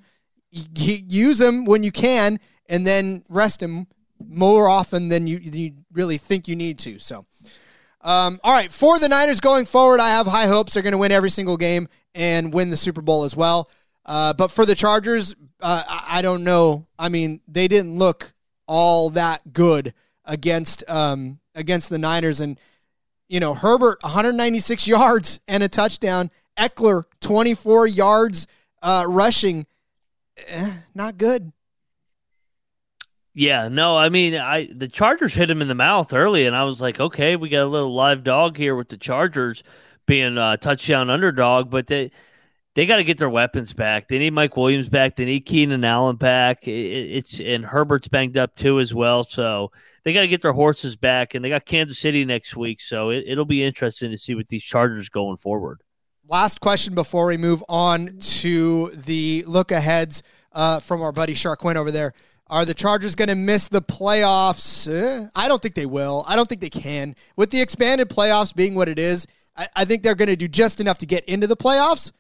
Use 0.52 1.42
him 1.42 1.66
when 1.66 1.84
you 1.84 1.92
can, 1.92 2.40
and 2.70 2.88
then 2.88 3.24
rest 3.28 3.62
him 3.62 3.88
more 4.26 4.70
often 4.70 5.10
than 5.10 5.28
you, 5.28 5.40
you 5.40 5.74
really 5.92 6.18
think 6.18 6.48
you 6.48 6.56
need 6.56 6.80
to. 6.80 7.00
So, 7.00 7.26
um, 8.02 8.40
all 8.44 8.54
right, 8.54 8.72
for 8.72 9.00
the 9.00 9.10
Niners 9.10 9.40
going 9.40 9.66
forward, 9.66 10.00
I 10.00 10.10
have 10.10 10.28
high 10.28 10.48
hopes 10.48 10.74
they're 10.74 10.84
going 10.84 10.94
to 10.94 10.98
win 10.98 11.12
every 11.12 11.30
single 11.30 11.58
game 11.58 11.88
and 12.16 12.54
win 12.54 12.70
the 12.70 12.78
Super 12.78 13.02
Bowl 13.02 13.24
as 13.24 13.36
well. 13.36 13.70
Uh, 14.06 14.34
but 14.34 14.52
for 14.52 14.66
the 14.66 14.76
Chargers, 14.76 15.36
uh, 15.62 15.84
I, 15.88 16.20
I, 16.20 16.22
don't 16.22 16.44
know. 16.44 16.88
I 16.98 17.10
mean, 17.10 17.42
they 17.48 17.68
didn't 17.68 17.98
look 17.98 18.34
all 18.68 19.10
that 19.12 19.54
good 19.54 19.94
against 20.24 20.84
um, 20.88 21.40
against 21.56 21.90
the 21.90 21.98
Niners, 21.98 22.40
and 22.40 22.60
you 23.28 23.40
know 23.40 23.54
Herbert 23.54 24.02
196 24.04 24.88
yards 24.88 25.40
and 25.48 25.64
a 25.64 25.68
touchdown 25.68 26.32
Ekeler, 26.58 27.04
24 27.22 27.88
yards 27.88 28.48
uh, 28.82 29.06
rushing. 29.08 29.66
Eh, 30.48 30.72
not 30.94 31.18
good. 31.18 31.52
Yeah, 33.34 33.68
no, 33.68 33.96
I 33.96 34.10
mean, 34.10 34.36
I 34.36 34.68
the 34.74 34.88
Chargers 34.88 35.36
hit 35.36 35.52
him 35.52 35.62
in 35.62 35.68
the 35.68 35.76
mouth 35.76 36.12
early, 36.12 36.48
and 36.48 36.56
I 36.56 36.64
was 36.64 36.82
like, 36.82 37.00
okay, 37.00 37.36
we 37.36 37.50
got 37.50 37.62
a 37.62 37.68
little 37.68 37.94
live 37.94 38.24
dog 38.24 38.58
here 38.58 38.76
with 38.76 38.90
the 38.90 38.98
Chargers 38.98 39.62
being 40.08 40.40
a 40.40 40.58
touchdown 40.58 41.12
underdog, 41.12 41.70
but 41.70 41.86
they 41.86 42.10
they 42.74 42.88
got 42.88 42.96
to 42.96 43.04
get 43.04 43.20
their 43.20 43.30
weapons 43.30 43.74
back. 43.74 44.08
They 44.08 44.18
need 44.18 44.34
Mike 44.34 44.58
Williams 44.58 44.90
back. 44.90 45.16
They 45.16 45.26
need 45.26 45.42
Keenan 45.42 45.84
Allen 45.84 46.16
back. 46.16 46.68
It, 46.68 46.72
it's 46.72 47.40
and 47.40 47.64
Herbert's 47.64 48.08
banged 48.08 48.40
up 48.40 48.56
too 48.56 48.80
as 48.80 48.92
well, 48.92 49.24
so 49.24 49.72
they 50.04 50.14
got 50.14 50.22
to 50.22 50.28
get 50.28 50.42
their 50.42 50.54
horses 50.54 50.96
back. 50.96 51.36
And 51.36 51.46
they 51.46 51.50
got 51.50 51.66
Kansas 51.66 52.00
City 52.00 52.26
next 52.26 52.56
week, 52.56 52.82
so 52.82 53.12
it, 53.12 53.26
it'll 53.28 53.46
be 53.46 53.64
interesting 53.64 54.10
to 54.10 54.18
see 54.18 54.34
what 54.34 54.50
these 54.50 54.64
Chargers 54.64 55.10
going 55.10 55.38
forward 55.38 55.82
last 56.30 56.60
question 56.60 56.94
before 56.94 57.26
we 57.26 57.38
move 57.38 57.64
on 57.70 58.18
to 58.20 58.90
the 58.94 59.44
look 59.48 59.72
aheads 59.72 60.24
uh, 60.52 60.80
from 60.80 61.02
our 61.02 61.12
buddy 61.12 61.34
Shark 61.34 61.60
Quinn 61.60 61.78
over 61.78 61.92
there. 61.92 62.14
Are 62.50 62.66
the 62.66 62.74
Chargers 62.74 63.16
going 63.16 63.30
to 63.30 63.36
miss 63.36 63.68
the 63.68 63.82
playoffs? 63.82 64.88
Eh, 64.90 65.28
I 65.36 65.48
don't 65.48 65.62
think 65.62 65.76
they 65.76 65.86
will. 65.86 66.24
I 66.28 66.36
don't 66.36 66.48
think 66.48 66.62
they 66.62 66.70
can. 66.70 67.16
With 67.36 67.50
the 67.50 67.62
expanded 67.62 68.10
playoffs 68.10 68.56
being 68.56 68.76
what 68.76 68.88
it 68.88 69.00
is, 69.00 69.28
I, 69.56 69.68
I 69.76 69.86
think 69.86 70.04
they're 70.04 70.16
going 70.16 70.30
to 70.30 70.36
do 70.36 70.48
just 70.48 70.80
enough 70.80 70.98
to 71.00 71.06
get 71.06 71.26
into 71.26 71.48
the 71.48 71.58
playoffs. 71.58 72.12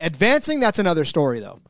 Advancing, 0.00 0.60
that's 0.60 0.78
another 0.78 1.04
story, 1.04 1.40
though. 1.40 1.60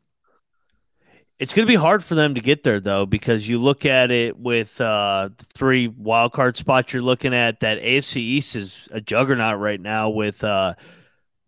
It's 1.38 1.52
going 1.52 1.66
to 1.66 1.70
be 1.70 1.76
hard 1.76 2.02
for 2.02 2.14
them 2.14 2.34
to 2.34 2.40
get 2.40 2.62
there, 2.62 2.80
though, 2.80 3.06
because 3.06 3.46
you 3.46 3.58
look 3.58 3.84
at 3.84 4.10
it 4.10 4.38
with 4.38 4.80
uh, 4.80 5.28
three 5.52 5.88
wild 5.88 6.32
card 6.32 6.56
spots 6.56 6.92
you're 6.92 7.02
looking 7.02 7.34
at. 7.34 7.60
That 7.60 7.78
AFC 7.78 8.16
East 8.16 8.56
is 8.56 8.88
a 8.90 9.00
juggernaut 9.00 9.58
right 9.58 9.80
now 9.80 10.08
with 10.08 10.42
uh, 10.44 10.74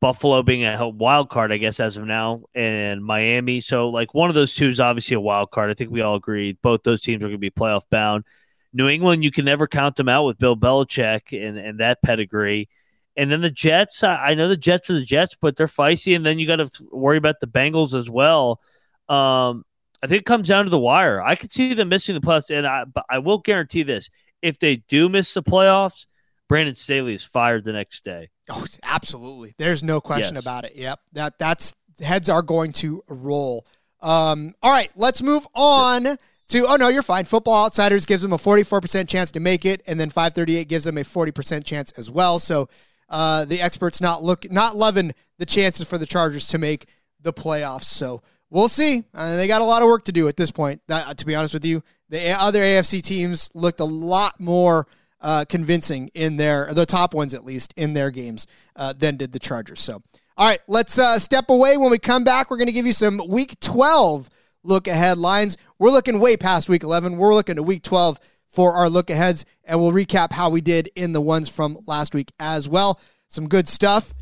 Buffalo 0.00 0.42
being 0.42 0.64
a 0.64 0.88
wild 0.88 1.28
card, 1.28 1.52
I 1.52 1.56
guess, 1.56 1.80
as 1.80 1.96
of 1.96 2.04
now, 2.04 2.44
and 2.54 3.04
Miami. 3.04 3.60
So, 3.60 3.88
like, 3.88 4.14
one 4.14 4.28
of 4.28 4.34
those 4.34 4.54
two 4.54 4.68
is 4.68 4.80
obviously 4.80 5.16
a 5.16 5.20
wild 5.20 5.50
card. 5.50 5.70
I 5.70 5.74
think 5.74 5.90
we 5.90 6.02
all 6.02 6.14
agree 6.14 6.52
both 6.62 6.82
those 6.84 7.00
teams 7.00 7.22
are 7.22 7.28
going 7.28 7.32
to 7.32 7.38
be 7.38 7.50
playoff 7.50 7.82
bound. 7.90 8.24
New 8.72 8.88
England, 8.88 9.24
you 9.24 9.30
can 9.30 9.44
never 9.44 9.66
count 9.66 9.96
them 9.96 10.08
out 10.08 10.24
with 10.24 10.38
Bill 10.38 10.56
Belichick 10.56 11.32
and, 11.32 11.58
and 11.58 11.80
that 11.80 12.02
pedigree. 12.02 12.68
And 13.16 13.30
then 13.30 13.40
the 13.40 13.50
Jets, 13.50 14.04
I, 14.04 14.34
know 14.34 14.48
the 14.48 14.56
Jets 14.56 14.90
are 14.90 14.94
the 14.94 15.04
Jets, 15.04 15.36
but 15.40 15.56
they're 15.56 15.66
feisty. 15.66 16.14
And 16.14 16.24
then 16.24 16.38
you 16.38 16.46
got 16.46 16.56
to 16.56 16.70
worry 16.92 17.16
about 17.16 17.40
the 17.40 17.48
Bengals 17.48 17.94
as 17.94 18.08
well. 18.08 18.60
Um, 19.08 19.64
I 20.02 20.06
think 20.06 20.20
it 20.20 20.26
comes 20.26 20.46
down 20.46 20.64
to 20.64 20.70
the 20.70 20.78
wire. 20.78 21.20
I 21.20 21.34
could 21.34 21.50
see 21.50 21.74
them 21.74 21.88
missing 21.88 22.14
the 22.14 22.20
playoffs, 22.20 22.56
and 22.56 22.66
I, 22.66 22.84
but 22.84 23.04
I 23.10 23.18
will 23.18 23.38
guarantee 23.38 23.82
this: 23.82 24.10
if 24.42 24.58
they 24.58 24.76
do 24.76 25.08
miss 25.08 25.34
the 25.34 25.42
playoffs, 25.42 26.06
Brandon 26.48 26.74
Staley 26.74 27.14
is 27.14 27.24
fired 27.24 27.64
the 27.64 27.72
next 27.72 28.04
day. 28.04 28.30
Oh, 28.48 28.64
absolutely. 28.82 29.54
There's 29.58 29.82
no 29.82 30.00
question 30.00 30.34
yes. 30.34 30.42
about 30.42 30.64
it. 30.64 30.74
Yep. 30.74 31.00
That 31.12 31.38
that's 31.38 31.74
heads 32.00 32.28
are 32.28 32.42
going 32.42 32.72
to 32.74 33.02
roll. 33.08 33.66
Um, 34.00 34.54
all 34.62 34.70
right, 34.70 34.90
let's 34.96 35.22
move 35.22 35.46
on 35.54 36.18
to 36.48 36.66
oh 36.66 36.76
no, 36.76 36.88
you're 36.88 37.02
fine. 37.02 37.24
Football 37.24 37.64
Outsiders 37.64 38.06
gives 38.06 38.22
them 38.22 38.32
a 38.32 38.38
44% 38.38 39.08
chance 39.08 39.30
to 39.32 39.40
make 39.40 39.64
it, 39.64 39.82
and 39.86 39.98
then 39.98 40.10
538 40.10 40.68
gives 40.68 40.84
them 40.84 40.98
a 40.98 41.02
40% 41.02 41.64
chance 41.64 41.92
as 41.92 42.10
well. 42.10 42.38
So 42.38 42.68
uh, 43.08 43.44
the 43.44 43.60
experts 43.60 44.00
not 44.00 44.22
look 44.22 44.50
not 44.50 44.76
loving 44.76 45.14
the 45.38 45.46
chances 45.46 45.86
for 45.86 45.98
the 45.98 46.06
Chargers 46.06 46.48
to 46.48 46.58
make 46.58 46.86
the 47.20 47.32
playoffs. 47.32 47.84
So 47.84 48.22
we'll 48.50 48.68
see. 48.68 49.04
Uh, 49.14 49.36
they 49.36 49.46
got 49.46 49.60
a 49.60 49.64
lot 49.64 49.82
of 49.82 49.88
work 49.88 50.04
to 50.04 50.12
do 50.12 50.28
at 50.28 50.36
this 50.36 50.50
point. 50.50 50.80
That, 50.88 51.18
to 51.18 51.26
be 51.26 51.34
honest 51.34 51.54
with 51.54 51.64
you, 51.64 51.82
the 52.08 52.30
other 52.40 52.60
AFC 52.60 53.02
teams 53.02 53.50
looked 53.54 53.80
a 53.80 53.84
lot 53.84 54.38
more 54.40 54.86
uh, 55.20 55.44
convincing 55.48 56.10
in 56.14 56.36
their 56.36 56.72
the 56.72 56.86
top 56.86 57.14
ones 57.14 57.34
at 57.34 57.44
least 57.44 57.74
in 57.76 57.94
their 57.94 58.10
games 58.10 58.46
uh, 58.76 58.92
than 58.92 59.16
did 59.16 59.32
the 59.32 59.38
Chargers. 59.38 59.80
So, 59.80 60.02
all 60.36 60.46
right, 60.46 60.60
let's 60.66 60.98
uh, 60.98 61.18
step 61.18 61.48
away. 61.48 61.76
When 61.76 61.90
we 61.90 61.98
come 61.98 62.24
back, 62.24 62.50
we're 62.50 62.58
going 62.58 62.66
to 62.66 62.72
give 62.72 62.86
you 62.86 62.92
some 62.92 63.20
Week 63.28 63.58
12 63.60 64.28
look 64.62 64.86
ahead 64.86 65.18
lines. 65.18 65.56
We're 65.78 65.90
looking 65.90 66.20
way 66.20 66.36
past 66.36 66.68
Week 66.68 66.82
11. 66.82 67.16
We're 67.16 67.34
looking 67.34 67.56
to 67.56 67.62
Week 67.62 67.82
12 67.82 68.18
for 68.48 68.74
our 68.74 68.88
look 68.88 69.10
aheads, 69.10 69.44
and 69.64 69.80
we'll 69.80 69.92
recap 69.92 70.32
how 70.32 70.50
we 70.50 70.60
did 70.60 70.90
in 70.94 71.12
the 71.12 71.20
ones 71.20 71.48
from 71.48 71.78
last 71.86 72.14
week 72.14 72.32
as 72.40 72.68
well. 72.68 73.00
Some 73.28 73.48
good 73.48 73.68
stuff. 73.68 74.14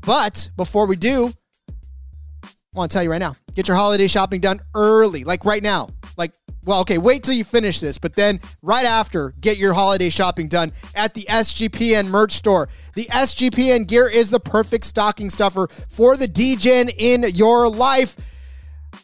But 0.00 0.50
before 0.56 0.86
we 0.86 0.96
do, 0.96 1.32
I 2.74 2.78
want 2.78 2.90
to 2.90 2.94
tell 2.94 3.02
you 3.02 3.10
right 3.10 3.18
now 3.18 3.36
get 3.54 3.68
your 3.68 3.76
holiday 3.76 4.06
shopping 4.06 4.40
done 4.40 4.58
early, 4.74 5.24
like 5.24 5.44
right 5.44 5.62
now. 5.62 5.90
Like 6.16 6.32
well, 6.64 6.80
okay, 6.80 6.96
wait 6.96 7.22
till 7.22 7.34
you 7.34 7.44
finish 7.44 7.80
this, 7.80 7.98
but 7.98 8.14
then 8.14 8.40
right 8.62 8.86
after, 8.86 9.34
get 9.40 9.58
your 9.58 9.74
holiday 9.74 10.08
shopping 10.08 10.48
done 10.48 10.72
at 10.94 11.12
the 11.12 11.24
SGPN 11.28 12.06
merch 12.06 12.32
store. 12.32 12.68
The 12.94 13.06
SGPN 13.06 13.88
gear 13.88 14.08
is 14.08 14.30
the 14.30 14.40
perfect 14.40 14.86
stocking 14.86 15.28
stuffer 15.28 15.68
for 15.88 16.16
the 16.16 16.28
DGen 16.28 16.94
in 16.96 17.24
your 17.34 17.68
life. 17.68 18.16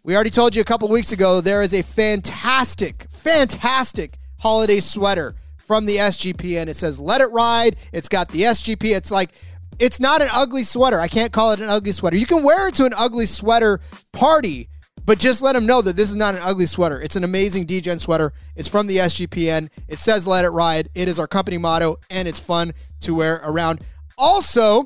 We 0.02 0.14
already 0.14 0.30
told 0.30 0.54
you 0.54 0.62
a 0.62 0.64
couple 0.64 0.88
weeks 0.88 1.12
ago 1.12 1.42
there 1.42 1.60
is 1.60 1.74
a 1.74 1.82
fantastic, 1.82 3.06
fantastic 3.10 4.18
holiday 4.38 4.80
sweater 4.80 5.34
from 5.56 5.84
the 5.84 5.96
SGPN. 5.96 6.68
It 6.68 6.76
says 6.76 6.98
"Let 7.00 7.20
It 7.20 7.30
Ride." 7.32 7.76
It's 7.92 8.08
got 8.08 8.30
the 8.30 8.42
SGP. 8.42 8.96
It's 8.96 9.10
like 9.10 9.30
it's 9.78 10.00
not 10.00 10.22
an 10.22 10.28
ugly 10.32 10.62
sweater. 10.64 11.00
I 11.00 11.08
can't 11.08 11.32
call 11.32 11.52
it 11.52 11.60
an 11.60 11.68
ugly 11.68 11.92
sweater. 11.92 12.16
You 12.16 12.26
can 12.26 12.42
wear 12.42 12.68
it 12.68 12.74
to 12.76 12.84
an 12.84 12.94
ugly 12.96 13.26
sweater 13.26 13.80
party 14.12 14.68
But 15.04 15.18
just 15.18 15.40
let 15.40 15.54
them 15.54 15.64
know 15.64 15.80
that 15.80 15.96
this 15.96 16.10
is 16.10 16.16
not 16.16 16.34
an 16.34 16.42
ugly 16.44 16.66
sweater. 16.66 17.00
It's 17.00 17.16
an 17.16 17.24
amazing 17.24 17.66
DGen 17.66 17.98
sweater. 17.98 18.32
It's 18.56 18.68
from 18.68 18.86
the 18.88 18.98
SGPN. 18.98 19.70
It 19.88 19.98
says 19.98 20.26
"Let 20.26 20.44
It 20.44 20.50
Ride." 20.50 20.90
It 20.94 21.08
is 21.08 21.18
our 21.18 21.26
company 21.26 21.56
motto, 21.56 21.96
and 22.10 22.28
it's 22.28 22.38
fun 22.38 22.72
to 23.00 23.14
wear 23.14 23.40
around. 23.42 23.80
Also, 24.18 24.84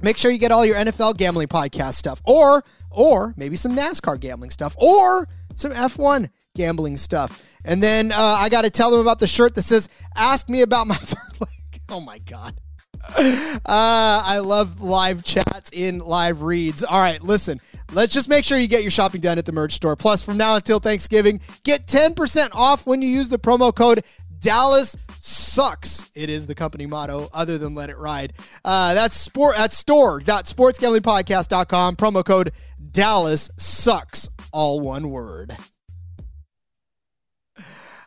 make 0.00 0.16
sure 0.16 0.30
you 0.30 0.38
get 0.38 0.52
all 0.52 0.64
your 0.64 0.76
NFL 0.76 1.16
gambling 1.16 1.48
podcast 1.48 1.94
stuff, 1.94 2.22
or 2.24 2.62
or 2.90 3.34
maybe 3.36 3.56
some 3.56 3.74
NASCAR 3.74 4.20
gambling 4.20 4.50
stuff, 4.50 4.76
or 4.78 5.26
some 5.56 5.72
F1 5.72 6.30
gambling 6.54 6.96
stuff. 6.96 7.42
And 7.64 7.82
then 7.82 8.12
uh, 8.12 8.16
I 8.38 8.48
got 8.50 8.62
to 8.62 8.70
tell 8.70 8.92
them 8.92 9.00
about 9.00 9.18
the 9.18 9.26
shirt 9.26 9.56
that 9.56 9.62
says 9.62 9.88
"Ask 10.14 10.48
me 10.48 10.62
about 10.62 10.86
my 10.86 10.94
third 11.00 11.40
leg." 11.40 11.80
Oh 11.88 12.00
my 12.00 12.18
god. 12.18 12.60
Uh, 13.08 13.60
I 13.66 14.38
love 14.38 14.80
live 14.80 15.22
chats 15.22 15.70
in 15.72 15.98
live 15.98 16.42
reads. 16.42 16.84
All 16.84 17.00
right, 17.00 17.22
listen. 17.22 17.60
Let's 17.92 18.12
just 18.12 18.28
make 18.28 18.44
sure 18.44 18.58
you 18.58 18.68
get 18.68 18.82
your 18.82 18.90
shopping 18.90 19.22
done 19.22 19.38
at 19.38 19.46
the 19.46 19.52
merch 19.52 19.72
store. 19.72 19.96
Plus, 19.96 20.22
from 20.22 20.36
now 20.36 20.56
until 20.56 20.78
Thanksgiving, 20.78 21.40
get 21.64 21.86
10% 21.86 22.50
off 22.52 22.86
when 22.86 23.00
you 23.00 23.08
use 23.08 23.30
the 23.30 23.38
promo 23.38 23.74
code 23.74 24.04
Dallas 24.40 24.96
sucks. 25.18 26.08
It 26.14 26.30
is 26.30 26.46
the 26.46 26.54
company 26.54 26.86
motto, 26.86 27.28
other 27.32 27.58
than 27.58 27.74
let 27.74 27.90
it 27.90 27.98
ride. 27.98 28.34
Uh, 28.64 28.94
that's 28.94 29.16
sport 29.16 29.58
at 29.58 29.72
store.sportsgamblingpodcast.com. 29.72 31.96
Promo 31.96 32.24
code 32.24 32.52
Dallas 32.90 33.50
sucks. 33.56 34.28
All 34.52 34.78
one 34.80 35.10
word. 35.10 35.56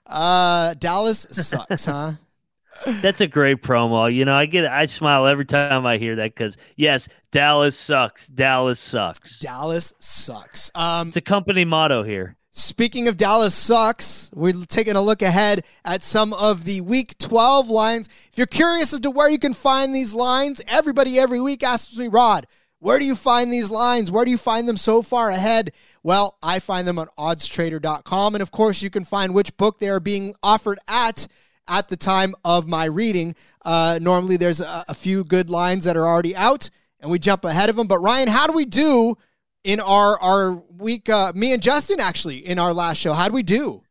Uh, 0.05 0.73
Dallas 0.75 1.19
sucks, 1.31 1.85
huh? 1.85 2.13
That's 2.85 3.21
a 3.21 3.27
great 3.27 3.61
promo. 3.61 4.13
You 4.13 4.25
know, 4.25 4.33
I 4.35 4.45
get 4.45 4.65
I 4.65 4.85
smile 4.85 5.27
every 5.27 5.45
time 5.45 5.85
I 5.85 5.97
hear 5.97 6.15
that 6.17 6.35
because 6.35 6.57
yes, 6.75 7.07
Dallas 7.31 7.77
sucks. 7.77 8.27
Dallas 8.27 8.79
sucks. 8.79 9.39
Dallas 9.39 9.93
sucks. 9.99 10.71
Um, 10.75 11.09
It's 11.09 11.17
a 11.17 11.21
company 11.21 11.65
motto 11.65 12.03
here. 12.03 12.35
Speaking 12.53 13.07
of 13.07 13.15
Dallas 13.15 13.55
sucks, 13.55 14.29
we're 14.33 14.65
taking 14.65 14.97
a 14.97 15.01
look 15.01 15.21
ahead 15.21 15.63
at 15.85 16.03
some 16.03 16.33
of 16.33 16.65
the 16.65 16.81
week 16.81 17.17
12 17.17 17.69
lines. 17.69 18.09
If 18.29 18.37
you're 18.37 18.45
curious 18.47 18.93
as 18.93 18.99
to 19.01 19.09
where 19.09 19.29
you 19.29 19.39
can 19.39 19.53
find 19.53 19.95
these 19.95 20.13
lines, 20.13 20.61
everybody 20.67 21.17
every 21.17 21.39
week 21.39 21.63
asks 21.63 21.95
me, 21.95 22.09
Rod, 22.09 22.47
where 22.79 22.99
do 22.99 23.05
you 23.05 23.15
find 23.15 23.53
these 23.53 23.71
lines? 23.71 24.11
Where 24.11 24.25
do 24.25 24.31
you 24.31 24.37
find 24.37 24.67
them 24.67 24.75
so 24.75 25.01
far 25.01 25.29
ahead? 25.29 25.71
Well, 26.03 26.37
I 26.43 26.59
find 26.59 26.85
them 26.85 26.99
on 26.99 27.07
oddstrader.com. 27.17 28.35
And 28.35 28.41
of 28.41 28.51
course, 28.51 28.81
you 28.81 28.89
can 28.89 29.05
find 29.05 29.33
which 29.33 29.55
book 29.55 29.79
they 29.79 29.89
are 29.89 29.99
being 29.99 30.35
offered 30.43 30.79
at 30.87 31.27
at 31.71 31.87
the 31.87 31.95
time 31.97 32.35
of 32.43 32.67
my 32.67 32.85
reading. 32.85 33.35
Uh, 33.63 33.97
normally, 34.01 34.37
there's 34.37 34.61
a, 34.61 34.85
a 34.87 34.93
few 34.93 35.23
good 35.23 35.49
lines 35.49 35.85
that 35.85 35.97
are 35.97 36.05
already 36.05 36.35
out, 36.35 36.69
and 36.99 37.09
we 37.09 37.17
jump 37.17 37.45
ahead 37.45 37.69
of 37.69 37.77
them. 37.77 37.87
But 37.87 37.99
Ryan, 37.99 38.27
how 38.27 38.45
do 38.45 38.53
we 38.53 38.65
do 38.65 39.17
in 39.63 39.79
our 39.79 40.19
our 40.19 40.51
week? 40.77 41.09
Uh, 41.09 41.31
me 41.33 41.53
and 41.53 41.63
Justin 41.63 41.99
actually 41.99 42.45
in 42.45 42.59
our 42.59 42.73
last 42.73 42.97
show. 42.97 43.13
How 43.13 43.27
do 43.27 43.33
we 43.33 43.43
do? 43.43 43.81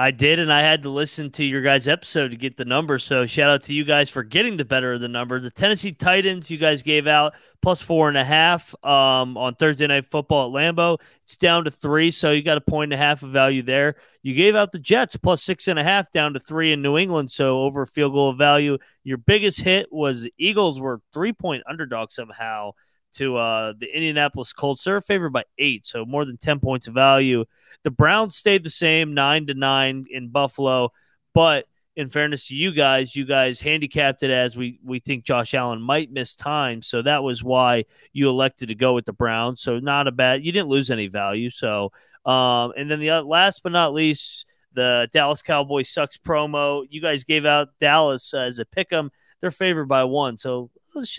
I 0.00 0.12
did, 0.12 0.38
and 0.38 0.52
I 0.52 0.62
had 0.62 0.84
to 0.84 0.90
listen 0.90 1.28
to 1.32 1.44
your 1.44 1.60
guys' 1.60 1.88
episode 1.88 2.30
to 2.30 2.36
get 2.36 2.56
the 2.56 2.64
number. 2.64 3.00
So 3.00 3.26
shout 3.26 3.50
out 3.50 3.62
to 3.64 3.74
you 3.74 3.82
guys 3.82 4.08
for 4.08 4.22
getting 4.22 4.56
the 4.56 4.64
better 4.64 4.92
of 4.92 5.00
the 5.00 5.08
number. 5.08 5.40
The 5.40 5.50
Tennessee 5.50 5.90
Titans, 5.90 6.48
you 6.48 6.56
guys 6.56 6.84
gave 6.84 7.08
out 7.08 7.34
plus 7.62 7.82
four 7.82 8.06
and 8.06 8.16
a 8.16 8.24
half 8.24 8.72
um, 8.84 9.36
on 9.36 9.56
Thursday 9.56 9.88
Night 9.88 10.06
Football 10.06 10.56
at 10.56 10.62
Lambeau. 10.62 10.98
It's 11.24 11.36
down 11.36 11.64
to 11.64 11.72
three, 11.72 12.12
so 12.12 12.30
you 12.30 12.44
got 12.44 12.56
a 12.56 12.60
point 12.60 12.92
and 12.92 13.00
a 13.00 13.04
half 13.04 13.24
of 13.24 13.30
value 13.30 13.60
there. 13.60 13.96
You 14.22 14.34
gave 14.34 14.54
out 14.54 14.70
the 14.70 14.78
Jets 14.78 15.16
plus 15.16 15.42
six 15.42 15.66
and 15.66 15.80
a 15.80 15.84
half 15.84 16.12
down 16.12 16.32
to 16.34 16.38
three 16.38 16.72
in 16.72 16.80
New 16.80 16.96
England, 16.96 17.28
so 17.32 17.62
over 17.62 17.84
field 17.84 18.12
goal 18.12 18.30
of 18.30 18.38
value. 18.38 18.78
Your 19.02 19.18
biggest 19.18 19.60
hit 19.60 19.92
was 19.92 20.28
Eagles 20.38 20.80
were 20.80 21.00
three 21.12 21.32
point 21.32 21.64
underdog 21.68 22.12
somehow 22.12 22.70
to 23.14 23.36
uh, 23.36 23.72
the 23.78 23.86
Indianapolis 23.86 24.52
Colts. 24.52 24.84
They're 24.84 25.00
favored 25.00 25.32
by 25.32 25.44
eight, 25.58 25.86
so 25.86 26.04
more 26.04 26.24
than 26.24 26.36
10 26.36 26.60
points 26.60 26.86
of 26.86 26.94
value. 26.94 27.44
The 27.84 27.90
Browns 27.90 28.36
stayed 28.36 28.64
the 28.64 28.70
same, 28.70 29.14
nine 29.14 29.46
to 29.46 29.54
nine 29.54 30.06
in 30.10 30.28
Buffalo. 30.28 30.90
But 31.34 31.66
in 31.96 32.08
fairness 32.08 32.48
to 32.48 32.54
you 32.54 32.72
guys, 32.72 33.16
you 33.16 33.24
guys 33.24 33.60
handicapped 33.60 34.22
it 34.22 34.30
as 34.30 34.56
we, 34.56 34.78
we 34.84 34.98
think 34.98 35.24
Josh 35.24 35.54
Allen 35.54 35.82
might 35.82 36.12
miss 36.12 36.34
time. 36.34 36.80
So 36.80 37.02
that 37.02 37.22
was 37.22 37.42
why 37.42 37.84
you 38.12 38.28
elected 38.28 38.68
to 38.68 38.74
go 38.74 38.94
with 38.94 39.04
the 39.04 39.12
Browns. 39.12 39.62
So 39.62 39.78
not 39.78 40.06
a 40.06 40.12
bad, 40.12 40.44
you 40.44 40.52
didn't 40.52 40.68
lose 40.68 40.90
any 40.90 41.08
value. 41.08 41.50
So, 41.50 41.92
um, 42.24 42.72
and 42.76 42.90
then 42.90 43.00
the 43.00 43.10
uh, 43.10 43.22
last 43.22 43.62
but 43.62 43.72
not 43.72 43.94
least, 43.94 44.46
the 44.74 45.08
Dallas 45.12 45.42
Cowboys 45.42 45.90
sucks 45.90 46.18
promo. 46.18 46.86
You 46.88 47.00
guys 47.00 47.24
gave 47.24 47.44
out 47.44 47.68
Dallas 47.80 48.32
as 48.32 48.60
a 48.60 48.64
pick 48.64 48.92
'em. 48.92 49.10
They're 49.40 49.50
favored 49.50 49.86
by 49.86 50.04
one. 50.04 50.38
So 50.38 50.70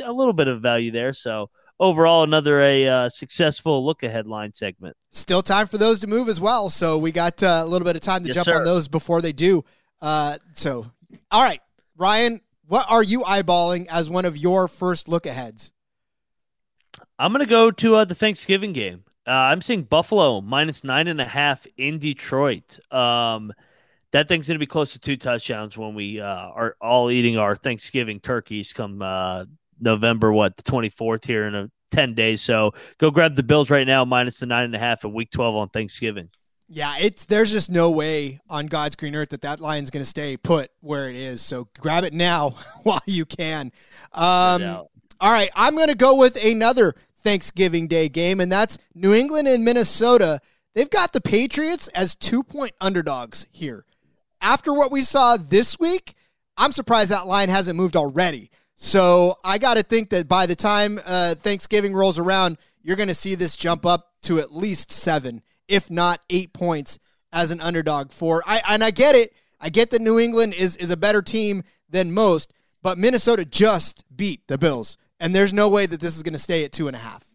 a 0.03 0.11
little 0.11 0.33
bit 0.33 0.47
of 0.47 0.61
value 0.61 0.91
there. 0.91 1.13
So, 1.13 1.49
overall 1.79 2.23
another 2.23 2.61
a 2.61 2.87
uh, 2.87 3.09
successful 3.09 3.85
look 3.85 4.03
ahead 4.03 4.27
line 4.27 4.53
segment. 4.53 4.95
Still 5.11 5.41
time 5.41 5.67
for 5.67 5.77
those 5.77 5.99
to 6.01 6.07
move 6.07 6.29
as 6.29 6.41
well. 6.41 6.69
So 6.69 6.97
we 6.97 7.11
got 7.11 7.41
uh, 7.41 7.61
a 7.63 7.65
little 7.65 7.85
bit 7.85 7.95
of 7.95 8.01
time 8.01 8.21
to 8.23 8.27
Yes, 8.27 8.35
jump 8.35 8.45
sir. 8.45 8.57
on 8.57 8.63
those 8.63 8.87
before 8.87 9.21
they 9.21 9.31
do. 9.31 9.63
Uh, 10.01 10.37
so, 10.53 10.91
all 11.31 11.43
right, 11.43 11.61
Ryan, 11.97 12.41
what 12.67 12.85
are 12.89 13.03
you 13.03 13.21
eyeballing 13.21 13.87
as 13.89 14.09
one 14.09 14.25
of 14.25 14.37
your 14.37 14.67
first 14.67 15.07
look 15.07 15.25
aheads? 15.25 15.73
I'm 17.17 17.31
going 17.31 17.45
to 17.45 17.49
go 17.49 17.71
to 17.71 17.95
uh, 17.95 18.05
the 18.05 18.15
Thanksgiving 18.15 18.73
game. 18.73 19.03
Uh, 19.27 19.31
I'm 19.31 19.61
seeing 19.61 19.83
Buffalo 19.83 20.41
minus 20.41 20.83
nine 20.83 21.07
and 21.07 21.19
a 21.19 21.25
half 21.25 21.67
in 21.77 21.99
Detroit. 21.99 22.79
Um, 22.93 23.53
that 24.11 24.27
thing's 24.27 24.47
going 24.47 24.55
to 24.55 24.59
be 24.59 24.65
close 24.65 24.93
to 24.93 24.99
two 24.99 25.17
touchdowns 25.17 25.77
when 25.77 25.93
we 25.93 26.19
uh, 26.19 26.25
are 26.25 26.75
all 26.81 27.11
eating 27.11 27.37
our 27.37 27.55
Thanksgiving 27.55 28.19
turkeys 28.19 28.73
come 28.73 29.01
uh, 29.01 29.45
November, 29.79 30.31
what, 30.31 30.55
the 30.57 30.63
24th 30.63 31.25
here 31.25 31.47
in 31.47 31.55
a 31.55 31.71
10 31.91 32.13
days. 32.13 32.41
So 32.41 32.73
go 32.97 33.11
grab 33.11 33.35
the 33.35 33.43
Bills 33.43 33.69
right 33.69 33.87
now, 33.87 34.05
minus 34.05 34.39
the 34.39 34.45
nine 34.45 34.65
and 34.65 34.75
a 34.75 34.79
half 34.79 35.03
at 35.05 35.11
week 35.11 35.31
12 35.31 35.55
on 35.55 35.69
Thanksgiving. 35.69 36.29
Yeah, 36.71 36.93
it's 36.99 37.25
there's 37.25 37.51
just 37.51 37.71
no 37.71 37.89
way 37.89 38.39
on 38.47 38.67
God's 38.67 38.95
green 38.95 39.15
earth 39.15 39.29
that 39.29 39.41
that 39.41 39.59
line's 39.59 39.89
going 39.89 40.03
to 40.03 40.09
stay 40.09 40.37
put 40.37 40.69
where 40.81 41.09
it 41.09 41.15
is. 41.15 41.41
So 41.41 41.67
grab 41.79 42.03
it 42.03 42.13
now 42.13 42.51
while 42.83 43.01
you 43.07 43.25
can. 43.25 43.71
Um, 44.13 44.61
doubt. 44.61 44.89
all 45.19 45.31
right, 45.31 45.49
I'm 45.55 45.75
going 45.75 45.87
to 45.87 45.95
go 45.95 46.15
with 46.15 46.35
another 46.43 46.95
Thanksgiving 47.23 47.87
Day 47.87 48.07
game, 48.07 48.39
and 48.39 48.51
that's 48.51 48.77
New 48.93 49.15
England 49.15 49.47
and 49.47 49.65
Minnesota. 49.65 50.39
They've 50.75 50.89
got 50.89 51.11
the 51.11 51.21
Patriots 51.21 51.87
as 51.89 52.13
two 52.13 52.43
point 52.43 52.73
underdogs 52.79 53.47
here. 53.51 53.85
After 54.39 54.71
what 54.71 54.91
we 54.91 55.01
saw 55.01 55.37
this 55.37 55.79
week, 55.79 56.13
I'm 56.55 56.71
surprised 56.71 57.09
that 57.09 57.25
line 57.25 57.49
hasn't 57.49 57.77
moved 57.77 57.95
already. 57.95 58.51
So 58.81 59.37
I 59.43 59.57
got 59.57 59.73
to 59.73 59.83
think 59.83 60.09
that 60.11 60.29
by 60.29 60.45
the 60.45 60.55
time 60.55 61.01
uh, 61.05 61.35
Thanksgiving 61.35 61.93
rolls 61.93 62.17
around, 62.17 62.57
you're 62.81 62.95
going 62.95 63.09
to 63.09 63.13
see 63.13 63.35
this 63.35 63.57
jump 63.57 63.85
up 63.85 64.13
to 64.21 64.39
at 64.39 64.55
least 64.55 64.89
seven, 64.89 65.41
if 65.67 65.91
not 65.91 66.21
eight 66.29 66.53
points 66.53 66.97
as 67.33 67.51
an 67.51 67.59
underdog 67.59 68.13
for. 68.13 68.41
I 68.47 68.61
and 68.69 68.81
I 68.81 68.91
get 68.91 69.15
it. 69.15 69.33
I 69.59 69.67
get 69.67 69.91
that 69.91 69.99
New 69.99 70.17
England 70.17 70.53
is 70.53 70.77
is 70.77 70.91
a 70.91 70.97
better 70.97 71.21
team 71.21 71.63
than 71.89 72.13
most, 72.13 72.53
but 72.81 72.97
Minnesota 72.97 73.43
just 73.43 74.05
beat 74.15 74.47
the 74.47 74.57
Bills, 74.57 74.97
and 75.19 75.35
there's 75.35 75.51
no 75.51 75.67
way 75.67 75.85
that 75.85 75.99
this 75.99 76.15
is 76.15 76.23
going 76.23 76.31
to 76.31 76.39
stay 76.39 76.63
at 76.63 76.71
two 76.71 76.87
and 76.87 76.95
a 76.95 76.99
half. 76.99 77.25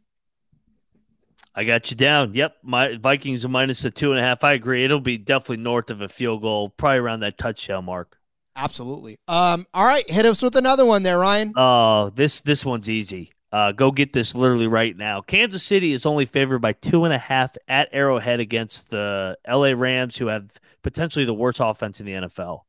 I 1.54 1.64
got 1.64 1.90
you 1.90 1.96
down. 1.96 2.32
Yep, 2.32 2.56
my 2.62 2.96
Vikings 2.96 3.44
are 3.44 3.50
minus 3.50 3.82
the 3.82 3.90
two 3.90 4.12
and 4.12 4.18
a 4.18 4.22
half. 4.22 4.44
I 4.44 4.54
agree. 4.54 4.82
It'll 4.82 4.98
be 4.98 5.18
definitely 5.18 5.58
north 5.58 5.90
of 5.90 6.00
a 6.00 6.08
field 6.08 6.40
goal, 6.40 6.70
probably 6.70 7.00
around 7.00 7.20
that 7.20 7.36
touchdown 7.36 7.84
mark. 7.84 8.16
Absolutely. 8.56 9.18
Um. 9.28 9.66
All 9.74 9.84
right, 9.84 10.08
hit 10.08 10.26
us 10.26 10.42
with 10.42 10.56
another 10.56 10.84
one 10.84 11.02
there, 11.02 11.18
Ryan. 11.18 11.52
Oh, 11.56 12.10
this 12.14 12.40
this 12.40 12.64
one's 12.64 12.88
easy. 12.88 13.32
Uh, 13.52 13.72
go 13.72 13.92
get 13.92 14.12
this 14.12 14.34
literally 14.34 14.66
right 14.66 14.96
now. 14.96 15.20
Kansas 15.20 15.62
City 15.62 15.92
is 15.92 16.06
only 16.06 16.24
favored 16.24 16.58
by 16.58 16.72
two 16.72 17.04
and 17.04 17.14
a 17.14 17.18
half 17.18 17.56
at 17.68 17.88
Arrowhead 17.92 18.40
against 18.40 18.90
the 18.90 19.36
LA 19.48 19.74
Rams, 19.76 20.16
who 20.16 20.26
have 20.26 20.50
potentially 20.82 21.24
the 21.24 21.34
worst 21.34 21.60
offense 21.62 22.00
in 22.00 22.06
the 22.06 22.12
NFL. 22.12 22.62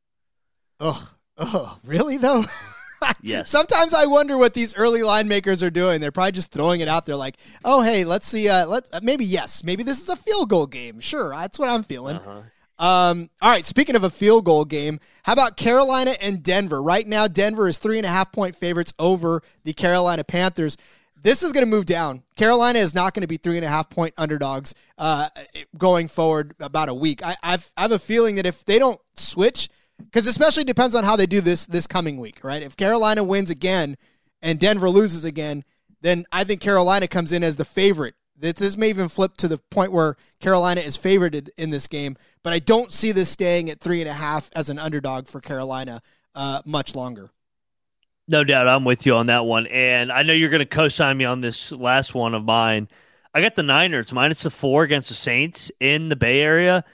Ugh. 0.80 1.08
Ugh. 1.38 1.78
Really 1.84 2.18
though? 2.18 2.44
Yes. 3.20 3.50
Sometimes 3.50 3.92
I 3.92 4.06
wonder 4.06 4.36
what 4.36 4.54
these 4.54 4.74
early 4.74 5.02
line 5.02 5.28
makers 5.28 5.62
are 5.62 5.70
doing. 5.70 6.00
They're 6.00 6.10
probably 6.10 6.32
just 6.32 6.50
throwing 6.50 6.80
it 6.80 6.88
out 6.88 7.06
there, 7.06 7.14
like, 7.14 7.36
"Oh, 7.64 7.82
hey, 7.82 8.04
let's 8.04 8.26
see. 8.26 8.48
Uh, 8.48 8.66
let's 8.66 8.92
uh, 8.92 9.00
maybe 9.02 9.24
yes, 9.24 9.62
maybe 9.62 9.82
this 9.82 10.00
is 10.02 10.08
a 10.08 10.16
field 10.16 10.48
goal 10.48 10.66
game. 10.66 11.00
Sure, 11.00 11.30
that's 11.30 11.58
what 11.58 11.68
I'm 11.68 11.82
feeling." 11.82 12.16
Uh-huh. 12.16 12.40
Um, 12.78 13.30
all 13.40 13.50
right. 13.50 13.64
Speaking 13.64 13.96
of 13.96 14.04
a 14.04 14.10
field 14.10 14.44
goal 14.44 14.64
game, 14.64 15.00
how 15.22 15.32
about 15.32 15.56
Carolina 15.56 16.14
and 16.20 16.42
Denver? 16.42 16.82
Right 16.82 17.06
now, 17.06 17.26
Denver 17.26 17.68
is 17.68 17.78
three 17.78 17.96
and 17.98 18.06
a 18.06 18.10
half 18.10 18.32
point 18.32 18.54
favorites 18.54 18.92
over 18.98 19.42
the 19.64 19.72
Carolina 19.72 20.24
Panthers. 20.24 20.76
This 21.22 21.42
is 21.42 21.52
going 21.52 21.64
to 21.64 21.70
move 21.70 21.86
down. 21.86 22.22
Carolina 22.36 22.78
is 22.78 22.94
not 22.94 23.14
going 23.14 23.22
to 23.22 23.26
be 23.26 23.38
three 23.38 23.56
and 23.56 23.64
a 23.64 23.68
half 23.68 23.88
point 23.88 24.14
underdogs 24.18 24.74
uh, 24.98 25.28
going 25.76 26.08
forward 26.08 26.54
about 26.60 26.88
a 26.88 26.94
week. 26.94 27.24
I, 27.24 27.36
I've, 27.42 27.72
I 27.76 27.82
have 27.82 27.92
a 27.92 27.98
feeling 27.98 28.36
that 28.36 28.46
if 28.46 28.64
they 28.64 28.78
don't 28.78 29.00
switch, 29.14 29.68
because 29.98 30.26
especially 30.26 30.64
depends 30.64 30.94
on 30.94 31.04
how 31.04 31.16
they 31.16 31.26
do 31.26 31.40
this 31.40 31.66
this 31.66 31.86
coming 31.86 32.18
week, 32.18 32.44
right? 32.44 32.62
If 32.62 32.76
Carolina 32.76 33.24
wins 33.24 33.50
again 33.50 33.96
and 34.42 34.60
Denver 34.60 34.90
loses 34.90 35.24
again, 35.24 35.64
then 36.02 36.26
I 36.30 36.44
think 36.44 36.60
Carolina 36.60 37.08
comes 37.08 37.32
in 37.32 37.42
as 37.42 37.56
the 37.56 37.64
favorite. 37.64 38.14
This, 38.38 38.76
may 38.76 38.90
even 38.90 39.08
flip 39.08 39.36
to 39.38 39.48
the 39.48 39.58
point 39.58 39.92
where 39.92 40.16
Carolina 40.40 40.80
is 40.80 40.96
favored 40.96 41.50
in 41.56 41.70
this 41.70 41.86
game, 41.86 42.16
but 42.42 42.52
I 42.52 42.58
don't 42.58 42.92
see 42.92 43.12
this 43.12 43.30
staying 43.30 43.70
at 43.70 43.80
three 43.80 44.00
and 44.00 44.10
a 44.10 44.14
half 44.14 44.50
as 44.54 44.68
an 44.68 44.78
underdog 44.78 45.26
for 45.26 45.40
Carolina 45.40 46.02
uh, 46.34 46.60
much 46.64 46.94
longer. 46.94 47.30
No 48.28 48.44
doubt, 48.44 48.68
I'm 48.68 48.84
with 48.84 49.06
you 49.06 49.14
on 49.14 49.26
that 49.26 49.46
one, 49.46 49.66
and 49.68 50.12
I 50.12 50.22
know 50.22 50.32
you're 50.32 50.50
going 50.50 50.60
to 50.60 50.66
co-sign 50.66 51.16
me 51.16 51.24
on 51.24 51.40
this 51.40 51.72
last 51.72 52.14
one 52.14 52.34
of 52.34 52.44
mine. 52.44 52.88
I 53.32 53.40
got 53.40 53.54
the 53.54 53.62
Niners 53.62 54.12
minus 54.12 54.42
the 54.42 54.50
four 54.50 54.82
against 54.82 55.08
the 55.08 55.14
Saints 55.14 55.70
in 55.80 56.08
the 56.08 56.16
Bay 56.16 56.40
Area. 56.40 56.84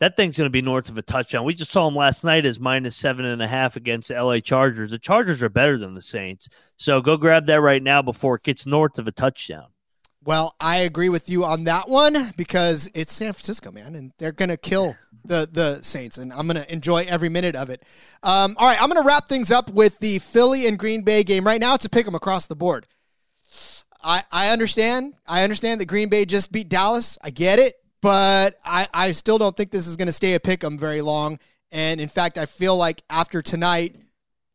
That 0.00 0.16
thing's 0.16 0.38
going 0.38 0.46
to 0.46 0.50
be 0.50 0.62
north 0.62 0.88
of 0.88 0.96
a 0.96 1.02
touchdown. 1.02 1.44
We 1.44 1.54
just 1.54 1.70
saw 1.70 1.84
them 1.84 1.94
last 1.94 2.24
night 2.24 2.46
as 2.46 2.58
minus 2.58 2.96
seven 2.96 3.26
and 3.26 3.42
a 3.42 3.46
half 3.46 3.76
against 3.76 4.08
the 4.08 4.22
LA 4.22 4.40
Chargers. 4.40 4.90
The 4.90 4.98
Chargers 4.98 5.42
are 5.42 5.50
better 5.50 5.76
than 5.76 5.94
the 5.94 6.00
Saints. 6.00 6.48
So 6.76 7.00
go 7.00 7.16
grab 7.16 7.46
that 7.46 7.60
right 7.60 7.82
now 7.82 8.00
before 8.00 8.36
it 8.36 8.42
gets 8.42 8.64
north 8.66 8.98
of 8.98 9.06
a 9.06 9.12
touchdown. 9.12 9.66
Well, 10.22 10.54
I 10.60 10.78
agree 10.78 11.08
with 11.08 11.30
you 11.30 11.44
on 11.44 11.64
that 11.64 11.88
one 11.88 12.34
because 12.36 12.90
it's 12.92 13.12
San 13.12 13.32
Francisco, 13.32 13.72
man, 13.72 13.94
and 13.94 14.12
they're 14.18 14.32
to 14.50 14.58
kill 14.58 14.96
the 15.24 15.48
the 15.50 15.80
Saints, 15.82 16.18
and 16.18 16.30
I'm 16.32 16.46
to 16.56 16.70
enjoy 16.72 17.06
every 17.08 17.30
minute 17.30 17.56
of 17.56 17.70
it. 17.70 17.82
Um, 18.22 18.54
all 18.58 18.68
right, 18.68 18.80
I'm 18.80 18.88
to 19.02 19.06
wrap 19.06 19.28
things 19.28 19.50
up 19.50 19.70
with 19.70 19.98
the 19.98 20.18
Philly 20.18 20.66
and 20.66 20.78
Green 20.78 21.02
Bay 21.02 21.22
game. 21.22 21.44
Right 21.44 21.60
now, 21.60 21.74
it's 21.74 21.86
a 21.86 21.88
pick 21.88 22.06
'em 22.06 22.14
across 22.14 22.46
the 22.46 22.56
board. 22.56 22.86
I, 24.02 24.22
I 24.30 24.50
understand. 24.50 25.14
I 25.26 25.42
understand 25.42 25.80
that 25.80 25.86
Green 25.86 26.10
Bay 26.10 26.26
just 26.26 26.52
beat 26.52 26.68
Dallas. 26.68 27.18
I 27.22 27.30
get 27.30 27.58
it, 27.58 27.76
but 28.02 28.58
I, 28.64 28.88
I 28.92 29.12
still 29.12 29.38
don't 29.38 29.56
think 29.56 29.70
this 29.70 29.86
is 29.86 29.96
to 30.06 30.12
stay 30.12 30.34
a 30.34 30.40
pick 30.40 30.62
'em 30.62 30.78
very 30.78 31.00
long. 31.00 31.38
And 31.72 31.98
in 32.00 32.08
fact, 32.08 32.36
I 32.36 32.44
feel 32.46 32.76
like 32.76 33.02
after 33.08 33.40
tonight, 33.40 33.96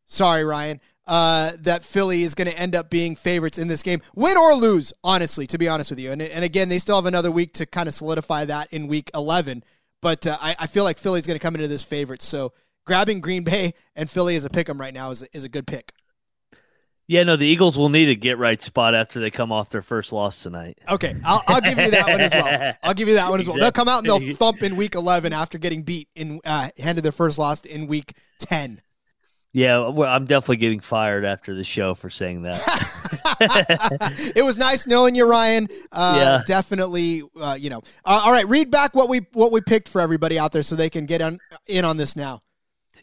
sorry, 0.04 0.44
Ryan, 0.44 0.80
uh, 1.06 1.52
that 1.60 1.84
Philly 1.84 2.22
is 2.22 2.34
going 2.34 2.48
to 2.50 2.58
end 2.58 2.74
up 2.74 2.90
being 2.90 3.16
favorites 3.16 3.58
in 3.58 3.68
this 3.68 3.82
game, 3.82 4.00
win 4.14 4.36
or 4.36 4.54
lose, 4.54 4.92
honestly, 5.04 5.46
to 5.48 5.58
be 5.58 5.68
honest 5.68 5.90
with 5.90 6.00
you. 6.00 6.10
And, 6.12 6.20
and 6.20 6.44
again, 6.44 6.68
they 6.68 6.78
still 6.78 6.96
have 6.96 7.06
another 7.06 7.30
week 7.30 7.52
to 7.54 7.66
kind 7.66 7.88
of 7.88 7.94
solidify 7.94 8.46
that 8.46 8.72
in 8.72 8.86
week 8.86 9.10
11. 9.14 9.62
But 10.02 10.26
uh, 10.26 10.36
I, 10.40 10.56
I 10.58 10.66
feel 10.66 10.84
like 10.84 10.98
Philly's 10.98 11.26
going 11.26 11.38
to 11.38 11.42
come 11.42 11.54
into 11.54 11.68
this 11.68 11.82
favorite. 11.82 12.22
So 12.22 12.52
grabbing 12.84 13.20
Green 13.20 13.44
Bay 13.44 13.74
and 13.94 14.10
Philly 14.10 14.36
as 14.36 14.44
a 14.44 14.50
pick 14.50 14.68
'em 14.68 14.80
right 14.80 14.94
now 14.94 15.10
is, 15.10 15.22
is 15.32 15.44
a 15.44 15.48
good 15.48 15.66
pick. 15.66 15.92
Yeah, 17.08 17.22
no, 17.22 17.36
the 17.36 17.46
Eagles 17.46 17.78
will 17.78 17.88
need 17.88 18.08
a 18.08 18.16
get 18.16 18.36
right 18.36 18.60
spot 18.60 18.92
after 18.92 19.20
they 19.20 19.30
come 19.30 19.52
off 19.52 19.70
their 19.70 19.82
first 19.82 20.12
loss 20.12 20.42
tonight. 20.42 20.78
Okay, 20.88 21.14
I'll, 21.24 21.40
I'll 21.46 21.60
give 21.60 21.78
you 21.78 21.90
that 21.92 22.08
one 22.08 22.20
as 22.20 22.34
well. 22.34 22.74
I'll 22.82 22.94
give 22.94 23.06
you 23.06 23.14
that 23.14 23.30
one 23.30 23.38
as 23.38 23.46
well. 23.46 23.56
They'll 23.58 23.70
come 23.70 23.86
out 23.86 23.98
and 23.98 24.08
they'll 24.08 24.34
thump 24.36 24.64
in 24.64 24.74
week 24.74 24.96
11 24.96 25.32
after 25.32 25.56
getting 25.56 25.82
beat 25.82 26.08
in 26.16 26.40
uh, 26.44 26.70
handed 26.78 27.04
their 27.04 27.12
first 27.12 27.38
loss 27.38 27.60
in 27.60 27.86
week 27.86 28.14
10. 28.40 28.80
Yeah, 29.56 29.88
well, 29.88 30.12
I'm 30.12 30.26
definitely 30.26 30.58
getting 30.58 30.80
fired 30.80 31.24
after 31.24 31.54
the 31.54 31.64
show 31.64 31.94
for 31.94 32.10
saying 32.10 32.42
that. 32.42 32.60
it 34.36 34.44
was 34.44 34.58
nice 34.58 34.86
knowing 34.86 35.14
you, 35.14 35.26
Ryan. 35.26 35.66
Uh, 35.90 36.18
Yeah. 36.20 36.42
definitely. 36.46 37.22
Uh, 37.40 37.56
you 37.58 37.70
know. 37.70 37.78
Uh, 38.04 38.20
all 38.22 38.32
right, 38.32 38.46
read 38.46 38.70
back 38.70 38.94
what 38.94 39.08
we 39.08 39.20
what 39.32 39.52
we 39.52 39.62
picked 39.62 39.88
for 39.88 40.02
everybody 40.02 40.38
out 40.38 40.52
there 40.52 40.62
so 40.62 40.76
they 40.76 40.90
can 40.90 41.06
get 41.06 41.22
on, 41.22 41.38
in 41.68 41.86
on 41.86 41.96
this 41.96 42.16
now. 42.16 42.42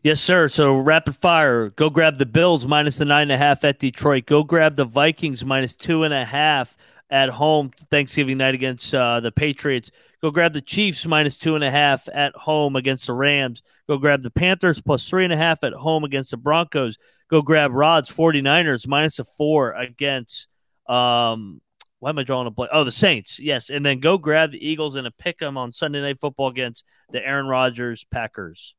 Yes, 0.03 0.21
sir. 0.21 0.47
So 0.47 0.77
rapid 0.77 1.15
fire. 1.15 1.69
Go 1.71 1.89
grab 1.89 2.19
the 2.19 2.25
Bills 2.27 2.67
minus 2.67 2.97
the 2.97 3.05
nine 3.05 3.23
and 3.23 3.31
a 3.31 3.38
half 3.38 3.65
at 3.65 3.80
Detroit. 3.80 4.27
Go 4.27 4.43
grab 4.43 4.75
the 4.75 4.85
Vikings 4.85 5.43
minus 5.43 5.75
two 5.75 6.03
and 6.03 6.13
a 6.13 6.23
half 6.23 6.77
at 7.09 7.30
home 7.30 7.71
Thanksgiving 7.89 8.38
night 8.38 8.53
against 8.53 8.93
uh, 8.93 9.19
the 9.21 9.31
Patriots. 9.31 9.89
Go 10.23 10.31
grab 10.31 10.53
the 10.53 10.61
Chiefs 10.61 11.05
minus 11.05 11.37
two 11.37 11.55
and 11.55 11.65
a 11.65 11.69
half 11.69 12.07
at 12.13 12.33
home 12.33 12.77
against 12.77 13.07
the 13.07 13.13
Rams. 13.13 13.61
Go 13.89 13.97
grab 13.97 14.23
the 14.23 14.31
Panthers 14.31 14.81
plus 14.81 15.07
three 15.07 15.25
and 15.25 15.33
a 15.33 15.37
half 15.37 15.65
at 15.65 15.73
home 15.73 16.05
against 16.05 16.31
the 16.31 16.37
Broncos. 16.37 16.97
Go 17.29 17.41
grab 17.41 17.73
Rod's 17.73 18.09
49ers 18.09 18.87
minus 18.87 19.19
a 19.19 19.25
four 19.25 19.73
against 19.73 20.47
um 20.87 21.59
why 21.99 22.09
am 22.09 22.19
I 22.19 22.23
drawing 22.23 22.47
a 22.47 22.51
blank? 22.51 22.71
Oh, 22.73 22.85
the 22.85 22.91
Saints. 22.91 23.39
Yes. 23.39 23.69
And 23.69 23.85
then 23.85 23.99
go 23.99 24.17
grab 24.17 24.51
the 24.51 24.65
Eagles 24.65 24.95
and 24.97 25.07
a 25.07 25.11
pick 25.11 25.39
them 25.39 25.57
on 25.57 25.71
Sunday 25.71 26.01
night 26.01 26.19
football 26.19 26.49
against 26.49 26.85
the 27.11 27.25
Aaron 27.25 27.47
Rodgers 27.47 28.05
Packers. 28.11 28.75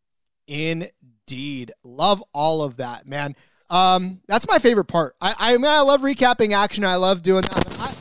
Indeed, 0.46 1.72
love 1.82 2.22
all 2.34 2.62
of 2.62 2.78
that, 2.78 3.06
man. 3.06 3.34
Um, 3.70 4.20
that's 4.28 4.46
my 4.46 4.58
favorite 4.58 4.86
part. 4.86 5.14
I, 5.22 5.34
I 5.38 5.56
mean, 5.56 5.70
I 5.70 5.80
love 5.80 6.02
recapping 6.02 6.52
action. 6.52 6.84
I 6.84 6.96
love 6.96 7.22
doing 7.22 7.42
that. 7.42 7.66
I, 7.80 7.94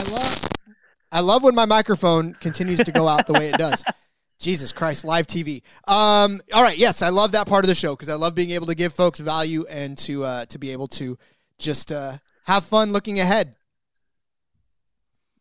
I 0.00 0.02
love, 0.10 0.39
I 1.12 1.20
love 1.20 1.42
when 1.42 1.54
my 1.54 1.64
microphone 1.64 2.34
continues 2.34 2.78
to 2.80 2.92
go 2.92 3.08
out 3.08 3.26
the 3.26 3.32
way 3.32 3.48
it 3.48 3.58
does. 3.58 3.82
Jesus 4.38 4.72
Christ, 4.72 5.04
live 5.04 5.26
TV. 5.26 5.62
Um, 5.86 6.40
all 6.52 6.62
right, 6.62 6.78
yes, 6.78 7.02
I 7.02 7.10
love 7.10 7.32
that 7.32 7.46
part 7.46 7.64
of 7.64 7.68
the 7.68 7.74
show 7.74 7.94
because 7.94 8.08
I 8.08 8.14
love 8.14 8.34
being 8.34 8.52
able 8.52 8.66
to 8.68 8.74
give 8.74 8.94
folks 8.94 9.18
value 9.20 9.66
and 9.68 9.98
to 9.98 10.24
uh, 10.24 10.46
to 10.46 10.58
be 10.58 10.72
able 10.72 10.88
to 10.88 11.18
just 11.58 11.92
uh, 11.92 12.16
have 12.44 12.64
fun 12.64 12.92
looking 12.92 13.20
ahead. 13.20 13.54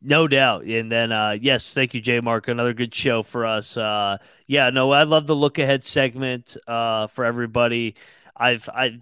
No 0.02 0.28
doubt. 0.28 0.64
And 0.64 0.92
then, 0.92 1.12
uh, 1.12 1.32
yes, 1.40 1.74
thank 1.74 1.94
you, 1.94 2.02
J 2.02 2.22
Mark. 2.22 2.48
Another 2.48 2.74
good 2.74 2.94
show 2.94 3.22
for 3.22 3.46
us. 3.46 3.76
Uh, 3.76 4.18
yeah, 4.48 4.70
no, 4.70 4.92
I 4.92 5.04
love 5.04 5.28
the 5.28 5.36
look 5.36 5.60
ahead 5.60 5.84
segment 5.84 6.56
uh, 6.68 7.08
for 7.08 7.26
everybody. 7.26 7.96
I've, 8.36 8.70
I've, 8.74 9.02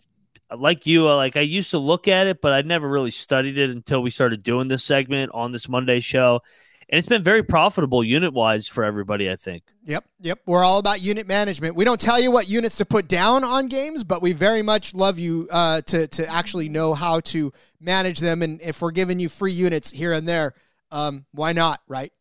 like 0.55 0.85
you, 0.85 1.09
uh, 1.09 1.15
like 1.15 1.35
I 1.35 1.41
used 1.41 1.71
to 1.71 1.79
look 1.79 2.07
at 2.07 2.27
it, 2.27 2.41
but 2.41 2.53
I 2.53 2.61
never 2.61 2.87
really 2.87 3.11
studied 3.11 3.57
it 3.57 3.69
until 3.69 4.01
we 4.01 4.09
started 4.09 4.43
doing 4.43 4.67
this 4.67 4.83
segment 4.83 5.31
on 5.33 5.51
this 5.51 5.67
Monday 5.67 5.99
show. 5.99 6.41
And 6.89 6.97
it's 6.97 7.07
been 7.07 7.23
very 7.23 7.43
profitable 7.43 8.01
unit 8.01 8.33
wise 8.33 8.65
for 8.65 8.85
everybody, 8.85 9.29
I 9.29 9.35
think. 9.35 9.63
Yep, 9.83 10.05
yep. 10.21 10.39
We're 10.45 10.63
all 10.63 10.79
about 10.79 11.01
unit 11.01 11.27
management. 11.27 11.75
We 11.75 11.83
don't 11.83 11.99
tell 11.99 12.17
you 12.17 12.31
what 12.31 12.47
units 12.47 12.77
to 12.77 12.85
put 12.85 13.09
down 13.09 13.43
on 13.43 13.67
games, 13.67 14.05
but 14.05 14.21
we 14.21 14.31
very 14.31 14.61
much 14.61 14.93
love 14.93 15.19
you 15.19 15.49
uh, 15.51 15.81
to 15.81 16.07
to 16.07 16.25
actually 16.27 16.69
know 16.69 16.93
how 16.93 17.19
to 17.21 17.51
manage 17.81 18.19
them. 18.19 18.41
And 18.41 18.61
if 18.61 18.81
we're 18.81 18.91
giving 18.91 19.19
you 19.19 19.27
free 19.27 19.51
units 19.51 19.91
here 19.91 20.13
and 20.13 20.25
there, 20.25 20.53
um, 20.89 21.25
why 21.33 21.51
not, 21.51 21.81
right? 21.89 22.13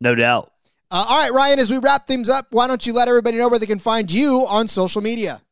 No 0.00 0.14
doubt. 0.14 0.52
Uh, 0.88 1.04
all 1.08 1.18
right, 1.18 1.32
Ryan. 1.32 1.58
As 1.58 1.68
we 1.68 1.78
wrap 1.78 2.06
things 2.06 2.28
up, 2.28 2.46
why 2.50 2.68
don't 2.68 2.86
you 2.86 2.92
let 2.92 3.08
everybody 3.08 3.38
know 3.38 3.48
where 3.48 3.58
they 3.58 3.66
can 3.66 3.80
find 3.80 4.12
you 4.12 4.46
on 4.46 4.68
social 4.68 5.02
media? 5.02 5.42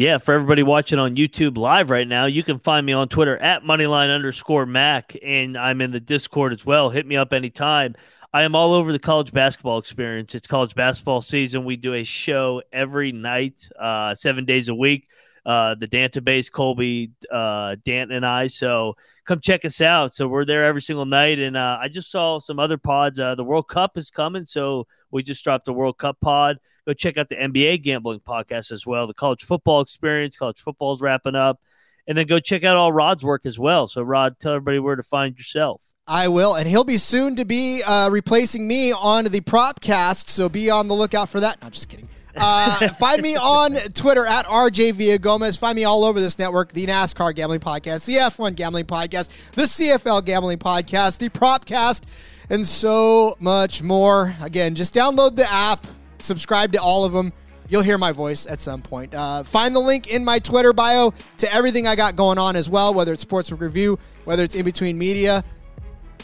Yeah, 0.00 0.16
for 0.16 0.32
everybody 0.32 0.62
watching 0.62 0.98
on 0.98 1.16
YouTube 1.16 1.58
live 1.58 1.90
right 1.90 2.08
now, 2.08 2.24
you 2.24 2.42
can 2.42 2.58
find 2.58 2.86
me 2.86 2.94
on 2.94 3.10
Twitter 3.10 3.36
at 3.36 3.64
moneyline 3.64 4.08
underscore 4.08 4.64
Mac, 4.64 5.14
and 5.22 5.58
I'm 5.58 5.82
in 5.82 5.90
the 5.90 6.00
Discord 6.00 6.54
as 6.54 6.64
well. 6.64 6.88
Hit 6.88 7.04
me 7.04 7.18
up 7.18 7.34
anytime. 7.34 7.94
I 8.32 8.44
am 8.44 8.54
all 8.54 8.72
over 8.72 8.92
the 8.92 8.98
college 8.98 9.30
basketball 9.30 9.76
experience. 9.76 10.34
It's 10.34 10.46
college 10.46 10.74
basketball 10.74 11.20
season. 11.20 11.66
We 11.66 11.76
do 11.76 11.92
a 11.92 12.02
show 12.02 12.62
every 12.72 13.12
night, 13.12 13.68
uh, 13.78 14.14
seven 14.14 14.46
days 14.46 14.70
a 14.70 14.74
week. 14.74 15.06
Uh, 15.44 15.74
the 15.74 15.86
database, 15.86 16.50
Colby, 16.50 17.10
uh, 17.30 17.76
Danton, 17.84 18.16
and 18.16 18.24
I. 18.24 18.46
So 18.46 18.96
come 19.26 19.40
check 19.40 19.66
us 19.66 19.82
out. 19.82 20.14
So 20.14 20.26
we're 20.26 20.46
there 20.46 20.64
every 20.64 20.80
single 20.80 21.04
night. 21.04 21.38
And 21.38 21.58
uh, 21.58 21.76
I 21.78 21.88
just 21.88 22.10
saw 22.10 22.38
some 22.38 22.58
other 22.58 22.78
pods. 22.78 23.20
Uh, 23.20 23.34
the 23.34 23.44
World 23.44 23.68
Cup 23.68 23.98
is 23.98 24.10
coming. 24.10 24.46
So 24.46 24.86
we 25.10 25.22
just 25.22 25.44
dropped 25.44 25.66
the 25.66 25.74
World 25.74 25.98
Cup 25.98 26.18
pod. 26.20 26.58
Go 26.86 26.92
check 26.92 27.16
out 27.16 27.28
the 27.28 27.36
NBA 27.36 27.82
gambling 27.82 28.20
podcast 28.20 28.72
as 28.72 28.86
well. 28.86 29.06
The 29.06 29.14
college 29.14 29.44
football 29.44 29.80
experience. 29.80 30.36
College 30.36 30.60
football 30.60 30.92
is 30.92 31.00
wrapping 31.00 31.34
up. 31.34 31.60
And 32.06 32.16
then 32.16 32.26
go 32.26 32.40
check 32.40 32.64
out 32.64 32.76
all 32.76 32.92
Rod's 32.92 33.22
work 33.22 33.42
as 33.44 33.58
well. 33.58 33.86
So, 33.86 34.02
Rod, 34.02 34.38
tell 34.40 34.54
everybody 34.54 34.78
where 34.78 34.96
to 34.96 35.02
find 35.02 35.36
yourself. 35.36 35.82
I 36.10 36.26
will, 36.26 36.56
and 36.56 36.68
he'll 36.68 36.82
be 36.82 36.96
soon 36.96 37.36
to 37.36 37.44
be 37.44 37.84
uh, 37.86 38.10
replacing 38.10 38.66
me 38.66 38.90
on 38.90 39.26
the 39.26 39.40
Propcast. 39.40 40.28
So 40.28 40.48
be 40.48 40.68
on 40.68 40.88
the 40.88 40.94
lookout 40.94 41.28
for 41.28 41.38
that. 41.38 41.60
No, 41.60 41.66
I'm 41.66 41.72
just 41.72 41.88
kidding. 41.88 42.08
Uh, 42.36 42.88
find 42.98 43.22
me 43.22 43.36
on 43.36 43.74
Twitter 43.94 44.26
at 44.26 44.44
RJ 44.46 45.20
Gomez. 45.20 45.56
Find 45.56 45.76
me 45.76 45.84
all 45.84 46.04
over 46.04 46.18
this 46.18 46.36
network: 46.36 46.72
the 46.72 46.84
NASCAR 46.84 47.32
Gambling 47.32 47.60
Podcast, 47.60 48.06
the 48.06 48.14
F1 48.14 48.56
Gambling 48.56 48.86
Podcast, 48.86 49.28
the 49.52 49.62
CFL 49.62 50.24
Gambling 50.24 50.58
Podcast, 50.58 51.18
the 51.18 51.28
Propcast, 51.28 52.02
and 52.50 52.66
so 52.66 53.36
much 53.38 53.80
more. 53.80 54.34
Again, 54.42 54.74
just 54.74 54.92
download 54.92 55.36
the 55.36 55.48
app, 55.48 55.86
subscribe 56.22 56.72
to 56.72 56.80
all 56.80 57.04
of 57.04 57.12
them. 57.12 57.32
You'll 57.68 57.82
hear 57.82 57.98
my 57.98 58.10
voice 58.10 58.46
at 58.46 58.60
some 58.60 58.82
point. 58.82 59.14
Uh, 59.14 59.44
find 59.44 59.74
the 59.74 59.80
link 59.80 60.08
in 60.08 60.24
my 60.24 60.40
Twitter 60.40 60.72
bio 60.72 61.12
to 61.38 61.52
everything 61.54 61.86
I 61.86 61.94
got 61.94 62.16
going 62.16 62.36
on 62.36 62.56
as 62.56 62.68
well, 62.68 62.92
whether 62.92 63.12
it's 63.12 63.22
Sports 63.22 63.52
Review, 63.52 63.98
whether 64.24 64.42
it's 64.42 64.56
in 64.56 64.64
between 64.64 64.98
media, 64.98 65.44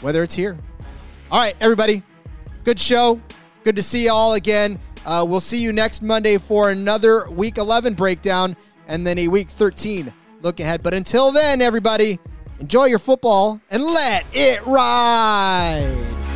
whether 0.01 0.23
it's 0.23 0.35
here. 0.35 0.57
All 1.31 1.39
right, 1.39 1.55
everybody. 1.61 2.03
Good 2.65 2.79
show. 2.79 3.21
Good 3.63 3.77
to 3.77 3.83
see 3.83 4.05
you 4.05 4.11
all 4.11 4.33
again. 4.33 4.77
Uh, 5.05 5.25
we'll 5.27 5.39
see 5.39 5.57
you 5.57 5.71
next 5.71 6.01
Monday 6.01 6.37
for 6.37 6.69
another 6.69 7.29
Week 7.29 7.57
11 7.57 7.93
breakdown 7.93 8.57
and 8.89 9.07
then 9.07 9.17
a 9.17 9.29
Week 9.29 9.49
13 9.49 10.13
look 10.41 10.59
ahead. 10.59 10.83
But 10.83 10.93
until 10.93 11.31
then, 11.31 11.61
everybody, 11.61 12.19
enjoy 12.59 12.85
your 12.85 12.99
football 12.99 13.61
and 13.69 13.83
let 13.83 14.25
it 14.33 14.65
ride. 14.65 16.26